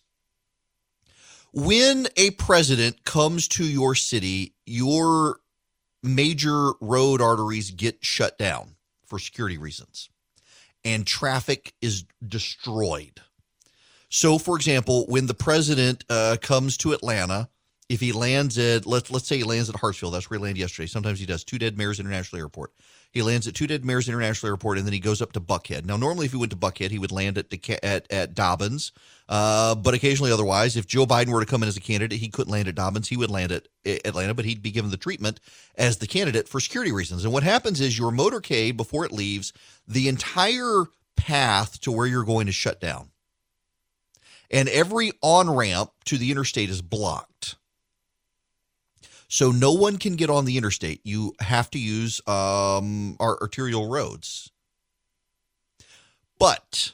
when 1.51 2.07
a 2.15 2.31
president 2.31 3.03
comes 3.03 3.47
to 3.49 3.65
your 3.65 3.95
city, 3.95 4.53
your 4.65 5.39
major 6.03 6.71
road 6.79 7.21
arteries 7.21 7.71
get 7.71 7.97
shut 8.01 8.37
down 8.37 8.75
for 9.05 9.19
security 9.19 9.57
reasons 9.57 10.09
and 10.85 11.05
traffic 11.05 11.73
is 11.81 12.05
destroyed. 12.25 13.21
So, 14.09 14.37
for 14.37 14.55
example, 14.55 15.05
when 15.07 15.27
the 15.27 15.33
president 15.33 16.03
uh, 16.09 16.37
comes 16.41 16.77
to 16.77 16.93
Atlanta, 16.93 17.49
if 17.89 17.99
he 17.99 18.11
lands 18.11 18.57
at 18.57 18.85
let's 18.85 19.11
let's 19.11 19.27
say 19.27 19.37
he 19.37 19.43
lands 19.43 19.69
at 19.69 19.75
Hartsfield, 19.75 20.13
that's 20.13 20.29
where 20.29 20.39
he 20.39 20.43
landed 20.43 20.59
yesterday. 20.59 20.87
Sometimes 20.87 21.19
he 21.19 21.25
does. 21.25 21.43
Two 21.43 21.59
Dead 21.59 21.77
Mares 21.77 21.99
International 21.99 22.39
Airport. 22.41 22.71
He 23.11 23.21
lands 23.23 23.47
at 23.47 23.55
Two 23.55 23.67
Dead 23.67 23.85
Mares 23.85 24.07
International 24.07 24.51
Airport, 24.51 24.77
and 24.77 24.85
then 24.87 24.93
he 24.93 24.99
goes 24.99 25.21
up 25.21 25.31
to 25.33 25.41
Buckhead. 25.41 25.85
Now, 25.85 25.97
normally, 25.97 26.25
if 26.27 26.31
he 26.31 26.37
went 26.37 26.51
to 26.51 26.57
Buckhead, 26.57 26.91
he 26.91 26.99
would 26.99 27.11
land 27.11 27.37
at 27.37 27.53
at, 27.83 28.11
at 28.11 28.35
Dobbins. 28.35 28.91
Uh, 29.29 29.75
but 29.75 29.93
occasionally, 29.95 30.31
otherwise, 30.31 30.77
if 30.77 30.87
Joe 30.87 31.05
Biden 31.05 31.29
were 31.29 31.39
to 31.39 31.45
come 31.45 31.63
in 31.63 31.69
as 31.69 31.77
a 31.77 31.81
candidate, 31.81 32.19
he 32.19 32.29
couldn't 32.29 32.51
land 32.53 32.67
at 32.67 32.75
Dobbins. 32.75 33.09
He 33.09 33.17
would 33.17 33.31
land 33.31 33.51
at 33.51 33.67
Atlanta, 33.85 34.33
but 34.33 34.45
he'd 34.45 34.61
be 34.61 34.71
given 34.71 34.91
the 34.91 34.97
treatment 34.97 35.39
as 35.75 35.97
the 35.97 36.07
candidate 36.07 36.47
for 36.49 36.59
security 36.59 36.91
reasons. 36.91 37.23
And 37.23 37.33
what 37.33 37.43
happens 37.43 37.81
is 37.81 37.97
your 37.97 38.11
motorcade 38.11 38.77
before 38.77 39.05
it 39.05 39.11
leaves 39.11 39.53
the 39.87 40.07
entire 40.07 40.85
path 41.15 41.79
to 41.81 41.91
where 41.91 42.07
you're 42.07 42.23
going 42.23 42.47
to 42.47 42.53
shut 42.53 42.79
down. 42.81 43.09
and 44.51 44.69
every 44.69 45.11
on 45.21 45.49
ramp 45.49 45.91
to 46.05 46.17
the 46.17 46.31
interstate 46.31 46.69
is 46.69 46.81
blocked. 46.81 47.55
So 49.29 49.51
no 49.51 49.71
one 49.71 49.97
can 49.97 50.15
get 50.15 50.31
on 50.31 50.45
the 50.45 50.57
interstate. 50.57 51.01
You 51.03 51.35
have 51.39 51.69
to 51.71 51.79
use 51.79 52.19
um, 52.27 53.15
our 53.19 53.39
arterial 53.39 53.87
roads. 53.87 54.51
But 56.39 56.93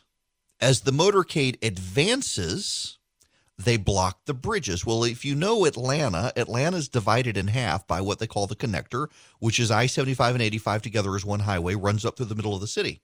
as 0.59 0.81
the 0.81 0.91
motorcade 0.91 1.63
advances, 1.65 2.99
they 3.57 3.77
block 3.77 4.25
the 4.25 4.33
bridges. 4.33 4.85
Well, 4.85 5.05
if 5.05 5.23
you 5.23 5.33
know 5.33 5.63
Atlanta, 5.63 6.33
Atlanta 6.35 6.75
is 6.75 6.89
divided 6.89 7.37
in 7.37 7.47
half 7.47 7.87
by 7.87 8.01
what 8.01 8.19
they 8.19 8.27
call 8.27 8.47
the 8.47 8.55
connector, 8.55 9.07
which 9.39 9.57
is 9.57 9.71
I 9.71 9.85
75 9.85 10.35
and 10.35 10.41
85 10.41 10.81
together 10.81 11.15
as 11.15 11.23
one 11.23 11.41
highway, 11.41 11.75
runs 11.75 12.03
up 12.03 12.17
through 12.17 12.25
the 12.25 12.35
middle 12.35 12.53
of 12.53 12.61
the 12.61 12.67
city. 12.67 13.01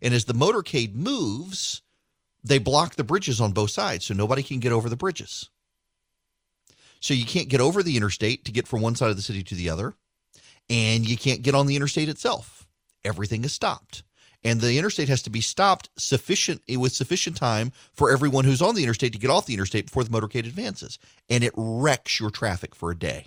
And 0.00 0.14
as 0.14 0.24
the 0.24 0.32
motorcade 0.32 0.94
moves, 0.94 1.82
they 2.42 2.58
block 2.58 2.94
the 2.94 3.04
bridges 3.04 3.38
on 3.38 3.52
both 3.52 3.70
sides 3.70 4.06
so 4.06 4.14
nobody 4.14 4.42
can 4.42 4.60
get 4.60 4.72
over 4.72 4.88
the 4.88 4.96
bridges. 4.96 5.50
So 7.02 7.14
you 7.14 7.26
can't 7.26 7.48
get 7.48 7.60
over 7.60 7.82
the 7.82 7.96
interstate 7.96 8.44
to 8.44 8.52
get 8.52 8.68
from 8.68 8.80
one 8.80 8.94
side 8.94 9.10
of 9.10 9.16
the 9.16 9.22
city 9.22 9.42
to 9.42 9.56
the 9.56 9.68
other, 9.68 9.94
and 10.70 11.06
you 11.06 11.16
can't 11.16 11.42
get 11.42 11.54
on 11.54 11.66
the 11.66 11.74
interstate 11.74 12.08
itself. 12.08 12.66
Everything 13.04 13.44
is 13.44 13.52
stopped. 13.52 14.04
And 14.44 14.60
the 14.60 14.78
interstate 14.78 15.08
has 15.08 15.22
to 15.22 15.30
be 15.30 15.40
stopped 15.40 15.90
sufficient 15.96 16.62
with 16.68 16.92
sufficient 16.92 17.36
time 17.36 17.72
for 17.92 18.10
everyone 18.10 18.44
who's 18.44 18.62
on 18.62 18.76
the 18.76 18.84
interstate 18.84 19.12
to 19.12 19.18
get 19.18 19.30
off 19.30 19.46
the 19.46 19.54
interstate 19.54 19.86
before 19.86 20.04
the 20.04 20.10
motorcade 20.10 20.46
advances. 20.46 20.98
And 21.28 21.42
it 21.42 21.52
wrecks 21.56 22.20
your 22.20 22.30
traffic 22.30 22.74
for 22.74 22.92
a 22.92 22.98
day. 22.98 23.26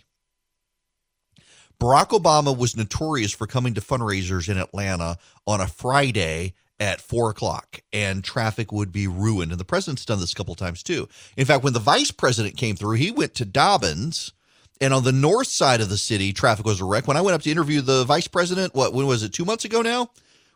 Barack 1.78 2.10
Obama 2.10 2.58
was 2.58 2.78
notorious 2.78 3.34
for 3.34 3.46
coming 3.46 3.74
to 3.74 3.82
fundraisers 3.82 4.48
in 4.48 4.58
Atlanta 4.58 5.18
on 5.46 5.60
a 5.60 5.68
Friday 5.68 6.54
at 6.80 7.02
four 7.02 7.30
o'clock 7.30 7.82
and 7.94 8.24
traffic 8.24 8.72
would 8.72 8.92
be 8.92 9.08
ruined. 9.08 9.52
And 9.52 9.60
the 9.60 9.66
president's 9.66 10.06
done 10.06 10.20
this 10.20 10.34
a 10.34 10.36
couple 10.36 10.56
times 10.56 10.84
too. 10.84 11.08
In 11.38 11.46
fact, 11.46 11.64
when 11.64 11.74
the 11.74 11.80
vice 11.80 12.12
president 12.12 12.58
came 12.58 12.76
through, 12.76 12.96
he 12.96 13.12
went 13.12 13.34
to 13.36 13.46
Dobbins. 13.46 14.34
And 14.82 14.94
on 14.94 15.06
the 15.06 15.14
north 15.14 15.48
side 15.48 15.80
of 15.80 15.88
the 15.88 15.98
city, 15.98 16.34
traffic 16.34 16.66
was 16.66 16.82
a 16.82 16.86
wreck. 16.86 17.08
When 17.08 17.16
I 17.16 17.22
went 17.22 17.36
up 17.36 17.42
to 17.44 17.52
interview 17.52 17.80
the 17.80 18.04
vice 18.04 18.28
president, 18.28 18.76
what 18.76 18.94
when 18.94 19.08
was 19.08 19.24
it? 19.24 19.32
Two 19.32 19.46
months 19.46 19.64
ago 19.64 19.82
now 19.82 20.10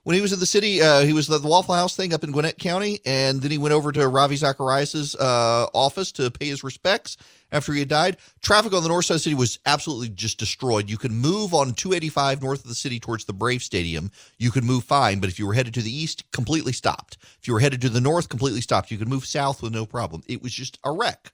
when 0.04 0.16
he 0.16 0.22
was 0.22 0.34
in 0.34 0.40
the 0.40 0.46
city, 0.46 0.82
uh, 0.82 1.02
he 1.02 1.14
was 1.14 1.30
at 1.30 1.42
the 1.42 1.48
Waffle 1.48 1.76
House 1.76 1.96
thing 1.96 2.14
up 2.14 2.24
in 2.24 2.32
Gwinnett 2.32 2.58
County, 2.58 3.00
and 3.06 3.42
then 3.42 3.52
he 3.52 3.58
went 3.58 3.74
over 3.74 3.92
to 3.92 4.08
Ravi 4.08 4.36
Zacharias' 4.36 5.16
uh, 5.16 5.68
office 5.74 6.12
to 6.14 6.32
pay 6.32 6.48
his 6.48 6.64
respects 6.64 7.18
after 7.52 7.74
he 7.74 7.80
had 7.80 7.90
died. 7.90 8.18
Traffic 8.42 8.74
on 8.74 8.84
the 8.84 8.90
north 8.90 9.06
side 9.06 9.16
of 9.16 9.20
the 9.20 9.24
city 9.24 9.36
was 9.36 9.60
absolutely 9.66 10.10
just 10.10 10.38
destroyed. 10.38 10.90
You 10.90 10.98
could 10.98 11.12
move 11.12 11.54
on 11.54 11.74
285 11.74 12.42
north 12.42 12.62
of 12.62 12.70
the 12.70 12.76
city 12.76 13.00
towards 13.00 13.26
the 13.26 13.34
Brave 13.34 13.62
Stadium. 13.62 14.12
You 14.38 14.52
could 14.52 14.64
move 14.64 14.84
fine, 14.84 15.20
but 15.20 15.30
if 15.30 15.40
you 15.40 15.48
were 15.48 15.54
headed 15.54 15.74
to 15.76 15.82
the 15.82 15.96
east, 15.96 16.30
completely 16.32 16.74
stopped. 16.74 17.18
If 17.40 17.48
you 17.48 17.54
were 17.54 17.60
headed 17.60 17.82
to 17.82 17.90
the 17.90 18.02
north, 18.02 18.30
completely 18.30 18.62
stopped. 18.62 18.92
You 18.92 18.98
could 18.98 19.10
move 19.10 19.26
south 19.26 19.62
with 19.62 19.74
no 19.74 19.86
problem. 19.86 20.24
It 20.28 20.42
was 20.42 20.54
just 20.54 20.80
a 20.84 20.92
wreck. 20.92 21.32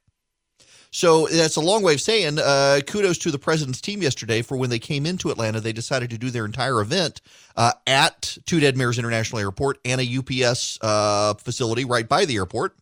So 0.96 1.28
that's 1.28 1.58
a 1.58 1.62
long 1.62 1.84
way 1.84 1.94
of 1.94 2.00
saying 2.00 2.40
uh, 2.40 2.80
kudos 2.88 3.18
to 3.18 3.30
the 3.30 3.38
president's 3.38 3.82
team 3.82 4.02
yesterday 4.02 4.42
for 4.42 4.56
when 4.56 4.70
they 4.70 4.80
came 4.80 5.06
into 5.06 5.30
Atlanta. 5.30 5.60
They 5.60 5.74
decided 5.74 6.10
to 6.12 6.18
do 6.18 6.30
their 6.30 6.46
entire 6.46 6.80
event 6.80 7.20
uh, 7.58 7.74
at 7.86 8.38
Two 8.46 8.62
Dead 8.62 8.78
Mares 8.78 8.98
International 8.98 9.40
Airport 9.40 9.78
and 9.84 10.00
a 10.00 10.18
UPS 10.18 10.80
uh, 10.82 11.34
facility 11.34 11.84
right 11.84 12.08
by 12.08 12.24
the 12.24 12.38
airport. 12.38 12.78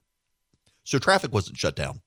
So 0.84 0.99
traffic 0.99 1.34
wasn't 1.34 1.57
shut 1.57 1.76
down. 1.76 2.01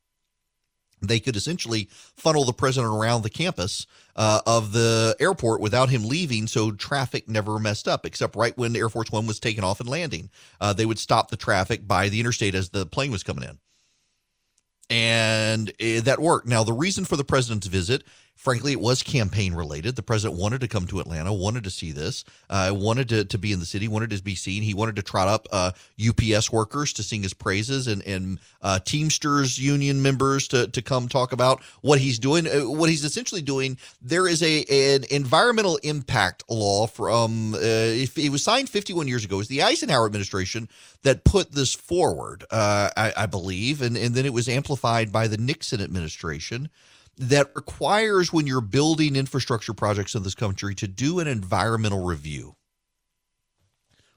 They 1.02 1.18
could 1.18 1.34
essentially 1.34 1.88
funnel 1.90 2.44
the 2.44 2.52
president 2.52 2.94
around 2.94 3.22
the 3.22 3.28
campus 3.28 3.88
uh, 4.14 4.42
of 4.46 4.70
the 4.72 5.16
airport 5.18 5.60
without 5.60 5.88
him 5.88 6.04
leaving, 6.04 6.46
so 6.46 6.70
traffic 6.70 7.28
never 7.28 7.58
messed 7.58 7.88
up, 7.88 8.06
except 8.06 8.36
right 8.36 8.56
when 8.56 8.76
Air 8.76 8.88
Force 8.88 9.10
One 9.10 9.26
was 9.26 9.40
taking 9.40 9.64
off 9.64 9.80
and 9.80 9.88
landing. 9.88 10.30
Uh, 10.60 10.72
they 10.72 10.86
would 10.86 11.00
stop 11.00 11.32
the 11.32 11.36
traffic 11.36 11.88
by 11.88 12.08
the 12.08 12.20
interstate 12.20 12.54
as 12.54 12.68
the 12.68 12.86
plane 12.86 13.10
was 13.10 13.24
coming 13.24 13.42
in 13.42 13.58
and 14.90 15.70
uh, 15.70 16.00
that 16.02 16.18
worked. 16.20 16.46
Now, 16.46 16.64
the 16.64 16.72
reason 16.72 17.04
for 17.04 17.16
the 17.16 17.24
president's 17.24 17.66
visit 17.66 18.04
Frankly, 18.36 18.72
it 18.72 18.80
was 18.80 19.02
campaign 19.02 19.54
related. 19.54 19.96
The 19.96 20.02
president 20.02 20.38
wanted 20.38 20.60
to 20.60 20.68
come 20.68 20.86
to 20.88 21.00
Atlanta, 21.00 21.32
wanted 21.32 21.64
to 21.64 21.70
see 21.70 21.90
this, 21.90 22.22
uh, 22.50 22.70
wanted 22.72 23.08
to, 23.08 23.24
to 23.24 23.38
be 23.38 23.50
in 23.50 23.60
the 23.60 23.66
city, 23.66 23.88
wanted 23.88 24.10
to 24.10 24.22
be 24.22 24.34
seen. 24.34 24.62
He 24.62 24.74
wanted 24.74 24.96
to 24.96 25.02
trot 25.02 25.26
up 25.26 25.48
uh, 25.50 25.72
UPS 25.98 26.52
workers 26.52 26.92
to 26.92 27.02
sing 27.02 27.22
his 27.22 27.32
praises 27.32 27.88
and, 27.88 28.06
and 28.06 28.38
uh, 28.60 28.78
Teamsters 28.80 29.58
union 29.58 30.02
members 30.02 30.48
to, 30.48 30.68
to 30.68 30.82
come 30.82 31.08
talk 31.08 31.32
about 31.32 31.62
what 31.80 31.98
he's 31.98 32.18
doing. 32.18 32.46
Uh, 32.46 32.70
what 32.70 32.90
he's 32.90 33.04
essentially 33.04 33.42
doing, 33.42 33.78
there 34.02 34.28
is 34.28 34.42
a 34.42 34.64
an 34.94 35.04
environmental 35.10 35.76
impact 35.78 36.44
law 36.48 36.86
from, 36.86 37.54
uh, 37.54 37.58
if 37.58 38.18
it 38.18 38.28
was 38.28 38.42
signed 38.42 38.68
51 38.68 39.08
years 39.08 39.24
ago, 39.24 39.36
it 39.36 39.38
was 39.38 39.48
the 39.48 39.62
Eisenhower 39.62 40.04
administration 40.04 40.68
that 41.02 41.24
put 41.24 41.52
this 41.52 41.74
forward, 41.74 42.44
uh, 42.50 42.90
I, 42.96 43.12
I 43.16 43.26
believe, 43.26 43.80
and, 43.80 43.96
and 43.96 44.14
then 44.14 44.26
it 44.26 44.32
was 44.32 44.48
amplified 44.48 45.10
by 45.10 45.26
the 45.26 45.38
Nixon 45.38 45.80
administration 45.80 46.68
that 47.18 47.50
requires 47.54 48.32
when 48.32 48.46
you're 48.46 48.60
building 48.60 49.16
infrastructure 49.16 49.72
projects 49.72 50.14
in 50.14 50.22
this 50.22 50.34
country 50.34 50.74
to 50.74 50.86
do 50.86 51.18
an 51.18 51.26
environmental 51.26 52.04
review. 52.04 52.56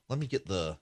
Let 0.09 0.19
me 0.19 0.27
get 0.27 0.47
the 0.47 0.77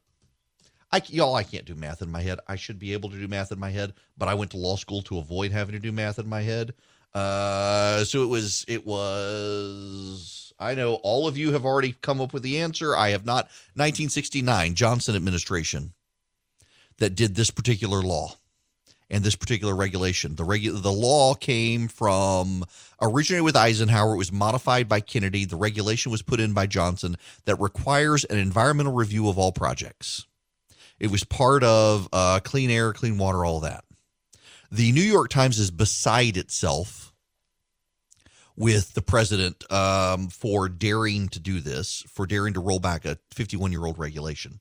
I 0.92 1.02
y'all 1.08 1.36
I 1.36 1.44
can't 1.44 1.66
do 1.66 1.76
math 1.76 2.02
in 2.02 2.10
my 2.10 2.22
head. 2.22 2.40
I 2.48 2.56
should 2.56 2.80
be 2.80 2.94
able 2.94 3.10
to 3.10 3.18
do 3.18 3.28
math 3.28 3.52
in 3.52 3.60
my 3.60 3.70
head, 3.70 3.94
but 4.18 4.30
I 4.30 4.34
went 4.34 4.52
to 4.52 4.58
law 4.58 4.78
school 4.78 5.02
to 5.04 5.20
avoid 5.20 5.52
having 5.52 5.74
to 5.74 5.80
do 5.80 5.92
math 5.92 6.18
in 6.18 6.28
my 6.28 6.42
head. 6.42 6.74
Uh 7.14 8.04
so 8.04 8.24
it 8.24 8.28
was 8.28 8.66
it 8.68 8.86
was 8.86 10.54
I 10.60 10.74
know 10.74 10.96
all 10.96 11.28
of 11.28 11.38
you 11.38 11.52
have 11.52 11.66
already 11.66 11.96
come 12.02 12.20
up 12.20 12.34
with 12.34 12.42
the 12.42 12.60
answer. 12.60 12.96
I 12.96 13.10
have 13.10 13.26
not 13.26 13.46
1969 13.76 14.74
Johnson 14.74 15.16
administration 15.16 15.94
that 16.98 17.16
did 17.16 17.36
this 17.36 17.52
particular 17.52 18.02
law 18.02 18.38
and 19.10 19.24
this 19.24 19.36
particular 19.36 19.76
regulation. 19.76 20.36
The 20.36 20.44
regu- 20.44 20.82
the 20.82 20.92
law 20.92 21.34
came 21.34 21.88
from 21.88 22.66
originated 23.02 23.44
with 23.44 23.56
Eisenhower. 23.56 24.14
It 24.14 24.18
was 24.18 24.32
modified 24.32 24.90
by 24.90 25.00
Kennedy. 25.00 25.46
The 25.46 25.56
regulation 25.56 26.12
was 26.12 26.22
put 26.22 26.40
in 26.40 26.54
by 26.54 26.68
Johnson 26.68 27.16
that 27.46 27.60
requires 27.60 28.26
an 28.26 28.38
environmental 28.38 28.94
review 28.94 29.30
of 29.30 29.38
all 29.38 29.52
projects. 29.52 30.26
It 31.00 31.12
was 31.12 31.24
part 31.24 31.64
of 31.64 32.10
uh, 32.12 32.40
clean 32.44 32.70
air, 32.70 32.92
clean 32.92 33.18
water, 33.18 33.46
all 33.46 33.60
that. 33.62 33.84
The 34.72 34.92
New 34.92 35.02
York 35.02 35.30
Times 35.30 35.60
is 35.60 35.72
beside 35.72 36.36
itself 36.36 37.14
with 38.58 38.94
the 38.96 39.02
president 39.02 39.72
um, 39.72 40.28
for 40.28 40.68
daring 40.68 41.30
to 41.30 41.40
do 41.40 41.60
this, 41.60 42.04
for 42.10 42.26
daring 42.26 42.56
to 42.56 42.60
roll 42.60 42.80
back 42.80 43.06
a 43.06 43.18
51 43.32 43.72
year 43.72 43.86
old 43.86 44.00
regulation. 44.00 44.60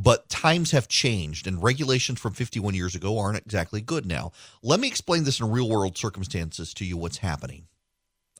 But 0.00 0.28
times 0.28 0.70
have 0.70 0.86
changed, 0.86 1.48
and 1.48 1.60
regulations 1.60 2.20
from 2.20 2.32
51 2.32 2.72
years 2.74 2.94
ago 2.94 3.18
aren't 3.18 3.44
exactly 3.44 3.80
good 3.80 4.06
now. 4.06 4.30
Let 4.62 4.78
me 4.78 4.86
explain 4.86 5.24
this 5.24 5.40
in 5.40 5.50
real 5.50 5.68
world 5.68 5.98
circumstances 5.98 6.72
to 6.74 6.84
you 6.84 6.96
what's 6.96 7.16
happening. 7.16 7.66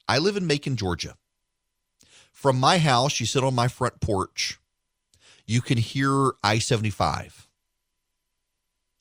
I 0.07 0.19
live 0.19 0.37
in 0.37 0.47
Macon, 0.47 0.77
Georgia. 0.77 1.17
From 2.31 2.61
my 2.61 2.79
house, 2.79 3.19
you 3.19 3.27
sit 3.27 3.43
on 3.43 3.57
my 3.57 3.67
front 3.67 4.01
porch, 4.01 4.61
you 5.47 5.61
can 5.61 5.79
hear 5.79 6.31
I 6.45 6.61
75 6.61 7.49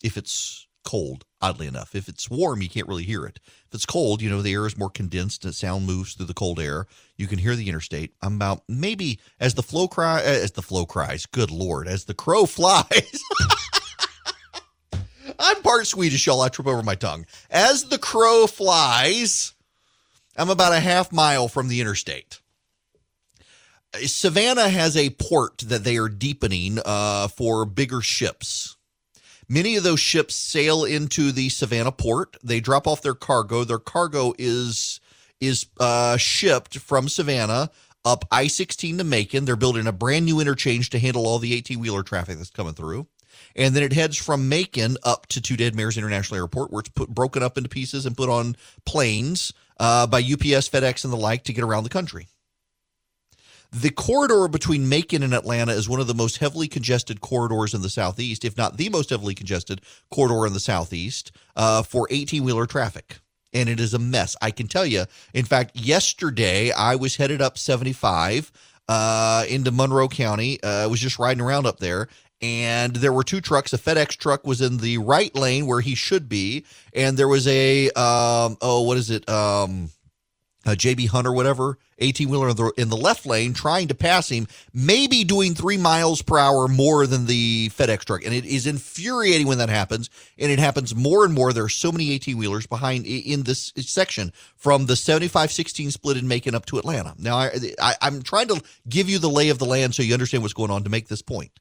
if 0.03 0.18
it's 0.18 0.66
cold, 0.88 1.26
oddly 1.42 1.68
enough. 1.68 1.94
If 1.94 2.08
it's 2.08 2.30
warm, 2.30 2.62
you 2.62 2.70
can't 2.70 2.88
really 2.88 3.04
hear 3.04 3.26
it. 3.26 3.42
If 3.68 3.74
it's 3.74 3.86
cold, 3.86 4.22
you 4.22 4.30
know, 4.30 4.42
the 4.42 4.54
air 4.54 4.66
is 4.66 4.78
more 4.78 4.90
condensed 4.90 5.44
and 5.44 5.54
sound 5.54 5.86
moves 5.86 6.14
through 6.14 6.28
the 6.28 6.34
cold 6.34 6.62
air. 6.62 6.88
You 7.18 7.28
can 7.28 7.40
hear 7.40 7.58
the 7.58 7.68
interstate. 7.68 8.14
I'm 8.22 8.36
about 8.36 8.64
maybe 8.70 9.20
as 9.38 9.56
the 9.56 9.64
flow 9.64 9.90
cry 9.90 10.22
as 10.22 10.54
the 10.54 10.62
flow 10.62 10.86
cries, 10.86 11.26
good 11.26 11.52
lord, 11.52 11.90
as 11.90 12.06
the 12.06 12.14
crow 12.14 12.46
flies. 12.48 13.22
I'm 15.38 15.62
part 15.62 15.86
Swedish, 15.88 16.26
y'all. 16.26 16.40
I 16.42 16.48
trip 16.48 16.68
over 16.68 16.82
my 16.82 16.96
tongue. 16.96 17.26
As 17.50 17.84
the 17.84 17.98
crow 17.98 18.48
flies, 18.48 19.54
I'm 20.38 20.50
about 20.50 20.72
a 20.72 20.80
half 20.80 21.12
mile 21.12 21.50
from 21.50 21.68
the 21.68 21.82
interstate. 21.82 22.40
Savannah 24.06 24.70
has 24.70 24.96
a 24.96 25.10
port 25.10 25.58
that 25.66 25.84
they 25.84 25.98
are 25.98 26.08
deepening 26.08 26.80
uh, 26.86 27.28
for 27.28 27.66
bigger 27.66 28.00
ships. 28.00 28.76
Many 29.50 29.78
of 29.78 29.84
those 29.84 30.00
ships 30.00 30.36
sail 30.36 30.84
into 30.84 31.32
the 31.32 31.50
Savannah 31.50 31.91
port. 31.91 32.36
They 32.43 32.60
drop 32.60 32.86
off 32.86 33.02
their 33.02 33.16
cargo. 33.16 33.64
Their 33.64 33.80
cargo 33.80 34.34
is 34.38 35.00
is 35.39 35.68
uh, 35.80 36.18
shipped 36.18 36.80
from 36.80 37.08
Savannah 37.08 37.70
up 38.04 38.26
I 38.32 38.48
16 38.48 38.98
to 38.98 39.04
Macon. 39.04 39.45
They're 39.45 39.56
building 39.56 39.88
a 39.88 39.91
brand 39.91 40.26
new 40.26 40.39
interchange 40.39 40.89
to 40.91 41.00
handle 41.00 41.28
all 41.28 41.39
the 41.39 41.54
18 41.54 41.80
wheeler 41.80 42.04
traffic 42.04 42.38
that's 42.38 42.50
coming 42.50 42.74
through. 42.74 43.08
And 43.56 43.76
then 43.76 43.84
it 43.84 43.93
heads 43.93 44.18
from 44.18 44.50
Macon 44.50 44.98
up 45.04 45.28
to 45.28 45.41
Two 45.41 45.58
Dead 45.58 45.76
Mares 45.76 45.98
International 45.98 46.39
Airport, 46.39 46.72
where 46.72 46.82
it's 46.82 46.89
put, 46.89 47.10
broken 47.10 47.43
up 47.43 47.58
into 47.58 47.70
pieces 47.70 48.06
and 48.06 48.17
put 48.17 48.30
on 48.30 48.55
planes 48.86 49.54
uh, 49.80 50.08
by 50.08 50.20
UPS, 50.20 50.70
FedEx, 50.70 51.04
and 51.04 51.13
the 51.13 51.17
like 51.17 51.43
to 51.46 51.54
get 51.54 51.63
around 51.63 51.84
the 51.84 51.89
country. 51.89 52.28
The 53.72 53.89
corridor 53.89 54.48
between 54.48 54.88
Macon 54.88 55.24
and 55.24 55.34
Atlanta 55.34 55.74
is 55.74 55.89
one 55.89 56.00
of 56.00 56.08
the 56.08 56.14
most 56.14 56.38
heavily 56.38 56.68
congested 56.68 57.22
corridors 57.22 57.74
in 57.74 57.82
the 57.82 57.89
Southeast, 57.89 58.46
if 58.46 58.58
not 58.58 58.78
the 58.78 58.89
most 58.89 59.10
heavily 59.10 59.36
congested 59.36 59.82
corridor 60.10 60.46
in 60.46 60.54
the 60.54 60.60
Southeast 60.60 61.32
uh, 61.56 61.84
for 61.84 62.08
18 62.10 62.44
wheeler 62.44 62.66
traffic. 62.66 63.20
And 63.54 63.68
it 63.68 63.80
is 63.80 63.94
a 63.94 64.00
mess. 64.00 64.36
I 64.42 64.52
can 64.52 64.68
tell 64.68 64.86
you. 64.86 65.06
In 65.34 65.46
fact, 65.46 65.76
yesterday 65.76 66.72
I 66.72 66.96
was 66.96 67.18
headed 67.18 67.42
up 67.42 67.58
75 67.58 68.52
uh, 68.88 69.46
into 69.50 69.72
Monroe 69.72 70.08
County. 70.08 70.62
Uh, 70.64 70.84
I 70.84 70.88
was 70.88 71.00
just 71.00 71.20
riding 71.20 71.42
around 71.42 71.66
up 71.66 71.80
there, 71.80 72.08
and 72.42 72.96
there 72.96 73.14
were 73.14 73.24
two 73.24 73.42
trucks. 73.42 73.74
A 73.74 73.78
FedEx 73.78 74.18
truck 74.18 74.46
was 74.46 74.62
in 74.62 74.78
the 74.78 74.98
right 75.00 75.34
lane 75.36 75.66
where 75.66 75.82
he 75.82 75.96
should 75.96 76.30
be, 76.30 76.66
and 76.94 77.18
there 77.18 77.28
was 77.28 77.48
a 77.48 77.88
um, 77.92 78.58
oh, 78.62 78.84
what 78.84 78.98
is 78.98 79.10
it? 79.10 79.28
Um, 79.30 79.89
Uh, 80.68 80.72
a 80.72 80.76
JB 80.76 81.08
Hunter, 81.10 81.32
whatever, 81.32 81.78
18 82.00 82.30
wheeler 82.30 82.50
in 82.50 82.56
the, 82.56 82.74
in 82.78 82.89
the 82.89 82.98
left 82.98 83.26
lane, 83.26 83.54
trying 83.54 83.88
to 83.88 83.96
pass 83.96 84.30
him, 84.30 84.48
maybe 84.74 85.24
doing 85.24 85.56
three 85.56 85.78
miles 85.78 86.22
per 86.22 86.38
hour 86.38 86.68
more 86.68 87.08
than 87.08 87.26
the 87.26 87.70
FedEx 87.70 88.04
truck. 88.06 88.26
And 88.26 88.34
it 88.34 88.46
is 88.46 88.68
infuriating 88.68 89.48
when 89.48 89.60
that 89.60 89.70
happens. 89.70 90.10
And 90.38 90.52
it 90.52 90.60
happens 90.60 90.94
more 90.94 91.24
and 91.24 91.34
more. 91.34 91.54
There 91.54 91.64
are 91.64 91.70
so 91.70 91.92
many 91.92 92.12
18 92.12 92.38
wheelers 92.38 92.68
behind 92.68 93.06
in 93.06 93.44
this 93.44 93.72
section 93.78 94.34
from 94.56 94.86
the 94.88 94.96
75 94.96 95.52
16 95.52 95.92
split 95.92 96.18
in 96.18 96.28
Macon 96.28 96.56
up 96.56 96.66
to 96.68 96.78
Atlanta. 96.78 97.16
Now, 97.18 97.38
I, 97.38 97.52
I, 97.80 97.96
I'm 98.02 98.22
trying 98.22 98.50
to 98.50 98.62
give 98.89 99.10
you 99.10 99.20
the 99.20 99.30
lay 99.30 99.50
of 99.50 99.60
the 99.60 99.66
land 99.66 99.96
so 99.96 100.04
you 100.04 100.14
understand 100.14 100.44
what's 100.44 100.54
going 100.54 100.72
on 100.72 100.84
to 100.84 100.89
make 100.89 101.08
this 101.08 101.22
point. 101.22 101.60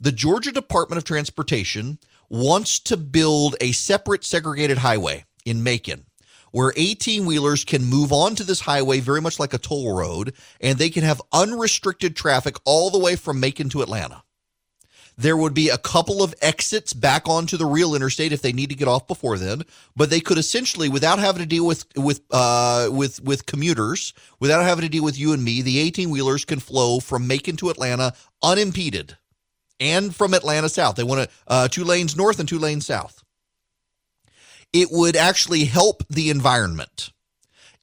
The 0.00 0.12
Georgia 0.12 0.52
Department 0.52 0.98
of 0.98 1.04
Transportation 1.04 1.98
wants 2.28 2.78
to 2.80 2.96
build 2.96 3.56
a 3.60 3.72
separate 3.72 4.24
segregated 4.24 4.78
highway 4.78 5.24
in 5.44 5.62
Macon 5.62 6.04
where 6.52 6.72
18 6.76 7.26
wheelers 7.26 7.64
can 7.64 7.84
move 7.84 8.12
onto 8.12 8.44
this 8.44 8.60
highway 8.60 9.00
very 9.00 9.20
much 9.20 9.38
like 9.38 9.54
a 9.54 9.58
toll 9.58 9.96
road 9.96 10.34
and 10.60 10.78
they 10.78 10.90
can 10.90 11.04
have 11.04 11.22
unrestricted 11.32 12.16
traffic 12.16 12.56
all 12.64 12.90
the 12.90 12.98
way 12.98 13.16
from 13.16 13.40
Macon 13.40 13.68
to 13.70 13.82
Atlanta. 13.82 14.22
There 15.16 15.36
would 15.36 15.52
be 15.52 15.68
a 15.68 15.78
couple 15.78 16.22
of 16.22 16.32
exits 16.40 16.92
back 16.92 17.28
onto 17.28 17.56
the 17.56 17.66
real 17.66 17.96
interstate 17.96 18.32
if 18.32 18.40
they 18.40 18.52
need 18.52 18.68
to 18.68 18.76
get 18.76 18.86
off 18.86 19.08
before 19.08 19.36
then, 19.36 19.64
but 19.96 20.10
they 20.10 20.20
could 20.20 20.38
essentially, 20.38 20.88
without 20.88 21.18
having 21.18 21.42
to 21.42 21.48
deal 21.48 21.66
with 21.66 21.86
with 21.96 22.20
uh, 22.30 22.88
with 22.92 23.20
with 23.24 23.44
commuters, 23.44 24.14
without 24.38 24.62
having 24.62 24.82
to 24.82 24.88
deal 24.88 25.02
with 25.02 25.18
you 25.18 25.32
and 25.32 25.42
me, 25.42 25.60
the 25.60 25.80
eighteen 25.80 26.10
wheelers 26.10 26.44
can 26.44 26.60
flow 26.60 27.00
from 27.00 27.26
Macon 27.26 27.56
to 27.56 27.68
Atlanta 27.68 28.14
unimpeded, 28.44 29.18
and 29.80 30.14
from 30.14 30.34
Atlanta 30.34 30.68
south. 30.68 30.94
They 30.94 31.02
want 31.02 31.28
to 31.28 31.36
uh, 31.48 31.66
two 31.66 31.82
lanes 31.82 32.16
north 32.16 32.38
and 32.38 32.48
two 32.48 32.60
lanes 32.60 32.86
south 32.86 33.24
it 34.72 34.88
would 34.90 35.16
actually 35.16 35.64
help 35.64 36.02
the 36.08 36.30
environment. 36.30 37.10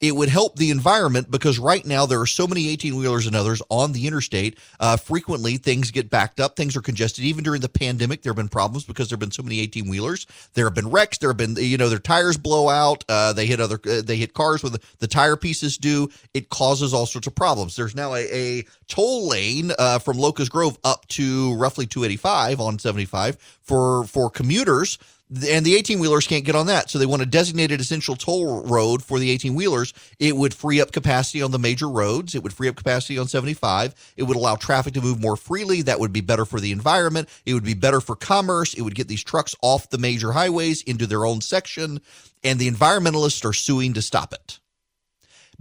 It 0.02 0.16
would 0.16 0.28
help 0.28 0.58
the 0.58 0.72
environment 0.72 1.32
because 1.32 1.58
right 1.58 1.86
now 1.86 2.06
there 2.06 2.20
are 2.20 2.28
so 2.28 2.48
many 2.48 2.68
18 2.70 2.98
wheelers 2.98 3.28
and 3.28 3.36
others 3.36 3.62
on 3.70 3.94
the 3.94 4.08
interstate. 4.08 4.60
Uh, 4.78 4.98
frequently, 4.98 5.56
things 5.56 5.90
get 5.90 6.10
backed 6.10 6.42
up, 6.42 6.58
things 6.58 6.76
are 6.76 6.82
congested. 6.82 7.24
Even 7.24 7.46
during 7.46 7.62
the 7.62 7.70
pandemic, 7.70 8.22
there 8.22 8.32
have 8.32 8.38
been 8.38 8.50
problems 8.50 8.84
because 8.84 9.10
there 9.10 9.16
have 9.16 9.22
been 9.22 9.32
so 9.32 9.42
many 9.42 9.62
18 9.62 9.88
wheelers. 9.88 10.28
There 10.54 10.66
have 10.66 10.76
been 10.76 10.92
wrecks. 10.92 11.18
There 11.18 11.30
have 11.30 11.38
been, 11.38 11.56
you 11.56 11.78
know, 11.78 11.88
their 11.88 12.00
tires 12.00 12.38
blow 12.38 12.68
out. 12.68 13.06
Uh, 13.08 13.32
they 13.32 13.46
hit 13.46 13.62
other, 13.62 13.80
uh, 13.90 14.02
they 14.02 14.18
hit 14.18 14.34
cars 14.34 14.64
when 14.64 14.74
the, 15.00 15.08
tire 15.08 15.38
pieces 15.38 15.78
do. 15.78 16.10
It 16.34 16.50
causes 16.50 16.94
all 16.94 17.06
sorts 17.06 17.28
of 17.28 17.36
problems. 17.36 17.78
There's 17.78 17.96
now 17.96 18.16
a, 18.16 18.28
a 18.32 18.66
toll 18.88 19.30
lane 19.30 19.72
uh, 19.80 20.00
from 20.00 20.18
Locust 20.18 20.52
Grove 20.52 20.78
up 20.84 21.08
to 21.10 21.56
roughly 21.56 21.86
285 21.86 22.60
on 22.60 22.80
75 22.80 23.38
for 23.62 24.04
for 24.06 24.30
commuters 24.30 24.98
and 25.44 25.66
the 25.66 25.76
18 25.76 26.00
wheelers 26.00 26.28
can't 26.28 26.46
get 26.46 26.56
on 26.56 26.68
that. 26.68 26.90
So 26.90 26.98
they 26.98 27.06
want 27.06 27.22
a 27.22 27.26
designated 27.26 27.82
essential 27.82 28.16
toll 28.16 28.64
road 28.64 29.04
for 29.04 29.20
the 29.20 29.30
18 29.32 29.56
wheelers. 29.56 29.94
It 30.20 30.36
would 30.36 30.54
free 30.54 30.80
up 30.80 30.92
capacity 30.92 31.42
on 31.42 31.52
the 31.52 31.60
major 31.60 31.90
roads. 31.90 32.36
It 32.36 32.44
would 32.44 32.54
free 32.54 32.70
up 32.70 32.76
capacity 32.76 33.18
on 33.18 33.28
75. 33.28 34.14
It 34.16 34.24
would 34.24 34.38
allow 34.38 34.56
traffic 34.56 34.94
to 34.94 35.02
move 35.02 35.20
more 35.20 35.36
freely. 35.36 35.82
That 35.82 36.00
would 36.00 36.14
be 36.14 36.22
better 36.22 36.46
for 36.46 36.60
the 36.60 36.72
environment. 36.72 37.28
It 37.46 37.54
would 37.54 37.64
be 37.64 37.74
better 37.74 38.02
for 38.02 38.16
commerce. 38.16 38.74
It 38.74 38.82
would 38.82 38.96
get 38.96 39.08
these 39.08 39.24
trucks 39.24 39.56
off 39.62 39.90
the 39.90 39.98
major 39.98 40.32
highways 40.32 40.82
into 40.84 41.08
their 41.08 41.26
own 41.26 41.42
section. 41.42 42.02
And 42.44 42.60
the 42.60 42.70
environmentalists 42.70 43.44
are 43.46 43.54
suing 43.54 43.94
to 43.94 44.02
stop 44.02 44.34
it 44.34 44.60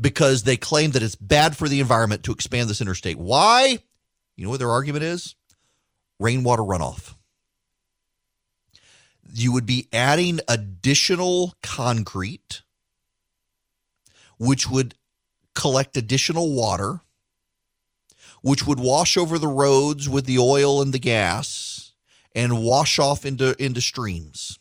because 0.01 0.43
they 0.43 0.57
claim 0.57 0.93
that 0.93 1.03
it's 1.03 1.17
bad 1.17 1.57
for 1.57 1.69
the 1.69 1.81
environment 1.81 2.25
to 2.25 2.33
expand 2.33 2.69
this 2.69 2.81
interstate. 2.81 3.19
Why? 3.19 3.79
You 4.37 4.45
know 4.45 4.51
what 4.51 4.59
their 4.59 4.71
argument 4.71 5.05
is? 5.05 5.35
Rainwater 6.19 6.63
runoff 6.63 7.14
you 9.37 9.53
would 9.53 9.67
be 9.67 9.89
adding 9.93 10.41
additional 10.49 11.55
concrete, 11.63 12.63
which 14.39 14.71
would 14.71 14.95
collect 15.55 15.97
additional 15.97 16.55
water, 16.55 17.01
which 18.43 18.67
would 18.67 18.79
wash 18.79 19.17
over 19.17 19.39
the 19.39 19.49
roads 19.49 20.09
with 20.09 20.27
the 20.27 20.39
oil 20.39 20.81
and 20.81 20.93
the 20.93 20.99
gas 20.99 21.93
and 22.35 22.63
wash 22.63 22.99
off 22.99 23.25
into, 23.25 23.61
into 23.63 23.81
streams. 23.81 24.59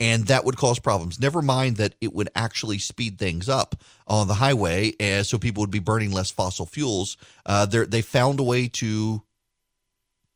And 0.00 0.26
that 0.26 0.44
would 0.44 0.56
cause 0.56 0.78
problems. 0.78 1.18
Never 1.18 1.42
mind 1.42 1.76
that 1.78 1.94
it 2.00 2.12
would 2.12 2.28
actually 2.36 2.78
speed 2.78 3.18
things 3.18 3.48
up 3.48 3.82
on 4.06 4.28
the 4.28 4.34
highway, 4.34 4.92
as 5.00 5.20
uh, 5.20 5.24
so 5.24 5.38
people 5.38 5.62
would 5.62 5.72
be 5.72 5.80
burning 5.80 6.12
less 6.12 6.30
fossil 6.30 6.66
fuels. 6.66 7.16
Uh, 7.44 7.66
they 7.66 8.02
found 8.02 8.38
a 8.38 8.44
way 8.44 8.68
to 8.68 9.22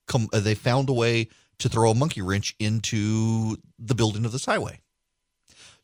come. 0.08 0.28
Uh, 0.32 0.40
they 0.40 0.56
found 0.56 0.88
a 0.88 0.92
way 0.92 1.28
to 1.62 1.68
throw 1.68 1.90
a 1.90 1.94
monkey 1.94 2.22
wrench 2.22 2.54
into 2.58 3.56
the 3.78 3.94
building 3.94 4.24
of 4.24 4.32
this 4.32 4.44
highway. 4.44 4.80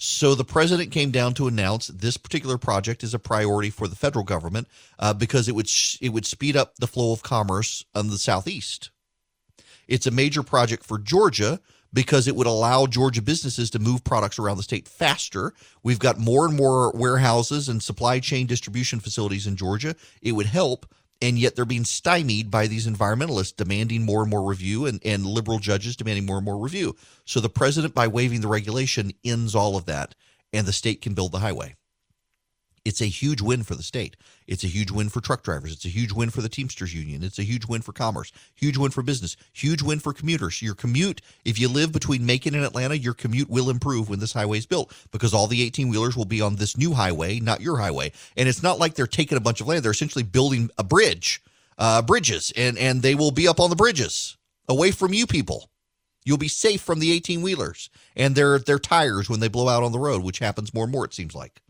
So 0.01 0.37
the 0.37 0.45
president 0.45 0.93
came 0.93 1.11
down 1.11 1.35
to 1.35 1.49
announce 1.49 1.89
this 1.89 2.17
particular 2.17 2.57
project 2.57 3.03
is 3.03 3.15
a 3.15 3.19
priority 3.19 3.69
for 3.69 3.89
the 3.89 3.97
federal 3.97 4.25
government 4.25 4.69
uh, 4.99 5.13
because 5.13 5.49
it 5.49 5.57
would 5.57 5.69
sh- 5.69 5.99
it 6.01 6.11
would 6.11 6.25
speed 6.25 6.57
up 6.57 6.77
the 6.77 6.87
flow 6.87 7.13
of 7.13 7.25
commerce 7.25 7.85
on 7.97 8.09
the 8.09 8.19
southeast. 8.19 8.91
It's 9.89 10.07
a 10.07 10.13
major 10.13 10.45
project 10.45 10.85
for 10.85 10.99
Georgia 10.99 11.61
because 11.93 12.29
it 12.29 12.37
would 12.37 12.47
allow 12.47 12.87
Georgia 12.87 13.23
businesses 13.23 13.71
to 13.71 13.79
move 13.79 14.05
products 14.05 14.39
around 14.39 14.59
the 14.59 14.63
state 14.63 14.87
faster. 14.87 15.55
We've 15.83 15.99
got 15.99 16.19
more 16.19 16.47
and 16.47 16.57
more 16.57 16.93
warehouses 16.93 17.69
and 17.69 17.83
supply 17.83 18.21
chain 18.21 18.47
distribution 18.47 19.01
facilities 19.01 19.47
in 19.47 19.57
Georgia. 19.57 19.97
It 20.23 20.33
would 20.33 20.47
help 20.47 20.87
and 21.21 21.39
yet 21.39 21.57
they're 21.57 21.65
being 21.65 21.85
stymied 21.85 22.51
by 22.51 22.67
these 22.67 22.87
environmentalists 22.87 23.57
demanding 23.57 24.05
more 24.05 24.23
and 24.23 24.31
more 24.31 24.49
review 24.49 24.87
and, 24.87 25.01
and 25.05 25.27
liberal 25.27 25.59
judges 25.59 25.97
demanding 25.97 26.27
more 26.27 26.37
and 26.37 26.45
more 26.45 26.59
review. 26.59 26.97
So 27.25 27.41
the 27.41 27.49
president, 27.49 27.95
by 27.95 28.07
waiving 28.07 28.41
the 28.41 28.49
regulation, 28.49 29.13
ends 29.25 29.55
all 29.55 29.77
of 29.77 29.87
that, 29.87 30.15
and 30.53 30.67
the 30.67 30.73
state 30.73 31.03
can 31.03 31.15
build 31.15 31.33
the 31.33 31.41
highway. 31.41 31.75
It's 32.89 33.03
a 33.03 33.05
huge 33.05 33.43
win 33.43 33.65
for 33.65 33.75
the 33.75 33.83
state. 33.83 34.17
It's 34.47 34.65
a 34.65 34.67
huge 34.67 34.91
win 34.91 35.11
for 35.11 35.21
truck 35.21 35.43
drivers. 35.43 35.73
It's 35.73 35.85
a 35.85 35.91
huge 35.91 36.11
win 36.11 36.31
for 36.31 36.41
the 36.41 36.49
Teamsters 36.49 36.95
Union. 36.95 37.23
It's 37.23 37.39
a 37.39 37.43
huge 37.43 37.67
win 37.67 37.83
for 37.83 37.93
commerce, 37.93 38.33
huge 38.55 38.79
win 38.79 38.91
for 38.91 39.03
business, 39.03 39.37
huge 39.53 39.83
win 39.83 39.99
for 39.99 40.15
commuters. 40.15 40.63
Your 40.63 40.75
commute, 40.75 41.21
if 41.45 41.61
you 41.61 41.69
live 41.69 41.93
between 41.93 42.25
Macon 42.25 42.55
and 42.55 42.65
Atlanta, 42.65 42.97
your 42.97 43.13
commute 43.13 43.51
will 43.51 43.69
improve 43.69 44.09
when 44.09 44.21
this 44.21 44.33
highway 44.33 44.57
is 44.57 44.65
built 44.65 44.91
because 45.13 45.35
all 45.35 45.47
the 45.47 45.61
18 45.61 45.91
wheelers 45.91 46.17
will 46.17 46.25
be 46.25 46.41
on 46.41 46.57
this 46.57 46.79
new 46.79 46.95
highway, 46.95 47.39
not 47.41 47.61
your 47.61 47.77
highway. 47.77 48.11
And 48.39 48.49
it's 48.49 48.63
not 48.63 48.79
like 48.79 48.95
they're 48.95 49.07
taking 49.07 49.37
a 49.37 49.43
bunch 49.43 49.61
of 49.61 49.67
land, 49.67 49.85
they're 49.85 49.91
essentially 49.91 50.25
building 50.25 50.71
a 50.79 50.83
bridge, 50.83 51.43
uh, 51.77 52.01
bridges, 52.01 52.55
and, 52.57 52.79
and 52.79 53.03
they 53.03 53.15
will 53.15 53.33
be 53.33 53.47
up 53.47 53.61
on 53.61 53.69
the 53.69 53.77
bridges 53.77 54.39
away 54.67 54.93
from 54.93 55.13
you 55.13 55.27
people. 55.27 55.69
You'll 56.25 56.39
be 56.39 56.49
safe 56.49 56.81
from 56.81 57.01
the 57.01 57.13
18 57.13 57.43
wheelers 57.43 57.91
and 58.17 58.35
their 58.35 58.59
their 58.59 58.79
tires 58.79 59.29
when 59.29 59.41
they 59.41 59.49
blow 59.49 59.69
out 59.69 59.83
on 59.83 59.93
the 59.93 59.99
road, 59.99 60.23
which 60.23 60.39
happens 60.39 60.73
more 60.73 60.85
and 60.85 60.93
more, 60.93 61.05
it 61.05 61.13
seems 61.13 61.35
like. 61.35 61.61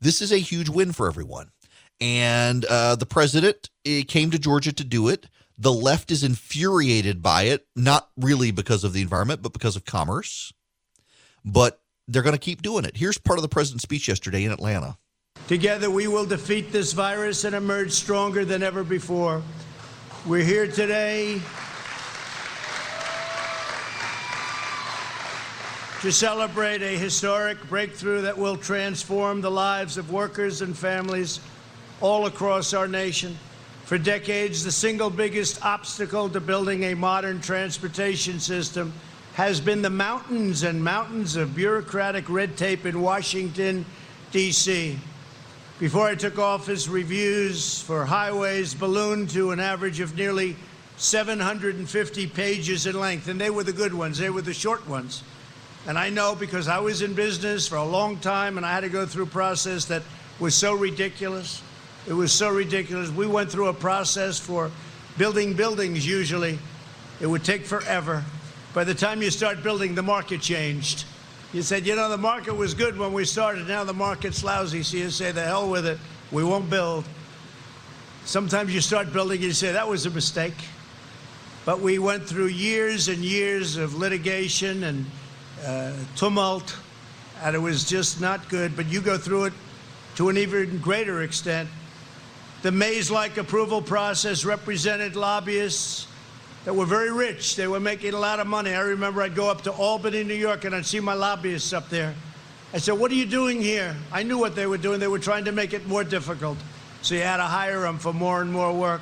This 0.00 0.22
is 0.22 0.32
a 0.32 0.38
huge 0.38 0.68
win 0.68 0.92
for 0.92 1.06
everyone. 1.06 1.50
And 2.00 2.64
uh, 2.64 2.96
the 2.96 3.06
president 3.06 3.68
came 3.84 4.30
to 4.30 4.38
Georgia 4.38 4.72
to 4.72 4.84
do 4.84 5.08
it. 5.08 5.26
The 5.58 5.72
left 5.72 6.10
is 6.10 6.24
infuriated 6.24 7.22
by 7.22 7.42
it, 7.42 7.66
not 7.76 8.08
really 8.16 8.50
because 8.50 8.82
of 8.82 8.94
the 8.94 9.02
environment, 9.02 9.42
but 9.42 9.52
because 9.52 9.76
of 9.76 9.84
commerce. 9.84 10.54
But 11.44 11.82
they're 12.08 12.22
going 12.22 12.34
to 12.34 12.38
keep 12.38 12.62
doing 12.62 12.86
it. 12.86 12.96
Here's 12.96 13.18
part 13.18 13.38
of 13.38 13.42
the 13.42 13.48
president's 13.48 13.82
speech 13.82 14.08
yesterday 14.08 14.44
in 14.44 14.52
Atlanta. 14.52 14.96
Together, 15.48 15.90
we 15.90 16.06
will 16.06 16.24
defeat 16.24 16.72
this 16.72 16.94
virus 16.94 17.44
and 17.44 17.54
emerge 17.54 17.92
stronger 17.92 18.44
than 18.44 18.62
ever 18.62 18.82
before. 18.82 19.42
We're 20.26 20.44
here 20.44 20.66
today 20.66 21.42
to 26.00 26.10
celebrate 26.10 26.80
a 26.80 26.96
historic 26.96 27.62
breakthrough 27.68 28.22
that 28.22 28.38
will 28.38 28.56
transform 28.56 29.42
the 29.42 29.50
lives 29.50 29.98
of 29.98 30.10
workers 30.10 30.62
and 30.62 30.74
families 30.76 31.40
all 32.00 32.24
across 32.24 32.72
our 32.72 32.88
nation. 32.88 33.36
For 33.84 33.98
decades, 33.98 34.64
the 34.64 34.72
single 34.72 35.10
biggest 35.10 35.62
obstacle 35.62 36.30
to 36.30 36.40
building 36.40 36.84
a 36.84 36.94
modern 36.94 37.38
transportation 37.42 38.40
system 38.40 38.94
has 39.34 39.60
been 39.60 39.82
the 39.82 39.90
mountains 39.90 40.62
and 40.62 40.82
mountains 40.82 41.36
of 41.36 41.54
bureaucratic 41.54 42.30
red 42.30 42.56
tape 42.56 42.86
in 42.86 43.02
Washington, 43.02 43.84
D.C. 44.32 44.98
Before 45.78 46.06
I 46.06 46.14
took 46.14 46.38
office, 46.38 46.88
reviews 46.88 47.82
for 47.82 48.06
highways 48.06 48.72
ballooned 48.72 49.28
to 49.30 49.50
an 49.50 49.60
average 49.60 50.00
of 50.00 50.16
nearly 50.16 50.56
750 50.96 52.26
pages 52.28 52.86
in 52.86 52.98
length, 52.98 53.28
and 53.28 53.38
they 53.38 53.50
were 53.50 53.64
the 53.64 53.72
good 53.72 53.92
ones, 53.92 54.16
they 54.16 54.30
were 54.30 54.40
the 54.40 54.54
short 54.54 54.88
ones. 54.88 55.22
And 55.86 55.98
I 55.98 56.10
know 56.10 56.34
because 56.34 56.68
I 56.68 56.78
was 56.78 57.02
in 57.02 57.14
business 57.14 57.66
for 57.66 57.76
a 57.76 57.84
long 57.84 58.18
time 58.18 58.56
and 58.56 58.66
I 58.66 58.72
had 58.72 58.80
to 58.80 58.88
go 58.88 59.06
through 59.06 59.24
a 59.24 59.28
process 59.28 59.86
that 59.86 60.02
was 60.38 60.54
so 60.54 60.74
ridiculous. 60.74 61.62
It 62.06 62.12
was 62.12 62.32
so 62.32 62.50
ridiculous. 62.50 63.10
We 63.10 63.26
went 63.26 63.50
through 63.50 63.68
a 63.68 63.74
process 63.74 64.38
for 64.38 64.70
building 65.16 65.54
buildings 65.54 66.06
usually. 66.06 66.58
It 67.20 67.26
would 67.26 67.44
take 67.44 67.66
forever. 67.66 68.24
By 68.74 68.84
the 68.84 68.94
time 68.94 69.22
you 69.22 69.30
start 69.30 69.62
building, 69.62 69.94
the 69.94 70.02
market 70.02 70.40
changed. 70.40 71.04
You 71.52 71.62
said, 71.62 71.86
you 71.86 71.96
know, 71.96 72.08
the 72.08 72.16
market 72.16 72.54
was 72.54 72.74
good 72.74 72.96
when 72.96 73.12
we 73.12 73.24
started. 73.24 73.66
Now 73.66 73.82
the 73.84 73.92
market's 73.92 74.44
lousy. 74.44 74.82
So 74.82 74.98
you 74.98 75.10
say, 75.10 75.32
the 75.32 75.42
hell 75.42 75.68
with 75.68 75.86
it. 75.86 75.98
We 76.30 76.44
won't 76.44 76.70
build. 76.70 77.04
Sometimes 78.24 78.72
you 78.72 78.80
start 78.80 79.12
building 79.12 79.38
and 79.38 79.46
you 79.46 79.52
say, 79.52 79.72
that 79.72 79.88
was 79.88 80.06
a 80.06 80.10
mistake. 80.10 80.54
But 81.64 81.80
we 81.80 81.98
went 81.98 82.26
through 82.26 82.46
years 82.46 83.08
and 83.08 83.18
years 83.18 83.76
of 83.76 83.94
litigation 83.94 84.84
and 84.84 85.06
Uh, 85.64 85.92
tumult, 86.16 86.74
and 87.42 87.54
it 87.54 87.58
was 87.58 87.84
just 87.84 88.20
not 88.20 88.48
good. 88.48 88.74
But 88.74 88.86
you 88.86 89.00
go 89.00 89.18
through 89.18 89.44
it 89.44 89.52
to 90.16 90.28
an 90.30 90.38
even 90.38 90.78
greater 90.78 91.22
extent. 91.22 91.68
The 92.62 92.72
maze 92.72 93.10
like 93.10 93.36
approval 93.36 93.82
process 93.82 94.44
represented 94.44 95.16
lobbyists 95.16 96.06
that 96.64 96.74
were 96.74 96.86
very 96.86 97.12
rich. 97.12 97.56
They 97.56 97.68
were 97.68 97.80
making 97.80 98.14
a 98.14 98.18
lot 98.18 98.40
of 98.40 98.46
money. 98.46 98.74
I 98.74 98.80
remember 98.80 99.22
I'd 99.22 99.34
go 99.34 99.50
up 99.50 99.62
to 99.62 99.72
Albany, 99.72 100.24
New 100.24 100.34
York, 100.34 100.64
and 100.64 100.74
I'd 100.74 100.86
see 100.86 101.00
my 101.00 101.14
lobbyists 101.14 101.72
up 101.72 101.88
there. 101.90 102.14
I 102.72 102.78
said, 102.78 102.98
What 102.98 103.10
are 103.10 103.14
you 103.14 103.26
doing 103.26 103.60
here? 103.60 103.96
I 104.12 104.22
knew 104.22 104.38
what 104.38 104.54
they 104.54 104.66
were 104.66 104.78
doing. 104.78 105.00
They 105.00 105.08
were 105.08 105.18
trying 105.18 105.44
to 105.44 105.52
make 105.52 105.72
it 105.72 105.86
more 105.86 106.04
difficult. 106.04 106.58
So 107.02 107.14
you 107.14 107.22
had 107.22 107.38
to 107.38 107.44
hire 107.44 107.80
them 107.80 107.98
for 107.98 108.12
more 108.12 108.42
and 108.42 108.52
more 108.52 108.72
work, 108.72 109.00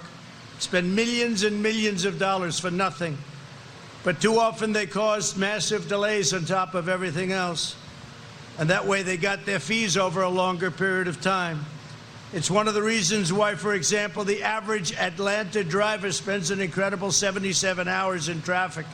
spend 0.59 0.95
millions 0.95 1.43
and 1.43 1.63
millions 1.63 2.05
of 2.05 2.19
dollars 2.19 2.59
for 2.59 2.71
nothing. 2.71 3.19
But 4.05 4.21
too 4.21 4.39
often 4.39 4.73
they 4.73 4.87
caused 4.87 5.37
massive 5.37 5.89
delays 5.89 6.33
on 6.33 6.45
top 6.45 6.75
of 6.75 6.89
everything 6.89 7.33
else. 7.33 7.77
And 8.59 8.71
that 8.71 8.87
way 8.87 9.03
they 9.03 9.17
got 9.17 9.47
their 9.47 9.61
fees 9.61 9.97
over 9.97 10.23
a 10.23 10.29
longer 10.29 10.71
period 10.71 11.09
of 11.09 11.21
time. 11.21 11.65
It's 12.33 12.51
one 12.51 12.69
of 12.69 12.75
the 12.75 12.83
reasons 12.83 13.33
why, 13.33 13.55
for 13.55 13.75
example, 13.75 14.25
the 14.25 14.43
average 14.43 14.93
Atlanta 14.93 15.65
driver 15.65 16.13
spends 16.13 16.51
an 16.51 16.61
incredible 16.61 17.11
77 17.11 17.89
hours 17.89 18.29
in 18.29 18.43
traffic 18.43 18.87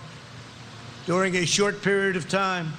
during 1.07 1.35
a 1.37 1.45
short 1.45 1.83
period 1.83 2.17
of 2.17 2.29
time. 2.29 2.73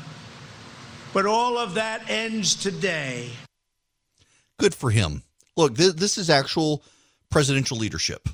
But 1.14 1.26
all 1.26 1.58
of 1.58 1.74
that 1.74 2.10
ends 2.10 2.56
today. 2.56 3.30
Good 4.58 4.74
for 4.74 4.92
him. 4.92 5.24
Look, 5.58 5.76
th- 5.76 5.94
this 5.94 6.18
is 6.18 6.30
actual 6.30 6.84
presidential 7.30 7.78
leadership. 7.78 8.30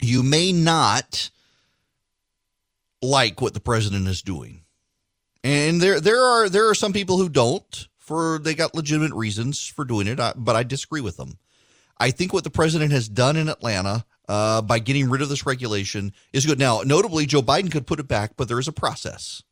You 0.00 0.22
may 0.22 0.52
not 0.52 1.30
like 3.02 3.40
what 3.40 3.54
the 3.54 3.60
president 3.60 4.06
is 4.08 4.22
doing. 4.22 4.64
And 5.44 5.80
there 5.80 6.00
there 6.00 6.22
are 6.22 6.48
there 6.48 6.68
are 6.68 6.74
some 6.74 6.92
people 6.92 7.18
who 7.18 7.28
don't 7.28 7.88
for 7.96 8.38
they 8.38 8.54
got 8.54 8.74
legitimate 8.74 9.12
reasons 9.12 9.66
for 9.66 9.84
doing 9.84 10.06
it, 10.06 10.18
but 10.36 10.56
I 10.56 10.62
disagree 10.62 11.00
with 11.00 11.16
them. 11.16 11.38
I 11.98 12.10
think 12.10 12.32
what 12.32 12.44
the 12.44 12.50
president 12.50 12.92
has 12.92 13.08
done 13.08 13.36
in 13.36 13.48
Atlanta 13.48 14.04
uh, 14.28 14.62
by 14.62 14.78
getting 14.78 15.10
rid 15.10 15.22
of 15.22 15.28
this 15.28 15.46
regulation 15.46 16.12
is 16.32 16.46
good. 16.46 16.58
Now, 16.58 16.82
notably, 16.84 17.26
Joe 17.26 17.42
Biden 17.42 17.72
could 17.72 17.86
put 17.86 18.00
it 18.00 18.08
back, 18.08 18.32
but 18.36 18.48
there 18.48 18.58
is 18.58 18.68
a 18.68 18.72
process. 18.72 19.42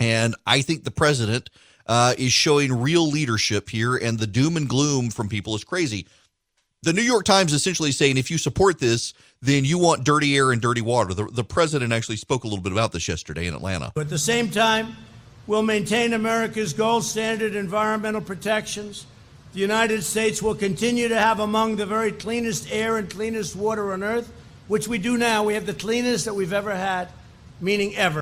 And 0.00 0.34
I 0.46 0.60
think 0.62 0.84
the 0.84 0.90
president 0.90 1.50
uh, 1.86 2.14
is 2.16 2.32
showing 2.32 2.80
real 2.80 3.08
leadership 3.08 3.70
here, 3.70 3.96
and 3.96 4.18
the 4.18 4.26
doom 4.26 4.56
and 4.56 4.68
gloom 4.68 5.10
from 5.10 5.28
people 5.28 5.54
is 5.54 5.64
crazy. 5.64 6.06
The 6.84 6.92
New 6.92 7.02
York 7.02 7.24
Times 7.24 7.54
essentially 7.54 7.92
saying 7.92 8.18
if 8.18 8.30
you 8.30 8.36
support 8.36 8.78
this, 8.78 9.14
then 9.40 9.64
you 9.64 9.78
want 9.78 10.04
dirty 10.04 10.36
air 10.36 10.52
and 10.52 10.60
dirty 10.60 10.82
water. 10.82 11.14
The, 11.14 11.24
the 11.24 11.42
president 11.42 11.94
actually 11.94 12.16
spoke 12.16 12.44
a 12.44 12.46
little 12.46 12.62
bit 12.62 12.72
about 12.72 12.92
this 12.92 13.08
yesterday 13.08 13.46
in 13.46 13.54
Atlanta. 13.54 13.90
But 13.94 14.02
at 14.02 14.10
the 14.10 14.18
same 14.18 14.50
time, 14.50 14.94
we'll 15.46 15.62
maintain 15.62 16.12
America's 16.12 16.74
gold 16.74 17.04
standard 17.04 17.54
environmental 17.54 18.20
protections. 18.20 19.06
The 19.54 19.60
United 19.60 20.02
States 20.02 20.42
will 20.42 20.54
continue 20.54 21.08
to 21.08 21.18
have 21.18 21.40
among 21.40 21.76
the 21.76 21.86
very 21.86 22.12
cleanest 22.12 22.70
air 22.70 22.98
and 22.98 23.08
cleanest 23.08 23.56
water 23.56 23.94
on 23.94 24.02
earth, 24.02 24.30
which 24.68 24.86
we 24.86 24.98
do 24.98 25.16
now. 25.16 25.42
We 25.42 25.54
have 25.54 25.64
the 25.64 25.72
cleanest 25.72 26.26
that 26.26 26.34
we've 26.34 26.52
ever 26.52 26.74
had, 26.74 27.08
meaning 27.62 27.96
ever. 27.96 28.20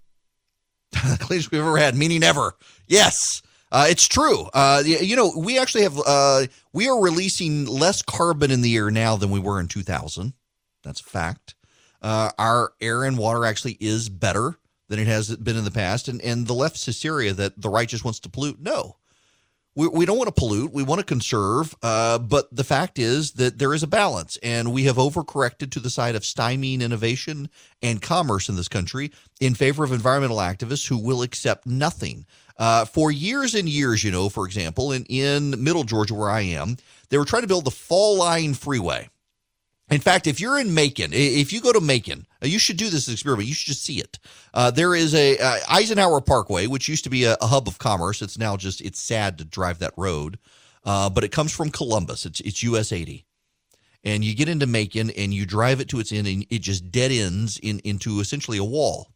the 0.93 1.19
cleanest 1.19 1.51
we've 1.51 1.63
ever 1.63 1.79
had, 1.79 1.97
meaning 1.97 2.23
ever. 2.23 2.55
Yes. 2.87 3.43
Uh, 3.73 3.87
it's 3.89 4.07
true. 4.07 4.43
Uh, 4.53 4.83
you 4.85 5.17
know, 5.17 5.33
we 5.35 5.59
actually 5.59 5.83
have, 5.83 5.99
uh, 6.07 6.43
we 6.75 6.91
are 6.91 7.01
releasing 7.01 7.65
less 7.65 8.03
carbon 8.03 8.51
in 8.51 8.61
the 8.61 8.77
air 8.77 8.91
now 8.91 9.17
than 9.17 9.31
we 9.31 9.41
were 9.41 9.59
in 9.59 9.67
2000. 9.67 10.35
That's 10.85 11.01
a 11.01 11.05
fact. 11.05 11.55
Uh, 12.03 12.31
our 12.39 12.75
air 12.83 13.05
and 13.05 13.17
water 13.17 13.47
actually 13.47 13.79
is 13.81 14.11
better 14.11 14.59
than 14.89 14.99
it 14.99 15.07
has 15.07 15.35
been 15.37 15.57
in 15.57 15.65
the 15.65 15.71
past. 15.71 16.07
And, 16.09 16.21
and 16.21 16.47
the 16.47 16.53
left's 16.53 16.85
hysteria 16.85 17.33
that 17.33 17.63
the 17.63 17.71
right 17.71 17.89
just 17.89 18.05
wants 18.05 18.21
to 18.21 18.29
pollute. 18.29 18.61
No, 18.61 18.97
we, 19.75 19.89
we 19.89 20.05
don't 20.05 20.19
want 20.19 20.29
to 20.29 20.39
pollute. 20.39 20.73
We 20.73 20.83
want 20.83 20.99
to 20.99 21.07
conserve. 21.07 21.75
Uh, 21.83 22.19
but 22.19 22.55
the 22.55 22.65
fact 22.65 22.99
is 22.99 23.33
that 23.33 23.59
there 23.59 23.73
is 23.73 23.83
a 23.83 23.87
balance, 23.87 24.37
and 24.43 24.73
we 24.73 24.85
have 24.85 24.97
overcorrected 24.97 25.71
to 25.71 25.81
the 25.81 25.89
side 25.89 26.15
of 26.15 26.23
stymieing 26.23 26.83
innovation 26.83 27.49
and 27.81 28.03
commerce 28.03 28.51
in 28.51 28.57
this 28.57 28.69
country 28.69 29.13
in 29.41 29.55
favor 29.55 29.83
of 29.83 29.93
environmental 29.93 30.39
activists 30.39 30.89
who 30.89 30.99
will 30.99 31.23
accept 31.23 31.67
nothing. 31.67 32.27
Uh, 32.57 32.85
for 32.85 33.11
years 33.11 33.55
and 33.55 33.69
years, 33.69 34.05
you 34.05 34.11
know, 34.11 34.29
for 34.29 34.47
example, 34.47 34.93
in, 34.93 35.05
in 35.07 35.63
middle 35.63 35.85
Georgia, 35.85 36.15
where 36.15 36.31
I 36.31 36.43
am, 36.43 36.77
they 37.09 37.19
were 37.19 37.25
trying 37.25 37.43
to 37.43 37.49
build 37.49 37.65
the 37.65 37.71
Fall 37.71 38.17
Line 38.19 38.55
Freeway. 38.55 39.09
In 39.91 40.01
fact, 40.01 40.27
if 40.27 40.41
you're 40.41 40.59
in 40.59 40.73
Macon, 40.73 41.11
if 41.13 41.53
you 41.53 41.61
go 41.61 41.73
to 41.73 41.81
Macon, 41.81 42.27
uh, 42.43 42.47
you 42.47 42.59
should 42.59 42.79
do 42.79 42.89
this 42.89 43.09
experiment. 43.09 43.47
You 43.47 43.55
should 43.55 43.67
just 43.67 43.85
see 43.85 43.99
it. 43.99 44.19
Uh, 44.55 44.71
there 44.71 44.95
is 44.95 45.15
a 45.15 45.37
uh, 45.37 45.59
Eisenhower 45.69 46.23
Parkway, 46.23 46.67
which 46.67 46.89
used 46.89 47.05
to 47.05 47.11
be 47.11 47.25
a, 47.25 47.37
a, 47.43 47.47
hub 47.47 47.69
of 47.69 47.79
commerce. 47.79 48.23
It's 48.23 48.39
now 48.39 48.57
just 48.57 48.81
it's 48.81 48.99
sad 48.99 49.37
to 49.37 49.45
drive 49.45 49.81
that 49.81 49.93
road, 49.99 50.39
uh, 50.85 51.11
but 51.11 51.25
it 51.25 51.33
comes 51.33 51.53
from 51.53 51.69
Columbus. 51.71 52.25
It's 52.25 52.41
it's 52.41 52.63
US 52.63 52.91
80, 52.91 53.27
and 54.03 54.25
you 54.25 54.35
get 54.35 54.49
into 54.49 54.67
Macon 54.67 55.11
and 55.11 55.35
you 55.35 55.45
drive 55.45 55.79
it 55.81 55.89
to 55.91 56.01
its 56.01 56.11
end, 56.11 56.27
and 56.27 56.47
it 56.49 56.63
just 56.63 56.91
dead 56.91 57.13
ends 57.13 57.59
in 57.63 57.81
into 57.81 58.21
essentially 58.21 58.57
a 58.57 58.65
wall. 58.65 59.09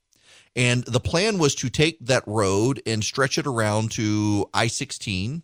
And 0.57 0.85
the 0.85 1.01
plan 1.01 1.37
was 1.39 1.55
to 1.57 1.69
take 1.69 1.99
that 2.01 2.25
road 2.27 2.83
and 2.87 3.05
stretch 3.05 3.37
it 3.37 3.47
around 3.47 3.91
to 3.93 4.49
I 4.55 4.69
16 4.69 5.43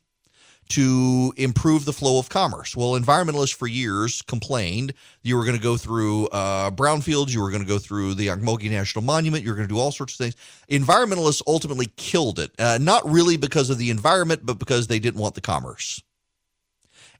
to 0.70 1.34
improve 1.36 1.84
the 1.84 1.92
flow 1.92 2.18
of 2.18 2.30
commerce. 2.30 2.74
Well, 2.74 2.92
environmentalists 2.92 3.54
for 3.54 3.66
years 3.66 4.22
complained 4.22 4.94
you 5.22 5.36
were 5.36 5.44
going 5.44 5.56
to 5.56 5.62
go 5.62 5.76
through 5.76 6.28
uh, 6.28 6.70
brownfields, 6.70 7.34
you 7.34 7.42
were 7.42 7.50
going 7.50 7.62
to 7.62 7.68
go 7.68 7.78
through 7.78 8.14
the 8.14 8.28
Ocmulgee 8.28 8.70
National 8.70 9.04
Monument, 9.04 9.44
you're 9.44 9.54
going 9.54 9.68
to 9.68 9.74
do 9.74 9.78
all 9.78 9.92
sorts 9.92 10.14
of 10.14 10.18
things. 10.18 10.36
Environmentalists 10.70 11.42
ultimately 11.46 11.92
killed 11.96 12.38
it, 12.38 12.52
uh, 12.58 12.78
not 12.80 13.06
really 13.06 13.36
because 13.36 13.68
of 13.68 13.76
the 13.76 13.90
environment, 13.90 14.46
but 14.46 14.58
because 14.58 14.86
they 14.86 14.98
didn't 14.98 15.20
want 15.20 15.34
the 15.34 15.42
commerce. 15.42 16.02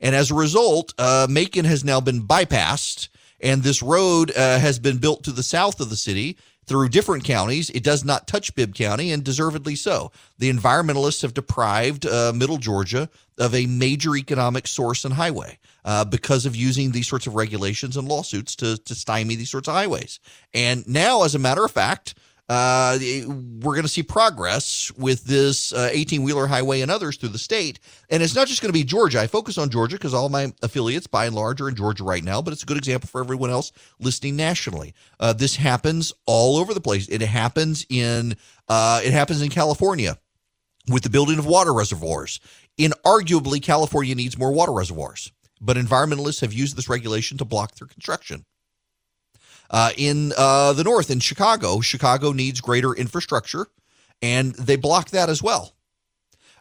And 0.01 0.17
as 0.17 0.31
a 0.31 0.35
result, 0.35 0.95
uh, 0.97 1.27
Macon 1.29 1.67
has 1.67 1.85
now 1.85 2.01
been 2.01 2.27
bypassed, 2.27 3.09
and 3.41 3.63
this 3.63 3.83
road 3.83 4.31
uh, 4.31 4.59
has 4.61 4.79
been 4.79 4.97
built 4.97 5.25
to 5.25 5.31
the 5.31 5.43
south 5.43 5.79
of 5.79 5.91
the 5.91 5.97
city 5.97 6.39
through 6.67 6.89
different 6.89 7.25
counties. 7.25 7.71
It 7.71 7.83
does 7.83 8.05
not 8.05 8.27
touch 8.27 8.55
Bibb 8.55 8.75
County, 8.75 9.11
and 9.11 9.25
deservedly 9.25 9.75
so. 9.75 10.13
The 10.39 10.53
environmentalists 10.53 11.23
have 11.23 11.35
deprived 11.35 12.07
uh, 12.07 12.33
Middle 12.35 12.59
Georgia 12.59 13.09
of 13.39 13.55
a 13.55 13.67
major 13.67 14.17
economic 14.17 14.67
source 14.67 15.05
and 15.05 15.15
highway 15.15 15.59
uh, 15.85 16.05
because 16.05 16.47
of 16.47 16.55
using 16.55 16.93
these 16.93 17.09
sorts 17.09 17.27
of 17.27 17.35
regulations 17.35 17.97
and 17.97 18.07
lawsuits 18.07 18.55
to, 18.57 18.77
to 18.79 18.95
stymie 18.95 19.37
these 19.37 19.51
sorts 19.51 19.69
of 19.69 19.75
highways. 19.75 20.21
And 20.55 20.87
now, 20.89 21.25
as 21.25 21.35
a 21.35 21.41
matter 21.41 21.65
of 21.65 21.71
fact, 21.71 22.15
uh, 22.49 22.99
we're 23.01 23.75
going 23.75 23.83
to 23.83 23.89
see 23.89 24.03
progress 24.03 24.91
with 24.97 25.25
this 25.25 25.73
18 25.73 26.21
uh, 26.21 26.25
wheeler 26.25 26.47
highway 26.47 26.81
and 26.81 26.91
others 26.91 27.17
through 27.17 27.31
the 27.31 27.39
state. 27.39 27.79
And 28.11 28.23
it's 28.23 28.35
not 28.35 28.49
just 28.49 28.61
going 28.61 28.69
to 28.69 28.79
be 28.79 28.85
Georgia. 28.85 29.21
I 29.21 29.27
focus 29.27 29.59
on 29.59 29.71
Georgia 29.71 29.97
because 29.97 30.13
all 30.13 30.29
my 30.29 30.53
affiliates, 30.63 31.07
by 31.07 31.27
and 31.27 31.35
large, 31.35 31.61
are 31.61 31.69
in 31.69 31.77
Georgia 31.77 32.05
right 32.05 32.25
now, 32.25 32.43
but 32.43 32.53
it's 32.53 32.63
a 32.63 32.67
good 32.67 32.77
example 32.77 33.09
for 33.09 33.21
everyone 33.21 33.51
else 33.51 33.73
listening 34.01 34.37
nationally. 34.37 34.93
Uh, 35.21 35.33
this 35.33 35.57
happens 35.57 36.13
all 36.27 36.57
over 36.57 36.75
the 36.75 36.81
place. 36.81 37.09
It 37.09 37.23
happens 37.23 37.87
in 37.89 38.37
uh, 38.69 39.01
it 39.05 39.13
happens 39.13 39.41
in 39.41 39.49
California 39.49 40.19
with 40.89 41.05
the 41.05 41.11
building 41.11 41.39
of 41.39 41.47
water 41.47 41.73
reservoirs. 41.73 42.41
Inarguably, 42.79 43.63
California 43.63 44.15
needs 44.15 44.39
more 44.39 44.53
water 44.53 44.73
reservoirs, 44.73 45.31
but 45.61 45.77
environmentalists 45.77 46.41
have 46.41 46.53
used 46.53 46.77
this 46.77 46.89
regulation 46.89 47.39
to 47.39 47.45
block 47.45 47.77
their 47.77 47.87
construction. 47.87 48.45
Uh, 49.73 49.91
in 49.97 50.33
uh, 50.37 50.75
the 50.75 50.85
north, 50.85 51.11
in 51.11 51.19
Chicago, 51.19 51.81
Chicago 51.81 52.33
needs 52.33 52.61
greater 52.61 52.93
infrastructure, 52.93 53.67
and 54.21 54.55
they 54.57 54.77
block 54.77 55.11
that 55.11 55.31
as 55.31 55.43
well. 55.43 55.75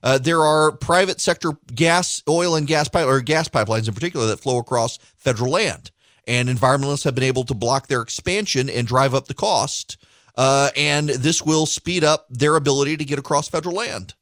Uh, 0.01 0.17
there 0.17 0.41
are 0.41 0.71
private 0.71 1.19
sector 1.21 1.51
gas, 1.75 2.23
oil, 2.27 2.55
and 2.55 2.67
gas 2.67 2.87
pipe, 2.87 3.05
or 3.05 3.21
gas 3.21 3.49
pipelines 3.49 3.87
in 3.87 3.93
particular 3.93 4.25
that 4.27 4.39
flow 4.39 4.57
across 4.57 4.97
federal 5.17 5.51
land, 5.51 5.91
and 6.25 6.49
environmentalists 6.49 7.03
have 7.03 7.13
been 7.13 7.23
able 7.23 7.43
to 7.43 7.53
block 7.53 7.87
their 7.87 8.01
expansion 8.01 8.69
and 8.69 8.87
drive 8.87 9.13
up 9.13 9.27
the 9.27 9.33
cost. 9.33 9.97
Uh, 10.37 10.69
and 10.77 11.09
this 11.09 11.41
will 11.41 11.65
speed 11.65 12.05
up 12.05 12.25
their 12.29 12.55
ability 12.55 12.95
to 12.95 13.03
get 13.03 13.19
across 13.19 13.49
federal 13.49 13.75
land. 13.75 14.15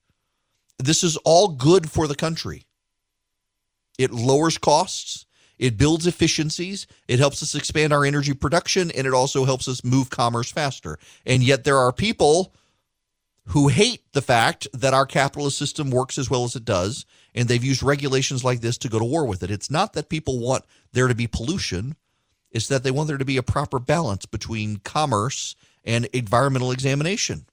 This 0.80 1.04
is 1.04 1.18
all 1.18 1.50
good 1.50 1.92
for 1.92 2.08
the 2.08 2.16
country. 2.16 2.66
It 4.00 4.12
lowers 4.12 4.58
costs, 4.58 5.28
it 5.60 5.78
builds 5.78 6.08
efficiencies, 6.08 6.88
it 7.08 7.20
helps 7.20 7.44
us 7.44 7.54
expand 7.54 7.92
our 7.94 8.06
energy 8.06 8.34
production, 8.34 8.90
and 8.92 9.06
it 9.06 9.14
also 9.14 9.44
helps 9.46 9.68
us 9.68 9.84
move 9.84 10.10
commerce 10.10 10.50
faster. 10.50 10.98
And 11.26 11.44
yet, 11.44 11.66
there 11.66 11.78
are 11.78 11.92
people 11.92 12.54
who 13.48 13.68
hate 13.68 14.04
the 14.14 14.22
fact 14.22 14.68
that 14.74 14.94
our 14.94 15.06
capitalist 15.06 15.58
system 15.58 15.92
works 15.92 16.18
as 16.18 16.30
well 16.30 16.46
as 16.46 16.56
it 16.56 16.64
does, 16.64 17.06
and 17.36 17.48
they've 17.48 17.64
used 17.64 17.84
regulations 17.84 18.44
like 18.44 18.62
this 18.62 18.78
to 18.78 18.90
go 18.90 19.00
to 19.00 19.06
war 19.06 19.26
with 19.26 19.44
it. 19.44 19.52
It's 19.52 19.70
not 19.70 19.94
that 19.94 20.10
people 20.10 20.40
want 20.40 20.64
there 20.94 21.08
to 21.08 21.16
be 21.16 21.28
pollution, 21.28 21.96
it's 22.52 22.68
that 22.68 22.84
they 22.84 22.92
want 22.92 23.08
there 23.08 23.18
to 23.18 23.26
be 23.26 23.38
a 23.38 23.44
proper 23.44 23.80
balance 23.80 24.26
between 24.26 24.78
commerce 24.78 25.56
and 25.84 26.06
environmental 26.14 26.72
examination. 26.72 27.46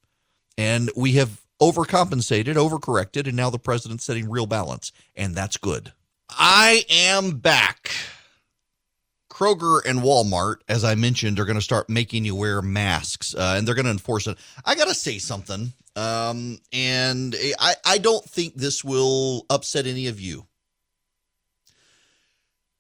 And 0.57 0.91
we 0.97 1.13
have 1.13 1.43
overcompensated, 1.61 2.55
overcorrected, 2.55 3.27
and 3.27 3.37
now 3.37 3.51
the 3.51 3.59
president's 3.59 4.05
setting 4.05 4.31
real 4.31 4.47
balance, 4.47 4.93
and 5.15 5.35
that's 5.35 5.57
good. 5.57 5.93
I 6.29 6.85
am 6.89 7.39
back. 7.39 7.93
Kroger 9.31 9.85
and 9.85 10.01
Walmart, 10.01 10.57
as 10.67 10.83
I 10.83 10.95
mentioned, 10.95 11.39
are 11.39 11.45
going 11.45 11.59
to 11.59 11.63
start 11.63 11.91
making 11.91 12.25
you 12.25 12.35
wear 12.35 12.63
masks, 12.63 13.35
uh, 13.35 13.55
and 13.57 13.69
they're 13.69 13.75
going 13.75 13.85
to 13.85 13.91
enforce 13.91 14.27
it. 14.27 14.39
I 14.65 14.75
got 14.75 14.89
to 14.89 14.95
say 14.95 15.19
something, 15.19 15.75
um, 15.95 16.59
and 16.73 17.37
I, 17.59 17.75
I 17.85 17.99
don't 17.99 18.25
think 18.25 18.55
this 18.55 18.83
will 18.83 19.45
upset 19.51 19.87
any 19.87 20.07
of 20.07 20.19
you, 20.21 20.47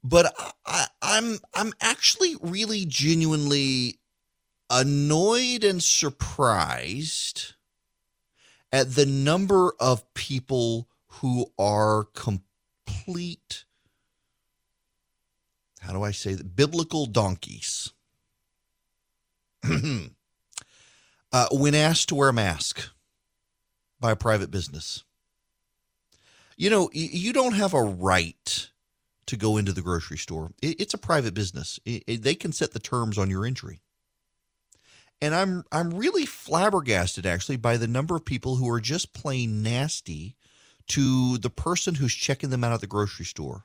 but 0.02 0.34
I, 0.64 0.86
I'm 1.02 1.38
I'm 1.54 1.74
actually 1.80 2.36
really 2.40 2.86
genuinely 2.86 3.98
annoyed 4.70 5.62
and 5.62 5.82
surprised 5.82 7.52
at 8.72 8.94
the 8.94 9.06
number 9.06 9.74
of 9.78 10.14
people 10.14 10.88
who 11.06 11.52
are 11.58 12.04
complete 13.06 13.64
how 15.80 15.92
do 15.92 16.02
I 16.02 16.10
say 16.10 16.34
that? 16.34 16.56
Biblical 16.56 17.06
donkeys. 17.06 17.92
uh, 21.32 21.46
when 21.52 21.74
asked 21.76 22.08
to 22.08 22.16
wear 22.16 22.30
a 22.30 22.32
mask 22.32 22.88
by 24.00 24.10
a 24.10 24.16
private 24.16 24.50
business, 24.50 25.04
you 26.56 26.70
know, 26.70 26.90
you 26.92 27.32
don't 27.32 27.52
have 27.52 27.72
a 27.72 27.82
right 27.82 28.70
to 29.26 29.36
go 29.36 29.58
into 29.58 29.72
the 29.72 29.82
grocery 29.82 30.18
store. 30.18 30.50
It's 30.60 30.94
a 30.94 30.98
private 30.98 31.34
business. 31.34 31.78
They 31.84 32.34
can 32.34 32.52
set 32.52 32.72
the 32.72 32.80
terms 32.80 33.18
on 33.18 33.30
your 33.30 33.44
entry. 33.44 33.82
And 35.20 35.34
I'm 35.34 35.64
I'm 35.70 35.94
really 35.94 36.26
flabbergasted 36.26 37.26
actually 37.26 37.56
by 37.56 37.76
the 37.76 37.86
number 37.86 38.16
of 38.16 38.24
people 38.24 38.56
who 38.56 38.68
are 38.70 38.80
just 38.80 39.12
plain 39.12 39.62
nasty 39.62 40.35
to 40.88 41.38
the 41.38 41.50
person 41.50 41.94
who's 41.96 42.14
checking 42.14 42.50
them 42.50 42.64
out 42.64 42.72
at 42.72 42.80
the 42.80 42.86
grocery 42.86 43.24
store. 43.24 43.64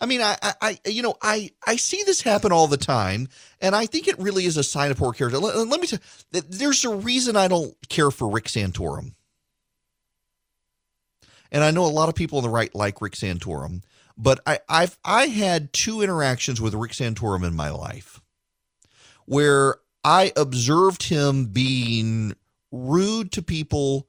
I 0.00 0.06
mean, 0.06 0.22
I, 0.22 0.36
I, 0.62 0.78
you 0.86 1.02
know, 1.02 1.14
I, 1.20 1.50
I 1.66 1.76
see 1.76 2.02
this 2.04 2.22
happen 2.22 2.52
all 2.52 2.66
the 2.66 2.78
time, 2.78 3.28
and 3.60 3.76
I 3.76 3.84
think 3.84 4.08
it 4.08 4.18
really 4.18 4.46
is 4.46 4.56
a 4.56 4.64
sign 4.64 4.90
of 4.90 4.96
poor 4.96 5.12
character. 5.12 5.38
Let, 5.38 5.56
let 5.68 5.80
me 5.80 5.86
tell 5.86 5.98
you, 6.32 6.40
there's 6.40 6.84
a 6.86 6.94
reason 6.94 7.36
I 7.36 7.48
don't 7.48 7.74
care 7.90 8.10
for 8.10 8.30
Rick 8.30 8.46
Santorum, 8.46 9.12
and 11.52 11.62
I 11.62 11.70
know 11.70 11.84
a 11.84 11.88
lot 11.88 12.08
of 12.08 12.14
people 12.14 12.38
on 12.38 12.44
the 12.44 12.50
right 12.50 12.74
like 12.74 13.02
Rick 13.02 13.12
Santorum, 13.12 13.82
but 14.16 14.40
I, 14.46 14.60
I've 14.70 14.96
I 15.04 15.26
had 15.26 15.72
two 15.74 16.00
interactions 16.00 16.62
with 16.62 16.74
Rick 16.74 16.92
Santorum 16.92 17.46
in 17.46 17.54
my 17.54 17.68
life, 17.68 18.22
where 19.26 19.76
I 20.02 20.32
observed 20.34 21.02
him 21.02 21.46
being 21.46 22.34
rude 22.72 23.32
to 23.32 23.42
people 23.42 24.06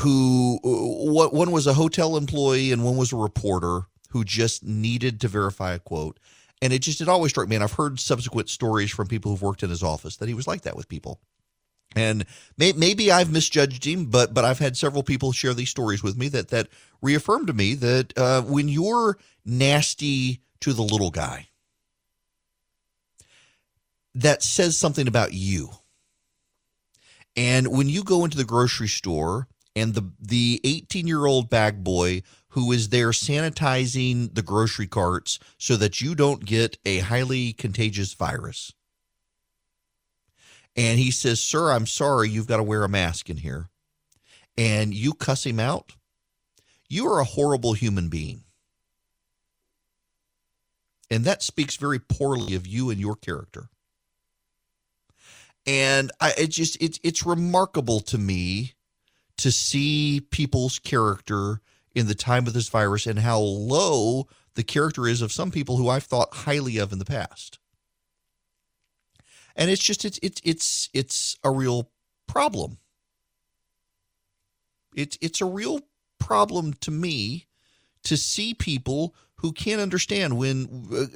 who 0.00 0.58
what 0.62 1.34
one 1.34 1.50
was 1.50 1.66
a 1.66 1.74
hotel 1.74 2.16
employee 2.16 2.72
and 2.72 2.84
one 2.84 2.96
was 2.96 3.12
a 3.12 3.16
reporter 3.16 3.82
who 4.10 4.24
just 4.24 4.62
needed 4.62 5.20
to 5.20 5.28
verify 5.28 5.72
a 5.72 5.78
quote. 5.78 6.18
And 6.60 6.72
it 6.72 6.80
just, 6.80 7.00
it 7.00 7.08
always 7.08 7.32
struck 7.32 7.48
me. 7.48 7.56
And 7.56 7.64
I've 7.64 7.72
heard 7.72 7.98
subsequent 7.98 8.48
stories 8.48 8.90
from 8.90 9.08
people 9.08 9.32
who've 9.32 9.42
worked 9.42 9.62
in 9.62 9.70
his 9.70 9.82
office 9.82 10.16
that 10.16 10.28
he 10.28 10.34
was 10.34 10.46
like 10.46 10.62
that 10.62 10.76
with 10.76 10.88
people. 10.88 11.20
And 11.96 12.24
may, 12.56 12.72
maybe 12.72 13.10
I've 13.10 13.32
misjudged 13.32 13.84
him, 13.84 14.06
but 14.06 14.32
but 14.32 14.44
I've 14.44 14.60
had 14.60 14.76
several 14.76 15.02
people 15.02 15.32
share 15.32 15.54
these 15.54 15.68
stories 15.68 16.02
with 16.02 16.16
me 16.16 16.28
that 16.28 16.48
that 16.48 16.68
reaffirm 17.02 17.46
to 17.46 17.52
me 17.52 17.74
that 17.74 18.16
uh, 18.16 18.42
when 18.42 18.68
you're 18.68 19.18
nasty 19.44 20.40
to 20.60 20.72
the 20.72 20.82
little 20.82 21.10
guy, 21.10 21.48
that 24.14 24.42
says 24.42 24.76
something 24.76 25.08
about 25.08 25.32
you. 25.32 25.70
And 27.36 27.68
when 27.68 27.88
you 27.88 28.04
go 28.04 28.24
into 28.24 28.36
the 28.36 28.44
grocery 28.44 28.88
store 28.88 29.48
and 29.74 29.94
the 29.94 30.12
the 30.20 30.60
18 30.64 31.06
year 31.06 31.26
old 31.26 31.48
bag 31.48 31.82
boy 31.82 32.22
who 32.48 32.70
is 32.70 32.90
there 32.90 33.10
sanitizing 33.10 34.34
the 34.34 34.42
grocery 34.42 34.86
carts 34.86 35.38
so 35.56 35.76
that 35.76 36.00
you 36.00 36.14
don't 36.14 36.44
get 36.44 36.76
a 36.84 36.98
highly 36.98 37.52
contagious 37.54 38.12
virus. 38.12 38.74
And 40.76 40.98
he 40.98 41.10
says, 41.10 41.42
Sir, 41.42 41.72
I'm 41.72 41.86
sorry, 41.86 42.28
you've 42.28 42.46
got 42.46 42.58
to 42.58 42.62
wear 42.62 42.84
a 42.84 42.88
mask 42.88 43.30
in 43.30 43.38
here. 43.38 43.68
And 44.56 44.92
you 44.92 45.14
cuss 45.14 45.46
him 45.46 45.58
out. 45.58 45.92
You 46.88 47.06
are 47.10 47.20
a 47.20 47.24
horrible 47.24 47.72
human 47.72 48.10
being. 48.10 48.44
And 51.10 51.24
that 51.24 51.42
speaks 51.42 51.76
very 51.76 51.98
poorly 51.98 52.54
of 52.54 52.66
you 52.66 52.90
and 52.90 53.00
your 53.00 53.16
character. 53.16 53.68
And 55.66 56.10
I 56.20 56.34
it 56.36 56.48
just 56.48 56.76
it's 56.82 56.98
it's 57.02 57.24
remarkable 57.24 58.00
to 58.00 58.18
me 58.18 58.74
to 59.38 59.50
see 59.50 60.20
people's 60.30 60.78
character 60.78 61.60
in 61.94 62.06
the 62.06 62.14
time 62.14 62.46
of 62.46 62.52
this 62.52 62.68
virus 62.68 63.06
and 63.06 63.18
how 63.18 63.38
low 63.38 64.26
the 64.54 64.62
character 64.62 65.06
is 65.06 65.22
of 65.22 65.32
some 65.32 65.50
people 65.50 65.76
who 65.76 65.88
I've 65.88 66.04
thought 66.04 66.34
highly 66.34 66.78
of 66.78 66.92
in 66.92 66.98
the 66.98 67.04
past. 67.04 67.58
And 69.54 69.70
it's 69.70 69.82
just 69.82 70.04
it's 70.04 70.18
it's 70.22 70.40
it's 70.44 70.88
it's 70.94 71.38
a 71.44 71.50
real 71.50 71.90
problem. 72.26 72.78
It's 74.94 75.18
it's 75.20 75.40
a 75.40 75.46
real 75.46 75.80
problem 76.18 76.72
to 76.74 76.90
me 76.90 77.46
to 78.04 78.16
see 78.16 78.54
people 78.54 79.14
who 79.36 79.52
can't 79.52 79.80
understand 79.80 80.38
when 80.38 80.64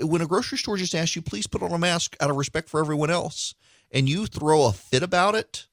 when 0.01 0.21
a 0.21 0.27
grocery 0.27 0.59
store 0.59 0.77
just 0.77 0.95
asks 0.95 1.17
you 1.17 1.23
please 1.23 1.47
put 1.47 1.63
on 1.63 1.73
a 1.73 1.79
mask 1.79 2.17
out 2.21 2.31
of 2.31 2.37
respect 2.37 2.69
for 2.69 2.81
everyone 2.81 3.11
else 3.11 3.55
and 3.91 4.09
you 4.09 4.27
throw 4.27 4.67
a 4.67 4.73
fit 4.73 5.03
about 5.03 5.35
it 5.35 5.67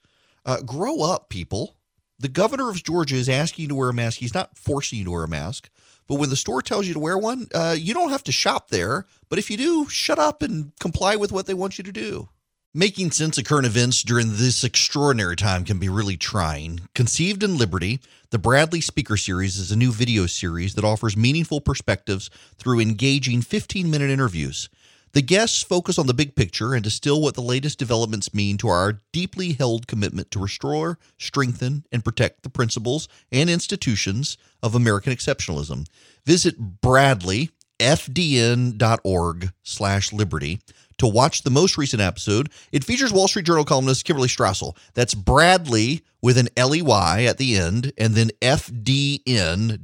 uh, 0.46 0.62
grow 0.62 1.02
up 1.02 1.30
people 1.30 1.76
the 2.20 2.30
governor 2.30 2.70
of 2.70 2.84
Georgia 2.84 3.16
is 3.16 3.30
asking 3.30 3.64
you 3.64 3.70
to 3.70 3.76
wear 3.76 3.90
a 3.90 3.94
mask. 3.94 4.20
He's 4.20 4.34
not 4.34 4.58
forcing 4.58 5.00
you 5.00 5.06
to 5.06 5.12
wear 5.12 5.24
a 5.24 5.28
mask. 5.28 5.70
But 6.08 6.16
when 6.16 6.30
the 6.30 6.36
store 6.36 6.62
tells 6.62 6.86
you 6.88 6.94
to 6.94 7.00
wear 7.00 7.18
one, 7.18 7.48
uh, 7.54 7.76
you 7.78 7.94
don't 7.94 8.10
have 8.10 8.24
to 8.24 8.32
shop 8.32 8.70
there. 8.70 9.06
But 9.30 9.40
if 9.40 9.50
you 9.50 9.58
do, 9.58 9.88
shut 9.88 10.20
up 10.20 10.42
and 10.42 10.74
comply 10.80 11.16
with 11.16 11.32
what 11.32 11.46
they 11.46 11.54
want 11.54 11.78
you 11.78 11.84
to 11.84 11.92
do. 11.92 12.30
Making 12.76 13.12
sense 13.12 13.38
of 13.38 13.46
current 13.46 13.68
events 13.68 14.02
during 14.02 14.32
this 14.32 14.64
extraordinary 14.64 15.36
time 15.36 15.64
can 15.64 15.78
be 15.78 15.90
really 15.90 16.18
trying. 16.18 16.80
Conceived 16.96 17.44
in 17.44 17.56
Liberty, 17.56 18.00
the 18.32 18.40
Bradley 18.40 18.82
Speaker 18.82 19.16
Series 19.16 19.58
is 19.58 19.72
a 19.72 19.76
new 19.76 19.92
video 19.92 20.26
series 20.26 20.74
that 20.74 20.84
offers 20.84 21.16
meaningful 21.16 21.62
perspectives 21.62 22.32
through 22.58 22.80
engaging 22.80 23.44
15 23.44 23.92
minute 23.92 24.10
interviews. 24.10 24.70
The 25.14 25.22
guests 25.22 25.62
focus 25.62 26.00
on 26.00 26.08
the 26.08 26.16
big 26.16 26.36
picture 26.36 26.74
and 26.74 26.84
distill 26.84 27.22
what 27.22 27.36
the 27.36 27.42
latest 27.42 27.78
developments 27.78 28.34
mean 28.34 28.58
to 28.58 28.70
our 28.70 28.98
deeply 29.12 29.54
held 29.54 29.86
commitment 29.86 30.32
to 30.32 30.40
restore, 30.40 30.98
strengthen, 31.20 31.86
and 31.92 32.04
protect 32.04 32.42
the 32.42 32.50
principles 32.50 33.08
and 33.32 33.48
institutions 33.48 34.40
of 34.64 34.74
American 34.74 35.14
exceptionalism. 35.14 35.86
Visit 36.26 36.82
bradleyfdn.org 36.82 39.54
slash 39.62 40.12
liberty 40.12 40.60
to 40.98 41.06
watch 41.06 41.44
the 41.44 41.52
most 41.52 41.78
recent 41.78 42.02
episode. 42.02 42.50
It 42.72 42.84
features 42.84 43.14
Wall 43.14 43.28
Street 43.28 43.46
Journal 43.46 43.66
columnist 43.66 44.06
Kimberly 44.06 44.30
Strassel. 44.30 44.76
That's 44.96 45.14
Bradley 45.14 46.02
with 46.24 46.40
an 46.40 46.50
L-E-Y 46.58 47.26
at 47.26 47.38
the 47.38 47.56
end 47.56 47.94
and 48.00 48.16
then 48.16 48.32
fdn.org 48.42 49.78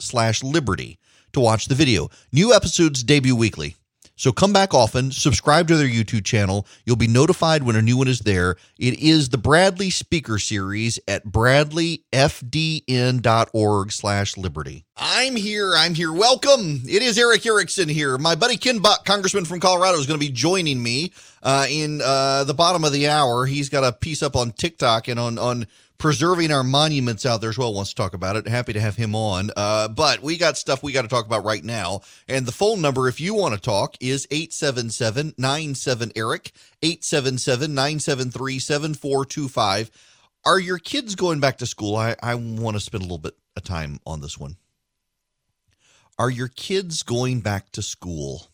slash 0.00 0.42
liberty 0.42 0.98
to 1.32 1.38
watch 1.38 1.66
the 1.66 1.76
video. 1.76 2.08
New 2.32 2.52
episodes 2.52 3.04
debut 3.04 3.36
weekly. 3.36 3.76
So 4.22 4.30
come 4.30 4.52
back 4.52 4.72
often, 4.72 5.10
subscribe 5.10 5.66
to 5.66 5.76
their 5.76 5.88
YouTube 5.88 6.24
channel. 6.24 6.64
You'll 6.84 6.94
be 6.94 7.08
notified 7.08 7.64
when 7.64 7.74
a 7.74 7.82
new 7.82 7.96
one 7.96 8.06
is 8.06 8.20
there. 8.20 8.54
It 8.78 9.00
is 9.00 9.30
the 9.30 9.36
Bradley 9.36 9.90
Speaker 9.90 10.38
Series 10.38 11.00
at 11.08 11.26
bradleyfdn.org 11.26 13.90
slash 13.90 14.36
liberty. 14.36 14.84
I'm 14.96 15.34
here. 15.34 15.74
I'm 15.76 15.94
here. 15.94 16.12
Welcome. 16.12 16.82
It 16.88 17.02
is 17.02 17.18
Erick 17.18 17.44
Erickson 17.44 17.88
here. 17.88 18.16
My 18.16 18.36
buddy 18.36 18.56
Ken 18.56 18.78
Buck, 18.78 19.04
congressman 19.04 19.44
from 19.44 19.58
Colorado, 19.58 19.98
is 19.98 20.06
going 20.06 20.20
to 20.20 20.24
be 20.24 20.30
joining 20.30 20.80
me 20.80 21.12
uh, 21.42 21.66
in 21.68 22.00
uh, 22.00 22.44
the 22.44 22.54
bottom 22.54 22.84
of 22.84 22.92
the 22.92 23.08
hour. 23.08 23.46
He's 23.46 23.70
got 23.70 23.82
a 23.82 23.90
piece 23.90 24.22
up 24.22 24.36
on 24.36 24.52
TikTok 24.52 25.08
and 25.08 25.18
on 25.18 25.36
on 25.36 25.66
preserving 26.02 26.50
our 26.50 26.64
monuments 26.64 27.24
out 27.24 27.40
there 27.40 27.50
as 27.50 27.56
well 27.56 27.72
wants 27.72 27.90
to 27.90 27.94
talk 27.94 28.12
about 28.12 28.34
it. 28.34 28.48
Happy 28.48 28.72
to 28.72 28.80
have 28.80 28.96
him 28.96 29.14
on. 29.14 29.52
Uh, 29.56 29.86
but 29.86 30.20
we 30.20 30.36
got 30.36 30.58
stuff 30.58 30.82
we 30.82 30.90
got 30.90 31.02
to 31.02 31.08
talk 31.08 31.26
about 31.26 31.44
right 31.44 31.62
now. 31.62 32.00
And 32.26 32.44
the 32.44 32.50
phone 32.50 32.80
number, 32.80 33.06
if 33.06 33.20
you 33.20 33.34
want 33.34 33.54
to 33.54 33.60
talk, 33.60 33.96
is 34.00 34.26
877 34.32 35.34
97 35.38 36.10
Erick, 36.16 36.50
877 36.82 37.72
973 37.72 38.58
7425. 38.58 39.90
Are 40.44 40.58
your 40.58 40.78
kids 40.78 41.14
going 41.14 41.38
back 41.38 41.58
to 41.58 41.66
school? 41.66 41.94
I, 41.94 42.16
I 42.20 42.34
want 42.34 42.74
to 42.74 42.80
spend 42.80 43.02
a 43.02 43.04
little 43.04 43.18
bit 43.18 43.36
of 43.56 43.62
time 43.62 44.00
on 44.04 44.20
this 44.20 44.36
one. 44.36 44.56
Are 46.18 46.30
your 46.30 46.48
kids 46.48 47.04
going 47.04 47.42
back 47.42 47.70
to 47.72 47.80
school? 47.80 48.48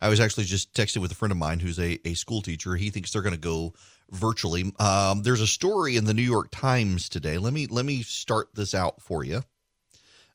I 0.00 0.08
was 0.08 0.18
actually 0.18 0.44
just 0.44 0.74
texting 0.74 1.02
with 1.02 1.12
a 1.12 1.14
friend 1.14 1.30
of 1.30 1.38
mine 1.38 1.60
who's 1.60 1.78
a, 1.78 2.00
a 2.04 2.14
school 2.14 2.42
teacher. 2.42 2.74
He 2.74 2.90
thinks 2.90 3.12
they're 3.12 3.22
going 3.22 3.32
to 3.34 3.40
go 3.40 3.74
virtually. 4.10 4.72
Um, 4.78 5.22
there's 5.22 5.40
a 5.40 5.46
story 5.46 5.96
in 5.96 6.04
the 6.04 6.14
New 6.14 6.22
York 6.22 6.48
Times 6.50 7.08
today. 7.08 7.38
Let 7.38 7.52
me 7.52 7.66
let 7.66 7.84
me 7.84 8.02
start 8.02 8.54
this 8.54 8.74
out 8.74 9.00
for 9.02 9.24
you. 9.24 9.42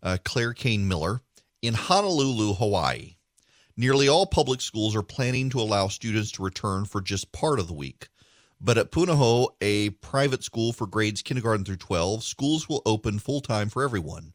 Uh, 0.01 0.17
Claire 0.23 0.53
Cain 0.53 0.87
Miller 0.87 1.21
in 1.61 1.73
Honolulu, 1.73 2.53
Hawaii. 2.55 3.15
Nearly 3.75 4.07
all 4.07 4.25
public 4.25 4.61
schools 4.61 4.95
are 4.95 5.01
planning 5.01 5.49
to 5.49 5.59
allow 5.59 5.87
students 5.87 6.31
to 6.33 6.43
return 6.43 6.85
for 6.85 7.01
just 7.01 7.31
part 7.31 7.59
of 7.59 7.67
the 7.67 7.73
week. 7.73 8.09
But 8.61 8.77
at 8.77 8.91
Punahou, 8.91 9.49
a 9.61 9.89
private 9.89 10.43
school 10.43 10.71
for 10.71 10.87
grades 10.87 11.21
kindergarten 11.21 11.65
through 11.65 11.77
12, 11.77 12.23
schools 12.23 12.69
will 12.69 12.81
open 12.85 13.19
full 13.19 13.41
time 13.41 13.69
for 13.69 13.83
everyone. 13.83 14.33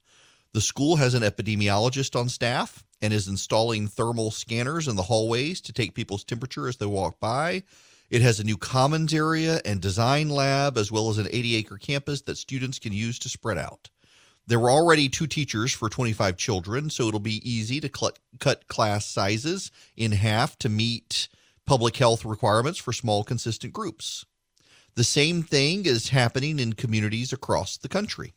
The 0.52 0.60
school 0.60 0.96
has 0.96 1.14
an 1.14 1.22
epidemiologist 1.22 2.18
on 2.18 2.28
staff 2.28 2.84
and 3.00 3.12
is 3.12 3.28
installing 3.28 3.86
thermal 3.86 4.30
scanners 4.30 4.88
in 4.88 4.96
the 4.96 5.02
hallways 5.02 5.60
to 5.62 5.72
take 5.72 5.94
people's 5.94 6.24
temperature 6.24 6.66
as 6.66 6.78
they 6.78 6.86
walk 6.86 7.20
by. 7.20 7.62
It 8.10 8.22
has 8.22 8.40
a 8.40 8.44
new 8.44 8.56
commons 8.56 9.12
area 9.12 9.60
and 9.66 9.82
design 9.82 10.30
lab, 10.30 10.78
as 10.78 10.90
well 10.90 11.10
as 11.10 11.18
an 11.18 11.28
80 11.30 11.56
acre 11.56 11.76
campus 11.76 12.22
that 12.22 12.38
students 12.38 12.78
can 12.78 12.92
use 12.92 13.18
to 13.18 13.28
spread 13.28 13.58
out. 13.58 13.90
There 14.46 14.58
were 14.58 14.70
already 14.70 15.10
two 15.10 15.26
teachers 15.26 15.74
for 15.74 15.90
25 15.90 16.38
children, 16.38 16.88
so 16.88 17.06
it'll 17.06 17.20
be 17.20 17.46
easy 17.48 17.80
to 17.80 17.88
cut, 17.90 18.18
cut 18.40 18.66
class 18.66 19.04
sizes 19.04 19.70
in 19.94 20.12
half 20.12 20.58
to 20.60 20.70
meet 20.70 21.28
public 21.66 21.98
health 21.98 22.24
requirements 22.24 22.78
for 22.78 22.94
small, 22.94 23.24
consistent 23.24 23.74
groups. 23.74 24.24
The 24.94 25.04
same 25.04 25.42
thing 25.42 25.84
is 25.84 26.08
happening 26.08 26.58
in 26.58 26.72
communities 26.72 27.34
across 27.34 27.76
the 27.76 27.90
country. 27.90 28.32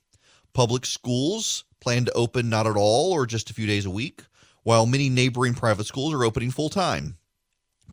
Public 0.54 0.86
schools 0.86 1.64
plan 1.80 2.04
to 2.06 2.12
open 2.12 2.50
not 2.50 2.68
at 2.68 2.76
all 2.76 3.14
or 3.14 3.26
just 3.26 3.50
a 3.50 3.54
few 3.54 3.66
days 3.66 3.86
a 3.86 3.90
week, 3.90 4.24
while 4.64 4.86
many 4.86 5.10
neighboring 5.10 5.54
private 5.54 5.86
schools 5.86 6.14
are 6.14 6.26
opening 6.26 6.52
full 6.52 6.70
time. 6.70 7.18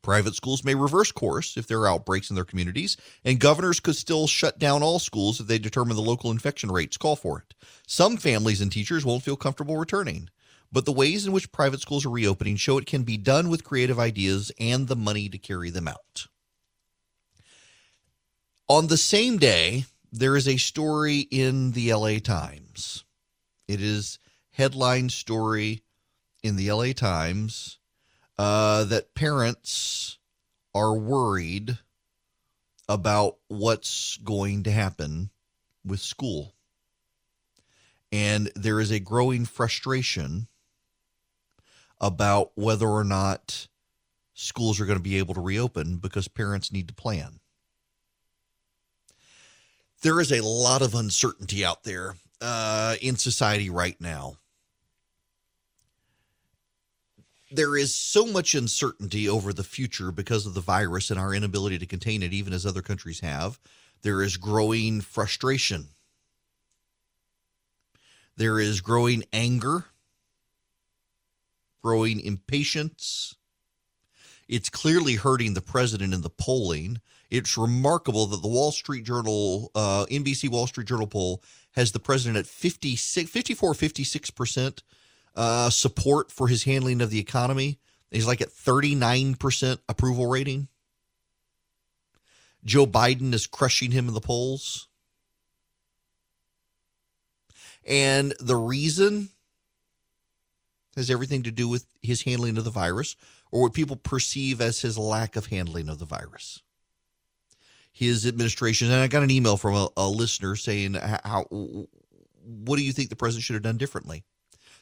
Private 0.02 0.34
schools 0.34 0.64
may 0.64 0.74
reverse 0.74 1.12
course 1.12 1.56
if 1.56 1.66
there 1.66 1.80
are 1.80 1.88
outbreaks 1.88 2.30
in 2.30 2.36
their 2.36 2.44
communities, 2.44 2.96
and 3.24 3.40
governors 3.40 3.80
could 3.80 3.96
still 3.96 4.26
shut 4.26 4.58
down 4.58 4.82
all 4.82 4.98
schools 4.98 5.40
if 5.40 5.46
they 5.46 5.58
determine 5.58 5.96
the 5.96 6.02
local 6.02 6.30
infection 6.30 6.70
rates 6.70 6.96
call 6.96 7.16
for 7.16 7.38
it. 7.40 7.54
Some 7.86 8.16
families 8.16 8.60
and 8.60 8.70
teachers 8.70 9.04
won't 9.04 9.22
feel 9.22 9.36
comfortable 9.36 9.76
returning, 9.76 10.30
but 10.70 10.84
the 10.84 10.92
ways 10.92 11.26
in 11.26 11.32
which 11.32 11.52
private 11.52 11.80
schools 11.80 12.06
are 12.06 12.10
reopening 12.10 12.56
show 12.56 12.78
it 12.78 12.86
can 12.86 13.02
be 13.02 13.16
done 13.16 13.48
with 13.48 13.64
creative 13.64 13.98
ideas 13.98 14.52
and 14.58 14.86
the 14.86 14.96
money 14.96 15.28
to 15.28 15.38
carry 15.38 15.70
them 15.70 15.88
out. 15.88 16.26
On 18.68 18.86
the 18.86 18.98
same 18.98 19.38
day, 19.38 19.86
there 20.12 20.36
is 20.36 20.46
a 20.46 20.58
story 20.58 21.20
in 21.20 21.72
the 21.72 21.92
LA 21.92 22.18
Times. 22.18 23.04
It 23.66 23.80
is 23.80 24.18
headline 24.50 25.08
story 25.08 25.82
in 26.42 26.56
the 26.56 26.70
LA 26.70 26.92
Times 26.92 27.78
uh, 28.38 28.84
that 28.84 29.14
parents 29.14 30.18
are 30.74 30.94
worried 30.94 31.78
about 32.88 33.36
what's 33.48 34.16
going 34.18 34.62
to 34.62 34.70
happen 34.70 35.30
with 35.84 36.00
school. 36.00 36.54
And 38.10 38.50
there 38.54 38.80
is 38.80 38.90
a 38.90 39.00
growing 39.00 39.44
frustration 39.44 40.46
about 42.00 42.52
whether 42.54 42.86
or 42.86 43.04
not 43.04 43.66
schools 44.34 44.80
are 44.80 44.86
going 44.86 44.98
to 44.98 45.02
be 45.02 45.18
able 45.18 45.34
to 45.34 45.40
reopen 45.40 45.96
because 45.96 46.28
parents 46.28 46.72
need 46.72 46.88
to 46.88 46.94
plan. 46.94 47.40
There 50.02 50.20
is 50.20 50.30
a 50.30 50.44
lot 50.44 50.80
of 50.80 50.94
uncertainty 50.94 51.64
out 51.64 51.82
there 51.82 52.14
uh, 52.40 52.94
in 53.02 53.16
society 53.16 53.68
right 53.68 54.00
now 54.00 54.36
there 57.50 57.76
is 57.76 57.94
so 57.94 58.26
much 58.26 58.54
uncertainty 58.54 59.28
over 59.28 59.52
the 59.52 59.64
future 59.64 60.12
because 60.12 60.46
of 60.46 60.54
the 60.54 60.60
virus 60.60 61.10
and 61.10 61.18
our 61.18 61.32
inability 61.32 61.78
to 61.78 61.86
contain 61.86 62.22
it, 62.22 62.32
even 62.32 62.52
as 62.52 62.66
other 62.66 62.82
countries 62.82 63.20
have. 63.20 63.58
There 64.02 64.22
is 64.22 64.36
growing 64.36 65.00
frustration. 65.00 65.88
There 68.36 68.60
is 68.60 68.80
growing 68.80 69.24
anger, 69.32 69.86
growing 71.82 72.20
impatience. 72.20 73.34
It's 74.46 74.68
clearly 74.68 75.14
hurting 75.14 75.54
the 75.54 75.60
president 75.60 76.14
in 76.14 76.22
the 76.22 76.30
polling. 76.30 77.00
It's 77.30 77.58
remarkable 77.58 78.26
that 78.26 78.42
the 78.42 78.48
Wall 78.48 78.72
Street 78.72 79.04
Journal, 79.04 79.70
uh, 79.74 80.06
NBC 80.10 80.48
Wall 80.48 80.66
Street 80.66 80.86
Journal 80.86 81.06
poll 81.06 81.42
has 81.72 81.92
the 81.92 81.98
president 81.98 82.38
at 82.38 82.46
56, 82.46 83.28
54, 83.28 83.74
56% 83.74 84.82
uh, 85.38 85.70
support 85.70 86.32
for 86.32 86.48
his 86.48 86.64
handling 86.64 87.00
of 87.00 87.10
the 87.10 87.20
economy. 87.20 87.78
He's 88.10 88.26
like 88.26 88.40
at 88.40 88.48
39% 88.48 89.78
approval 89.88 90.26
rating. 90.26 90.66
Joe 92.64 92.86
Biden 92.86 93.32
is 93.32 93.46
crushing 93.46 93.92
him 93.92 94.08
in 94.08 94.14
the 94.14 94.20
polls. 94.20 94.88
And 97.86 98.34
the 98.40 98.56
reason 98.56 99.28
has 100.96 101.08
everything 101.08 101.44
to 101.44 101.52
do 101.52 101.68
with 101.68 101.86
his 102.02 102.22
handling 102.22 102.58
of 102.58 102.64
the 102.64 102.70
virus 102.70 103.14
or 103.52 103.62
what 103.62 103.74
people 103.74 103.94
perceive 103.94 104.60
as 104.60 104.80
his 104.80 104.98
lack 104.98 105.36
of 105.36 105.46
handling 105.46 105.88
of 105.88 106.00
the 106.00 106.04
virus. 106.04 106.62
His 107.92 108.26
administration, 108.26 108.90
and 108.90 109.00
I 109.00 109.06
got 109.06 109.22
an 109.22 109.30
email 109.30 109.56
from 109.56 109.74
a, 109.74 109.88
a 109.96 110.08
listener 110.08 110.56
saying, 110.56 110.94
"How? 110.94 111.46
What 111.50 112.76
do 112.76 112.82
you 112.82 112.92
think 112.92 113.08
the 113.08 113.16
president 113.16 113.44
should 113.44 113.54
have 113.54 113.62
done 113.62 113.76
differently?" 113.76 114.24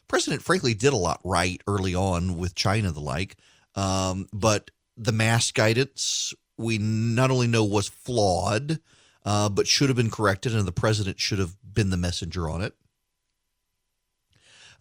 President 0.09 0.43
frankly 0.43 0.75
did 0.75 0.93
a 0.93 0.97
lot 0.97 1.21
right 1.25 1.61
early 1.67 1.95
on 1.95 2.37
with 2.37 2.55
China 2.55 2.93
the 2.93 3.01
like, 3.01 3.37
um, 3.75 4.29
but 4.33 4.71
the 4.97 5.13
mask 5.13 5.55
guidance 5.55 6.35
we 6.59 6.79
not 6.79 7.31
only 7.31 7.47
know 7.47 7.65
was 7.65 7.89
flawed, 7.89 8.81
uh, 9.25 9.49
but 9.49 9.67
should 9.67 9.89
have 9.89 9.97
been 9.97 10.11
corrected, 10.11 10.55
and 10.55 10.67
the 10.67 10.73
president 10.73 11.21
should 11.21 11.39
have 11.39 11.57
been 11.63 11.91
the 11.91 11.97
messenger 11.97 12.49
on 12.49 12.63
it. 12.63 12.75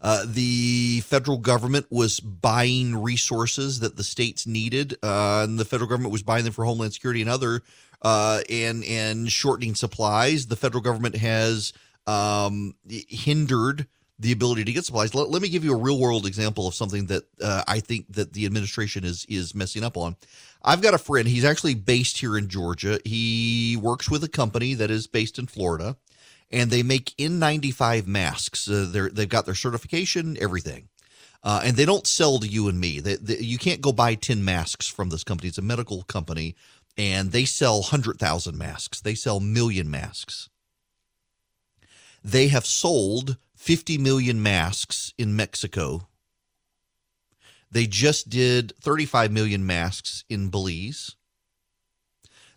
Uh, 0.00 0.24
the 0.26 1.00
federal 1.00 1.38
government 1.38 1.86
was 1.90 2.20
buying 2.20 3.02
resources 3.02 3.80
that 3.80 3.96
the 3.96 4.04
states 4.04 4.46
needed, 4.46 4.94
uh, 5.02 5.42
and 5.44 5.58
the 5.58 5.64
federal 5.64 5.88
government 5.88 6.12
was 6.12 6.22
buying 6.22 6.44
them 6.44 6.52
for 6.52 6.64
homeland 6.64 6.92
security 6.92 7.20
and 7.20 7.30
other, 7.30 7.62
uh, 8.02 8.40
and 8.50 8.84
and 8.84 9.32
shortening 9.32 9.74
supplies. 9.74 10.46
The 10.46 10.56
federal 10.56 10.82
government 10.82 11.16
has 11.16 11.72
um, 12.06 12.74
hindered 12.86 13.86
the 14.18 14.32
ability 14.32 14.64
to 14.64 14.72
get 14.72 14.84
supplies. 14.84 15.14
Let, 15.14 15.30
let 15.30 15.42
me 15.42 15.48
give 15.48 15.64
you 15.64 15.72
a 15.72 15.80
real 15.80 15.98
world 15.98 16.26
example 16.26 16.66
of 16.66 16.74
something 16.74 17.06
that 17.06 17.24
uh, 17.40 17.64
I 17.68 17.80
think 17.80 18.12
that 18.14 18.32
the 18.32 18.46
administration 18.46 19.04
is 19.04 19.26
is 19.28 19.54
messing 19.54 19.84
up 19.84 19.96
on. 19.96 20.16
I've 20.62 20.82
got 20.82 20.94
a 20.94 20.98
friend. 20.98 21.28
He's 21.28 21.44
actually 21.44 21.74
based 21.74 22.18
here 22.18 22.36
in 22.36 22.48
Georgia. 22.48 22.98
He 23.04 23.78
works 23.80 24.10
with 24.10 24.24
a 24.24 24.28
company 24.28 24.74
that 24.74 24.90
is 24.90 25.06
based 25.06 25.38
in 25.38 25.46
Florida, 25.46 25.96
and 26.50 26.70
they 26.70 26.82
make 26.82 27.14
N95 27.18 28.06
masks. 28.06 28.68
Uh, 28.68 28.88
they're, 28.90 29.10
they've 29.10 29.28
got 29.28 29.44
their 29.44 29.54
certification, 29.54 30.36
everything. 30.40 30.88
Uh, 31.44 31.60
and 31.62 31.76
they 31.76 31.84
don't 31.84 32.08
sell 32.08 32.38
to 32.40 32.48
you 32.48 32.66
and 32.68 32.80
me. 32.80 32.98
They, 32.98 33.14
they, 33.16 33.38
you 33.38 33.58
can't 33.58 33.80
go 33.80 33.92
buy 33.92 34.16
10 34.16 34.44
masks 34.44 34.88
from 34.88 35.10
this 35.10 35.22
company. 35.22 35.48
It's 35.48 35.58
a 35.58 35.62
medical 35.62 36.02
company, 36.02 36.56
and 36.96 37.30
they 37.30 37.44
sell 37.44 37.82
100,000 37.82 38.58
masks. 38.58 39.00
They 39.00 39.14
sell 39.14 39.38
million 39.38 39.88
masks. 39.88 40.48
They 42.24 42.48
have 42.48 42.66
sold 42.66 43.36
50 43.56 43.98
million 43.98 44.42
masks 44.42 45.12
in 45.18 45.34
Mexico. 45.34 46.08
They 47.70 47.86
just 47.86 48.28
did 48.28 48.72
35 48.80 49.32
million 49.32 49.66
masks 49.66 50.24
in 50.28 50.50
Belize. 50.50 51.16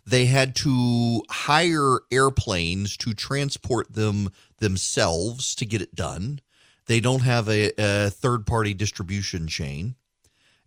They 0.06 0.26
had 0.26 0.54
to 0.56 1.22
hire 1.30 2.00
airplanes 2.10 2.96
to 2.98 3.14
transport 3.14 3.94
them 3.94 4.30
themselves 4.58 5.54
to 5.56 5.66
get 5.66 5.82
it 5.82 5.94
done. 5.94 6.40
They 6.86 7.00
don't 7.00 7.22
have 7.22 7.48
a, 7.48 7.72
a 7.78 8.10
third 8.10 8.46
party 8.46 8.74
distribution 8.74 9.46
chain. 9.48 9.96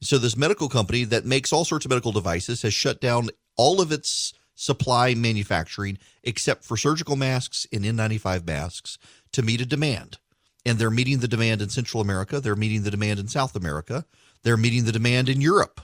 So, 0.01 0.17
this 0.17 0.35
medical 0.35 0.67
company 0.67 1.05
that 1.05 1.25
makes 1.25 1.53
all 1.53 1.63
sorts 1.63 1.85
of 1.85 1.89
medical 1.89 2.11
devices 2.11 2.61
has 2.63 2.73
shut 2.73 2.99
down 2.99 3.29
all 3.55 3.79
of 3.79 3.91
its 3.91 4.33
supply 4.55 5.13
manufacturing 5.13 5.97
except 6.23 6.63
for 6.63 6.77
surgical 6.77 7.15
masks 7.15 7.65
and 7.71 7.83
N95 7.83 8.45
masks 8.45 8.97
to 9.31 9.41
meet 9.41 9.61
a 9.61 9.65
demand 9.65 10.19
and 10.65 10.77
they're 10.77 10.89
meeting 10.89 11.19
the 11.19 11.27
demand 11.27 11.61
in 11.61 11.69
Central 11.69 12.01
America. 12.01 12.39
They're 12.39 12.55
meeting 12.55 12.83
the 12.83 12.91
demand 12.91 13.19
in 13.19 13.27
South 13.27 13.55
America. 13.55 14.05
They're 14.43 14.57
meeting 14.57 14.85
the 14.85 14.91
demand 14.91 15.29
in 15.29 15.41
Europe. 15.41 15.81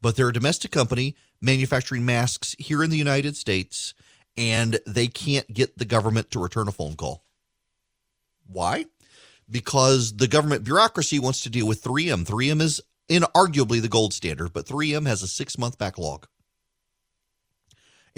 But 0.00 0.16
they're 0.16 0.28
a 0.28 0.32
domestic 0.32 0.70
company 0.70 1.16
manufacturing 1.40 2.04
masks 2.04 2.54
here 2.58 2.82
in 2.82 2.90
the 2.90 2.96
United 2.98 3.36
States, 3.36 3.94
and 4.36 4.78
they 4.86 5.06
can't 5.06 5.52
get 5.52 5.78
the 5.78 5.84
government 5.84 6.30
to 6.30 6.38
return 6.38 6.68
a 6.68 6.72
phone 6.72 6.96
call. 6.96 7.24
Why? 8.46 8.86
Because 9.50 10.16
the 10.16 10.28
government 10.28 10.64
bureaucracy 10.64 11.18
wants 11.18 11.42
to 11.42 11.50
deal 11.50 11.66
with 11.66 11.82
3M. 11.82 12.24
3M 12.24 12.60
is 12.60 12.80
inarguably 13.08 13.80
the 13.82 13.88
gold 13.88 14.14
standard, 14.14 14.52
but 14.52 14.66
3M 14.66 15.06
has 15.06 15.22
a 15.22 15.28
six 15.28 15.58
month 15.58 15.78
backlog. 15.78 16.26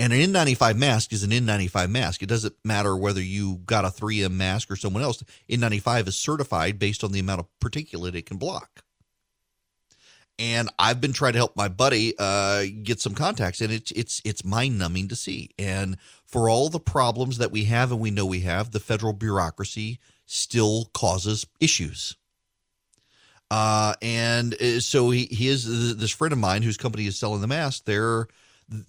And 0.02 0.12
an 0.12 0.32
N95 0.32 0.76
mask 0.78 1.12
is 1.12 1.22
an 1.22 1.30
N95 1.30 1.88
mask. 1.88 2.24
It 2.24 2.28
doesn't 2.28 2.56
matter 2.64 2.96
whether 2.96 3.22
you 3.22 3.58
got 3.66 3.84
a 3.84 3.88
3M 3.88 4.32
mask 4.32 4.68
or 4.68 4.74
someone 4.74 5.00
else. 5.00 5.22
N95 5.48 6.08
is 6.08 6.16
certified 6.16 6.80
based 6.80 7.04
on 7.04 7.12
the 7.12 7.20
amount 7.20 7.38
of 7.38 7.46
particulate 7.60 8.16
it 8.16 8.26
can 8.26 8.36
block. 8.36 8.82
And 10.40 10.68
I've 10.76 11.00
been 11.00 11.12
trying 11.12 11.34
to 11.34 11.38
help 11.38 11.56
my 11.56 11.68
buddy 11.68 12.14
uh, 12.18 12.64
get 12.82 13.00
some 13.00 13.14
contacts, 13.14 13.60
and 13.60 13.72
it's 13.72 13.92
it's 13.92 14.20
it's 14.24 14.44
mind 14.44 14.76
numbing 14.76 15.06
to 15.06 15.14
see. 15.14 15.50
And 15.56 15.98
for 16.26 16.48
all 16.50 16.68
the 16.68 16.80
problems 16.80 17.38
that 17.38 17.52
we 17.52 17.66
have 17.66 17.92
and 17.92 18.00
we 18.00 18.10
know 18.10 18.26
we 18.26 18.40
have, 18.40 18.72
the 18.72 18.80
federal 18.80 19.12
bureaucracy 19.12 20.00
still 20.26 20.90
causes 20.94 21.46
issues. 21.60 22.16
Uh, 23.52 23.94
and 24.02 24.60
uh, 24.60 24.80
so 24.80 25.10
he, 25.10 25.26
he 25.26 25.46
is 25.46 25.96
this 25.96 26.10
friend 26.10 26.32
of 26.32 26.40
mine 26.40 26.62
whose 26.62 26.76
company 26.76 27.06
is 27.06 27.16
selling 27.16 27.40
the 27.40 27.46
mask. 27.46 27.84
They're 27.84 28.26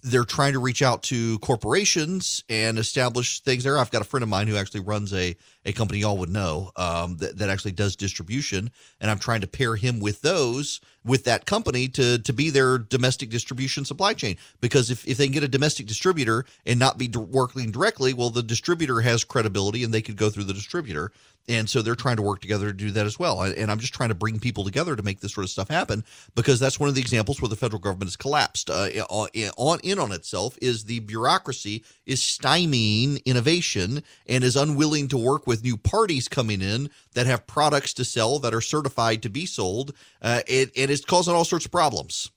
they're 0.02 0.24
trying 0.24 0.52
to 0.52 0.58
reach 0.58 0.82
out 0.82 1.02
to 1.04 1.38
corporations 1.40 2.44
and 2.48 2.78
establish 2.78 3.40
things 3.40 3.64
there. 3.64 3.78
I've 3.78 3.90
got 3.90 4.02
a 4.02 4.04
friend 4.04 4.22
of 4.22 4.28
mine 4.28 4.48
who 4.48 4.56
actually 4.56 4.80
runs 4.80 5.12
a 5.12 5.36
a 5.66 5.72
company 5.72 6.00
y'all 6.00 6.18
would 6.18 6.30
know 6.30 6.70
um, 6.76 7.16
that, 7.18 7.38
that 7.38 7.48
actually 7.48 7.72
does 7.72 7.96
distribution, 7.96 8.70
and 9.00 9.10
I'm 9.10 9.18
trying 9.18 9.40
to 9.40 9.46
pair 9.46 9.76
him 9.76 9.98
with 9.98 10.20
those 10.20 10.80
with 11.04 11.24
that 11.24 11.46
company 11.46 11.88
to 11.88 12.18
to 12.18 12.32
be 12.32 12.50
their 12.50 12.78
domestic 12.78 13.30
distribution 13.30 13.84
supply 13.84 14.14
chain. 14.14 14.36
Because 14.60 14.90
if, 14.90 15.06
if 15.06 15.16
they 15.16 15.26
can 15.26 15.32
get 15.32 15.42
a 15.42 15.48
domestic 15.48 15.86
distributor 15.86 16.44
and 16.66 16.78
not 16.78 16.98
be 16.98 17.08
working 17.08 17.70
directly, 17.70 18.12
well, 18.12 18.30
the 18.30 18.42
distributor 18.42 19.00
has 19.00 19.24
credibility 19.24 19.84
and 19.84 19.92
they 19.92 20.02
could 20.02 20.16
go 20.16 20.30
through 20.30 20.44
the 20.44 20.54
distributor. 20.54 21.12
And 21.46 21.68
so 21.68 21.82
they're 21.82 21.94
trying 21.94 22.16
to 22.16 22.22
work 22.22 22.40
together 22.40 22.68
to 22.68 22.72
do 22.72 22.90
that 22.92 23.04
as 23.04 23.18
well. 23.18 23.42
And 23.42 23.70
I'm 23.70 23.78
just 23.78 23.92
trying 23.92 24.08
to 24.08 24.14
bring 24.14 24.40
people 24.40 24.64
together 24.64 24.96
to 24.96 25.02
make 25.02 25.20
this 25.20 25.34
sort 25.34 25.44
of 25.44 25.50
stuff 25.50 25.68
happen 25.68 26.02
because 26.34 26.58
that's 26.58 26.80
one 26.80 26.88
of 26.88 26.94
the 26.94 27.02
examples 27.02 27.40
where 27.40 27.50
the 27.50 27.56
federal 27.56 27.80
government 27.80 28.08
has 28.08 28.16
collapsed 28.16 28.70
uh, 28.70 28.88
on 29.10 29.80
in 29.82 29.98
on 29.98 30.12
itself 30.12 30.56
is 30.62 30.84
the 30.84 31.00
bureaucracy 31.00 31.84
is 32.06 32.20
stymieing 32.20 33.22
innovation 33.26 34.02
and 34.26 34.42
is 34.42 34.56
unwilling 34.56 35.08
to 35.08 35.18
work 35.18 35.46
with 35.46 35.62
new 35.62 35.76
parties 35.76 36.28
coming 36.28 36.62
in 36.62 36.88
that 37.12 37.26
have 37.26 37.46
products 37.46 37.92
to 37.94 38.04
sell 38.04 38.38
that 38.38 38.54
are 38.54 38.62
certified 38.62 39.22
to 39.22 39.28
be 39.28 39.44
sold. 39.44 39.92
Uh, 40.22 40.40
it, 40.46 40.70
and 40.76 40.90
it's 40.90 41.04
causing 41.04 41.34
all 41.34 41.44
sorts 41.44 41.66
of 41.66 41.70
problems. 41.70 42.30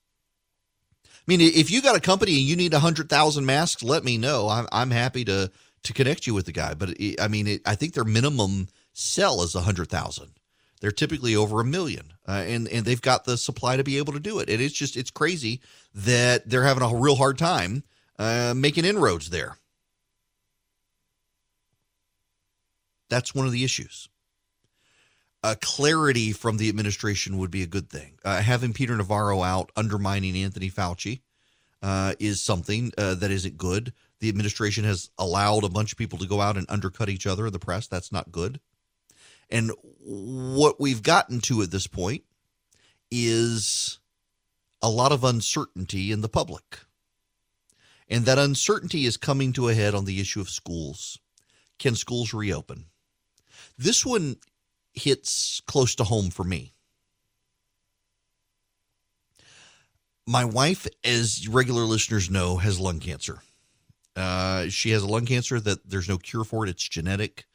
I 1.06 1.24
mean, 1.28 1.42
if 1.42 1.72
you 1.72 1.82
got 1.82 1.96
a 1.96 2.02
company 2.02 2.38
and 2.38 2.46
you 2.46 2.56
need 2.56 2.74
a 2.74 2.80
hundred 2.80 3.10
thousand 3.10 3.46
masks, 3.46 3.84
let 3.84 4.04
me 4.04 4.18
know. 4.18 4.48
I'm 4.50 4.68
I'm 4.72 4.92
happy 4.92 5.26
to 5.26 5.52
to 5.84 5.94
connect 5.94 6.28
you 6.28 6.34
with 6.34 6.46
the 6.46 6.52
guy. 6.52 6.74
But 6.74 6.90
it, 6.92 7.20
I 7.20 7.28
mean, 7.28 7.48
it, 7.48 7.62
I 7.66 7.76
think 7.76 7.94
their 7.94 8.06
minimum 8.06 8.68
sell 8.98 9.42
is 9.42 9.56
a 9.56 9.62
hundred 9.62 9.90
thousand. 9.90 10.32
They're 10.80 10.92
typically 10.92 11.36
over 11.36 11.60
a 11.60 11.66
million, 11.66 12.14
uh, 12.28 12.44
and 12.46 12.68
and 12.68 12.86
they've 12.86 13.02
got 13.02 13.26
the 13.26 13.38
supply 13.38 13.78
to 13.78 13.84
be 13.84 13.98
able 13.98 14.14
to 14.14 14.20
do 14.20 14.40
it. 14.40 14.50
And 14.50 14.62
it's 14.62 14.74
just 14.74 14.98
it's 14.98 15.12
crazy 15.12 15.62
that 15.94 16.50
they're 16.50 16.64
having 16.64 16.84
a 16.84 16.96
real 16.96 17.16
hard 17.16 17.38
time 17.38 17.84
uh, 18.20 18.54
making 18.56 18.86
inroads 18.86 19.30
there. 19.30 19.58
That's 23.10 23.34
one 23.34 23.46
of 23.46 23.52
the 23.52 23.64
issues. 23.64 24.10
Uh, 25.44 25.56
clarity 25.62 26.34
from 26.34 26.58
the 26.58 26.68
administration 26.68 27.38
would 27.38 27.52
be 27.52 27.64
a 27.64 27.68
good 27.68 27.90
thing. 27.90 28.18
Uh, 28.26 28.42
having 28.42 28.74
Peter 28.74 28.96
Navarro 28.98 29.44
out 29.44 29.72
undermining 29.76 30.36
Anthony 30.36 30.70
Fauci 30.70 31.22
uh, 31.82 32.14
is 32.20 32.42
something 32.42 32.92
uh, 32.98 33.16
that 33.16 33.32
isn't 33.32 33.58
good. 33.58 33.94
The 34.20 34.30
administration 34.30 34.84
has 34.84 35.10
allowed 35.18 35.64
a 35.64 35.70
bunch 35.70 35.92
of 35.92 35.98
people 35.98 36.18
to 36.20 36.28
go 36.28 36.42
out 36.42 36.58
and 36.58 36.66
undercut 36.70 37.08
each 37.10 37.28
other 37.28 37.46
in 37.48 37.54
the 37.54 37.60
press. 37.60 37.88
That's 37.88 38.12
not 38.12 38.32
good. 38.32 38.60
And 39.50 39.72
what 40.00 40.80
we've 40.80 41.04
gotten 41.04 41.40
to 41.42 41.62
at 41.62 41.72
this 41.72 41.88
point 41.88 42.24
is 43.10 44.00
a 44.82 44.90
lot 44.90 45.12
of 45.12 45.24
uncertainty 45.24 46.12
in 46.12 46.22
the 46.22 46.30
public. 46.30 46.80
And 48.10 48.26
that 48.26 48.38
uncertainty 48.38 49.06
is 49.06 49.18
coming 49.18 49.54
to 49.54 49.70
a 49.70 49.74
head 49.74 49.94
on 49.94 50.06
the 50.06 50.20
issue 50.20 50.42
of 50.42 50.50
schools. 50.50 51.20
Can 51.78 51.96
schools 51.96 52.34
reopen? 52.34 52.86
This 53.78 54.06
one 54.06 54.38
hits 54.94 55.62
close 55.68 55.96
to 55.96 56.04
home 56.04 56.30
for 56.30 56.44
me. 56.44 56.74
My 60.26 60.44
wife, 60.44 60.88
as 61.04 61.48
regular 61.48 61.84
listeners 61.84 62.30
know, 62.30 62.58
has 62.58 62.80
lung 62.80 63.00
cancer. 63.00 63.40
Uh, 64.16 64.68
she 64.68 64.90
has 64.90 65.04
a 65.04 65.08
lung 65.08 65.26
cancer 65.26 65.60
that 65.60 65.90
there's 65.90 66.10
no 66.10 66.18
cure 66.18 66.44
for 66.44 66.66
it. 66.66 66.70
It's 66.70 66.88
genetic, 66.88 67.46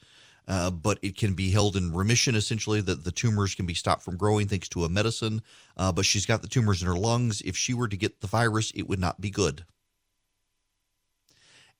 uh, 0.49 0.71
but 0.71 0.99
it 1.03 1.17
can 1.17 1.35
be 1.35 1.51
held 1.51 1.77
in 1.77 1.93
remission, 1.93 2.35
essentially, 2.35 2.81
that 2.81 3.05
the 3.05 3.13
tumors 3.13 3.55
can 3.55 3.67
be 3.67 3.75
stopped 3.75 4.03
from 4.03 4.17
growing 4.17 4.49
thanks 4.49 4.69
to 4.71 4.85
a 4.85 4.89
medicine. 4.89 5.43
Uh, 5.77 5.93
but 5.93 6.05
she's 6.05 6.27
got 6.27 6.43
the 6.43 6.49
tumors 6.49 6.83
in 6.83 6.89
her 6.89 6.97
lungs. 6.97 7.41
If 7.43 7.57
she 7.57 7.75
were 7.75 7.89
to 7.89 7.97
get 7.97 8.21
the 8.21 8.27
virus, 8.27 8.71
it 8.73 8.89
would 8.89 9.01
not 9.01 9.21
be 9.21 9.31
good. 9.31 9.65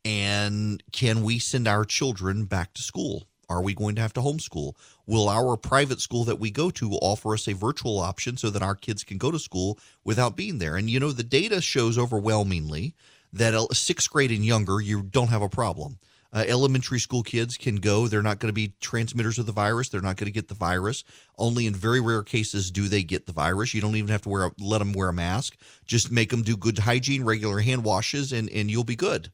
And 0.05 0.83
can 0.93 1.23
we 1.23 1.39
send 1.39 1.69
our 1.69 1.85
children 1.85 2.45
back 2.45 2.75
to 2.75 2.83
school? 2.83 3.25
Are 3.49 3.63
we 3.63 3.75
going 3.75 3.97
to 3.97 4.01
have 4.01 4.15
to 4.15 4.21
homeschool? 4.21 4.75
Will 5.07 5.29
our 5.29 5.57
private 5.57 6.01
school 6.01 6.25
that 6.25 6.41
we 6.41 6.51
go 6.51 6.71
to 6.71 6.93
offer 6.93 7.35
us 7.35 7.47
a 7.49 7.55
virtual 7.55 7.99
option 7.99 8.37
so 8.37 8.49
that 8.51 8.63
our 8.63 8.75
kids 8.75 9.05
can 9.05 9.19
go 9.19 9.31
to 9.31 9.39
school 9.39 9.79
without 10.05 10.37
being 10.37 10.59
there? 10.59 10.77
And 10.77 10.89
you 10.89 10.99
know, 10.99 11.13
the 11.13 11.23
data 11.23 11.61
shows 11.61 11.99
overwhelmingly 11.99 12.95
that 13.33 13.55
sixth 13.73 14.11
grade 14.11 14.31
and 14.31 14.45
younger, 14.45 14.81
you 14.81 15.03
don't 15.03 15.29
have 15.29 15.43
a 15.43 15.49
problem. 15.49 15.99
Uh, 16.35 16.45
elementary 16.49 16.99
school 16.99 17.23
kids 17.23 17.59
can 17.59 17.77
go. 17.77 18.09
They're 18.09 18.23
not 18.23 18.39
going 18.39 18.49
to 18.49 18.55
be 18.55 18.73
transmitters 18.81 19.39
of 19.39 19.45
the 19.45 19.53
virus. 19.53 19.91
They're 19.91 20.01
not 20.01 20.17
going 20.17 20.27
to 20.27 20.33
get 20.33 20.49
the 20.49 20.55
virus. 20.55 21.05
Only 21.37 21.67
in 21.67 21.75
very 21.75 22.01
rare 22.01 22.23
cases 22.23 22.71
do 22.71 22.89
they 22.89 23.03
get 23.03 23.27
the 23.27 23.33
virus. 23.33 23.75
You 23.75 23.83
don't 23.83 23.97
even 23.97 24.11
have 24.11 24.23
to 24.23 24.31
wear 24.31 24.47
a, 24.47 24.51
let 24.59 24.79
them 24.79 24.95
wear 24.95 25.11
a 25.11 25.13
mask. 25.13 25.57
Just 25.85 26.11
make 26.11 26.31
them 26.31 26.43
do 26.43 26.57
good 26.57 26.79
hygiene, 26.79 27.25
regular 27.25 27.61
hand 27.61 27.85
washes, 27.85 28.33
and 28.33 28.49
and 28.49 28.71
you'll 28.71 28.85
be 28.85 28.97
good. 28.97 29.31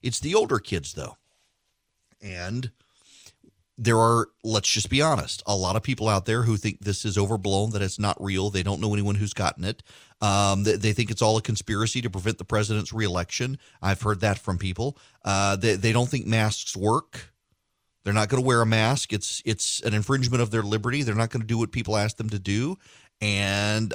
It's 0.00 0.20
the 0.20 0.36
older 0.36 0.60
kids 0.60 0.92
though, 0.92 1.16
and 2.22 2.70
there 3.80 3.98
are, 3.98 4.28
let's 4.42 4.68
just 4.68 4.90
be 4.90 5.00
honest, 5.00 5.40
a 5.46 5.54
lot 5.54 5.76
of 5.76 5.84
people 5.84 6.08
out 6.08 6.26
there 6.26 6.42
who 6.42 6.56
think 6.56 6.80
this 6.80 7.04
is 7.04 7.16
overblown, 7.16 7.70
that 7.70 7.80
it's 7.80 7.98
not 7.98 8.20
real. 8.20 8.50
They 8.50 8.64
don't 8.64 8.80
know 8.80 8.92
anyone 8.92 9.14
who's 9.14 9.32
gotten 9.32 9.64
it. 9.64 9.84
Um, 10.20 10.64
they, 10.64 10.74
they, 10.74 10.92
think 10.92 11.12
it's 11.12 11.22
all 11.22 11.36
a 11.36 11.42
conspiracy 11.42 12.02
to 12.02 12.10
prevent 12.10 12.38
the 12.38 12.44
president's 12.44 12.92
reelection. 12.92 13.56
I've 13.80 14.02
heard 14.02 14.20
that 14.20 14.40
from 14.40 14.58
people. 14.58 14.98
Uh, 15.24 15.54
they, 15.54 15.76
they 15.76 15.92
don't 15.92 16.08
think 16.08 16.26
masks 16.26 16.76
work. 16.76 17.32
They're 18.02 18.12
not 18.12 18.28
going 18.28 18.42
to 18.42 18.46
wear 18.46 18.62
a 18.62 18.66
mask. 18.66 19.12
It's 19.12 19.42
it's 19.44 19.80
an 19.82 19.94
infringement 19.94 20.42
of 20.42 20.50
their 20.50 20.62
liberty. 20.62 21.02
They're 21.02 21.14
not 21.14 21.30
going 21.30 21.42
to 21.42 21.46
do 21.46 21.58
what 21.58 21.72
people 21.72 21.96
ask 21.96 22.16
them 22.16 22.30
to 22.30 22.38
do. 22.38 22.78
And 23.20 23.92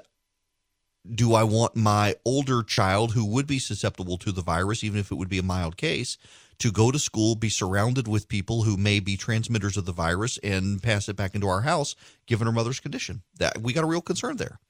do 1.14 1.34
I 1.34 1.43
want 1.43 1.76
my 1.76 2.15
older 2.23 2.64
child 2.64 3.14
who 3.14 3.26
would 3.26 3.47
be 3.47 3.60
susceptible 3.60 4.18
to 4.19 4.31
the 4.31 4.41
virus, 4.41 4.84
even 4.84 4.99
if 4.99 5.11
it 5.11 5.15
would 5.15 5.30
be 5.30 5.39
a 5.39 5.43
mild 5.43 5.76
case, 5.76 6.18
to 6.64 6.72
go 6.72 6.91
to 6.91 6.98
school, 6.98 7.35
be 7.35 7.49
surrounded 7.49 8.07
with 8.07 8.30
people 8.30 8.64
who 8.64 8.77
may 8.77 9.02
be 9.02 9.18
transmitters 9.18 9.76
of 9.76 9.84
the 9.84 9.91
virus 9.91 10.38
and 10.38 10.81
pass 10.81 11.10
it 11.10 11.15
back 11.18 11.35
into 11.35 11.45
our 11.45 11.64
house, 11.64 11.94
given 12.26 12.48
her 12.48 12.53
mother's 12.53 12.80
condition? 12.80 13.22
That 13.38 13.61
we 13.61 13.73
got 13.73 13.84
a 13.84 13.88
real 13.88 13.99
concern 13.99 14.38
there. 14.38 14.61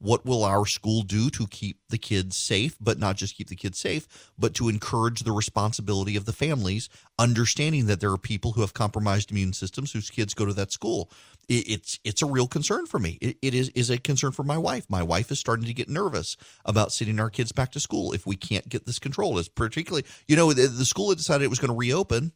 What 0.00 0.24
will 0.24 0.44
our 0.44 0.64
school 0.64 1.02
do 1.02 1.28
to 1.30 1.46
keep 1.46 1.78
the 1.90 1.98
kids 1.98 2.34
safe, 2.36 2.76
but 2.80 2.98
not 2.98 3.16
just 3.16 3.36
keep 3.36 3.48
the 3.48 3.56
kids 3.56 3.78
safe, 3.78 4.32
but 4.38 4.54
to 4.54 4.70
encourage 4.70 5.20
the 5.20 5.32
responsibility 5.32 6.16
of 6.16 6.24
the 6.24 6.32
families, 6.32 6.88
understanding 7.18 7.84
that 7.86 8.00
there 8.00 8.10
are 8.10 8.16
people 8.18 8.52
who 8.52 8.62
have 8.62 8.72
compromised 8.72 9.30
immune 9.30 9.52
systems 9.52 9.92
whose 9.92 10.08
kids 10.08 10.32
go 10.32 10.46
to 10.46 10.54
that 10.54 10.72
school? 10.72 11.10
It's 11.48 11.98
it's 12.02 12.22
a 12.22 12.26
real 12.26 12.46
concern 12.46 12.86
for 12.86 12.98
me. 12.98 13.18
it, 13.20 13.36
it 13.42 13.54
is 13.54 13.68
is 13.70 13.90
a 13.90 13.98
concern 13.98 14.32
for 14.32 14.42
my 14.44 14.56
wife. 14.56 14.86
My 14.88 15.02
wife 15.02 15.30
is 15.30 15.38
starting 15.38 15.66
to 15.66 15.74
get 15.74 15.88
nervous 15.88 16.36
about 16.64 16.92
sending 16.92 17.20
our 17.20 17.30
kids 17.30 17.52
back 17.52 17.72
to 17.72 17.80
school 17.80 18.12
if 18.12 18.26
we 18.26 18.36
can't 18.36 18.68
get 18.68 18.86
this 18.86 18.98
controlled. 18.98 19.38
It's 19.38 19.48
particularly, 19.48 20.06
you 20.28 20.36
know, 20.36 20.52
the, 20.52 20.66
the 20.68 20.84
school 20.84 21.10
had 21.10 21.18
decided 21.18 21.44
it 21.44 21.50
was 21.50 21.58
going 21.58 21.72
to 21.72 21.76
reopen, 21.76 22.32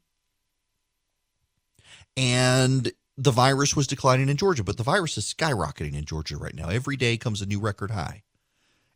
and 2.17 2.93
the 3.17 3.31
virus 3.31 3.77
was 3.77 3.87
declining 3.87 4.29
in 4.29 4.37
Georgia, 4.37 4.65
but 4.65 4.77
the 4.77 4.83
virus 4.83 5.17
is 5.17 5.33
skyrocketing 5.33 5.95
in 5.95 6.05
Georgia 6.05 6.37
right 6.37 6.55
now. 6.55 6.69
Every 6.69 6.97
day 6.97 7.17
comes 7.17 7.41
a 7.41 7.47
new 7.47 7.61
record 7.61 7.93
high. 7.93 8.23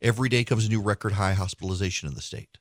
Every 0.02 0.28
day 0.28 0.44
comes 0.44 0.66
a 0.66 0.68
new 0.68 0.80
record 0.80 1.12
high 1.12 1.34
hospitalization 1.34 2.08
in 2.08 2.14
the 2.14 2.20
state. 2.20 2.58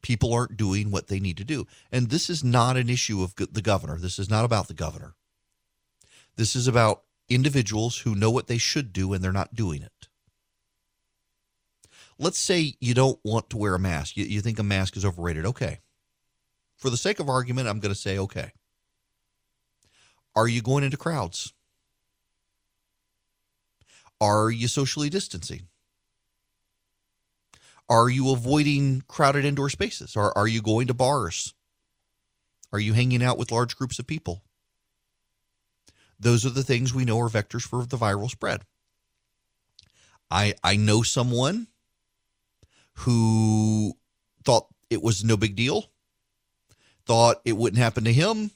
People 0.00 0.32
aren't 0.32 0.56
doing 0.56 0.90
what 0.90 1.08
they 1.08 1.18
need 1.18 1.36
to 1.38 1.44
do. 1.44 1.66
And 1.90 2.08
this 2.08 2.30
is 2.30 2.44
not 2.44 2.76
an 2.76 2.88
issue 2.88 3.22
of 3.22 3.34
the 3.34 3.62
governor. 3.62 3.98
This 3.98 4.18
is 4.18 4.30
not 4.30 4.44
about 4.44 4.68
the 4.68 4.74
governor. 4.74 5.14
This 6.36 6.54
is 6.54 6.68
about 6.68 7.02
individuals 7.28 7.98
who 7.98 8.14
know 8.14 8.30
what 8.30 8.46
they 8.46 8.58
should 8.58 8.92
do 8.92 9.12
and 9.12 9.22
they're 9.22 9.32
not 9.32 9.54
doing 9.54 9.82
it. 9.82 10.08
Let's 12.16 12.38
say 12.38 12.74
you 12.80 12.94
don't 12.94 13.18
want 13.24 13.50
to 13.50 13.56
wear 13.56 13.74
a 13.74 13.78
mask. 13.78 14.16
You, 14.16 14.24
you 14.24 14.40
think 14.40 14.58
a 14.58 14.64
mask 14.64 14.96
is 14.96 15.04
overrated. 15.04 15.46
Okay. 15.46 15.80
For 16.76 16.90
the 16.90 16.96
sake 16.96 17.20
of 17.20 17.28
argument, 17.28 17.68
I'm 17.68 17.80
going 17.80 17.94
to 17.94 18.00
say 18.00 18.18
okay. 18.18 18.52
Are 20.36 20.48
you 20.48 20.62
going 20.62 20.84
into 20.84 20.96
crowds? 20.96 21.52
Are 24.20 24.50
you 24.50 24.68
socially 24.68 25.10
distancing? 25.10 25.68
Are 27.88 28.08
you 28.08 28.30
avoiding 28.32 29.02
crowded 29.08 29.44
indoor 29.44 29.70
spaces? 29.70 30.16
Or 30.16 30.36
are 30.36 30.48
you 30.48 30.60
going 30.60 30.88
to 30.88 30.94
bars? 30.94 31.54
Are 32.72 32.78
you 32.78 32.92
hanging 32.92 33.22
out 33.22 33.38
with 33.38 33.50
large 33.50 33.76
groups 33.76 33.98
of 33.98 34.06
people? 34.06 34.42
Those 36.20 36.44
are 36.44 36.50
the 36.50 36.64
things 36.64 36.92
we 36.92 37.04
know 37.04 37.18
are 37.20 37.28
vectors 37.28 37.62
for 37.62 37.86
the 37.86 37.96
viral 37.96 38.28
spread. 38.28 38.62
I 40.30 40.54
I 40.62 40.76
know 40.76 41.02
someone 41.02 41.68
who 42.94 43.96
thought 44.44 44.66
it 44.90 45.02
was 45.02 45.24
no 45.24 45.36
big 45.36 45.56
deal, 45.56 45.90
thought 47.06 47.40
it 47.44 47.56
wouldn't 47.56 47.80
happen 47.80 48.04
to 48.04 48.12
him, 48.12 48.50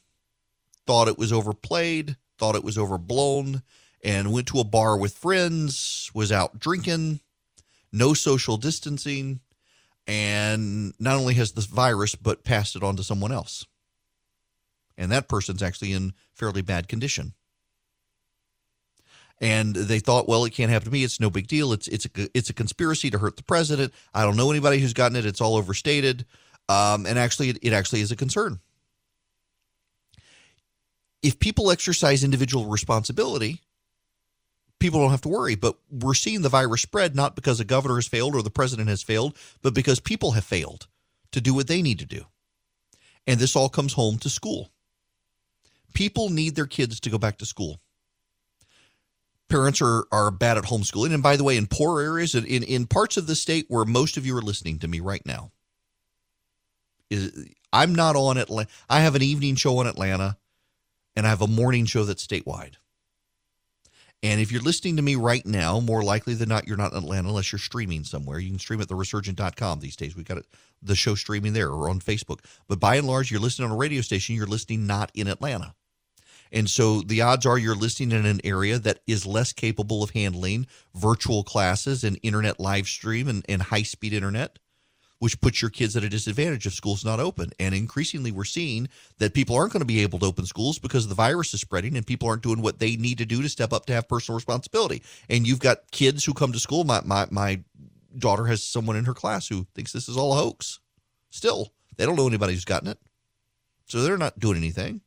thought 0.86 1.08
it 1.08 1.18
was 1.18 1.32
overplayed, 1.32 2.16
thought 2.38 2.56
it 2.56 2.64
was 2.64 2.78
overblown, 2.78 3.62
and 4.02 4.32
went 4.32 4.48
to 4.48 4.58
a 4.58 4.64
bar 4.64 4.96
with 4.96 5.16
friends, 5.16 6.10
was 6.14 6.32
out 6.32 6.58
drinking, 6.58 7.20
no 7.92 8.14
social 8.14 8.56
distancing, 8.56 9.40
and 10.06 10.92
not 10.98 11.16
only 11.16 11.34
has 11.34 11.52
this 11.52 11.66
virus, 11.66 12.14
but 12.14 12.44
passed 12.44 12.74
it 12.74 12.82
on 12.82 12.96
to 12.96 13.04
someone 13.04 13.32
else. 13.32 13.64
And 14.98 15.10
that 15.12 15.28
person's 15.28 15.62
actually 15.62 15.92
in 15.92 16.12
fairly 16.34 16.62
bad 16.62 16.88
condition. 16.88 17.34
And 19.40 19.74
they 19.74 19.98
thought, 19.98 20.28
well, 20.28 20.44
it 20.44 20.52
can't 20.52 20.70
happen 20.70 20.86
to 20.86 20.92
me. 20.92 21.02
It's 21.02 21.18
no 21.18 21.30
big 21.30 21.48
deal. 21.48 21.72
It's 21.72 21.88
it's 21.88 22.06
a 22.06 22.28
it's 22.32 22.50
a 22.50 22.54
conspiracy 22.54 23.10
to 23.10 23.18
hurt 23.18 23.36
the 23.36 23.42
president. 23.42 23.92
I 24.14 24.22
don't 24.22 24.36
know 24.36 24.50
anybody 24.50 24.78
who's 24.78 24.92
gotten 24.92 25.16
it. 25.16 25.26
It's 25.26 25.40
all 25.40 25.56
overstated. 25.56 26.24
Um, 26.68 27.06
and 27.06 27.18
actually, 27.18 27.48
it, 27.50 27.58
it 27.60 27.72
actually 27.72 28.02
is 28.02 28.12
a 28.12 28.16
concern 28.16 28.60
if 31.22 31.38
people 31.38 31.70
exercise 31.70 32.24
individual 32.24 32.66
responsibility, 32.66 33.60
people 34.78 35.00
don't 35.00 35.10
have 35.10 35.20
to 35.22 35.28
worry. 35.28 35.54
But 35.54 35.76
we're 35.90 36.14
seeing 36.14 36.42
the 36.42 36.48
virus 36.48 36.82
spread 36.82 37.14
not 37.14 37.36
because 37.36 37.60
a 37.60 37.64
governor 37.64 37.94
has 37.94 38.08
failed 38.08 38.34
or 38.34 38.42
the 38.42 38.50
president 38.50 38.88
has 38.88 39.02
failed, 39.02 39.36
but 39.62 39.74
because 39.74 40.00
people 40.00 40.32
have 40.32 40.44
failed 40.44 40.88
to 41.30 41.40
do 41.40 41.54
what 41.54 41.68
they 41.68 41.80
need 41.80 42.00
to 42.00 42.06
do. 42.06 42.26
And 43.26 43.38
this 43.38 43.54
all 43.54 43.68
comes 43.68 43.92
home 43.92 44.18
to 44.18 44.28
school. 44.28 44.70
People 45.94 46.28
need 46.28 46.56
their 46.56 46.66
kids 46.66 46.98
to 47.00 47.10
go 47.10 47.18
back 47.18 47.38
to 47.38 47.46
school. 47.46 47.80
Parents 49.48 49.80
are, 49.82 50.06
are 50.10 50.30
bad 50.30 50.58
at 50.58 50.64
homeschooling. 50.64 51.12
And 51.12 51.22
by 51.22 51.36
the 51.36 51.44
way, 51.44 51.56
in 51.56 51.66
poor 51.66 52.00
areas, 52.00 52.34
in, 52.34 52.44
in 52.62 52.86
parts 52.86 53.16
of 53.16 53.26
the 53.26 53.34
state 53.36 53.66
where 53.68 53.84
most 53.84 54.16
of 54.16 54.26
you 54.26 54.36
are 54.36 54.42
listening 54.42 54.78
to 54.80 54.88
me 54.88 54.98
right 55.00 55.24
now, 55.26 55.52
is 57.10 57.50
I'm 57.72 57.94
not 57.94 58.16
on 58.16 58.38
Atlanta. 58.38 58.70
I 58.88 59.00
have 59.00 59.14
an 59.14 59.22
evening 59.22 59.54
show 59.56 59.80
in 59.82 59.86
Atlanta 59.86 60.38
and 61.16 61.26
I 61.26 61.30
have 61.30 61.42
a 61.42 61.46
morning 61.46 61.86
show 61.86 62.04
that's 62.04 62.26
statewide. 62.26 62.74
And 64.24 64.40
if 64.40 64.52
you're 64.52 64.62
listening 64.62 64.96
to 64.96 65.02
me 65.02 65.16
right 65.16 65.44
now, 65.44 65.80
more 65.80 66.04
likely 66.04 66.34
than 66.34 66.48
not, 66.48 66.68
you're 66.68 66.76
not 66.76 66.92
in 66.92 66.98
Atlanta 66.98 67.28
unless 67.28 67.50
you're 67.50 67.58
streaming 67.58 68.04
somewhere. 68.04 68.38
You 68.38 68.50
can 68.50 68.58
stream 68.60 68.80
at 68.80 68.88
theresurgent.com 68.88 69.80
these 69.80 69.96
days. 69.96 70.14
We've 70.14 70.24
got 70.24 70.44
the 70.80 70.94
show 70.94 71.16
streaming 71.16 71.54
there 71.54 71.70
or 71.70 71.90
on 71.90 71.98
Facebook. 71.98 72.38
But 72.68 72.78
by 72.78 72.96
and 72.96 73.06
large, 73.06 73.32
you're 73.32 73.40
listening 73.40 73.66
on 73.66 73.74
a 73.74 73.78
radio 73.78 74.00
station, 74.00 74.36
you're 74.36 74.46
listening 74.46 74.86
not 74.86 75.10
in 75.14 75.26
Atlanta. 75.26 75.74
And 76.52 76.68
so 76.68 77.00
the 77.00 77.22
odds 77.22 77.46
are 77.46 77.58
you're 77.58 77.74
listening 77.74 78.12
in 78.12 78.26
an 78.26 78.40
area 78.44 78.78
that 78.78 79.00
is 79.06 79.26
less 79.26 79.52
capable 79.52 80.02
of 80.02 80.10
handling 80.10 80.66
virtual 80.94 81.42
classes 81.42 82.04
and 82.04 82.20
internet 82.22 82.60
live 82.60 82.86
stream 82.86 83.26
and, 83.26 83.44
and 83.48 83.62
high 83.62 83.82
speed 83.82 84.12
internet 84.12 84.58
which 85.22 85.40
puts 85.40 85.62
your 85.62 85.70
kids 85.70 85.96
at 85.96 86.02
a 86.02 86.08
disadvantage 86.08 86.66
if 86.66 86.74
school's 86.74 87.04
not 87.04 87.20
open. 87.20 87.52
And 87.60 87.76
increasingly, 87.76 88.32
we're 88.32 88.42
seeing 88.42 88.88
that 89.18 89.34
people 89.34 89.54
aren't 89.54 89.72
going 89.72 89.80
to 89.80 89.86
be 89.86 90.02
able 90.02 90.18
to 90.18 90.26
open 90.26 90.46
schools 90.46 90.80
because 90.80 91.06
the 91.06 91.14
virus 91.14 91.54
is 91.54 91.60
spreading 91.60 91.96
and 91.96 92.04
people 92.04 92.28
aren't 92.28 92.42
doing 92.42 92.60
what 92.60 92.80
they 92.80 92.96
need 92.96 93.18
to 93.18 93.24
do 93.24 93.40
to 93.40 93.48
step 93.48 93.72
up 93.72 93.86
to 93.86 93.92
have 93.92 94.08
personal 94.08 94.34
responsibility. 94.34 95.00
And 95.30 95.46
you've 95.46 95.60
got 95.60 95.92
kids 95.92 96.24
who 96.24 96.34
come 96.34 96.50
to 96.50 96.58
school. 96.58 96.82
My, 96.82 97.02
my, 97.04 97.28
my 97.30 97.60
daughter 98.18 98.46
has 98.46 98.64
someone 98.64 98.96
in 98.96 99.04
her 99.04 99.14
class 99.14 99.46
who 99.46 99.68
thinks 99.76 99.92
this 99.92 100.08
is 100.08 100.16
all 100.16 100.32
a 100.32 100.36
hoax. 100.42 100.80
Still, 101.30 101.72
they 101.96 102.04
don't 102.04 102.16
know 102.16 102.26
anybody 102.26 102.54
who's 102.54 102.64
gotten 102.64 102.88
it. 102.88 102.98
So 103.86 104.02
they're 104.02 104.18
not 104.18 104.40
doing 104.40 104.56
anything. 104.56 105.02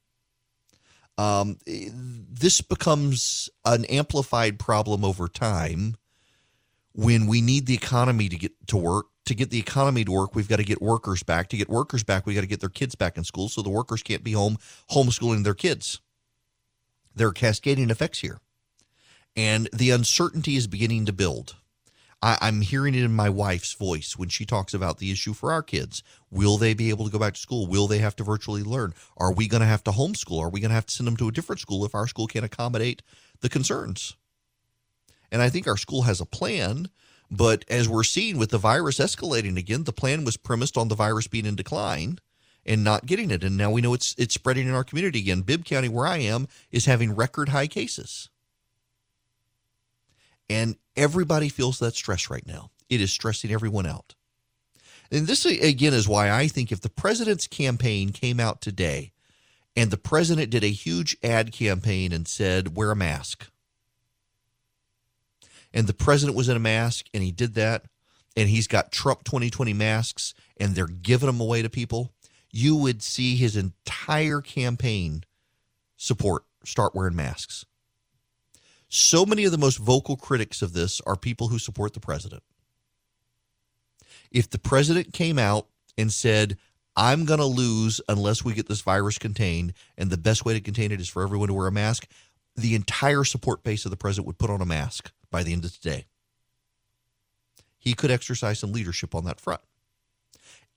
Um, 1.17 1.57
this 1.65 2.61
becomes 2.61 3.49
an 3.65 3.83
amplified 3.83 4.59
problem 4.59 5.03
over 5.03 5.27
time 5.27 5.97
when 6.93 7.27
we 7.27 7.41
need 7.41 7.65
the 7.65 7.73
economy 7.73 8.29
to 8.29 8.37
get 8.37 8.53
to 8.67 8.77
work 8.77 9.07
to 9.25 9.35
get 9.35 9.49
the 9.49 9.59
economy 9.59 10.05
to 10.05 10.11
work, 10.11 10.35
we've 10.35 10.47
got 10.47 10.57
to 10.57 10.63
get 10.63 10.81
workers 10.81 11.23
back. 11.23 11.49
To 11.49 11.57
get 11.57 11.69
workers 11.69 12.03
back, 12.03 12.25
we 12.25 12.35
got 12.35 12.41
to 12.41 12.47
get 12.47 12.59
their 12.59 12.69
kids 12.69 12.95
back 12.95 13.17
in 13.17 13.23
school 13.23 13.49
so 13.49 13.61
the 13.61 13.69
workers 13.69 14.03
can't 14.03 14.23
be 14.23 14.33
home 14.33 14.57
homeschooling 14.91 15.43
their 15.43 15.53
kids. 15.53 15.99
There 17.15 17.27
are 17.27 17.33
cascading 17.33 17.89
effects 17.89 18.19
here. 18.19 18.39
And 19.35 19.69
the 19.73 19.89
uncertainty 19.89 20.55
is 20.55 20.67
beginning 20.67 21.05
to 21.07 21.13
build. 21.13 21.55
I, 22.21 22.37
I'm 22.41 22.61
hearing 22.61 22.95
it 22.95 23.03
in 23.03 23.13
my 23.13 23.29
wife's 23.29 23.73
voice 23.73 24.17
when 24.17 24.29
she 24.29 24.45
talks 24.45 24.73
about 24.73 24.99
the 24.99 25.11
issue 25.11 25.33
for 25.33 25.51
our 25.51 25.63
kids. 25.63 26.03
Will 26.31 26.57
they 26.57 26.73
be 26.73 26.89
able 26.89 27.05
to 27.05 27.11
go 27.11 27.19
back 27.19 27.33
to 27.33 27.39
school? 27.39 27.67
Will 27.67 27.87
they 27.87 27.99
have 27.99 28.15
to 28.17 28.23
virtually 28.23 28.63
learn? 28.63 28.93
Are 29.17 29.33
we 29.33 29.47
going 29.47 29.61
to 29.61 29.67
have 29.67 29.83
to 29.85 29.91
homeschool? 29.91 30.41
Are 30.41 30.49
we 30.49 30.59
going 30.59 30.69
to 30.69 30.75
have 30.75 30.85
to 30.85 30.93
send 30.93 31.07
them 31.07 31.17
to 31.17 31.27
a 31.27 31.31
different 31.31 31.59
school 31.59 31.85
if 31.85 31.95
our 31.95 32.07
school 32.07 32.27
can't 32.27 32.45
accommodate 32.45 33.01
the 33.41 33.49
concerns? 33.49 34.15
And 35.31 35.41
I 35.41 35.49
think 35.49 35.67
our 35.67 35.77
school 35.77 36.03
has 36.03 36.21
a 36.21 36.25
plan 36.25 36.89
but 37.31 37.65
as 37.69 37.89
we're 37.89 38.03
seeing 38.03 38.37
with 38.37 38.51
the 38.51 38.57
virus 38.57 38.99
escalating 38.99 39.57
again, 39.57 39.83
the 39.83 39.93
plan 39.93 40.23
was 40.23 40.37
premised 40.37 40.77
on 40.77 40.87
the 40.87 40.95
virus 40.95 41.27
being 41.27 41.45
in 41.45 41.55
decline 41.55 42.19
and 42.65 42.83
not 42.83 43.05
getting 43.05 43.31
it. 43.31 43.43
And 43.43 43.57
now 43.57 43.71
we 43.71 43.81
know 43.81 43.93
it's 43.93 44.15
it's 44.17 44.33
spreading 44.33 44.67
in 44.67 44.73
our 44.73 44.83
community 44.83 45.19
again. 45.19 45.41
Bibb 45.41 45.65
County, 45.65 45.89
where 45.89 46.07
I 46.07 46.17
am, 46.17 46.47
is 46.71 46.85
having 46.85 47.15
record 47.15 47.49
high 47.49 47.67
cases. 47.67 48.29
And 50.49 50.75
everybody 50.95 51.49
feels 51.49 51.79
that 51.79 51.95
stress 51.95 52.29
right 52.29 52.45
now. 52.45 52.69
It 52.89 53.01
is 53.01 53.11
stressing 53.11 53.51
everyone 53.51 53.87
out. 53.87 54.13
And 55.11 55.27
this 55.27 55.45
again 55.45 55.93
is 55.93 56.07
why 56.07 56.31
I 56.31 56.47
think 56.47 56.71
if 56.71 56.81
the 56.81 56.89
president's 56.89 57.47
campaign 57.47 58.11
came 58.11 58.39
out 58.39 58.61
today 58.61 59.11
and 59.75 59.91
the 59.91 59.97
president 59.97 60.49
did 60.49 60.63
a 60.63 60.67
huge 60.67 61.17
ad 61.23 61.51
campaign 61.51 62.11
and 62.11 62.27
said, 62.27 62.75
wear 62.75 62.91
a 62.91 62.95
mask 62.95 63.49
and 65.75 65.87
the 65.87 65.93
president 65.93 66.37
was 66.37 66.49
in 66.49 66.55
a 66.55 66.59
mask 66.59 67.07
and 67.13 67.21
he 67.21 67.31
did 67.31 67.53
that 67.55 67.83
and 68.37 68.49
he's 68.49 68.65
got 68.65 68.91
Trump 68.91 69.25
2020 69.25 69.73
masks 69.73 70.33
and 70.57 70.73
they're 70.73 70.87
giving 70.87 71.27
them 71.27 71.41
away 71.41 71.61
to 71.61 71.69
people, 71.69 72.13
you 72.49 72.75
would 72.77 73.03
see 73.03 73.35
his 73.35 73.57
entire 73.57 74.39
campaign 74.39 75.23
support 75.97 76.43
start 76.63 76.95
wearing 76.95 77.15
masks. 77.15 77.65
So 78.87 79.25
many 79.25 79.43
of 79.43 79.51
the 79.51 79.57
most 79.57 79.77
vocal 79.77 80.15
critics 80.15 80.61
of 80.61 80.71
this 80.71 81.01
are 81.01 81.17
people 81.17 81.49
who 81.49 81.59
support 81.59 81.93
the 81.93 81.99
president. 81.99 82.43
If 84.31 84.49
the 84.49 84.59
president 84.59 85.13
came 85.13 85.37
out 85.37 85.67
and 85.97 86.11
said, 86.11 86.57
I'm 86.95 87.25
going 87.25 87.39
to 87.39 87.45
lose 87.45 87.99
unless 88.07 88.45
we 88.45 88.53
get 88.53 88.69
this 88.69 88.81
virus 88.81 89.17
contained, 89.17 89.73
and 89.97 90.09
the 90.09 90.17
best 90.17 90.45
way 90.45 90.53
to 90.53 90.61
contain 90.61 90.93
it 90.93 91.01
is 91.01 91.09
for 91.09 91.23
everyone 91.23 91.49
to 91.49 91.53
wear 91.53 91.67
a 91.67 91.71
mask, 91.71 92.07
the 92.55 92.75
entire 92.75 93.25
support 93.25 93.63
base 93.63 93.83
of 93.83 93.91
the 93.91 93.97
president 93.97 94.27
would 94.27 94.37
put 94.37 94.49
on 94.49 94.61
a 94.61 94.65
mask 94.65 95.11
by 95.35 95.43
the 95.43 95.51
end 95.51 95.65
of 95.65 95.73
today. 95.73 96.05
He 97.77 97.93
could 97.93 98.09
exercise 98.09 98.57
some 98.57 98.71
leadership 98.71 99.13
on 99.13 99.25
that 99.25 99.41
front. 99.41 99.59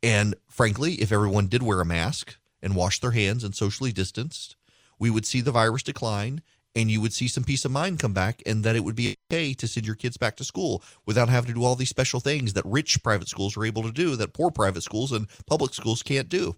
And 0.02 0.34
frankly, 0.48 0.94
if 0.94 1.12
everyone 1.12 1.46
did 1.46 1.62
wear 1.62 1.80
a 1.80 1.84
mask 1.84 2.34
and 2.60 2.74
wash 2.74 2.98
their 2.98 3.12
hands 3.12 3.44
and 3.44 3.54
socially 3.54 3.92
distanced, 3.92 4.56
we 4.98 5.10
would 5.10 5.24
see 5.24 5.40
the 5.40 5.52
virus 5.52 5.84
decline 5.84 6.42
and 6.74 6.90
you 6.90 7.00
would 7.00 7.12
see 7.12 7.28
some 7.28 7.44
peace 7.44 7.64
of 7.64 7.70
mind 7.70 8.00
come 8.00 8.12
back 8.12 8.42
and 8.46 8.64
that 8.64 8.74
it 8.74 8.82
would 8.82 8.96
be 8.96 9.14
okay 9.30 9.54
to 9.54 9.68
send 9.68 9.86
your 9.86 9.94
kids 9.94 10.16
back 10.16 10.34
to 10.38 10.44
school 10.44 10.82
without 11.06 11.28
having 11.28 11.46
to 11.46 11.54
do 11.54 11.64
all 11.64 11.76
these 11.76 11.88
special 11.88 12.18
things 12.18 12.54
that 12.54 12.66
rich 12.66 13.00
private 13.04 13.28
schools 13.28 13.56
are 13.56 13.64
able 13.64 13.84
to 13.84 13.92
do 13.92 14.16
that 14.16 14.34
poor 14.34 14.50
private 14.50 14.82
schools 14.82 15.12
and 15.12 15.28
public 15.46 15.72
schools 15.72 16.02
can't 16.02 16.28
do. 16.28 16.56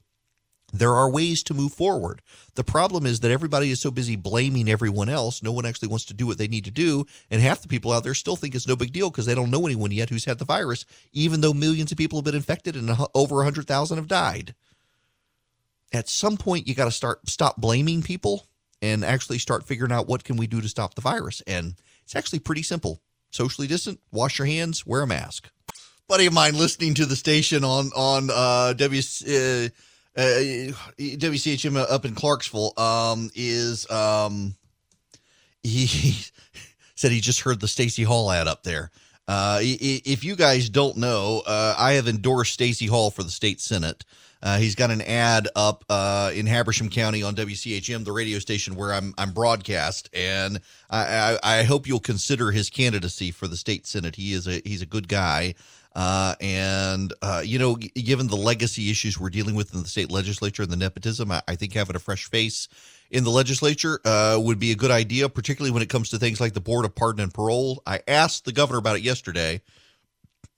There 0.72 0.94
are 0.94 1.10
ways 1.10 1.42
to 1.44 1.54
move 1.54 1.72
forward. 1.72 2.22
The 2.54 2.64
problem 2.64 3.06
is 3.06 3.20
that 3.20 3.30
everybody 3.30 3.70
is 3.70 3.80
so 3.80 3.90
busy 3.90 4.16
blaming 4.16 4.68
everyone 4.68 5.08
else, 5.08 5.42
no 5.42 5.52
one 5.52 5.66
actually 5.66 5.88
wants 5.88 6.04
to 6.06 6.14
do 6.14 6.26
what 6.26 6.38
they 6.38 6.48
need 6.48 6.64
to 6.64 6.70
do. 6.70 7.06
And 7.30 7.42
half 7.42 7.62
the 7.62 7.68
people 7.68 7.92
out 7.92 8.04
there 8.04 8.14
still 8.14 8.36
think 8.36 8.54
it's 8.54 8.68
no 8.68 8.76
big 8.76 8.92
deal 8.92 9.10
because 9.10 9.26
they 9.26 9.34
don't 9.34 9.50
know 9.50 9.66
anyone 9.66 9.90
yet 9.90 10.10
who's 10.10 10.24
had 10.24 10.38
the 10.38 10.44
virus, 10.44 10.84
even 11.12 11.40
though 11.40 11.52
millions 11.52 11.90
of 11.90 11.98
people 11.98 12.18
have 12.18 12.24
been 12.24 12.34
infected 12.34 12.76
and 12.76 12.90
over 13.14 13.36
100,000 13.36 13.96
have 13.96 14.08
died. 14.08 14.54
At 15.92 16.08
some 16.08 16.36
point, 16.36 16.68
you 16.68 16.74
got 16.74 16.84
to 16.84 16.92
start 16.92 17.28
stop 17.28 17.56
blaming 17.56 18.02
people 18.02 18.46
and 18.80 19.04
actually 19.04 19.38
start 19.38 19.66
figuring 19.66 19.92
out 19.92 20.06
what 20.06 20.24
can 20.24 20.36
we 20.36 20.46
do 20.46 20.60
to 20.60 20.68
stop 20.68 20.94
the 20.94 21.00
virus. 21.00 21.42
And 21.46 21.74
it's 22.04 22.14
actually 22.14 22.38
pretty 22.38 22.62
simple. 22.62 23.02
Socially 23.30 23.66
distant, 23.66 24.00
wash 24.10 24.38
your 24.38 24.46
hands, 24.46 24.86
wear 24.86 25.02
a 25.02 25.06
mask. 25.06 25.50
Buddy 26.08 26.26
of 26.26 26.32
mine 26.32 26.56
listening 26.56 26.94
to 26.94 27.06
the 27.06 27.14
station 27.14 27.64
on 27.64 27.90
on 27.94 28.30
uh, 28.32 28.72
W. 28.72 29.02
Uh, 29.28 29.68
uh, 30.16 30.72
WCHM 30.98 31.76
up 31.90 32.04
in 32.04 32.14
Clarksville 32.14 32.72
um, 32.78 33.30
is 33.34 33.90
um, 33.90 34.54
he, 35.62 35.84
he, 35.86 36.26
said 36.94 37.12
he 37.12 37.20
just 37.20 37.40
heard 37.40 37.60
the 37.60 37.68
Stacy 37.68 38.02
Hall 38.02 38.30
ad 38.30 38.48
up 38.48 38.62
there. 38.62 38.90
Uh, 39.30 39.60
if 39.62 40.24
you 40.24 40.34
guys 40.34 40.68
don't 40.68 40.96
know, 40.96 41.40
uh, 41.46 41.72
I 41.78 41.92
have 41.92 42.08
endorsed 42.08 42.52
Stacy 42.52 42.86
Hall 42.86 43.12
for 43.12 43.22
the 43.22 43.30
state 43.30 43.60
senate. 43.60 44.04
Uh, 44.42 44.58
he's 44.58 44.74
got 44.74 44.90
an 44.90 45.00
ad 45.02 45.46
up 45.54 45.84
uh, 45.88 46.32
in 46.34 46.46
Habersham 46.46 46.90
County 46.90 47.22
on 47.22 47.36
WCHM, 47.36 48.04
the 48.04 48.10
radio 48.10 48.40
station 48.40 48.74
where 48.74 48.92
I'm 48.92 49.14
I'm 49.16 49.30
broadcast, 49.30 50.10
and 50.12 50.60
I, 50.90 51.38
I, 51.44 51.60
I 51.60 51.62
hope 51.62 51.86
you'll 51.86 52.00
consider 52.00 52.50
his 52.50 52.70
candidacy 52.70 53.30
for 53.30 53.46
the 53.46 53.56
state 53.56 53.86
senate. 53.86 54.16
He 54.16 54.32
is 54.32 54.48
a 54.48 54.62
he's 54.64 54.82
a 54.82 54.86
good 54.86 55.06
guy. 55.06 55.54
Uh, 55.94 56.34
and, 56.40 57.12
uh, 57.20 57.42
you 57.44 57.58
know, 57.58 57.74
given 57.74 58.28
the 58.28 58.36
legacy 58.36 58.90
issues 58.90 59.18
we're 59.18 59.28
dealing 59.28 59.56
with 59.56 59.74
in 59.74 59.82
the 59.82 59.88
state 59.88 60.08
legislature 60.10 60.62
and 60.62 60.70
the 60.70 60.76
nepotism, 60.76 61.32
I, 61.32 61.42
I 61.48 61.56
think 61.56 61.72
having 61.72 61.96
a 61.96 62.00
fresh 62.00 62.30
face 62.30 62.68
in 63.10 63.24
the 63.24 63.30
legislature 63.30 64.00
uh, 64.04 64.38
would 64.40 64.58
be 64.58 64.70
a 64.70 64.76
good 64.76 64.90
idea, 64.90 65.28
particularly 65.28 65.72
when 65.72 65.82
it 65.82 65.88
comes 65.88 66.10
to 66.10 66.18
things 66.18 66.40
like 66.40 66.54
the 66.54 66.60
Board 66.60 66.84
of 66.84 66.94
Pardon 66.94 67.22
and 67.22 67.34
Parole. 67.34 67.82
I 67.86 68.00
asked 68.06 68.44
the 68.44 68.52
governor 68.52 68.78
about 68.78 68.96
it 68.96 69.02
yesterday, 69.02 69.62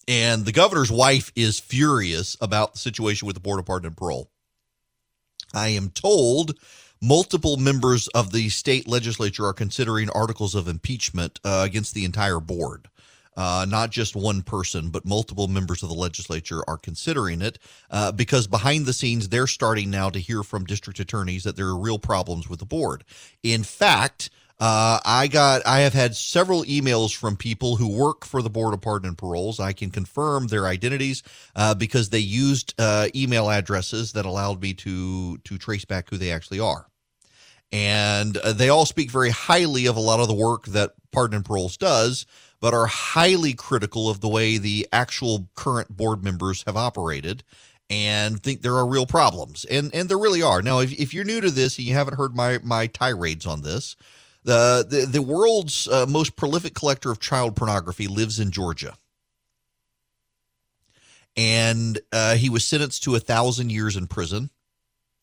and 0.07 0.45
the 0.45 0.53
governor's 0.53 0.93
wife 0.93 1.33
is 1.35 1.59
furious 1.59 2.37
about 2.41 2.75
the 2.75 2.79
situation 2.79 3.27
with 3.27 3.35
the 3.35 3.41
Board 3.41 3.59
of 3.59 3.67
Pardon 3.67 3.89
and 3.89 3.97
Parole. 3.97 4.31
I 5.55 5.69
am 5.69 5.91
told 5.91 6.59
multiple 7.01 7.57
members 7.57 8.09
of 8.09 8.33
the 8.33 8.49
state 8.49 8.87
legislature 8.87 9.47
are 9.47 9.53
considering 9.53 10.09
articles 10.11 10.55
of 10.55 10.69
impeachment 10.69 11.41
uh, 11.45 11.63
against 11.65 11.95
the 11.95 12.05
entire 12.05 12.41
board 12.41 12.89
uh, 13.37 13.67
not 13.69 13.91
just 13.91 14.15
one 14.15 14.43
person, 14.43 14.91
but 14.91 15.05
multiple 15.05 15.49
members 15.49 15.83
of 15.83 15.89
the 15.89 15.95
legislature 15.95 16.63
are 16.69 16.79
considering 16.79 17.41
it 17.41 17.59
uh, 17.91 18.13
because 18.13 18.47
behind 18.47 18.87
the 18.87 18.93
scenes, 18.93 19.29
they're 19.29 19.47
starting 19.47 19.91
now 19.91 20.11
to 20.11 20.19
hear 20.19 20.43
from 20.43 20.65
district 20.65 21.01
attorneys 21.01 21.45
that 21.45 21.57
there 21.57 21.67
are 21.67 21.79
real 21.79 21.99
problems 21.99 22.49
with 22.49 22.59
the 22.59 22.67
board. 22.67 23.05
In 23.43 23.63
fact, 23.63 24.31
uh, 24.61 25.01
I 25.05 25.27
got 25.27 25.67
I 25.67 25.81
have 25.81 25.93
had 25.93 26.15
several 26.15 26.63
emails 26.65 27.17
from 27.17 27.37
people 27.37 27.75
who 27.75 27.89
work 27.89 28.25
for 28.25 28.43
the 28.43 28.51
Board 28.51 28.75
of 28.75 28.81
Pardon 28.81 29.09
and 29.09 29.19
Paroles. 29.19 29.59
I 29.59 29.73
can 29.73 29.91
confirm 29.91 30.47
their 30.47 30.67
identities 30.67 31.25
uh, 31.57 31.75
because 31.75 32.11
they 32.11 32.21
used 32.21 32.73
uh, 32.79 33.09
email 33.13 33.51
addresses 33.51 34.13
that 34.13 34.25
allowed 34.25 34.63
me 34.63 34.73
to 34.75 35.39
to 35.39 35.59
trace 35.59 35.85
back 35.85 36.11
who 36.11 36.17
they 36.17 36.31
actually 36.31 36.61
are. 36.61 36.87
And 37.73 38.37
uh, 38.37 38.53
they 38.53 38.69
all 38.69 38.87
speak 38.87 39.11
very 39.11 39.31
highly 39.31 39.87
of 39.87 39.97
a 39.97 40.01
lot 40.01 40.21
of 40.21 40.29
the 40.29 40.35
work 40.35 40.67
that 40.67 40.93
Pardon 41.11 41.39
and 41.39 41.45
Paroles 41.45 41.77
does, 41.77 42.27
but 42.63 42.73
are 42.73 42.87
highly 42.87 43.53
critical 43.53 44.09
of 44.09 44.21
the 44.21 44.29
way 44.29 44.57
the 44.57 44.87
actual 44.93 45.49
current 45.57 45.95
board 45.95 46.23
members 46.23 46.63
have 46.65 46.77
operated 46.77 47.43
and 47.91 48.41
think 48.41 48.63
there 48.63 48.77
are 48.77 48.87
real 48.87 49.05
problems. 49.05 49.65
And 49.65 49.93
and 49.93 50.09
there 50.09 50.17
really 50.17 50.43
are. 50.43 50.63
Now, 50.63 50.79
if, 50.79 50.93
if 50.93 51.13
you're 51.13 51.25
new 51.25 51.41
to 51.41 51.51
this 51.51 51.77
and 51.77 51.87
you 51.87 51.95
haven't 51.95 52.17
heard 52.17 52.37
my 52.37 52.61
my 52.63 52.87
tirades 52.87 53.47
on 53.47 53.63
this, 53.63 53.97
the 54.45 54.87
the, 54.89 55.07
the 55.07 55.21
world's 55.21 55.89
uh, 55.89 56.07
most 56.09 56.37
prolific 56.37 56.73
collector 56.73 57.11
of 57.11 57.19
child 57.19 57.57
pornography 57.57 58.07
lives 58.07 58.39
in 58.39 58.53
Georgia. 58.53 58.95
And 61.37 61.99
uh, 62.13 62.37
he 62.37 62.49
was 62.49 62.65
sentenced 62.65 63.03
to 63.05 63.17
a 63.17 63.21
thousand 63.21 63.73
years 63.73 63.97
in 63.97 64.07
prison, 64.07 64.51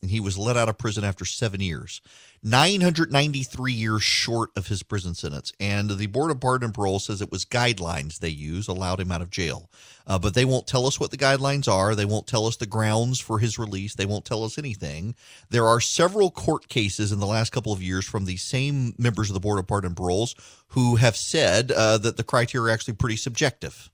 and 0.01 0.11
he 0.11 0.19
was 0.19 0.37
let 0.37 0.57
out 0.57 0.67
of 0.67 0.77
prison 0.77 1.05
after 1.05 1.23
seven 1.23 1.61
years. 1.61 2.01
993 2.41 3.73
years 3.73 4.03
short 4.03 4.51
of 4.55 4.67
his 4.67 4.83
prison 4.83 5.13
sentence. 5.13 5.51
And 5.59 5.91
the 5.91 6.07
Board 6.07 6.31
of 6.31 6.39
Pardon 6.39 6.67
and 6.67 6.73
Parole 6.73 6.99
says 6.99 7.21
it 7.21 7.31
was 7.31 7.45
guidelines 7.45 8.19
they 8.19 8.29
use 8.29 8.67
allowed 8.67 8.99
him 8.99 9.11
out 9.11 9.21
of 9.21 9.29
jail. 9.29 9.69
Uh, 10.07 10.17
but 10.17 10.33
they 10.33 10.45
won't 10.45 10.65
tell 10.65 10.87
us 10.87 10.99
what 10.99 11.11
the 11.11 11.17
guidelines 11.17 11.67
are. 11.67 11.93
They 11.93 12.05
won't 12.05 12.27
tell 12.27 12.45
us 12.45 12.55
the 12.55 12.65
grounds 12.65 13.19
for 13.19 13.39
his 13.39 13.59
release. 13.59 13.95
They 13.95 14.05
won't 14.05 14.25
tell 14.25 14.43
us 14.43 14.57
anything. 14.57 15.15
There 15.49 15.67
are 15.67 15.81
several 15.81 16.31
court 16.31 16.67
cases 16.67 17.11
in 17.11 17.19
the 17.19 17.27
last 17.27 17.51
couple 17.51 17.73
of 17.73 17.83
years 17.83 18.05
from 18.05 18.25
the 18.25 18.37
same 18.37 18.95
members 18.97 19.29
of 19.29 19.33
the 19.33 19.39
Board 19.39 19.59
of 19.59 19.67
Pardon 19.67 19.89
and 19.89 19.97
Paroles 19.97 20.35
who 20.69 20.95
have 20.95 21.17
said 21.17 21.71
uh, 21.71 21.97
that 21.99 22.17
the 22.17 22.23
criteria 22.23 22.71
are 22.71 22.73
actually 22.73 22.95
pretty 22.95 23.17
subjective. 23.17 23.91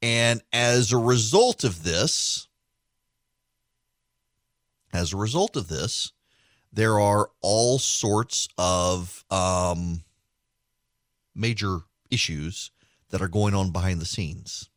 And 0.00 0.42
as 0.52 0.92
a 0.92 0.98
result 0.98 1.64
of 1.64 1.82
this, 1.82 2.46
as 4.92 5.12
a 5.12 5.16
result 5.16 5.56
of 5.56 5.68
this, 5.68 6.12
there 6.74 6.98
are 6.98 7.30
all 7.40 7.78
sorts 7.78 8.48
of 8.58 9.24
um, 9.30 10.02
major 11.34 11.80
issues 12.10 12.70
that 13.10 13.22
are 13.22 13.28
going 13.28 13.54
on 13.54 13.70
behind 13.70 14.00
the 14.00 14.06
scenes. 14.06 14.68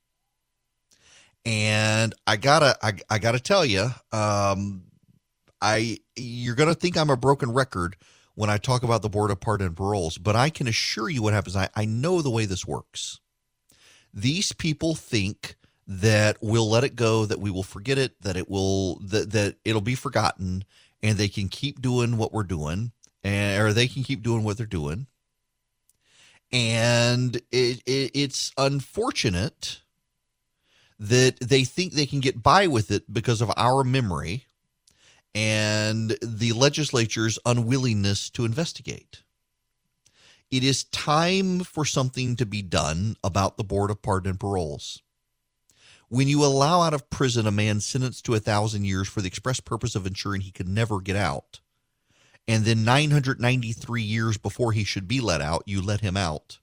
And 1.45 2.13
I 2.27 2.37
gotta, 2.37 2.77
I, 2.81 2.93
I 3.09 3.19
gotta 3.19 3.39
tell 3.39 3.65
you, 3.65 3.89
um, 4.11 4.83
I 5.61 5.97
you're 6.15 6.55
gonna 6.55 6.75
think 6.75 6.97
I'm 6.97 7.09
a 7.09 7.17
broken 7.17 7.51
record 7.51 7.95
when 8.35 8.49
I 8.49 8.57
talk 8.57 8.83
about 8.83 9.01
the 9.01 9.09
board 9.09 9.31
of 9.31 9.39
pardon 9.39 9.67
and 9.67 9.75
paroles, 9.75 10.17
but 10.19 10.35
I 10.35 10.49
can 10.51 10.67
assure 10.67 11.09
you 11.09 11.23
what 11.23 11.33
happens. 11.33 11.55
I, 11.55 11.69
I 11.75 11.85
know 11.85 12.21
the 12.21 12.29
way 12.29 12.45
this 12.45 12.67
works. 12.67 13.19
These 14.13 14.51
people 14.53 14.93
think 14.93 15.55
that 15.87 16.37
we'll 16.41 16.69
let 16.69 16.83
it 16.83 16.95
go, 16.95 17.25
that 17.25 17.39
we 17.39 17.49
will 17.49 17.63
forget 17.63 17.97
it, 17.97 18.21
that 18.21 18.35
it 18.35 18.49
will 18.49 18.99
that 18.99 19.31
that 19.31 19.55
it'll 19.65 19.81
be 19.81 19.95
forgotten, 19.95 20.65
and 21.01 21.17
they 21.17 21.27
can 21.27 21.49
keep 21.49 21.81
doing 21.81 22.17
what 22.17 22.33
we're 22.33 22.43
doing, 22.43 22.91
and 23.23 23.61
or 23.61 23.73
they 23.73 23.87
can 23.87 24.03
keep 24.03 24.23
doing 24.23 24.43
what 24.43 24.57
they're 24.57 24.65
doing. 24.65 25.07
And 26.51 27.35
it, 27.51 27.81
it 27.85 28.11
it's 28.13 28.51
unfortunate 28.57 29.81
that 30.99 31.39
they 31.39 31.63
think 31.63 31.93
they 31.93 32.05
can 32.05 32.19
get 32.19 32.41
by 32.41 32.67
with 32.67 32.89
it 32.89 33.11
because 33.11 33.41
of 33.41 33.51
our 33.55 33.83
memory 33.83 34.45
and 35.35 36.17
the 36.21 36.53
legislature's 36.53 37.37
unwillingness 37.45 38.29
to 38.31 38.45
investigate. 38.45 39.21
It 40.49 40.63
is 40.63 40.85
time 40.85 41.59
for 41.59 41.85
something 41.85 42.35
to 42.37 42.45
be 42.45 42.61
done 42.61 43.17
about 43.23 43.57
the 43.57 43.63
Board 43.63 43.91
of 43.91 44.01
Pardon 44.01 44.31
and 44.31 44.39
Paroles. 44.39 45.03
When 46.09 46.27
you 46.27 46.45
allow 46.45 46.81
out 46.81 46.93
of 46.93 47.09
prison 47.09 47.47
a 47.47 47.51
man 47.51 47.81
sentenced 47.81 48.25
to 48.25 48.33
a 48.33 48.39
thousand 48.39 48.85
years 48.85 49.07
for 49.07 49.21
the 49.21 49.27
express 49.27 49.59
purpose 49.59 49.95
of 49.95 50.05
ensuring 50.05 50.41
he 50.41 50.51
could 50.51 50.69
never 50.69 51.01
get 51.01 51.15
out, 51.17 51.59
and 52.47 52.63
then 52.63 52.85
993 52.85 54.01
years 54.01 54.37
before 54.37 54.71
he 54.71 54.85
should 54.85 55.07
be 55.07 55.19
let 55.19 55.41
out, 55.41 55.63
you 55.65 55.81
let 55.81 55.99
him 55.99 56.15
out, 56.15 56.59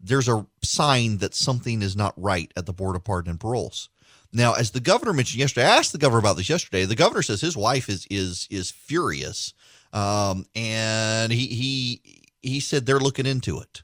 there's 0.00 0.28
a 0.28 0.46
sign 0.62 1.18
that 1.18 1.34
something 1.34 1.82
is 1.82 1.96
not 1.96 2.14
right 2.16 2.52
at 2.56 2.66
the 2.66 2.72
Board 2.72 2.94
of 2.94 3.04
Pardon 3.04 3.30
and 3.30 3.40
Paroles. 3.40 3.88
Now, 4.32 4.52
as 4.52 4.70
the 4.72 4.80
governor 4.80 5.12
mentioned 5.12 5.40
yesterday, 5.40 5.66
I 5.66 5.76
asked 5.76 5.92
the 5.92 5.98
governor 5.98 6.20
about 6.20 6.36
this 6.36 6.50
yesterday. 6.50 6.84
The 6.84 6.94
governor 6.94 7.22
says 7.22 7.40
his 7.40 7.56
wife 7.56 7.88
is 7.88 8.06
is 8.10 8.46
is 8.50 8.70
furious, 8.70 9.54
um, 9.92 10.44
and 10.54 11.32
he 11.32 11.46
he 11.46 12.22
he 12.42 12.60
said 12.60 12.84
they're 12.84 12.98
looking 13.00 13.26
into 13.26 13.58
it. 13.58 13.82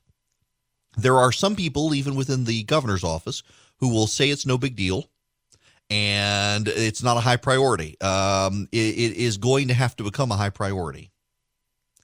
There 0.96 1.18
are 1.18 1.32
some 1.32 1.56
people, 1.56 1.94
even 1.94 2.14
within 2.14 2.44
the 2.44 2.62
governor's 2.64 3.02
office, 3.02 3.42
who 3.78 3.88
will 3.88 4.06
say 4.06 4.30
it's 4.30 4.46
no 4.46 4.58
big 4.58 4.76
deal 4.76 5.10
and 5.90 6.68
it's 6.68 7.02
not 7.02 7.16
a 7.16 7.20
high 7.20 7.36
priority. 7.36 8.00
Um, 8.00 8.68
it, 8.72 8.76
it 8.76 9.16
is 9.16 9.36
going 9.36 9.68
to 9.68 9.74
have 9.74 9.96
to 9.96 10.04
become 10.04 10.32
a 10.32 10.36
high 10.36 10.50
priority 10.50 11.10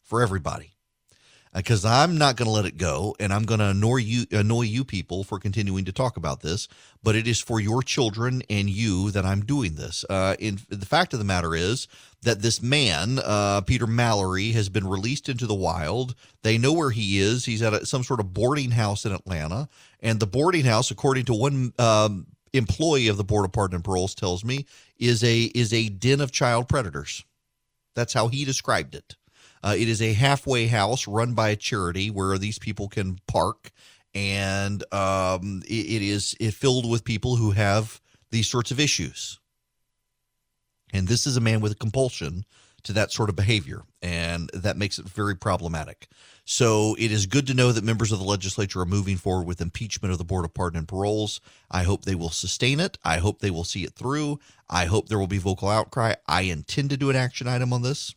for 0.04 0.22
everybody 0.22 0.72
because 1.52 1.84
uh, 1.84 1.90
I'm 1.90 2.16
not 2.16 2.36
going 2.36 2.46
to 2.46 2.52
let 2.52 2.64
it 2.64 2.76
go, 2.76 3.16
and 3.18 3.32
I'm 3.32 3.42
going 3.44 3.60
to 3.60 3.68
annoy 3.68 3.96
you, 3.96 4.26
annoy 4.30 4.62
you 4.62 4.84
people 4.84 5.24
for 5.24 5.38
continuing 5.38 5.84
to 5.86 5.92
talk 5.92 6.16
about 6.16 6.40
this. 6.40 6.68
But 7.02 7.16
it 7.16 7.26
is 7.26 7.40
for 7.40 7.60
your 7.60 7.82
children 7.82 8.42
and 8.48 8.70
you 8.70 9.10
that 9.10 9.24
I'm 9.24 9.44
doing 9.44 9.74
this. 9.74 10.04
Uh, 10.08 10.36
in 10.38 10.60
the 10.68 10.86
fact 10.86 11.12
of 11.12 11.18
the 11.18 11.24
matter 11.24 11.54
is 11.54 11.88
that 12.22 12.42
this 12.42 12.62
man, 12.62 13.18
uh, 13.24 13.62
Peter 13.62 13.86
Mallory, 13.86 14.52
has 14.52 14.68
been 14.68 14.86
released 14.86 15.28
into 15.28 15.46
the 15.46 15.54
wild. 15.54 16.14
They 16.42 16.58
know 16.58 16.72
where 16.72 16.90
he 16.90 17.18
is. 17.18 17.44
He's 17.44 17.62
at 17.62 17.74
a, 17.74 17.86
some 17.86 18.04
sort 18.04 18.20
of 18.20 18.32
boarding 18.32 18.70
house 18.70 19.04
in 19.04 19.12
Atlanta, 19.12 19.68
and 20.00 20.20
the 20.20 20.26
boarding 20.26 20.64
house, 20.64 20.90
according 20.90 21.24
to 21.26 21.34
one. 21.34 21.72
Um, 21.78 22.26
employee 22.52 23.06
of 23.06 23.16
the 23.16 23.22
board 23.22 23.44
of 23.44 23.52
pardon 23.52 23.76
and 23.76 23.84
paroles 23.84 24.12
tells 24.12 24.44
me 24.44 24.66
is 24.98 25.22
a 25.22 25.42
is 25.54 25.72
a 25.72 25.88
den 25.88 26.20
of 26.20 26.32
child 26.32 26.68
predators 26.68 27.24
that's 27.94 28.12
how 28.12 28.26
he 28.26 28.44
described 28.44 28.92
it 28.94 29.14
uh, 29.62 29.74
it 29.76 29.88
is 29.88 30.00
a 30.00 30.12
halfway 30.12 30.66
house 30.66 31.06
run 31.06 31.34
by 31.34 31.50
a 31.50 31.56
charity 31.56 32.10
where 32.10 32.38
these 32.38 32.58
people 32.58 32.88
can 32.88 33.18
park, 33.26 33.70
and 34.14 34.82
um, 34.92 35.62
it, 35.66 35.86
it 35.86 36.02
is 36.02 36.34
it 36.40 36.54
filled 36.54 36.88
with 36.88 37.04
people 37.04 37.36
who 37.36 37.52
have 37.52 38.00
these 38.30 38.48
sorts 38.48 38.70
of 38.70 38.80
issues. 38.80 39.38
And 40.92 41.06
this 41.06 41.26
is 41.26 41.36
a 41.36 41.40
man 41.40 41.60
with 41.60 41.72
a 41.72 41.76
compulsion 41.76 42.44
to 42.82 42.92
that 42.94 43.12
sort 43.12 43.28
of 43.28 43.36
behavior, 43.36 43.82
and 44.02 44.50
that 44.54 44.76
makes 44.76 44.98
it 44.98 45.06
very 45.06 45.36
problematic. 45.36 46.08
So 46.44 46.96
it 46.98 47.12
is 47.12 47.26
good 47.26 47.46
to 47.48 47.54
know 47.54 47.72
that 47.72 47.84
members 47.84 48.10
of 48.10 48.18
the 48.18 48.24
legislature 48.24 48.80
are 48.80 48.86
moving 48.86 49.16
forward 49.16 49.46
with 49.46 49.60
impeachment 49.60 50.12
of 50.12 50.18
the 50.18 50.24
Board 50.24 50.44
of 50.44 50.54
Pardon 50.54 50.78
and 50.78 50.88
Paroles. 50.88 51.40
I 51.70 51.82
hope 51.84 52.04
they 52.04 52.14
will 52.14 52.30
sustain 52.30 52.80
it. 52.80 52.98
I 53.04 53.18
hope 53.18 53.38
they 53.38 53.50
will 53.50 53.64
see 53.64 53.84
it 53.84 53.94
through. 53.94 54.40
I 54.68 54.86
hope 54.86 55.08
there 55.08 55.18
will 55.18 55.26
be 55.26 55.38
vocal 55.38 55.68
outcry. 55.68 56.14
I 56.26 56.42
intend 56.42 56.90
to 56.90 56.96
do 56.96 57.10
an 57.10 57.16
action 57.16 57.46
item 57.46 57.72
on 57.72 57.82
this. 57.82 58.14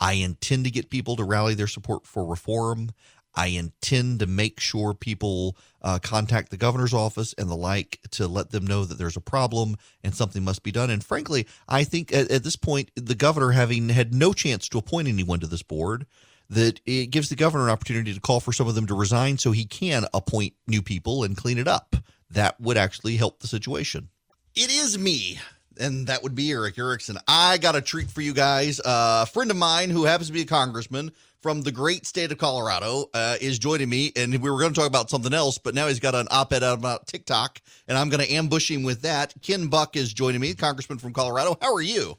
I 0.00 0.14
intend 0.14 0.64
to 0.64 0.70
get 0.70 0.90
people 0.90 1.16
to 1.16 1.24
rally 1.24 1.54
their 1.54 1.66
support 1.66 2.06
for 2.06 2.24
reform. 2.24 2.90
I 3.34 3.46
intend 3.48 4.20
to 4.20 4.26
make 4.26 4.60
sure 4.60 4.92
people 4.92 5.56
uh, 5.80 5.98
contact 6.02 6.50
the 6.50 6.56
governor's 6.56 6.92
office 6.92 7.34
and 7.38 7.48
the 7.48 7.56
like 7.56 7.98
to 8.12 8.28
let 8.28 8.50
them 8.50 8.66
know 8.66 8.84
that 8.84 8.98
there's 8.98 9.16
a 9.16 9.22
problem 9.22 9.76
and 10.04 10.14
something 10.14 10.44
must 10.44 10.62
be 10.62 10.72
done. 10.72 10.90
And 10.90 11.02
frankly, 11.02 11.46
I 11.68 11.84
think 11.84 12.12
at, 12.12 12.30
at 12.30 12.44
this 12.44 12.56
point, 12.56 12.90
the 12.94 13.14
governor 13.14 13.52
having 13.52 13.88
had 13.88 14.14
no 14.14 14.32
chance 14.32 14.68
to 14.68 14.78
appoint 14.78 15.08
anyone 15.08 15.40
to 15.40 15.46
this 15.46 15.62
board, 15.62 16.06
that 16.50 16.80
it 16.84 17.06
gives 17.06 17.30
the 17.30 17.36
governor 17.36 17.64
an 17.64 17.70
opportunity 17.70 18.12
to 18.12 18.20
call 18.20 18.40
for 18.40 18.52
some 18.52 18.68
of 18.68 18.74
them 18.74 18.86
to 18.86 18.94
resign 18.94 19.38
so 19.38 19.52
he 19.52 19.64
can 19.64 20.04
appoint 20.12 20.52
new 20.66 20.82
people 20.82 21.24
and 21.24 21.36
clean 21.36 21.56
it 21.56 21.68
up. 21.68 21.96
That 22.30 22.60
would 22.60 22.76
actually 22.76 23.16
help 23.16 23.40
the 23.40 23.46
situation. 23.46 24.08
It 24.54 24.70
is 24.70 24.98
me 24.98 25.38
and 25.78 26.06
that 26.06 26.22
would 26.22 26.34
be 26.34 26.50
Erick 26.50 26.78
Erickson. 26.78 27.18
I 27.26 27.58
got 27.58 27.76
a 27.76 27.80
treat 27.80 28.10
for 28.10 28.20
you 28.20 28.32
guys. 28.32 28.80
Uh, 28.80 29.24
a 29.24 29.26
friend 29.26 29.50
of 29.50 29.56
mine 29.56 29.90
who 29.90 30.04
happens 30.04 30.28
to 30.28 30.32
be 30.32 30.42
a 30.42 30.46
congressman 30.46 31.12
from 31.40 31.62
the 31.62 31.72
great 31.72 32.06
state 32.06 32.30
of 32.30 32.38
Colorado 32.38 33.10
uh, 33.14 33.36
is 33.40 33.58
joining 33.58 33.88
me, 33.88 34.12
and 34.14 34.32
we 34.40 34.50
were 34.50 34.58
going 34.58 34.72
to 34.72 34.78
talk 34.78 34.88
about 34.88 35.10
something 35.10 35.34
else, 35.34 35.58
but 35.58 35.74
now 35.74 35.88
he's 35.88 35.98
got 35.98 36.14
an 36.14 36.28
op-ed 36.30 36.62
out 36.62 36.78
about 36.78 37.08
TikTok, 37.08 37.60
and 37.88 37.98
I'm 37.98 38.08
going 38.08 38.24
to 38.24 38.32
ambush 38.32 38.70
him 38.70 38.84
with 38.84 39.02
that. 39.02 39.34
Ken 39.42 39.66
Buck 39.66 39.96
is 39.96 40.12
joining 40.12 40.40
me, 40.40 40.54
congressman 40.54 40.98
from 40.98 41.12
Colorado. 41.12 41.58
How 41.60 41.74
are 41.74 41.82
you? 41.82 42.16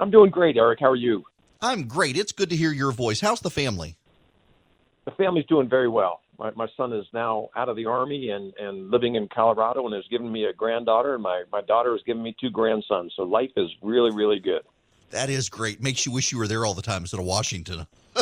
I'm 0.00 0.10
doing 0.10 0.30
great, 0.30 0.56
Erick. 0.56 0.80
How 0.80 0.90
are 0.90 0.96
you? 0.96 1.24
I'm 1.60 1.86
great. 1.86 2.16
It's 2.16 2.32
good 2.32 2.50
to 2.50 2.56
hear 2.56 2.72
your 2.72 2.92
voice. 2.92 3.20
How's 3.20 3.40
the 3.40 3.50
family? 3.50 3.96
The 5.04 5.12
family's 5.12 5.46
doing 5.46 5.68
very 5.68 5.88
well 5.88 6.20
my, 6.44 6.50
my 6.54 6.68
son 6.76 6.92
is 6.92 7.06
now 7.14 7.48
out 7.56 7.68
of 7.68 7.76
the 7.76 7.86
army 7.86 8.30
and 8.30 8.52
and 8.58 8.90
living 8.90 9.14
in 9.14 9.28
Colorado 9.28 9.86
and 9.86 9.94
has 9.94 10.04
given 10.10 10.30
me 10.30 10.44
a 10.44 10.52
granddaughter 10.52 11.14
and 11.14 11.22
my 11.22 11.44
my 11.50 11.62
daughter 11.62 11.92
has 11.92 12.02
given 12.02 12.22
me 12.22 12.36
two 12.38 12.50
grandsons. 12.50 13.12
So 13.16 13.22
life 13.22 13.50
is 13.56 13.70
really 13.82 14.14
really 14.14 14.38
good. 14.38 14.62
That 15.10 15.30
is 15.30 15.48
great. 15.48 15.82
Makes 15.82 16.04
you 16.06 16.12
wish 16.12 16.32
you 16.32 16.38
were 16.38 16.48
there 16.48 16.66
all 16.66 16.74
the 16.74 16.82
time 16.82 17.02
instead 17.02 17.20
of 17.20 17.26
Washington. 17.26 17.86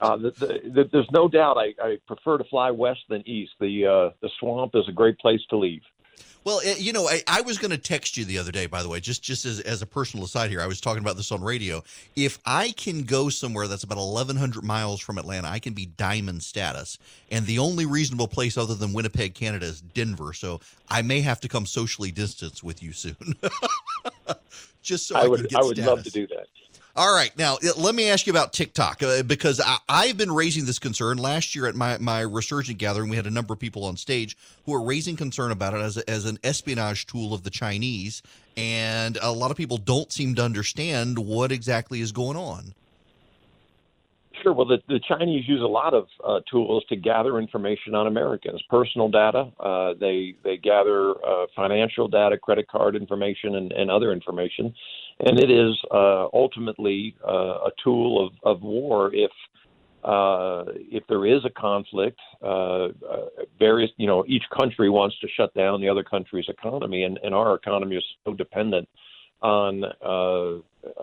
uh, 0.00 0.16
the, 0.16 0.30
the, 0.30 0.60
the, 0.70 0.88
there's 0.92 1.10
no 1.12 1.28
doubt 1.28 1.56
I, 1.58 1.74
I 1.82 1.98
prefer 2.06 2.38
to 2.38 2.44
fly 2.44 2.70
west 2.70 3.00
than 3.08 3.28
east. 3.28 3.52
The 3.60 3.86
uh, 3.86 4.16
the 4.20 4.30
swamp 4.40 4.72
is 4.74 4.88
a 4.88 4.92
great 4.92 5.18
place 5.18 5.40
to 5.50 5.58
leave. 5.58 5.82
Well, 6.44 6.60
eh, 6.62 6.74
you 6.78 6.92
know, 6.92 7.08
I, 7.08 7.22
I 7.26 7.40
was 7.40 7.58
going 7.58 7.70
to 7.70 7.78
text 7.78 8.16
you 8.16 8.24
the 8.24 8.38
other 8.38 8.52
day, 8.52 8.66
by 8.66 8.82
the 8.82 8.88
way, 8.88 9.00
just 9.00 9.22
just 9.22 9.44
as, 9.46 9.60
as 9.60 9.82
a 9.82 9.86
personal 9.86 10.26
aside 10.26 10.50
here. 10.50 10.60
I 10.60 10.66
was 10.66 10.80
talking 10.80 11.02
about 11.02 11.16
this 11.16 11.32
on 11.32 11.42
radio. 11.42 11.82
If 12.14 12.38
I 12.44 12.72
can 12.72 13.02
go 13.02 13.30
somewhere 13.30 13.66
that's 13.66 13.82
about 13.82 13.96
1,100 13.96 14.62
miles 14.62 15.00
from 15.00 15.18
Atlanta, 15.18 15.48
I 15.48 15.58
can 15.58 15.72
be 15.72 15.86
diamond 15.86 16.42
status. 16.42 16.98
And 17.30 17.46
the 17.46 17.58
only 17.58 17.86
reasonable 17.86 18.28
place 18.28 18.58
other 18.58 18.74
than 18.74 18.92
Winnipeg, 18.92 19.34
Canada 19.34 19.66
is 19.66 19.80
Denver. 19.80 20.32
So 20.34 20.60
I 20.88 21.02
may 21.02 21.22
have 21.22 21.40
to 21.40 21.48
come 21.48 21.66
socially 21.66 22.10
distance 22.10 22.62
with 22.62 22.82
you 22.82 22.92
soon. 22.92 23.34
just 24.82 25.08
so 25.08 25.16
I, 25.16 25.22
I 25.22 25.28
would, 25.28 25.54
I 25.54 25.62
would 25.62 25.76
status. 25.76 25.86
love 25.86 26.04
to 26.04 26.10
do 26.10 26.26
that. 26.28 26.46
All 26.96 27.12
right, 27.12 27.36
now 27.36 27.58
let 27.76 27.92
me 27.92 28.08
ask 28.08 28.24
you 28.24 28.32
about 28.32 28.52
TikTok 28.52 29.02
uh, 29.02 29.24
because 29.24 29.60
I, 29.88 30.06
have 30.06 30.16
been 30.16 30.30
raising 30.30 30.64
this 30.64 30.78
concern. 30.78 31.18
Last 31.18 31.56
year 31.56 31.66
at 31.66 31.74
my 31.74 31.98
my 31.98 32.20
resurgent 32.20 32.78
gathering, 32.78 33.10
we 33.10 33.16
had 33.16 33.26
a 33.26 33.32
number 33.32 33.52
of 33.52 33.58
people 33.58 33.84
on 33.84 33.96
stage 33.96 34.36
who 34.64 34.70
were 34.70 34.82
raising 34.82 35.16
concern 35.16 35.50
about 35.50 35.74
it 35.74 35.80
as 35.80 35.96
a, 35.96 36.08
as 36.08 36.24
an 36.24 36.38
espionage 36.44 37.06
tool 37.06 37.34
of 37.34 37.42
the 37.42 37.50
Chinese, 37.50 38.22
and 38.56 39.18
a 39.20 39.32
lot 39.32 39.50
of 39.50 39.56
people 39.56 39.76
don't 39.76 40.12
seem 40.12 40.36
to 40.36 40.42
understand 40.42 41.18
what 41.18 41.50
exactly 41.50 42.00
is 42.00 42.12
going 42.12 42.36
on. 42.36 42.74
Sure. 44.44 44.52
Well, 44.52 44.66
the, 44.66 44.78
the 44.86 45.00
Chinese 45.00 45.48
use 45.48 45.62
a 45.62 45.66
lot 45.66 45.94
of 45.94 46.06
uh, 46.24 46.40
tools 46.48 46.84
to 46.90 46.96
gather 46.96 47.38
information 47.40 47.96
on 47.96 48.06
Americans, 48.06 48.62
personal 48.70 49.08
data. 49.08 49.50
Uh, 49.58 49.94
they 49.98 50.36
they 50.44 50.58
gather 50.58 51.10
uh, 51.26 51.46
financial 51.56 52.06
data, 52.06 52.38
credit 52.38 52.68
card 52.68 52.94
information, 52.94 53.56
and, 53.56 53.72
and 53.72 53.90
other 53.90 54.12
information, 54.12 54.72
and 55.20 55.38
it 55.38 55.50
is 55.50 55.76
uh, 55.90 56.26
ultimately 56.32 57.16
uh, 57.26 57.66
a 57.66 57.70
tool 57.82 58.26
of, 58.26 58.32
of 58.42 58.62
war 58.62 59.14
if 59.14 59.30
uh, 60.04 60.64
if 60.90 61.02
there 61.08 61.24
is 61.24 61.44
a 61.44 61.50
conflict. 61.50 62.20
various, 63.58 63.90
you 63.96 64.06
know, 64.06 64.24
each 64.26 64.44
country 64.56 64.90
wants 64.90 65.18
to 65.20 65.28
shut 65.34 65.54
down 65.54 65.80
the 65.80 65.88
other 65.88 66.04
country's 66.04 66.46
economy, 66.48 67.04
and, 67.04 67.18
and 67.22 67.34
our 67.34 67.54
economy 67.54 67.96
is 67.96 68.04
so 68.24 68.34
dependent 68.34 68.86
on 69.40 69.84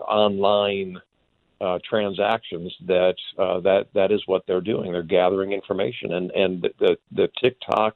online 0.08 1.00
uh, 1.62 1.78
transactions 1.88 2.74
that 2.86 3.14
uh, 3.38 3.60
that 3.60 3.86
that 3.94 4.10
is 4.10 4.20
what 4.26 4.42
they're 4.46 4.60
doing. 4.60 4.90
They're 4.90 5.02
gathering 5.04 5.52
information, 5.52 6.14
and 6.14 6.30
and 6.32 6.68
the 6.80 6.96
the 7.12 7.28
TikTok 7.40 7.94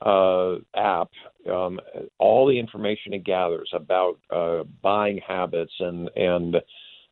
uh, 0.00 0.56
app, 0.76 1.10
um, 1.50 1.80
all 2.18 2.46
the 2.46 2.58
information 2.58 3.12
it 3.12 3.24
gathers 3.24 3.70
about 3.72 4.18
uh, 4.30 4.64
buying 4.82 5.20
habits 5.26 5.72
and 5.80 6.10
and 6.16 6.56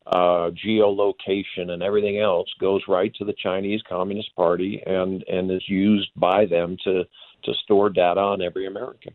uh, 0.07 0.51
geolocation 0.67 1.71
and 1.71 1.83
everything 1.83 2.19
else 2.19 2.49
goes 2.59 2.83
right 2.89 3.15
to 3.15 3.25
the 3.25 3.35
Chinese 3.35 3.81
Communist 3.89 4.35
Party 4.35 4.83
and 4.87 5.23
and 5.29 5.51
is 5.51 5.69
used 5.69 6.11
by 6.17 6.47
them 6.47 6.77
to 6.85 7.05
to 7.45 7.55
store 7.65 7.91
data 7.91 8.21
on 8.21 8.43
every 8.43 8.67
American. 8.67 9.13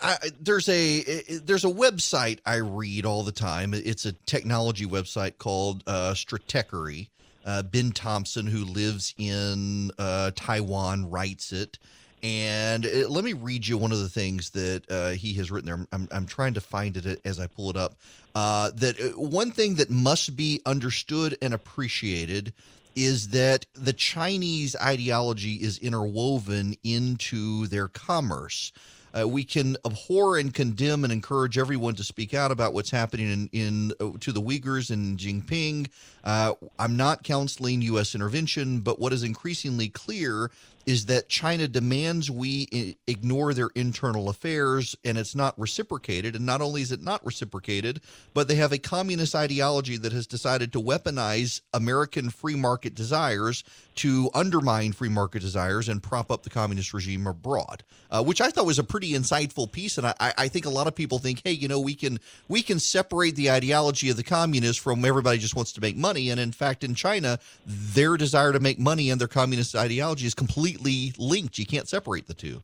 I, 0.00 0.18
there's 0.40 0.68
a 0.68 1.00
there's 1.44 1.64
a 1.64 1.68
website 1.68 2.40
I 2.44 2.56
read 2.56 3.06
all 3.06 3.22
the 3.22 3.32
time. 3.32 3.72
It's 3.72 4.04
a 4.04 4.12
technology 4.12 4.84
website 4.84 5.38
called 5.38 5.84
uh, 5.86 6.12
Stratechery. 6.14 7.08
Uh, 7.44 7.62
ben 7.62 7.90
Thompson, 7.90 8.46
who 8.46 8.64
lives 8.64 9.14
in 9.18 9.90
uh, 9.98 10.30
Taiwan, 10.36 11.10
writes 11.10 11.52
it. 11.52 11.78
And 12.22 12.84
it, 12.84 13.10
let 13.10 13.24
me 13.24 13.32
read 13.32 13.66
you 13.66 13.76
one 13.76 13.90
of 13.90 13.98
the 13.98 14.08
things 14.08 14.50
that 14.50 14.82
uh, 14.88 15.10
he 15.10 15.34
has 15.34 15.50
written 15.50 15.66
there. 15.66 15.86
I'm, 15.92 16.08
I'm 16.12 16.26
trying 16.26 16.54
to 16.54 16.60
find 16.60 16.96
it 16.96 17.20
as 17.24 17.40
I 17.40 17.48
pull 17.48 17.70
it 17.70 17.76
up. 17.76 17.94
Uh, 18.34 18.70
that 18.76 19.00
uh, 19.00 19.20
one 19.20 19.50
thing 19.50 19.74
that 19.76 19.90
must 19.90 20.36
be 20.36 20.60
understood 20.64 21.36
and 21.42 21.52
appreciated 21.52 22.52
is 22.94 23.28
that 23.28 23.66
the 23.74 23.92
Chinese 23.92 24.76
ideology 24.76 25.54
is 25.54 25.78
interwoven 25.78 26.76
into 26.84 27.66
their 27.68 27.88
commerce. 27.88 28.72
Uh, 29.18 29.28
we 29.28 29.44
can 29.44 29.76
abhor 29.84 30.38
and 30.38 30.54
condemn 30.54 31.04
and 31.04 31.12
encourage 31.12 31.58
everyone 31.58 31.94
to 31.94 32.04
speak 32.04 32.32
out 32.32 32.50
about 32.50 32.72
what's 32.72 32.90
happening 32.90 33.30
in, 33.30 33.50
in 33.52 33.92
uh, 34.00 34.10
to 34.20 34.32
the 34.32 34.40
Uyghurs 34.40 34.90
in 34.90 35.16
Xinjiang. 35.16 35.88
Uh, 36.24 36.54
I'm 36.78 36.96
not 36.96 37.22
counseling 37.22 37.82
U.S. 37.82 38.14
intervention, 38.14 38.80
but 38.80 38.98
what 38.98 39.12
is 39.12 39.22
increasingly 39.22 39.88
clear 39.88 40.50
is 40.86 41.06
that 41.06 41.28
China 41.28 41.68
demands 41.68 42.30
we 42.30 42.96
ignore 43.06 43.54
their 43.54 43.70
internal 43.74 44.28
affairs 44.28 44.96
and 45.04 45.16
it's 45.16 45.34
not 45.34 45.58
reciprocated. 45.58 46.34
And 46.36 46.46
not 46.46 46.60
only 46.60 46.82
is 46.82 46.92
it 46.92 47.02
not 47.02 47.24
reciprocated, 47.24 48.00
but 48.34 48.48
they 48.48 48.56
have 48.56 48.72
a 48.72 48.78
communist 48.78 49.34
ideology 49.34 49.96
that 49.98 50.12
has 50.12 50.26
decided 50.26 50.72
to 50.72 50.82
weaponize 50.82 51.60
American 51.72 52.30
free 52.30 52.56
market 52.56 52.94
desires 52.94 53.64
to 53.96 54.30
undermine 54.34 54.92
free 54.92 55.08
market 55.08 55.40
desires 55.40 55.88
and 55.88 56.02
prop 56.02 56.30
up 56.30 56.42
the 56.42 56.50
communist 56.50 56.94
regime 56.94 57.26
abroad, 57.26 57.82
uh, 58.10 58.22
which 58.22 58.40
I 58.40 58.50
thought 58.50 58.66
was 58.66 58.78
a 58.78 58.84
pretty 58.84 59.12
insightful 59.12 59.70
piece. 59.70 59.98
And 59.98 60.06
I, 60.06 60.14
I 60.18 60.48
think 60.48 60.66
a 60.66 60.70
lot 60.70 60.86
of 60.86 60.94
people 60.94 61.18
think, 61.18 61.42
hey, 61.44 61.52
you 61.52 61.68
know, 61.68 61.80
we 61.80 61.94
can 61.94 62.18
we 62.48 62.62
can 62.62 62.78
separate 62.78 63.36
the 63.36 63.50
ideology 63.50 64.10
of 64.10 64.16
the 64.16 64.22
communists 64.22 64.82
from 64.82 65.04
everybody 65.04 65.38
just 65.38 65.56
wants 65.56 65.72
to 65.72 65.80
make 65.80 65.96
money. 65.96 66.30
And 66.30 66.40
in 66.40 66.52
fact, 66.52 66.84
in 66.84 66.94
China, 66.94 67.38
their 67.66 68.16
desire 68.16 68.52
to 68.52 68.60
make 68.60 68.78
money 68.78 69.10
and 69.10 69.20
their 69.20 69.28
communist 69.28 69.76
ideology 69.76 70.26
is 70.26 70.34
completely 70.34 71.12
linked. 71.18 71.58
You 71.58 71.66
can't 71.66 71.88
separate 71.88 72.26
the 72.26 72.34
two. 72.34 72.62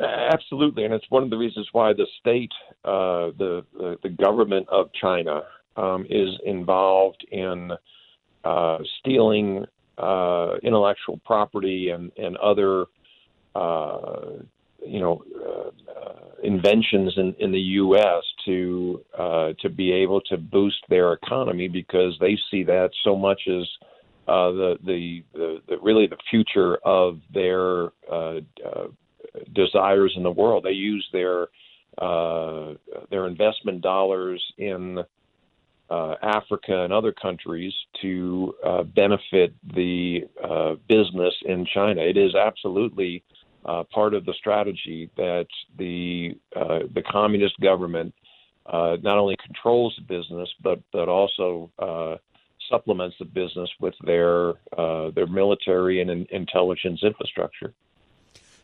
Absolutely, 0.00 0.84
and 0.84 0.92
it's 0.92 1.08
one 1.08 1.22
of 1.22 1.30
the 1.30 1.36
reasons 1.36 1.68
why 1.70 1.92
the 1.92 2.06
state, 2.18 2.50
uh, 2.84 3.30
the, 3.38 3.64
the, 3.74 3.96
the 4.02 4.08
government 4.08 4.66
of 4.68 4.90
China, 5.00 5.42
um, 5.76 6.04
is 6.10 6.30
involved 6.44 7.24
in 7.30 7.70
uh, 8.44 8.78
stealing 9.00 9.64
uh, 9.98 10.56
intellectual 10.62 11.20
property 11.24 11.90
and 11.90 12.12
and 12.16 12.36
other 12.38 12.86
uh, 13.54 14.32
you 14.84 15.00
know 15.00 15.22
uh, 15.46 15.70
inventions 16.42 17.14
in, 17.16 17.34
in 17.38 17.52
the 17.52 17.60
U.S. 17.60 18.22
to 18.44 19.02
uh, 19.16 19.52
to 19.60 19.70
be 19.70 19.92
able 19.92 20.20
to 20.22 20.36
boost 20.36 20.82
their 20.88 21.12
economy 21.12 21.68
because 21.68 22.16
they 22.20 22.36
see 22.50 22.64
that 22.64 22.90
so 23.02 23.16
much 23.16 23.40
as 23.48 23.66
the, 24.26 24.76
the, 24.84 25.22
the 25.32 25.62
the 25.68 25.78
really 25.80 26.06
the 26.06 26.18
future 26.30 26.76
of 26.84 27.20
their 27.32 27.90
desires 29.54 30.12
in 30.16 30.22
the 30.22 30.30
world. 30.30 30.64
They 30.64 30.72
use 30.72 31.08
their 31.12 31.48
their 33.10 33.26
investment 33.26 33.80
dollars 33.80 34.42
in 34.58 34.98
uh, 35.90 36.14
Africa 36.22 36.82
and 36.84 36.92
other 36.92 37.12
countries 37.12 37.72
to 38.00 38.54
uh, 38.64 38.82
benefit 38.84 39.54
the 39.74 40.22
uh, 40.42 40.74
business 40.88 41.34
in 41.44 41.66
China. 41.72 42.00
It 42.00 42.16
is 42.16 42.34
absolutely 42.34 43.22
uh, 43.64 43.84
part 43.92 44.14
of 44.14 44.24
the 44.24 44.34
strategy 44.34 45.10
that 45.16 45.46
the 45.78 46.36
uh, 46.56 46.80
the 46.94 47.02
communist 47.10 47.58
government 47.60 48.14
uh, 48.66 48.96
not 49.02 49.18
only 49.18 49.36
controls 49.44 49.94
the 49.96 50.02
business 50.02 50.48
but 50.62 50.80
but 50.92 51.08
also 51.08 51.70
supplements 52.70 53.14
the 53.18 53.24
business 53.26 53.68
with 53.80 53.94
their 54.04 54.54
their 55.14 55.26
military 55.26 56.00
and 56.00 56.10
intelligence 56.30 57.00
infrastructure. 57.02 57.72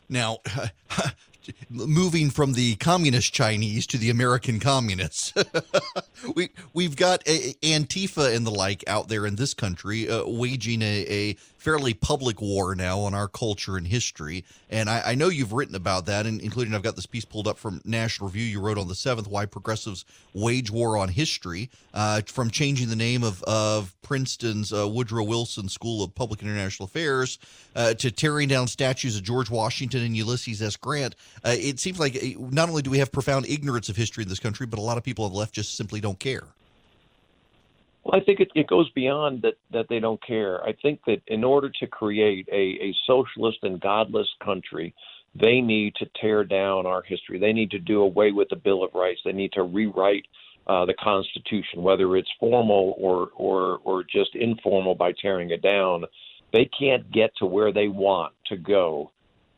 Now, 0.09 0.39
moving 1.69 2.29
from 2.29 2.53
the 2.53 2.75
communist 2.75 3.33
Chinese 3.33 3.87
to 3.87 3.97
the 3.97 4.09
American 4.09 4.59
communists. 4.59 5.33
we 6.35 6.49
we've 6.73 6.95
got 6.95 7.21
a, 7.27 7.53
Antifa 7.61 8.35
and 8.35 8.45
the 8.45 8.51
like 8.51 8.83
out 8.87 9.07
there 9.07 9.25
in 9.25 9.35
this 9.35 9.53
country 9.53 10.09
uh, 10.09 10.25
waging 10.25 10.81
a, 10.81 11.05
a 11.07 11.37
fairly 11.61 11.93
public 11.93 12.41
war 12.41 12.73
now 12.73 12.99
on 13.01 13.13
our 13.13 13.27
culture 13.27 13.77
and 13.77 13.85
history. 13.85 14.43
And 14.71 14.89
I, 14.89 15.11
I 15.11 15.15
know 15.15 15.29
you've 15.29 15.53
written 15.53 15.75
about 15.75 16.07
that, 16.07 16.25
and 16.25 16.41
including 16.41 16.73
I've 16.73 16.81
got 16.81 16.95
this 16.95 17.05
piece 17.05 17.23
pulled 17.23 17.47
up 17.47 17.59
from 17.59 17.81
National 17.85 18.29
Review. 18.29 18.45
You 18.45 18.59
wrote 18.59 18.79
on 18.79 18.87
the 18.87 18.95
seventh 18.95 19.27
why 19.27 19.45
progressives 19.45 20.03
wage 20.33 20.71
war 20.71 20.97
on 20.97 21.09
history, 21.09 21.69
uh, 21.93 22.21
from 22.25 22.49
changing 22.49 22.89
the 22.89 22.95
name 22.95 23.23
of 23.23 23.43
of 23.43 23.93
Princeton's 24.01 24.73
uh, 24.73 24.89
Woodrow 24.89 25.23
Wilson 25.23 25.69
School 25.69 26.03
of 26.03 26.15
Public 26.15 26.41
International 26.41 26.87
Affairs 26.87 27.37
uh, 27.75 27.93
to 27.93 28.09
tearing 28.09 28.47
down 28.47 28.67
statues 28.67 29.15
of 29.15 29.21
George 29.21 29.51
Washington 29.51 30.01
and 30.01 30.17
Ulysses 30.17 30.63
S. 30.63 30.75
Grant. 30.75 31.15
Uh, 31.45 31.53
it 31.55 31.79
seems 31.79 31.99
like 31.99 32.15
uh, 32.15 32.39
not 32.49 32.69
only 32.69 32.81
do 32.81 32.89
we 32.89 32.97
have 32.97 33.11
profound 33.11 33.45
ignorance 33.45 33.87
of 33.87 33.95
history 33.95 34.23
in 34.23 34.29
this 34.29 34.39
country, 34.39 34.65
but 34.65 34.79
a 34.79 34.81
lot 34.81 34.97
of 34.97 35.03
people 35.03 35.25
on 35.25 35.31
the 35.31 35.37
left 35.37 35.53
just 35.53 35.77
simply 35.77 36.01
don't 36.01 36.19
care. 36.19 36.47
Well, 38.03 38.19
I 38.19 38.23
think 38.23 38.39
it, 38.39 38.49
it 38.55 38.67
goes 38.67 38.89
beyond 38.91 39.43
that, 39.43 39.55
that 39.71 39.87
they 39.89 39.99
don't 39.99 40.21
care. 40.25 40.63
I 40.63 40.73
think 40.81 41.01
that 41.05 41.21
in 41.27 41.43
order 41.43 41.69
to 41.79 41.87
create 41.87 42.47
a, 42.51 42.55
a 42.55 42.95
socialist 43.05 43.59
and 43.63 43.79
godless 43.79 44.27
country, 44.43 44.93
they 45.39 45.61
need 45.61 45.95
to 45.95 46.07
tear 46.19 46.43
down 46.43 46.85
our 46.85 47.03
history. 47.03 47.39
They 47.39 47.53
need 47.53 47.71
to 47.71 47.79
do 47.79 48.01
away 48.01 48.31
with 48.31 48.49
the 48.49 48.55
Bill 48.55 48.83
of 48.83 48.93
Rights. 48.93 49.21
They 49.23 49.31
need 49.31 49.53
to 49.53 49.63
rewrite 49.63 50.25
uh, 50.67 50.85
the 50.85 50.95
Constitution, 50.95 51.81
whether 51.81 52.17
it's 52.17 52.29
formal 52.39 52.95
or, 52.97 53.29
or, 53.35 53.79
or 53.83 54.03
just 54.03 54.35
informal 54.35 54.95
by 54.95 55.13
tearing 55.21 55.51
it 55.51 55.61
down. 55.61 56.03
They 56.51 56.69
can't 56.77 57.09
get 57.11 57.31
to 57.37 57.45
where 57.45 57.71
they 57.71 57.87
want 57.87 58.33
to 58.47 58.57
go 58.57 59.11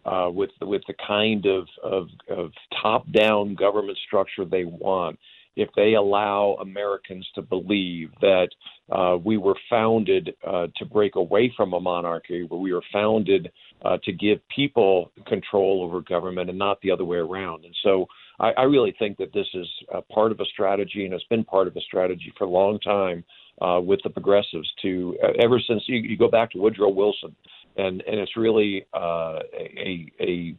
uh, 0.06 0.30
with, 0.32 0.52
with 0.61 0.84
the 0.88 0.94
kind 1.07 1.45
of, 1.45 1.68
of, 1.82 2.07
of 2.30 2.52
top 2.82 3.10
down 3.11 3.56
government 3.56 3.98
structure 4.06 4.45
they 4.45 4.65
want 4.65 5.18
if 5.55 5.69
they 5.75 5.93
allow 5.93 6.57
Americans 6.61 7.27
to 7.35 7.41
believe 7.41 8.09
that 8.21 8.49
uh, 8.91 9.17
we 9.23 9.38
were 9.38 9.55
founded 9.69 10.35
uh, 10.45 10.67
to 10.77 10.85
break 10.85 11.15
away 11.15 11.53
from 11.55 11.73
a 11.73 11.80
monarchy, 11.80 12.43
where 12.43 12.59
we 12.59 12.73
were 12.73 12.84
founded 12.91 13.51
uh, 13.85 13.97
to 14.03 14.11
give 14.11 14.39
people 14.49 15.11
control 15.27 15.84
over 15.84 16.01
government 16.01 16.49
and 16.49 16.59
not 16.59 16.80
the 16.81 16.91
other 16.91 17.05
way 17.05 17.17
around. 17.17 17.65
And 17.65 17.75
so 17.84 18.07
I, 18.39 18.51
I 18.57 18.63
really 18.63 18.95
think 18.97 19.17
that 19.17 19.34
this 19.34 19.47
is 19.53 19.67
part 20.11 20.31
of 20.31 20.39
a 20.39 20.45
strategy 20.45 21.05
and 21.05 21.13
it's 21.13 21.23
been 21.25 21.43
part 21.43 21.67
of 21.67 21.75
a 21.75 21.81
strategy 21.81 22.34
for 22.38 22.45
a 22.45 22.49
long 22.49 22.80
time 22.80 23.23
uh, 23.61 23.80
with 23.80 23.99
the 24.03 24.09
progressives 24.09 24.71
to 24.81 25.17
uh, 25.23 25.27
ever 25.39 25.59
since 25.67 25.84
you, 25.88 25.97
you, 25.97 26.17
go 26.17 26.27
back 26.30 26.51
to 26.51 26.57
Woodrow 26.57 26.89
Wilson. 26.89 27.35
And, 27.77 28.01
and 28.01 28.19
it's 28.19 28.35
really 28.35 28.85
uh, 28.93 29.39
a, 29.57 30.11
a, 30.19 30.23
a 30.23 30.55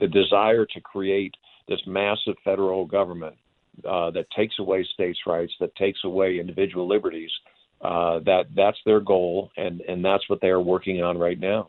the 0.00 0.06
desire 0.06 0.66
to 0.66 0.80
create 0.80 1.34
this 1.68 1.80
massive 1.86 2.34
federal 2.44 2.84
government 2.84 3.36
uh, 3.84 4.10
that 4.10 4.26
takes 4.30 4.58
away 4.58 4.86
states' 4.94 5.20
rights, 5.26 5.52
that 5.60 5.74
takes 5.76 6.04
away 6.04 6.38
individual 6.38 6.86
liberties. 6.86 7.30
Uh, 7.80 8.20
that 8.20 8.46
that's 8.56 8.78
their 8.86 9.00
goal, 9.00 9.50
and 9.56 9.80
and 9.82 10.04
that's 10.04 10.28
what 10.30 10.40
they 10.40 10.48
are 10.48 10.60
working 10.60 11.02
on 11.02 11.18
right 11.18 11.38
now. 11.38 11.68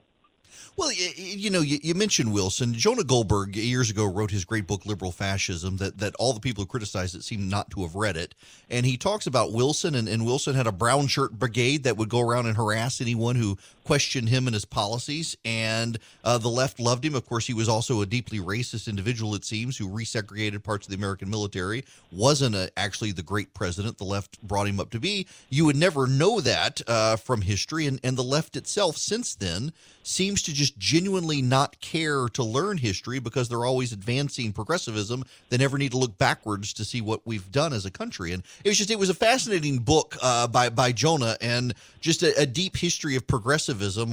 Well, 0.77 0.91
you, 0.91 1.49
know, 1.49 1.61
you, 1.61 1.95
mentioned 1.95 2.34
Wilson. 2.34 2.73
Jonah 2.73 3.03
Goldberg 3.03 3.56
years 3.56 3.90
ago 3.90 4.06
wrote 4.06 4.32
his 4.32 4.44
great 4.44 4.68
book 4.68 4.86
"Liberal 4.86 5.11
Fascism." 5.11 5.77
That 5.77 5.99
that 5.99 6.15
all 6.19 6.34
the 6.34 6.40
people 6.40 6.64
who 6.64 6.68
criticized 6.68 7.15
it 7.15 7.23
seem 7.23 7.49
not 7.49 7.69
to 7.72 7.82
have 7.82 7.95
read 7.95 8.18
it. 8.18 8.36
And 8.69 8.86
he 8.86 8.98
talks 8.98 9.26
about 9.26 9.53
Wilson, 9.53 9.95
and, 9.95 10.07
and 10.07 10.26
Wilson 10.26 10.56
had 10.56 10.68
a 10.68 10.72
brown 10.72 11.07
shirt 11.07 11.34
brigade 11.34 11.84
that 11.84 11.98
would 11.98 12.10
go 12.10 12.19
around 12.19 12.48
and 12.48 12.57
harass 12.57 12.99
anyone 12.99 13.36
who 13.36 13.57
questioned 13.86 14.30
him 14.30 14.48
and 14.48 14.53
his 14.53 14.66
policies. 14.66 15.38
And 15.45 15.98
uh, 16.24 16.38
the 16.38 16.49
left 16.49 16.80
loved 16.80 17.06
him. 17.06 17.16
Of 17.16 17.26
course, 17.26 17.48
he 17.48 17.53
was 17.53 17.70
also 17.70 18.02
a 18.02 18.06
deeply 18.06 18.40
racist 18.40 18.88
individual, 18.88 19.36
it 19.36 19.45
seems, 19.45 19.78
who 19.78 19.88
resegregated 19.88 20.64
parts 20.64 20.88
of 20.88 20.91
the 20.91 20.98
American 20.98 21.30
military. 21.30 21.86
Wasn't 22.12 22.56
a, 22.56 22.72
actually 22.76 23.12
the 23.12 23.24
great 23.24 23.53
president 23.53 23.98
the 23.98 24.03
left 24.03 24.41
brought 24.41 24.68
him 24.68 24.80
up 24.80 24.90
to 24.90 24.99
be. 24.99 25.28
You 25.49 25.66
would 25.66 25.76
never 25.76 26.07
know 26.07 26.41
that 26.41 26.82
uh, 26.88 27.16
from 27.16 27.41
history, 27.41 27.86
and 27.86 27.99
and 28.03 28.18
the 28.18 28.24
left 28.24 28.56
itself 28.56 28.98
since 28.98 29.36
then 29.36 29.72
seems 30.03 30.44
to 30.44 30.53
just 30.53 30.78
genuinely 30.78 31.41
not 31.41 31.80
care 31.82 32.28
to 32.30 32.44
learn 32.44 32.78
history 32.78 33.20
because 33.20 33.49
they're 33.49 33.66
always 33.66 33.91
advancing 33.91 34.53
progressivism. 34.53 35.24
They 35.49 35.57
never 35.57 35.78
need 35.78 35.91
to 35.91 35.98
look 35.98 36.18
backwards 36.18 36.74
to 36.74 36.86
see 36.86 37.02
what 37.02 37.26
we've 37.26 37.52
done 37.52 37.74
as 37.74 37.86
a 37.86 37.91
country. 37.91 38.32
And 38.32 38.44
it 38.64 38.70
was 38.70 38.78
just 38.78 38.91
it 38.91 38.99
was 38.99 39.10
a 39.10 39.16
fascinating 39.16 39.80
book 39.80 40.16
uh, 40.22 40.48
by 40.48 40.70
by 40.70 40.91
Jonah 40.91 41.38
and 41.41 41.74
just 41.99 42.24
a, 42.24 42.40
a 42.40 42.45
deep 42.45 42.78
history 42.78 43.16
of 43.16 43.28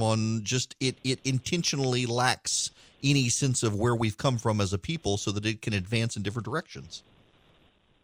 on 0.01 0.43
just 0.43 0.75
it 0.79 0.97
it 1.03 1.19
intentionally 1.23 2.05
lacks 2.05 2.71
any 3.03 3.29
sense 3.29 3.63
of 3.63 3.75
where 3.75 3.95
we've 3.95 4.17
come 4.17 4.37
from 4.37 4.61
as 4.61 4.73
a 4.73 4.77
people 4.77 5.17
so 5.17 5.31
that 5.31 5.45
it 5.45 5.61
can 5.61 5.73
advance 5.73 6.15
in 6.15 6.23
different 6.23 6.45
directions. 6.45 7.03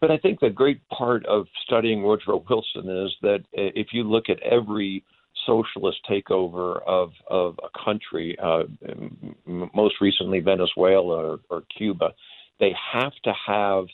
But 0.00 0.10
I 0.10 0.18
think 0.18 0.40
the 0.40 0.50
great 0.50 0.86
part 0.88 1.26
of 1.26 1.46
studying 1.64 2.02
Woodrow 2.02 2.44
Wilson 2.48 2.88
is 2.88 3.14
that 3.22 3.40
uh, 3.56 3.72
if 3.74 3.88
you 3.92 4.04
look 4.04 4.28
at 4.28 4.40
every 4.42 5.04
socialist 5.46 5.98
takeover 6.08 6.82
of 6.86 7.12
of 7.28 7.58
a 7.62 7.84
country, 7.84 8.36
uh, 8.42 8.64
most 9.46 9.94
recently 10.00 10.40
Venezuela 10.40 11.32
or, 11.32 11.40
or, 11.50 11.62
Cuba, 11.76 12.12
they 12.58 12.74
have 12.92 13.12
to 13.24 13.32
have 13.46 13.86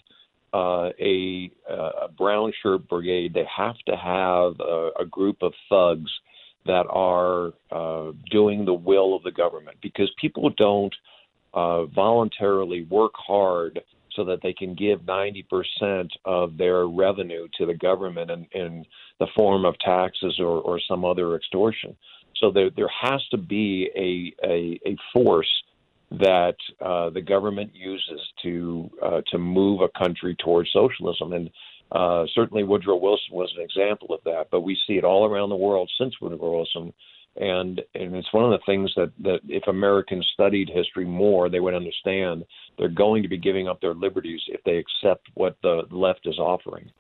uh, 0.52 0.90
a, 1.01 1.51
a, 1.68 2.09
brown 2.16 2.52
shirt 2.62 2.88
brigade. 2.88 3.34
They 3.34 3.47
have 3.56 3.76
to 3.86 3.97
have 3.97 4.60
a, 4.60 4.90
a 5.01 5.05
group 5.05 5.43
of 5.43 5.52
thugs 5.68 6.10
that 6.66 6.86
are 6.90 7.52
uh, 7.70 8.12
doing 8.30 8.64
the 8.64 8.74
will 8.74 9.14
of 9.14 9.22
the 9.22 9.32
government 9.32 9.76
because 9.82 10.10
people 10.20 10.51
don't 10.56 10.94
uh, 11.55 11.86
voluntarily 11.86 12.82
work 12.84 13.12
hard 13.14 13.80
so 14.14 14.24
that 14.24 14.40
they 14.43 14.52
can 14.52 14.74
give 14.74 15.01
90% 15.01 16.09
of 16.24 16.56
their 16.56 16.86
revenue 16.86 17.47
to 17.59 17.66
the 17.66 17.74
government 17.74 18.30
in, 18.30 18.47
in 18.52 18.84
the 19.20 19.26
form 19.36 19.64
of 19.64 19.78
taxes 19.78 20.36
or, 20.38 20.60
or 20.62 20.80
some 20.88 21.05
other 21.05 21.36
extortion. 21.36 21.94
So 22.40 22.51
there, 22.51 22.70
there 22.70 22.90
has 23.02 23.22
to 23.30 23.36
be 23.36 23.90
a, 23.94 24.47
a, 24.47 24.80
a 24.86 24.97
force 25.12 25.48
that 26.10 26.56
uh, 26.80 27.10
the 27.10 27.20
government 27.20 27.74
uses 27.74 28.20
to 28.43 28.90
uh, 29.02 29.20
to 29.32 29.38
move 29.38 29.80
a 29.80 29.98
country 29.98 30.36
towards 30.36 30.70
socialism, 30.72 31.32
and 31.32 31.51
uh, 31.92 32.24
certainly 32.34 32.64
Woodrow 32.64 32.96
Wilson 32.96 33.32
was 33.32 33.52
an 33.56 33.62
example 33.62 34.14
of 34.14 34.20
that. 34.24 34.48
But 34.50 34.62
we 34.62 34.76
see 34.86 34.94
it 34.94 35.04
all 35.04 35.24
around 35.24 35.50
the 35.50 35.56
world 35.56 35.90
since 35.98 36.14
Woodrow 36.20 36.58
Wilson 36.58 36.92
and 37.38 37.82
and 37.94 38.14
it's 38.14 38.32
one 38.32 38.44
of 38.44 38.50
the 38.50 38.64
things 38.64 38.90
that 38.96 39.12
that 39.20 39.40
if 39.48 39.66
Americans 39.68 40.26
studied 40.32 40.70
history 40.72 41.04
more, 41.04 41.48
they 41.48 41.60
would 41.60 41.74
understand 41.74 42.44
they're 42.78 42.88
going 42.88 43.22
to 43.22 43.28
be 43.28 43.38
giving 43.38 43.68
up 43.68 43.80
their 43.80 43.94
liberties 43.94 44.40
if 44.48 44.62
they 44.64 44.78
accept 44.78 45.28
what 45.34 45.56
the 45.62 45.82
left 45.90 46.26
is 46.26 46.38
offering. 46.38 46.90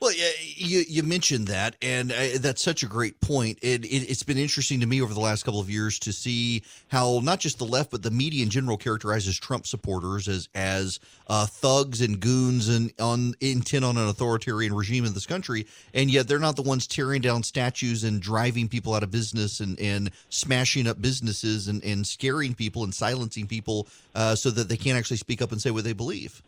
Well, 0.00 0.12
you 0.54 0.84
you 0.88 1.02
mentioned 1.02 1.48
that, 1.48 1.74
and 1.82 2.12
uh, 2.12 2.38
that's 2.38 2.62
such 2.62 2.84
a 2.84 2.86
great 2.86 3.20
point. 3.20 3.58
It, 3.62 3.84
it 3.84 4.08
has 4.08 4.22
been 4.22 4.38
interesting 4.38 4.78
to 4.78 4.86
me 4.86 5.02
over 5.02 5.12
the 5.12 5.20
last 5.20 5.44
couple 5.44 5.58
of 5.58 5.68
years 5.68 5.98
to 6.00 6.12
see 6.12 6.62
how 6.86 7.20
not 7.24 7.40
just 7.40 7.58
the 7.58 7.64
left, 7.64 7.90
but 7.90 8.04
the 8.04 8.10
media 8.10 8.44
in 8.44 8.50
general 8.50 8.76
characterizes 8.76 9.36
Trump 9.38 9.66
supporters 9.66 10.28
as 10.28 10.48
as 10.54 11.00
uh, 11.26 11.46
thugs 11.46 12.00
and 12.00 12.20
goons 12.20 12.68
and 12.68 12.92
on 13.00 13.34
intent 13.40 13.84
on 13.84 13.96
an 13.96 14.08
authoritarian 14.08 14.72
regime 14.72 15.04
in 15.04 15.14
this 15.14 15.26
country, 15.26 15.66
and 15.94 16.10
yet 16.10 16.28
they're 16.28 16.38
not 16.38 16.54
the 16.54 16.62
ones 16.62 16.86
tearing 16.86 17.20
down 17.20 17.42
statues 17.42 18.04
and 18.04 18.22
driving 18.22 18.68
people 18.68 18.94
out 18.94 19.02
of 19.02 19.10
business 19.10 19.58
and 19.58 19.80
and 19.80 20.12
smashing 20.30 20.86
up 20.86 21.02
businesses 21.02 21.66
and 21.66 21.82
and 21.82 22.06
scaring 22.06 22.54
people 22.54 22.84
and 22.84 22.94
silencing 22.94 23.48
people 23.48 23.88
uh, 24.14 24.36
so 24.36 24.50
that 24.50 24.68
they 24.68 24.76
can't 24.76 24.96
actually 24.96 25.16
speak 25.16 25.42
up 25.42 25.50
and 25.50 25.60
say 25.60 25.72
what 25.72 25.82
they 25.82 25.92
believe. 25.92 26.40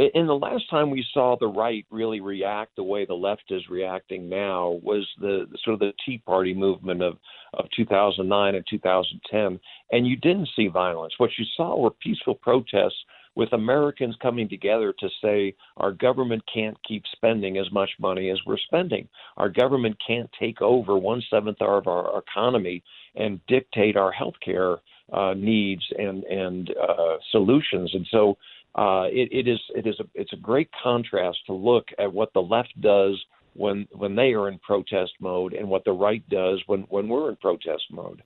In 0.00 0.26
the 0.26 0.34
last 0.34 0.64
time 0.70 0.90
we 0.90 1.04
saw 1.12 1.36
the 1.36 1.46
right 1.46 1.84
really 1.90 2.20
react 2.20 2.74
the 2.74 2.82
way 2.82 3.04
the 3.04 3.12
left 3.12 3.44
is 3.50 3.68
reacting 3.68 4.30
now 4.30 4.80
was 4.82 5.06
the 5.20 5.46
sort 5.62 5.74
of 5.74 5.80
the 5.80 5.92
Tea 6.06 6.16
Party 6.24 6.54
movement 6.54 7.02
of, 7.02 7.18
of 7.52 7.66
2009 7.76 8.54
and 8.54 8.64
2010. 8.66 9.60
And 9.92 10.06
you 10.06 10.16
didn't 10.16 10.48
see 10.56 10.68
violence. 10.68 11.12
What 11.18 11.30
you 11.38 11.44
saw 11.54 11.78
were 11.78 11.90
peaceful 11.90 12.34
protests 12.34 12.96
with 13.34 13.52
Americans 13.52 14.16
coming 14.22 14.48
together 14.48 14.94
to 14.98 15.08
say 15.22 15.54
our 15.76 15.92
government 15.92 16.42
can't 16.52 16.78
keep 16.86 17.02
spending 17.12 17.58
as 17.58 17.70
much 17.70 17.90
money 17.98 18.30
as 18.30 18.38
we're 18.46 18.56
spending. 18.56 19.06
Our 19.36 19.50
government 19.50 19.96
can't 20.04 20.30
take 20.38 20.62
over 20.62 20.96
one 20.96 21.22
seventh 21.28 21.60
of 21.60 21.86
our 21.86 22.18
economy 22.18 22.82
and 23.16 23.38
dictate 23.48 23.96
our 23.96 24.12
health 24.12 24.34
care 24.42 24.78
uh, 25.12 25.34
needs 25.34 25.82
and 25.98 26.24
and 26.24 26.70
uh, 26.70 27.16
solutions. 27.30 27.90
And 27.94 28.06
so 28.10 28.36
uh, 28.74 29.04
it, 29.06 29.28
it 29.32 29.48
is 29.48 29.60
it 29.74 29.86
is 29.86 29.98
a, 30.00 30.04
it's 30.14 30.32
a 30.32 30.36
great 30.36 30.70
contrast 30.82 31.38
to 31.46 31.52
look 31.52 31.88
at 31.98 32.12
what 32.12 32.32
the 32.32 32.40
left 32.40 32.72
does 32.80 33.20
when 33.54 33.86
when 33.92 34.14
they 34.14 34.32
are 34.32 34.48
in 34.48 34.58
protest 34.60 35.12
mode 35.20 35.52
and 35.52 35.68
what 35.68 35.84
the 35.84 35.92
right 35.92 36.26
does 36.28 36.62
when 36.66 36.82
when 36.82 37.08
we're 37.08 37.30
in 37.30 37.36
protest 37.36 37.84
mode. 37.90 38.22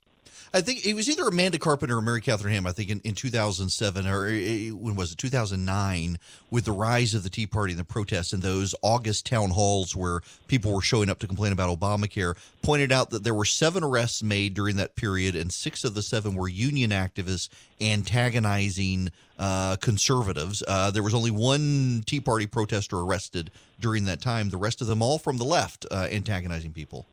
I 0.53 0.61
think 0.61 0.87
it 0.87 0.95
was 0.95 1.09
either 1.09 1.27
Amanda 1.27 1.59
Carpenter 1.59 1.99
or 1.99 2.03
Mary 2.03 2.21
Catherine 2.21 2.55
Ham. 2.55 2.67
I 2.67 2.73
think 2.73 2.91
in, 2.91 3.01
in 3.01 3.15
2007 3.15 4.07
or 4.07 4.27
eh, 4.27 4.71
when 4.71 4.95
was 4.95 5.13
it 5.13 5.19
2009 5.19 6.19
with 6.51 6.65
the 6.65 6.73
rise 6.73 7.15
of 7.15 7.23
the 7.23 7.31
Tea 7.31 7.47
Party 7.47 7.73
and 7.73 7.81
the 7.81 7.85
protests 7.85 8.33
and 8.33 8.43
those 8.43 8.75
August 8.83 9.27
town 9.27 9.51
halls 9.51 9.97
where 9.97 10.21
people 10.49 10.73
were 10.73 10.83
showing 10.83 11.11
up 11.11 11.19
to 11.21 11.27
complain 11.27 11.53
about 11.53 11.79
Obamacare 11.79 12.37
pointed 12.63 12.93
out 12.93 13.11
that 13.11 13.25
there 13.25 13.35
were 13.35 13.45
seven 13.45 13.83
arrests 13.83 14.23
made 14.23 14.55
during 14.55 14.77
that 14.77 14.97
period 14.97 15.35
and 15.35 15.53
six 15.53 15.85
of 15.85 15.95
the 15.95 16.03
seven 16.03 16.35
were 16.35 16.49
union 16.49 16.91
activists 16.91 17.49
antagonizing 17.81 19.11
uh, 19.39 19.77
conservatives. 19.77 20.63
Uh, 20.67 20.91
there 20.91 21.03
was 21.03 21.15
only 21.15 21.31
one 21.31 22.03
Tea 22.07 22.21
Party 22.21 22.47
protester 22.47 22.99
arrested 22.99 23.51
during 23.81 24.05
that 24.05 24.21
time. 24.21 24.51
The 24.51 24.57
rest 24.57 24.81
of 24.81 24.87
them 24.87 25.03
all 25.03 25.19
from 25.19 25.39
the 25.39 25.45
left 25.45 25.87
uh, 25.91 26.09
antagonizing 26.11 26.73
people. 26.73 27.07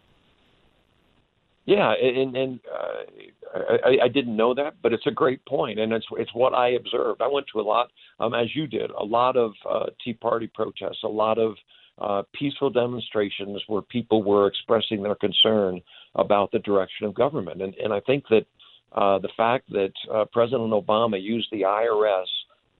Yeah, 1.65 1.93
and 1.93 2.35
and 2.35 2.59
uh, 2.73 3.59
I, 3.85 4.05
I 4.05 4.07
didn't 4.07 4.35
know 4.35 4.53
that, 4.55 4.75
but 4.81 4.93
it's 4.93 5.05
a 5.05 5.11
great 5.11 5.45
point, 5.45 5.79
and 5.79 5.93
it's 5.93 6.05
it's 6.13 6.33
what 6.33 6.53
I 6.53 6.69
observed. 6.69 7.21
I 7.21 7.27
went 7.27 7.45
to 7.53 7.59
a 7.59 7.61
lot, 7.61 7.91
um, 8.19 8.33
as 8.33 8.47
you 8.55 8.65
did, 8.65 8.89
a 8.91 9.03
lot 9.03 9.37
of 9.37 9.53
uh, 9.69 9.85
Tea 10.03 10.13
Party 10.13 10.47
protests, 10.47 11.03
a 11.03 11.07
lot 11.07 11.37
of 11.37 11.53
uh, 11.99 12.23
peaceful 12.33 12.71
demonstrations 12.71 13.61
where 13.67 13.83
people 13.83 14.23
were 14.23 14.47
expressing 14.47 15.03
their 15.03 15.15
concern 15.15 15.81
about 16.15 16.51
the 16.51 16.59
direction 16.59 17.05
of 17.05 17.13
government, 17.13 17.61
and 17.61 17.75
and 17.75 17.93
I 17.93 17.99
think 17.99 18.23
that 18.29 18.45
uh, 18.93 19.19
the 19.19 19.29
fact 19.37 19.69
that 19.69 19.93
uh, 20.11 20.25
President 20.33 20.71
Obama 20.71 21.21
used 21.21 21.47
the 21.51 21.61
IRS. 21.61 22.25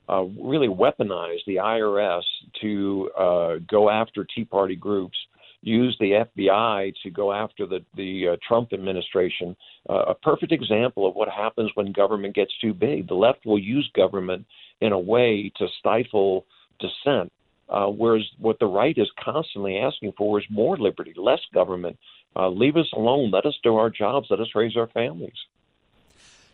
Uh, 0.10 0.24
really 0.44 0.68
weaponized 0.68 1.46
the 1.48 1.56
IRS 1.56 2.24
to 2.60 3.10
uh, 3.18 3.56
go 3.70 3.90
after 3.90 4.26
Tea 4.36 4.44
Party 4.44 4.76
groups 4.76 5.16
use 5.62 5.96
the 6.00 6.26
FBI 6.26 6.94
to 7.04 7.10
go 7.10 7.32
after 7.32 7.66
the 7.66 7.84
the 7.96 8.30
uh, 8.30 8.38
Trump 8.48 8.74
administration. 8.74 9.56
Uh, 9.90 10.06
a 10.10 10.16
perfect 10.16 10.52
example 10.52 11.08
of 11.08 11.16
what 11.16 11.30
happens 11.30 11.72
when 11.76 11.92
government 11.92 12.36
gets 12.36 12.52
too 12.60 12.74
big. 12.74 13.08
The 13.08 13.16
left 13.16 13.46
will 13.46 13.60
use 13.60 13.90
government 13.96 14.46
in 14.80 14.92
a 14.92 15.00
way 15.00 15.52
to 15.58 15.68
stifle 15.80 16.46
dissent, 16.80 17.32
uh, 17.70 17.88
whereas 17.88 18.24
what 18.40 18.60
the 18.60 18.66
right 18.66 18.98
is 18.98 19.10
constantly 19.24 19.78
asking 19.78 20.14
for 20.18 20.40
is 20.40 20.46
more 20.50 20.78
liberty, 20.78 21.14
less 21.16 21.42
government. 21.54 21.98
Uh, 22.36 22.50
leave 22.50 22.78
us 22.78 22.88
alone. 22.94 23.30
Let 23.30 23.46
us 23.46 23.58
do 23.62 23.76
our 23.76 23.90
jobs. 23.90 24.28
Let 24.30 24.40
us 24.40 24.48
raise 24.56 24.78
our 24.78 24.88
families. 24.88 25.38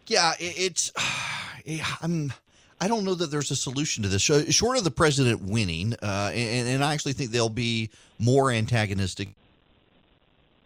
Yeah, 0.08 0.34
it's. 0.40 0.92
I'm. 2.02 2.34
I 2.80 2.88
don't 2.88 3.04
know 3.04 3.16
that 3.16 3.32
there's 3.32 3.49
a 3.52 3.56
solution 3.56 4.04
to 4.04 4.10
this. 4.10 4.22
Short 4.22 4.78
of 4.78 4.84
the 4.84 4.91
president 4.91 5.41
winning, 5.41 5.94
uh, 6.02 6.32
and, 6.34 6.68
and 6.68 6.84
I 6.84 6.94
actually 6.94 7.14
think 7.14 7.32
they'll 7.32 7.49
be 7.49 7.90
more 8.20 8.52
antagonistic 8.52 9.30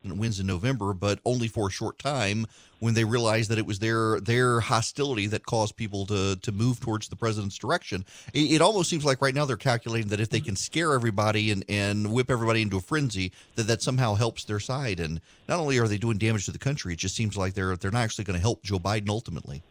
wins 0.04 0.40
in 0.40 0.48
November, 0.48 0.94
but 0.94 1.20
only 1.26 1.48
for 1.48 1.68
a 1.68 1.72
short 1.72 2.00
time 2.00 2.48
when 2.80 2.96
they 2.96 3.04
realized 3.04 3.50
that 3.52 3.60
it 3.60 3.66
was 3.66 3.80
their 3.80 4.20
their 4.20 4.60
hostility 4.60 5.28
that 5.28 5.46
caused 5.46 5.76
people 5.76 6.06
to 6.08 6.36
to 6.38 6.52
move 6.52 6.80
towards 6.80 7.08
the 7.08 7.16
president's 7.16 7.58
direction. 7.58 8.04
It, 8.34 8.54
it, 8.54 8.62
almost 8.62 8.90
seems 8.90 9.06
like 9.06 9.22
right 9.22 9.36
now 9.36 9.46
they're 9.46 9.58
calculating 9.58 10.10
that 10.10 10.20
if 10.20 10.30
they 10.30 10.40
can 10.40 10.56
scare 10.56 10.94
everybody 10.94 11.52
and, 11.52 11.64
and 11.70 12.12
whip 12.12 12.32
everybody 12.32 12.62
into 12.64 12.78
a 12.78 12.82
frenzy, 12.82 13.32
that 13.56 13.68
that 13.68 13.82
somehow 13.82 14.16
helps 14.16 14.44
their 14.44 14.60
side. 14.60 15.00
And 15.00 15.22
not 15.48 15.60
only 15.60 15.78
are 15.78 15.88
they 15.88 15.98
doing 15.98 16.18
damage 16.18 16.46
to 16.46 16.52
the 16.52 16.58
country, 16.58 16.94
it 16.94 17.00
just 17.00 17.16
seems 17.16 17.38
like 17.38 17.54
they're 17.54 17.78
they're 17.78 17.92
not 17.92 18.02
actually 18.02 18.26
going 18.26 18.38
to 18.38 18.42
help 18.42 18.64
Joe 18.64 18.80
Biden 18.80 19.10
ultimately. 19.10 19.62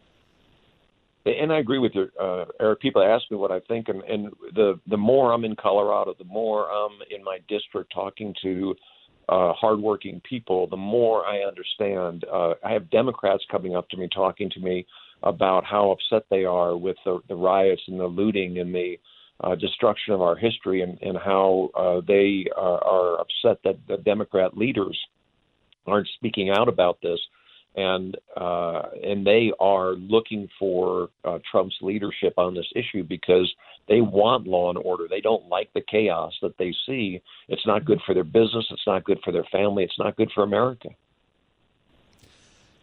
And 1.25 1.53
I 1.53 1.59
agree 1.59 1.77
with 1.77 1.91
you, 1.93 2.09
uh, 2.19 2.45
Erick. 2.59 2.79
People 2.79 3.03
ask 3.03 3.29
me 3.29 3.37
what 3.37 3.51
I 3.51 3.59
think, 3.61 3.89
and, 3.89 4.01
and 4.03 4.31
the 4.55 4.79
the 4.87 4.97
more 4.97 5.33
I'm 5.33 5.45
in 5.45 5.55
Colorado, 5.55 6.15
the 6.17 6.25
more 6.25 6.69
I'm 6.71 6.93
in 7.15 7.23
my 7.23 7.37
district 7.47 7.93
talking 7.93 8.33
to 8.41 8.75
uh, 9.29 9.53
hardworking 9.53 10.19
people, 10.27 10.67
the 10.67 10.77
more 10.77 11.25
I 11.25 11.41
understand. 11.41 12.25
Uh, 12.31 12.55
I 12.65 12.71
have 12.71 12.89
Democrats 12.89 13.43
coming 13.51 13.75
up 13.75 13.87
to 13.89 13.97
me, 13.97 14.09
talking 14.13 14.49
to 14.49 14.59
me 14.59 14.85
about 15.21 15.63
how 15.63 15.91
upset 15.91 16.25
they 16.31 16.43
are 16.43 16.75
with 16.75 16.97
the, 17.05 17.19
the 17.27 17.35
riots 17.35 17.83
and 17.87 17.99
the 17.99 18.07
looting 18.07 18.57
and 18.57 18.73
the 18.73 18.99
uh, 19.43 19.53
destruction 19.55 20.13
of 20.13 20.21
our 20.21 20.35
history, 20.35 20.81
and, 20.81 20.99
and 21.01 21.17
how 21.17 21.69
uh, 21.75 22.01
they 22.07 22.45
are, 22.57 22.83
are 22.83 23.21
upset 23.21 23.59
that 23.63 23.77
the 23.87 23.97
Democrat 23.97 24.57
leaders 24.57 24.99
aren't 25.85 26.07
speaking 26.15 26.49
out 26.49 26.67
about 26.67 26.97
this 27.01 27.19
and 27.75 28.17
uh, 28.35 28.83
and 29.03 29.25
they 29.25 29.51
are 29.59 29.93
looking 29.93 30.47
for 30.59 31.09
uh, 31.23 31.39
Trump's 31.49 31.77
leadership 31.81 32.33
on 32.37 32.53
this 32.53 32.67
issue 32.75 33.03
because 33.03 33.51
they 33.87 34.01
want 34.01 34.47
law 34.47 34.69
and 34.69 34.77
order. 34.77 35.07
They 35.09 35.21
don't 35.21 35.47
like 35.47 35.69
the 35.73 35.81
chaos 35.89 36.33
that 36.41 36.57
they 36.57 36.73
see. 36.85 37.21
It's 37.47 37.65
not 37.65 37.85
good 37.85 37.99
for 38.05 38.13
their 38.13 38.23
business. 38.23 38.65
It's 38.71 38.87
not 38.87 39.03
good 39.03 39.19
for 39.23 39.31
their 39.31 39.47
family. 39.51 39.83
It's 39.83 39.99
not 39.99 40.17
good 40.17 40.31
for 40.33 40.43
America. 40.43 40.89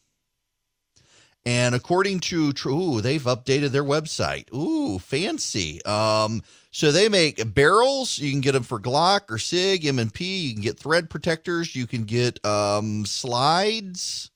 And 1.45 1.73
according 1.73 2.19
to 2.21 2.53
True, 2.53 3.01
they've 3.01 3.23
updated 3.23 3.69
their 3.69 3.83
website. 3.83 4.53
Ooh, 4.53 4.99
fancy. 4.99 5.83
Um, 5.85 6.43
so 6.69 6.91
they 6.91 7.09
make 7.09 7.53
barrels. 7.53 8.19
You 8.19 8.31
can 8.31 8.41
get 8.41 8.51
them 8.51 8.63
for 8.63 8.79
Glock 8.79 9.21
or 9.29 9.39
Sig, 9.39 9.85
M&P. 9.85 10.47
You 10.47 10.53
can 10.53 10.61
get 10.61 10.79
thread 10.79 11.09
protectors. 11.09 11.75
You 11.75 11.87
can 11.87 12.03
get 12.03 12.43
um, 12.45 13.05
slides. 13.05 14.29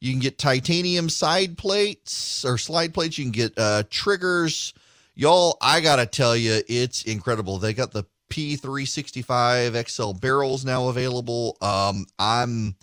You 0.00 0.12
can 0.12 0.20
get 0.20 0.38
titanium 0.38 1.08
side 1.08 1.56
plates 1.56 2.44
or 2.44 2.58
slide 2.58 2.92
plates. 2.92 3.16
You 3.16 3.24
can 3.24 3.32
get 3.32 3.54
uh, 3.56 3.84
triggers. 3.88 4.74
Y'all, 5.14 5.56
I 5.62 5.80
got 5.80 5.96
to 5.96 6.06
tell 6.06 6.36
you, 6.36 6.60
it's 6.68 7.02
incredible. 7.04 7.58
They 7.58 7.72
got 7.72 7.92
the 7.92 8.04
P365 8.28 9.88
XL 9.88 10.12
barrels 10.12 10.64
now 10.66 10.88
available. 10.88 11.56
Um, 11.62 12.06
I'm 12.18 12.76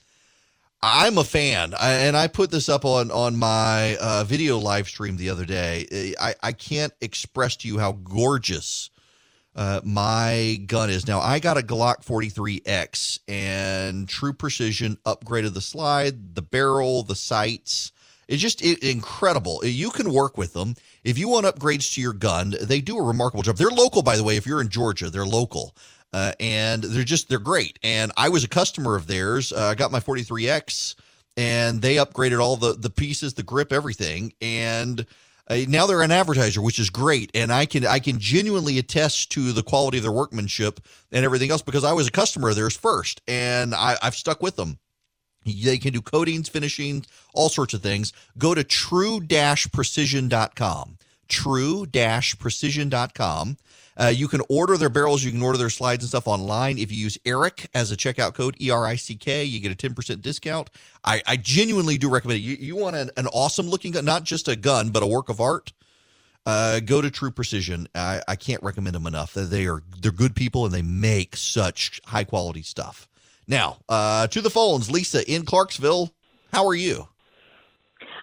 I'm 0.85 1.17
a 1.17 1.23
fan, 1.23 1.73
I, 1.79 1.93
and 1.93 2.17
I 2.17 2.27
put 2.27 2.51
this 2.51 2.67
up 2.67 2.83
on 2.83 3.09
on 3.09 3.37
my 3.37 3.95
uh, 4.01 4.25
video 4.25 4.57
live 4.57 4.89
stream 4.89 5.15
the 5.15 5.29
other 5.29 5.45
day. 5.45 6.13
I, 6.19 6.35
I 6.43 6.51
can't 6.51 6.91
express 6.99 7.55
to 7.57 7.69
you 7.69 7.79
how 7.79 7.93
gorgeous 7.93 8.89
uh, 9.55 9.79
my 9.85 10.59
gun 10.67 10.89
is. 10.89 11.07
Now 11.07 11.21
I 11.21 11.39
got 11.39 11.57
a 11.57 11.61
Glock 11.61 12.03
43X, 12.03 13.19
and 13.29 14.09
True 14.09 14.33
Precision 14.33 14.97
upgraded 15.05 15.53
the 15.53 15.61
slide, 15.61 16.35
the 16.35 16.41
barrel, 16.41 17.03
the 17.03 17.15
sights. 17.15 17.93
It's 18.27 18.41
just 18.41 18.61
it, 18.61 18.83
incredible. 18.83 19.61
You 19.63 19.89
can 19.89 20.11
work 20.11 20.37
with 20.37 20.51
them 20.51 20.75
if 21.05 21.17
you 21.17 21.29
want 21.29 21.45
upgrades 21.45 21.93
to 21.93 22.01
your 22.01 22.11
gun. 22.11 22.55
They 22.61 22.81
do 22.81 22.97
a 22.97 23.03
remarkable 23.03 23.43
job. 23.43 23.55
They're 23.55 23.69
local, 23.69 24.01
by 24.01 24.17
the 24.17 24.23
way. 24.25 24.35
If 24.35 24.45
you're 24.45 24.59
in 24.59 24.67
Georgia, 24.67 25.09
they're 25.09 25.25
local. 25.25 25.77
Uh, 26.13 26.33
and 26.39 26.83
they're 26.83 27.03
just 27.03 27.27
they're 27.27 27.39
great. 27.39 27.79
And 27.83 28.11
I 28.15 28.29
was 28.29 28.43
a 28.43 28.47
customer 28.47 28.95
of 28.95 29.07
theirs. 29.07 29.51
Uh, 29.51 29.69
I 29.71 29.75
got 29.75 29.91
my 29.91 29.99
43x, 29.99 30.95
and 31.35 31.81
they 31.81 31.95
upgraded 31.95 32.39
all 32.39 32.55
the 32.55 32.73
the 32.73 32.91
pieces, 32.91 33.33
the 33.33 33.43
grip, 33.43 33.73
everything. 33.73 34.33
And 34.41 35.05
uh, 35.47 35.57
now 35.67 35.87
they're 35.87 36.03
an 36.03 36.11
advertiser, 36.11 36.61
which 36.61 36.79
is 36.79 36.89
great. 36.89 37.31
And 37.33 37.51
I 37.51 37.65
can 37.65 37.85
I 37.85 37.99
can 37.99 38.19
genuinely 38.19 38.77
attest 38.77 39.31
to 39.31 39.51
the 39.51 39.63
quality 39.63 39.97
of 39.97 40.03
their 40.03 40.11
workmanship 40.11 40.79
and 41.11 41.25
everything 41.25 41.51
else 41.51 41.63
because 41.63 41.83
I 41.83 41.93
was 41.93 42.07
a 42.07 42.11
customer 42.11 42.49
of 42.49 42.55
theirs 42.55 42.77
first, 42.77 43.21
and 43.27 43.73
I, 43.73 43.97
I've 44.01 44.15
stuck 44.15 44.41
with 44.41 44.55
them. 44.55 44.77
They 45.45 45.77
can 45.77 45.91
do 45.91 46.01
coatings, 46.01 46.47
finishing, 46.47 47.05
all 47.33 47.49
sorts 47.49 47.73
of 47.73 47.81
things. 47.81 48.13
Go 48.37 48.53
to 48.53 48.63
true-precision.com. 48.63 50.97
True-precision.com. 51.27 53.57
Uh, 53.97 54.11
you 54.13 54.27
can 54.27 54.41
order 54.49 54.77
their 54.77 54.89
barrels. 54.89 55.23
You 55.23 55.31
can 55.31 55.41
order 55.41 55.57
their 55.57 55.69
slides 55.69 56.03
and 56.03 56.09
stuff 56.09 56.27
online. 56.27 56.77
If 56.77 56.91
you 56.91 56.97
use 56.97 57.17
Erick 57.25 57.69
as 57.73 57.91
a 57.91 57.97
checkout 57.97 58.33
code, 58.33 58.55
E 58.59 58.71
R 58.71 58.85
I 58.85 58.95
C 58.95 59.15
K, 59.15 59.43
you 59.43 59.59
get 59.59 59.71
a 59.71 59.89
10% 59.89 60.21
discount. 60.21 60.69
I, 61.03 61.21
I 61.27 61.37
genuinely 61.37 61.97
do 61.97 62.09
recommend 62.09 62.39
it. 62.39 62.43
You, 62.43 62.55
you 62.59 62.75
want 62.75 62.95
an, 62.95 63.11
an 63.17 63.27
awesome 63.27 63.67
looking 63.67 63.91
gun, 63.91 64.05
not 64.05 64.23
just 64.23 64.47
a 64.47 64.55
gun, 64.55 64.89
but 64.89 65.03
a 65.03 65.07
work 65.07 65.29
of 65.29 65.39
art. 65.39 65.73
Uh, 66.45 66.79
go 66.81 67.01
to 67.01 67.09
True 67.09 67.31
Precision. 67.31 67.87
I, 67.95 68.21
I 68.27 68.35
can't 68.35 68.61
recommend 68.63 68.95
them 68.95 69.07
enough. 69.07 69.33
They 69.33 69.65
are 69.67 69.81
they're 70.01 70.11
good 70.11 70.35
people 70.35 70.65
and 70.65 70.73
they 70.73 70.81
make 70.81 71.37
such 71.37 72.01
high 72.05 72.25
quality 72.25 72.63
stuff. 72.63 73.07
Now, 73.47 73.77
uh, 73.87 74.27
to 74.27 74.41
the 74.41 74.49
phones, 74.49 74.89
Lisa 74.91 75.29
in 75.29 75.45
Clarksville. 75.45 76.13
How 76.51 76.67
are 76.67 76.75
you? 76.75 77.07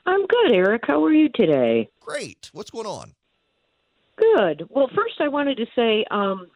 I'm 0.07 0.27
good, 0.27 0.53
Erick. 0.53 0.83
How 0.87 1.05
are 1.05 1.13
you 1.13 1.29
today? 1.29 1.89
Great. 2.01 2.51
What's 2.53 2.71
going 2.71 2.87
on? 2.87 3.15
Good. 4.21 4.67
Well, 4.69 4.89
first 4.95 5.21
I 5.21 5.29
wanted 5.29 5.57
to 5.57 5.67
say, 5.75 6.05
um, 6.11 6.49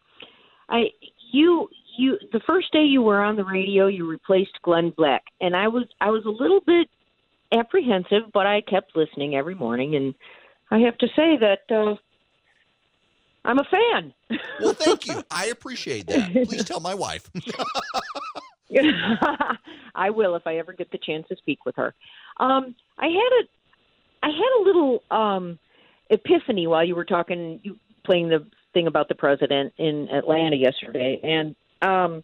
I 0.69 0.85
you 1.31 1.69
you 1.97 2.17
the 2.31 2.41
first 2.45 2.71
day 2.71 2.83
you 2.83 3.01
were 3.01 3.21
on 3.21 3.35
the 3.35 3.43
radio, 3.43 3.87
you 3.87 4.07
replaced 4.07 4.61
Glenn 4.63 4.93
Beck, 4.97 5.23
and 5.41 5.55
I 5.55 5.67
was 5.67 5.85
I 5.99 6.09
was 6.09 6.25
a 6.25 6.29
little 6.29 6.61
bit 6.65 6.87
apprehensive, 7.51 8.31
but 8.33 8.45
I 8.45 8.61
kept 8.61 8.95
listening 8.95 9.35
every 9.35 9.55
morning, 9.55 9.95
and 9.95 10.13
I 10.71 10.79
have 10.79 10.97
to 10.99 11.07
say 11.15 11.37
that 11.37 11.59
uh, 11.69 11.95
I'm 13.45 13.59
a 13.59 13.63
fan. 13.63 14.13
Well, 14.59 14.73
thank 14.73 15.07
you. 15.07 15.23
I 15.31 15.47
appreciate 15.47 16.07
that. 16.07 16.31
Please 16.47 16.65
tell 16.65 16.79
my 16.79 16.93
wife. 16.93 17.29
I 19.95 20.09
will 20.09 20.35
if 20.35 20.45
I 20.45 20.57
ever 20.57 20.73
get 20.73 20.91
the 20.91 20.97
chance 20.97 21.27
to 21.29 21.35
speak 21.37 21.65
with 21.65 21.75
her. 21.77 21.93
Um, 22.37 22.75
I 22.97 23.07
had 23.07 23.13
a 23.13 23.47
I 24.23 24.29
had 24.29 24.59
a 24.59 24.63
little 24.63 25.03
um, 25.11 25.59
epiphany 26.09 26.67
while 26.67 26.83
you 26.83 26.95
were 26.95 27.05
talking, 27.05 27.59
you 27.63 27.77
playing 28.05 28.29
the 28.29 28.45
thing 28.73 28.87
about 28.87 29.07
the 29.09 29.15
president 29.15 29.73
in 29.77 30.07
Atlanta 30.09 30.55
yesterday, 30.55 31.19
and 31.23 31.55
um, 31.81 32.23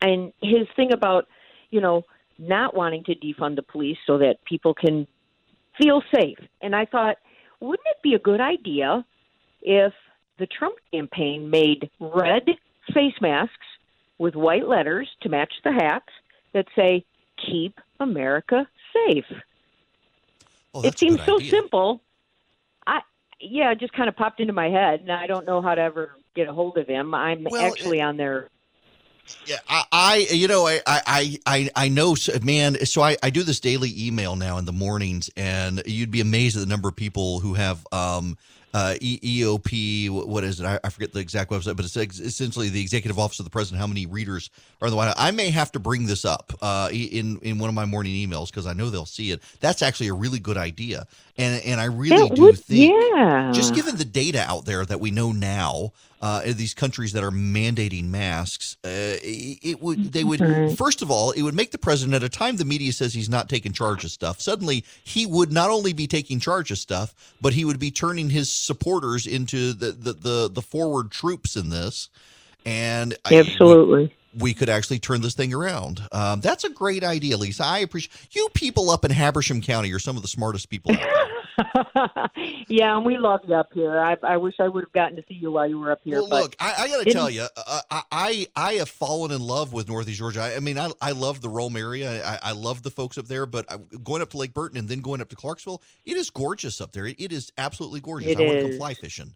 and 0.00 0.32
his 0.42 0.66
thing 0.76 0.92
about 0.92 1.26
you 1.70 1.80
know 1.80 2.04
not 2.38 2.74
wanting 2.74 3.04
to 3.04 3.14
defund 3.14 3.56
the 3.56 3.62
police 3.62 3.98
so 4.06 4.18
that 4.18 4.44
people 4.44 4.74
can 4.74 5.06
feel 5.80 6.02
safe. 6.14 6.38
And 6.60 6.74
I 6.74 6.84
thought, 6.84 7.16
wouldn't 7.60 7.86
it 7.86 8.02
be 8.02 8.14
a 8.14 8.18
good 8.18 8.40
idea 8.40 9.04
if 9.62 9.92
the 10.38 10.46
Trump 10.46 10.76
campaign 10.92 11.48
made 11.48 11.90
red 12.00 12.42
face 12.92 13.14
masks 13.20 13.54
with 14.18 14.34
white 14.34 14.66
letters 14.66 15.08
to 15.22 15.28
match 15.28 15.52
the 15.62 15.72
hats 15.72 16.10
that 16.52 16.66
say 16.76 17.04
"Keep 17.46 17.80
America 18.00 18.68
Safe"? 18.92 19.24
Oh, 20.74 20.82
it 20.82 20.98
seems 20.98 21.24
so 21.24 21.36
idea. 21.36 21.50
simple. 21.50 22.00
Yeah, 23.40 23.72
it 23.72 23.80
just 23.80 23.92
kind 23.92 24.08
of 24.08 24.16
popped 24.16 24.40
into 24.40 24.52
my 24.52 24.68
head, 24.68 25.00
and 25.00 25.12
I 25.12 25.26
don't 25.26 25.46
know 25.46 25.60
how 25.60 25.74
to 25.74 25.80
ever 25.80 26.12
get 26.34 26.48
a 26.48 26.52
hold 26.52 26.78
of 26.78 26.86
him. 26.86 27.14
I'm 27.14 27.44
Well, 27.44 27.64
actually 27.64 28.00
on 28.00 28.16
their 28.16 28.48
Yeah, 29.46 29.56
I, 29.68 29.84
I 29.92 30.26
you 30.30 30.48
know, 30.48 30.66
I, 30.66 30.80
I, 30.86 31.38
I, 31.46 31.70
I 31.76 31.88
know, 31.88 32.16
man. 32.42 32.84
So 32.86 33.02
I, 33.02 33.16
I 33.22 33.30
do 33.30 33.42
this 33.42 33.60
daily 33.60 33.92
email 33.96 34.36
now 34.36 34.58
in 34.58 34.64
the 34.64 34.72
mornings, 34.72 35.30
and 35.36 35.82
you'd 35.86 36.10
be 36.10 36.20
amazed 36.20 36.56
at 36.56 36.60
the 36.60 36.66
number 36.66 36.88
of 36.88 36.96
people 36.96 37.40
who 37.40 37.54
have 37.54 37.86
um, 37.92 38.36
uh, 38.72 38.94
e- 39.00 39.40
EOP. 39.42 40.10
What 40.26 40.44
is 40.44 40.60
it? 40.60 40.66
I, 40.66 40.80
I, 40.82 40.88
forget 40.90 41.12
the 41.12 41.20
exact 41.20 41.50
website, 41.50 41.76
but 41.76 41.84
it's 41.84 41.96
essentially 41.96 42.68
the 42.70 42.80
executive 42.80 43.18
office 43.18 43.38
of 43.38 43.44
the 43.44 43.50
president. 43.50 43.80
How 43.80 43.86
many 43.86 44.06
readers 44.06 44.50
are 44.80 44.88
in 44.88 44.90
the 44.90 44.96
White 44.96 45.06
House? 45.06 45.14
I 45.16 45.30
may 45.30 45.50
have 45.50 45.70
to 45.72 45.78
bring 45.78 46.06
this 46.06 46.24
up 46.24 46.52
uh, 46.60 46.88
in 46.92 47.38
in 47.40 47.58
one 47.58 47.68
of 47.68 47.74
my 47.74 47.84
morning 47.84 48.14
emails 48.14 48.46
because 48.46 48.66
I 48.66 48.72
know 48.72 48.90
they'll 48.90 49.06
see 49.06 49.30
it. 49.30 49.42
That's 49.60 49.80
actually 49.82 50.08
a 50.08 50.14
really 50.14 50.40
good 50.40 50.56
idea, 50.56 51.06
and 51.38 51.62
and 51.64 51.80
I 51.80 51.84
really 51.84 52.28
That 52.28 52.34
do 52.34 52.42
would- 52.42 52.58
think, 52.58 52.92
yeah. 53.14 53.52
just 53.54 53.74
given 53.74 53.96
the 53.96 54.04
data 54.04 54.44
out 54.48 54.64
there 54.64 54.84
that 54.84 55.00
we 55.00 55.10
know 55.12 55.30
now, 55.32 55.92
uh, 56.24 56.40
these 56.46 56.72
countries 56.72 57.12
that 57.12 57.22
are 57.22 57.30
mandating 57.30 58.06
masks, 58.08 58.78
uh, 58.82 58.88
it, 59.22 59.82
would 59.82 60.10
they 60.12 60.24
would 60.24 60.40
Mhm. 60.40 60.74
first 60.74 61.02
of 61.02 61.10
all 61.10 61.32
it 61.32 61.42
would 61.42 61.54
make 61.54 61.70
the 61.70 61.76
president 61.78 62.14
at 62.14 62.22
a 62.22 62.30
time 62.30 62.56
the 62.56 62.64
media 62.64 62.92
says 62.94 63.12
he's 63.12 63.28
not 63.28 63.46
taking 63.48 63.72
charge 63.72 64.04
of 64.04 64.10
stuff. 64.10 64.40
Suddenly 64.40 64.84
he 65.04 65.26
would 65.26 65.52
not 65.52 65.68
only 65.68 65.92
be 65.92 66.06
taking 66.06 66.40
charge 66.40 66.70
of 66.70 66.78
stuff, 66.78 67.14
but 67.42 67.52
he 67.52 67.64
would 67.66 67.78
be 67.78 67.90
turning 67.90 68.30
his 68.30 68.50
supporters 68.50 69.26
into 69.26 69.74
the 69.74 69.92
the 69.92 70.12
the, 70.14 70.50
the 70.50 70.62
forward 70.62 71.10
troops 71.10 71.56
in 71.56 71.68
this. 71.68 72.08
And 72.64 73.14
I- 73.26 73.36
Absolutely. 73.40 74.10
we 74.38 74.54
could 74.54 74.70
actually 74.70 75.00
turn 75.00 75.20
this 75.20 75.34
thing 75.34 75.52
around. 75.52 76.02
Um, 76.10 76.40
that's 76.40 76.64
a 76.64 76.70
great 76.70 77.04
idea, 77.04 77.36
Lisa. 77.36 77.64
I 77.64 77.80
appreciate 77.80 78.12
you 78.32 78.48
people 78.54 78.88
up 78.88 79.04
in 79.04 79.10
Habersham 79.10 79.60
County 79.60 79.92
are 79.92 79.98
some 79.98 80.16
of 80.16 80.22
the 80.22 80.28
smartest 80.28 80.70
people. 80.70 80.92
out 80.92 80.98
there. 81.00 81.28
yeah, 82.68 82.96
and 82.96 83.04
we 83.04 83.16
love 83.18 83.40
you 83.46 83.54
up 83.54 83.72
here. 83.72 83.98
I, 83.98 84.16
I 84.22 84.36
wish 84.36 84.54
I 84.60 84.68
would 84.68 84.84
have 84.84 84.92
gotten 84.92 85.16
to 85.16 85.24
see 85.28 85.34
you 85.34 85.52
while 85.52 85.66
you 85.68 85.78
were 85.78 85.90
up 85.92 86.00
here. 86.04 86.20
Well, 86.20 86.28
but 86.28 86.42
look, 86.42 86.56
I, 86.58 86.74
I 86.78 86.88
got 86.88 87.04
to 87.04 87.12
tell 87.12 87.30
you, 87.30 87.46
uh, 87.56 87.80
I, 87.90 88.02
I 88.10 88.46
I 88.56 88.72
have 88.74 88.88
fallen 88.88 89.30
in 89.30 89.40
love 89.40 89.72
with 89.72 89.88
Northeast 89.88 90.18
Georgia. 90.18 90.40
I, 90.42 90.56
I 90.56 90.60
mean, 90.60 90.78
I, 90.78 90.90
I 91.00 91.12
love 91.12 91.40
the 91.40 91.48
Rome 91.48 91.76
area. 91.76 92.24
I, 92.24 92.38
I 92.42 92.52
love 92.52 92.82
the 92.82 92.90
folks 92.90 93.18
up 93.18 93.26
there. 93.26 93.46
But 93.46 94.02
going 94.02 94.22
up 94.22 94.30
to 94.30 94.36
Lake 94.38 94.54
Burton 94.54 94.78
and 94.78 94.88
then 94.88 95.00
going 95.00 95.20
up 95.20 95.28
to 95.30 95.36
Clarksville, 95.36 95.82
it 96.04 96.16
is 96.16 96.30
gorgeous 96.30 96.80
up 96.80 96.92
there. 96.92 97.06
It, 97.06 97.16
it 97.20 97.32
is 97.32 97.52
absolutely 97.58 98.00
gorgeous. 98.00 98.30
It 98.30 98.38
I 98.38 98.46
want 98.46 98.58
to 98.60 98.68
is. 98.68 98.76
fly 98.76 98.94
fishing. 98.94 99.34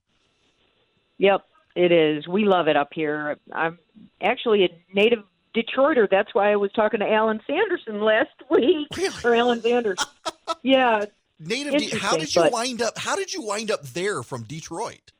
Yep, 1.18 1.44
it 1.74 1.92
is. 1.92 2.28
We 2.28 2.44
love 2.44 2.68
it 2.68 2.76
up 2.76 2.88
here. 2.92 3.36
I'm 3.52 3.78
actually 4.20 4.64
a 4.64 4.68
native 4.94 5.24
Detroiter. 5.54 6.08
That's 6.08 6.34
why 6.34 6.52
I 6.52 6.56
was 6.56 6.70
talking 6.72 7.00
to 7.00 7.10
Alan 7.10 7.40
Sanderson 7.46 8.00
last 8.00 8.30
week, 8.50 8.88
Really? 8.96 9.14
or 9.24 9.34
Alan 9.34 9.60
Sanders. 9.60 9.98
yeah, 10.62 11.06
Native, 11.40 11.76
D- 11.78 11.90
how 11.96 12.16
did 12.16 12.34
you 12.34 12.42
but- 12.42 12.52
wind 12.52 12.82
up? 12.82 12.98
How 12.98 13.16
did 13.16 13.32
you 13.32 13.42
wind 13.42 13.70
up 13.70 13.82
there 13.84 14.22
from 14.22 14.42
Detroit? 14.42 15.12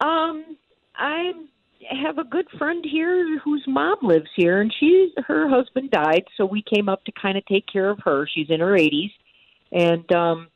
Um, 0.00 0.56
I 0.96 1.32
have 1.90 2.18
a 2.18 2.24
good 2.24 2.48
friend 2.58 2.84
here 2.90 3.38
whose 3.38 3.62
mom 3.66 3.96
lives 4.02 4.28
here, 4.34 4.60
and 4.60 4.72
she's 4.80 5.10
her 5.26 5.48
husband 5.48 5.90
died, 5.90 6.24
so 6.36 6.44
we 6.46 6.62
came 6.62 6.88
up 6.88 7.04
to 7.04 7.12
kind 7.12 7.36
of 7.38 7.44
take 7.46 7.66
care 7.70 7.90
of 7.90 7.98
her. 8.04 8.26
She's 8.32 8.48
in 8.50 8.60
her 8.60 8.72
80s, 8.72 9.12
and 9.72 10.10
um, 10.12 10.48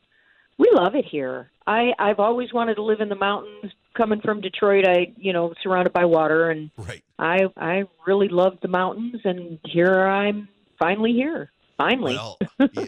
we 0.57 0.69
love 0.73 0.95
it 0.95 1.05
here. 1.05 1.51
I 1.67 1.93
I've 1.99 2.19
always 2.19 2.53
wanted 2.53 2.77
to 2.77 2.83
live 2.83 3.01
in 3.01 3.09
the 3.11 3.15
mountains. 3.17 3.73
Coming 3.95 4.21
from 4.21 4.41
Detroit, 4.41 4.87
I 4.87 5.13
you 5.17 5.33
know 5.33 5.53
surrounded 5.63 5.93
by 5.93 6.05
water, 6.07 6.51
and 6.51 6.71
Right. 6.79 7.03
I 7.19 7.41
I 7.57 7.85
really 8.07 8.29
love 8.29 8.59
the 8.63 8.69
mountains, 8.69 9.21
and 9.25 9.59
here 9.65 10.07
I'm 10.07 10.49
finally 10.79 11.13
here. 11.13 11.51
Finally, 11.79 12.15
Well, 12.15 12.39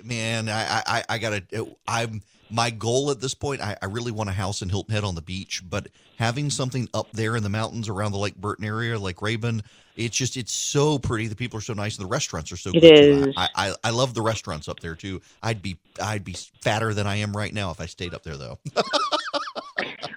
man, 0.04 0.48
I, 0.50 0.82
I, 0.86 1.04
I 1.08 1.18
gotta. 1.18 1.44
I'm 1.88 2.22
my 2.50 2.70
goal 2.70 3.10
at 3.10 3.20
this 3.20 3.34
point. 3.34 3.62
I, 3.62 3.76
I 3.80 3.86
really 3.86 4.12
want 4.12 4.28
a 4.30 4.34
house 4.34 4.62
in 4.62 4.68
Hilton 4.68 4.94
Head 4.94 5.04
on 5.04 5.14
the 5.14 5.22
beach, 5.22 5.62
but 5.68 5.88
having 6.18 6.50
something 6.50 6.88
up 6.92 7.12
there 7.12 7.36
in 7.36 7.42
the 7.44 7.48
mountains 7.48 7.88
around 7.88 8.12
the 8.12 8.18
Lake 8.18 8.36
Burton 8.36 8.64
area, 8.66 8.98
like 8.98 9.16
Rabun, 9.16 9.62
it's 9.96 10.16
just 10.16 10.36
it's 10.36 10.52
so 10.52 10.98
pretty. 10.98 11.28
The 11.28 11.36
people 11.36 11.58
are 11.58 11.62
so 11.62 11.74
nice, 11.74 11.96
and 11.96 12.04
the 12.06 12.10
restaurants 12.10 12.52
are 12.52 12.56
so 12.56 12.74
It 12.74 12.84
good. 12.84 13.28
is. 13.28 13.34
I, 13.36 13.48
I 13.54 13.74
I 13.84 13.90
love 13.90 14.14
the 14.14 14.22
restaurants 14.22 14.68
up 14.68 14.80
there 14.80 14.96
too. 14.96 15.22
I'd 15.42 15.62
be 15.62 15.78
I'd 16.02 16.24
be 16.24 16.36
fatter 16.60 16.92
than 16.94 17.06
I 17.06 17.16
am 17.16 17.36
right 17.36 17.54
now 17.54 17.70
if 17.70 17.80
I 17.80 17.86
stayed 17.86 18.14
up 18.14 18.24
there 18.24 18.36
though. 18.36 18.58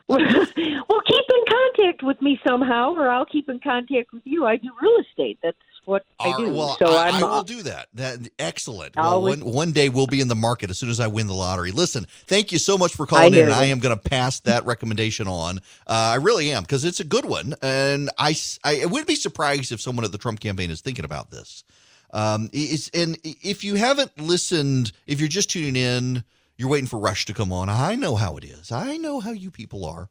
well, 0.08 0.20
keep 0.20 1.26
in 1.30 1.44
contact 1.50 2.04
with 2.04 2.22
me 2.22 2.40
somehow, 2.46 2.94
or 2.94 3.10
I'll 3.10 3.26
keep 3.26 3.50
in 3.50 3.60
contact 3.60 4.14
with 4.14 4.24
you. 4.26 4.46
I 4.46 4.58
do 4.58 4.70
real 4.82 4.98
estate. 5.02 5.40
That's 5.44 5.58
what 5.86 6.06
I 6.20 6.38
do. 6.38 6.46
right, 6.46 6.54
well, 6.54 6.76
so 6.78 6.88
I, 6.88 7.10
I'm 7.10 7.24
I 7.24 7.24
will 7.24 7.44
do 7.44 7.64
that. 7.64 7.88
That 7.94 8.30
excellent. 8.40 8.96
Well, 8.96 9.22
wi- 9.22 9.44
one, 9.44 9.54
one 9.54 9.72
day 9.72 9.90
we'll 9.90 10.08
be 10.08 10.22
in 10.22 10.28
the 10.28 10.36
market 10.36 10.70
as 10.70 10.78
soon 10.78 10.90
as 10.90 11.00
I 11.00 11.08
win 11.08 11.28
the 11.28 11.34
lottery. 11.34 11.72
Listen, 11.72 12.08
thank 12.28 12.52
you 12.52 12.58
so 12.58 12.78
much 12.78 12.94
for 12.94 13.06
calling 13.06 13.34
in. 13.34 13.42
and 13.46 13.54
I 13.54 13.66
am 13.66 13.80
going 13.80 13.98
to 13.98 14.10
pass 14.10 14.40
that 14.42 14.66
recommendation 14.66 15.28
on. 15.28 15.60
Uh, 15.88 16.14
I 16.14 16.16
really 16.16 16.52
am 16.52 16.64
because 16.64 16.86
it's 16.86 17.00
a 17.00 17.04
good 17.06 17.26
one, 17.26 17.56
and 17.62 18.10
I 18.18 18.36
I 18.64 18.86
would 18.86 19.06
be 19.06 19.16
surprised 19.16 19.72
if 19.72 19.82
someone 19.82 20.06
at 20.06 20.12
the 20.12 20.18
Trump 20.18 20.40
campaign 20.40 20.72
is 20.72 20.82
thinking 20.82 21.06
about 21.06 21.32
this. 21.32 21.64
Um, 22.12 22.50
it's 22.54 22.90
and 22.94 23.18
if 23.24 23.64
you 23.64 23.76
haven't 23.76 24.18
listened, 24.20 24.92
if 25.08 25.20
you're 25.20 25.30
just 25.30 25.50
tuning 25.50 25.76
in, 25.76 26.24
you're 26.58 26.70
waiting 26.70 26.88
for 26.88 27.00
Rush 27.00 27.26
to 27.26 27.34
come 27.34 27.52
on. 27.52 27.70
I 27.70 27.96
know 27.96 28.16
how 28.16 28.38
it 28.38 28.44
is. 28.44 28.72
I 28.72 28.98
know 28.98 29.20
how 29.20 29.32
you 29.32 29.52
people 29.52 29.86
are 29.86 30.10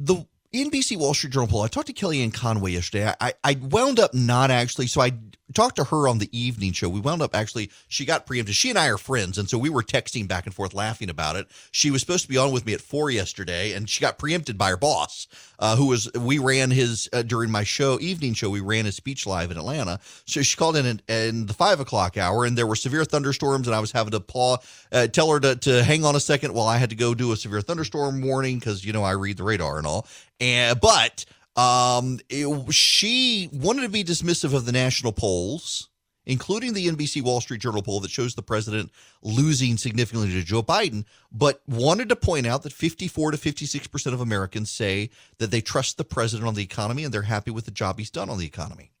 the 0.00 0.26
NBC 0.52 0.96
Wall 0.96 1.14
Street 1.14 1.32
Journal 1.32 1.46
poll. 1.46 1.62
I 1.62 1.68
talked 1.68 1.86
to 1.86 1.92
Kellyanne 1.92 2.34
Conway 2.34 2.72
yesterday. 2.72 3.12
I, 3.20 3.34
I 3.44 3.56
wound 3.60 4.00
up 4.00 4.12
not 4.12 4.50
actually. 4.50 4.88
So 4.88 5.00
I 5.00 5.12
talked 5.54 5.76
to 5.76 5.84
her 5.84 6.08
on 6.08 6.18
the 6.18 6.28
evening 6.36 6.72
show. 6.72 6.88
We 6.88 6.98
wound 6.98 7.22
up 7.22 7.36
actually. 7.36 7.70
She 7.86 8.04
got 8.04 8.26
preempted. 8.26 8.56
She 8.56 8.68
and 8.68 8.78
I 8.78 8.88
are 8.88 8.98
friends, 8.98 9.38
and 9.38 9.48
so 9.48 9.58
we 9.58 9.70
were 9.70 9.82
texting 9.82 10.26
back 10.26 10.46
and 10.46 10.54
forth, 10.54 10.74
laughing 10.74 11.08
about 11.08 11.36
it. 11.36 11.46
She 11.70 11.92
was 11.92 12.00
supposed 12.00 12.22
to 12.22 12.28
be 12.28 12.36
on 12.36 12.50
with 12.50 12.66
me 12.66 12.74
at 12.74 12.80
four 12.80 13.10
yesterday, 13.10 13.72
and 13.72 13.88
she 13.88 14.00
got 14.00 14.18
preempted 14.18 14.58
by 14.58 14.70
her 14.70 14.76
boss, 14.76 15.28
uh, 15.60 15.76
who 15.76 15.86
was. 15.86 16.10
We 16.14 16.38
ran 16.38 16.70
his 16.72 17.08
uh, 17.12 17.22
during 17.22 17.50
my 17.52 17.62
show, 17.62 18.00
evening 18.00 18.34
show. 18.34 18.50
We 18.50 18.60
ran 18.60 18.86
his 18.86 18.96
speech 18.96 19.26
live 19.26 19.50
in 19.52 19.58
Atlanta. 19.58 20.00
So 20.26 20.42
she 20.42 20.56
called 20.56 20.76
in 20.76 20.86
in, 20.86 21.02
in 21.08 21.46
the 21.46 21.54
five 21.54 21.78
o'clock 21.78 22.16
hour, 22.16 22.44
and 22.44 22.58
there 22.58 22.66
were 22.66 22.74
severe 22.76 23.04
thunderstorms, 23.04 23.68
and 23.68 23.76
I 23.76 23.80
was 23.80 23.92
having 23.92 24.10
to 24.12 24.20
paw, 24.20 24.56
uh, 24.90 25.06
tell 25.06 25.30
her 25.30 25.38
to, 25.40 25.54
to 25.56 25.84
hang 25.84 26.04
on 26.04 26.16
a 26.16 26.20
second 26.20 26.54
while 26.54 26.66
I 26.66 26.78
had 26.78 26.90
to 26.90 26.96
go 26.96 27.14
do 27.14 27.30
a 27.32 27.36
severe 27.36 27.60
thunderstorm 27.60 28.22
warning 28.22 28.58
because 28.58 28.84
you 28.84 28.92
know 28.92 29.04
I 29.04 29.12
read 29.12 29.36
the 29.36 29.44
radar 29.44 29.78
and 29.78 29.86
all. 29.86 30.06
And 30.40 30.80
but 30.80 31.26
um, 31.56 32.18
it- 32.30 32.72
she 32.72 33.50
wanted 33.52 33.82
to 33.82 33.90
be 33.90 34.02
dismissive 34.02 34.54
of 34.54 34.64
the 34.64 34.72
national 34.72 35.12
polls, 35.12 35.89
including 36.30 36.72
the 36.72 36.86
NBC 36.88 37.22
Wall 37.22 37.40
Street 37.40 37.60
Journal 37.60 37.82
poll 37.82 38.00
that 38.00 38.10
shows 38.10 38.34
the 38.34 38.42
president 38.42 38.90
losing 39.22 39.76
significantly 39.76 40.30
to 40.30 40.42
Joe 40.42 40.62
Biden, 40.62 41.04
but 41.32 41.62
wanted 41.66 42.08
to 42.08 42.16
point 42.16 42.46
out 42.46 42.62
that 42.62 42.72
54 42.72 43.32
to 43.32 43.36
56 43.36 43.86
percent 43.88 44.14
of 44.14 44.20
Americans 44.20 44.70
say 44.70 45.10
that 45.38 45.50
they 45.50 45.60
trust 45.60 45.96
the 45.96 46.04
president 46.04 46.48
on 46.48 46.54
the 46.54 46.62
economy 46.62 47.04
and 47.04 47.12
they're 47.12 47.22
happy 47.22 47.50
with 47.50 47.64
the 47.64 47.70
job 47.70 47.98
he's 47.98 48.10
done 48.10 48.30
on 48.30 48.38
the 48.38 48.46
economy 48.46 48.92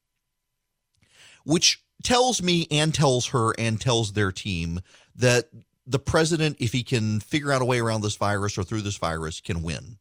which 1.44 1.82
tells 2.02 2.42
me 2.42 2.66
and 2.70 2.94
tells 2.94 3.28
her 3.28 3.52
and 3.58 3.80
tells 3.80 4.12
their 4.12 4.32
team 4.32 4.80
that 5.14 5.48
the 5.86 5.98
president, 5.98 6.56
if 6.60 6.72
he 6.72 6.82
can 6.82 7.20
figure 7.20 7.52
out 7.52 7.62
a 7.62 7.64
way 7.64 7.80
around 7.80 8.02
this 8.02 8.16
virus 8.16 8.56
or 8.56 8.62
through 8.62 8.82
this 8.82 8.96
virus, 8.96 9.40
can 9.40 9.62
win. 9.62 9.98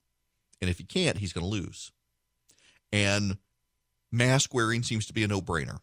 And 0.61 0.69
if 0.69 0.77
he 0.77 0.83
can't, 0.83 1.17
he's 1.17 1.33
going 1.33 1.43
to 1.43 1.49
lose. 1.49 1.91
And 2.91 3.37
mask 4.11 4.53
wearing 4.53 4.83
seems 4.83 5.05
to 5.07 5.13
be 5.13 5.23
a 5.23 5.27
no 5.27 5.41
brainer. 5.41 5.79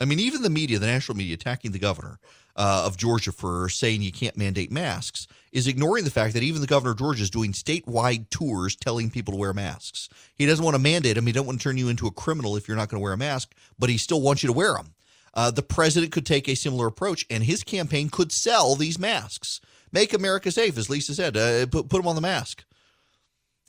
I 0.00 0.04
mean, 0.04 0.20
even 0.20 0.42
the 0.42 0.50
media, 0.50 0.78
the 0.78 0.86
national 0.86 1.16
media, 1.16 1.34
attacking 1.34 1.72
the 1.72 1.78
governor 1.78 2.18
uh, 2.56 2.82
of 2.86 2.96
Georgia 2.96 3.32
for 3.32 3.68
saying 3.68 4.02
you 4.02 4.12
can't 4.12 4.36
mandate 4.36 4.70
masks 4.70 5.26
is 5.52 5.66
ignoring 5.66 6.04
the 6.04 6.10
fact 6.10 6.34
that 6.34 6.42
even 6.42 6.60
the 6.60 6.66
governor 6.66 6.92
of 6.92 6.98
Georgia 6.98 7.22
is 7.22 7.30
doing 7.30 7.52
statewide 7.52 8.28
tours 8.30 8.74
telling 8.76 9.10
people 9.10 9.32
to 9.32 9.38
wear 9.38 9.52
masks. 9.52 10.08
He 10.34 10.46
doesn't 10.46 10.64
want 10.64 10.74
to 10.74 10.80
mandate 10.80 11.14
them. 11.14 11.26
He 11.26 11.32
don't 11.32 11.46
want 11.46 11.60
to 11.60 11.62
turn 11.62 11.78
you 11.78 11.88
into 11.88 12.06
a 12.06 12.12
criminal 12.12 12.56
if 12.56 12.66
you're 12.66 12.76
not 12.76 12.88
going 12.88 13.00
to 13.00 13.04
wear 13.04 13.12
a 13.12 13.18
mask, 13.18 13.54
but 13.78 13.90
he 13.90 13.98
still 13.98 14.20
wants 14.20 14.42
you 14.42 14.48
to 14.48 14.52
wear 14.52 14.74
them. 14.74 14.94
Uh, 15.32 15.50
the 15.50 15.62
president 15.62 16.12
could 16.12 16.26
take 16.26 16.48
a 16.48 16.54
similar 16.54 16.86
approach, 16.86 17.24
and 17.28 17.42
his 17.42 17.64
campaign 17.64 18.08
could 18.08 18.30
sell 18.30 18.76
these 18.76 18.98
masks. 18.98 19.60
Make 19.90 20.12
America 20.12 20.50
safe, 20.50 20.76
as 20.78 20.90
Lisa 20.90 21.14
said. 21.14 21.36
Uh, 21.36 21.66
put, 21.66 21.88
put 21.88 21.98
them 21.98 22.06
on 22.06 22.14
the 22.14 22.20
mask 22.20 22.64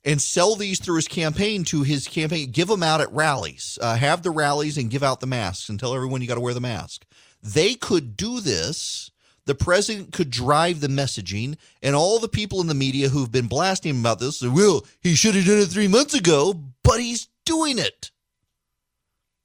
and 0.05 0.21
sell 0.21 0.55
these 0.55 0.79
through 0.79 0.97
his 0.97 1.07
campaign 1.07 1.63
to 1.65 1.81
his 1.81 2.07
campaign. 2.07 2.51
Give 2.51 2.67
them 2.67 2.83
out 2.83 3.01
at 3.01 3.11
rallies. 3.11 3.79
Uh, 3.81 3.95
have 3.95 4.21
the 4.21 4.31
rallies 4.31 4.77
and 4.77 4.89
give 4.89 5.03
out 5.03 5.19
the 5.19 5.27
masks 5.27 5.67
and 5.67 5.79
tell 5.79 5.95
everyone 5.95 6.21
you 6.21 6.27
got 6.27 6.35
to 6.35 6.41
wear 6.41 6.53
the 6.53 6.61
mask. 6.61 7.05
They 7.41 7.73
could 7.73 8.15
do 8.15 8.39
this. 8.39 9.09
The 9.45 9.55
president 9.55 10.11
could 10.11 10.31
drive 10.31 10.79
the 10.79 10.87
messaging, 10.87 11.57
and 11.83 11.95
all 11.95 12.17
the 12.17 12.27
people 12.27 12.61
in 12.61 12.67
the 12.67 12.73
media 12.73 13.09
who've 13.09 13.31
been 13.31 13.45
blasting 13.45 13.91
him 13.91 13.99
about 13.99 14.19
this 14.19 14.41
well, 14.41 14.85
he 15.01 15.13
should 15.13 15.35
have 15.35 15.45
done 15.45 15.59
it 15.59 15.67
three 15.67 15.87
months 15.87 16.15
ago, 16.15 16.59
but 16.83 16.99
he's 16.99 17.27
doing 17.45 17.77
it. 17.77 18.09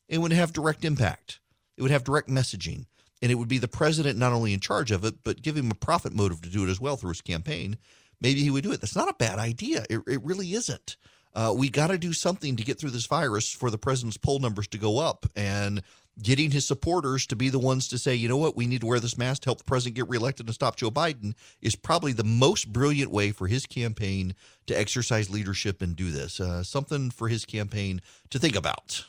It 0.08 0.18
would 0.18 0.32
have 0.32 0.54
direct 0.54 0.84
impact. 0.86 1.40
It 1.76 1.82
would 1.82 1.90
have 1.90 2.04
direct 2.04 2.28
messaging. 2.28 2.86
And 3.22 3.30
it 3.30 3.34
would 3.34 3.48
be 3.48 3.58
the 3.58 3.68
president 3.68 4.18
not 4.18 4.32
only 4.32 4.54
in 4.54 4.60
charge 4.60 4.90
of 4.90 5.04
it, 5.04 5.16
but 5.22 5.42
give 5.42 5.56
him 5.56 5.70
a 5.70 5.74
profit 5.74 6.14
motive 6.14 6.40
to 6.42 6.48
do 6.48 6.64
it 6.66 6.70
as 6.70 6.80
well 6.80 6.96
through 6.96 7.10
his 7.10 7.20
campaign. 7.20 7.76
Maybe 8.20 8.42
he 8.42 8.50
would 8.50 8.64
do 8.64 8.72
it. 8.72 8.80
That's 8.80 8.96
not 8.96 9.08
a 9.08 9.14
bad 9.14 9.38
idea. 9.38 9.84
It, 9.88 10.00
it 10.06 10.22
really 10.22 10.52
isn't. 10.52 10.96
Uh, 11.34 11.54
we 11.56 11.68
got 11.70 11.88
to 11.88 11.98
do 11.98 12.12
something 12.12 12.56
to 12.56 12.64
get 12.64 12.78
through 12.78 12.90
this 12.90 13.06
virus 13.06 13.52
for 13.52 13.70
the 13.70 13.78
president's 13.78 14.16
poll 14.16 14.40
numbers 14.40 14.66
to 14.68 14.78
go 14.78 14.98
up 14.98 15.26
and 15.36 15.82
getting 16.20 16.50
his 16.50 16.66
supporters 16.66 17.26
to 17.26 17.36
be 17.36 17.48
the 17.48 17.58
ones 17.58 17.88
to 17.88 17.98
say, 17.98 18.14
you 18.14 18.28
know 18.28 18.36
what, 18.36 18.56
we 18.56 18.66
need 18.66 18.80
to 18.80 18.86
wear 18.86 19.00
this 19.00 19.16
mask 19.16 19.42
to 19.42 19.46
help 19.46 19.58
the 19.58 19.64
president 19.64 19.96
get 19.96 20.08
reelected 20.08 20.46
and 20.46 20.54
stop 20.54 20.76
Joe 20.76 20.90
Biden 20.90 21.34
is 21.62 21.76
probably 21.76 22.12
the 22.12 22.24
most 22.24 22.72
brilliant 22.72 23.10
way 23.10 23.30
for 23.30 23.46
his 23.46 23.64
campaign 23.64 24.34
to 24.66 24.78
exercise 24.78 25.30
leadership 25.30 25.80
and 25.80 25.96
do 25.96 26.10
this. 26.10 26.40
Uh, 26.40 26.62
something 26.62 27.10
for 27.10 27.28
his 27.28 27.44
campaign 27.44 28.02
to 28.30 28.38
think 28.38 28.56
about. 28.56 29.06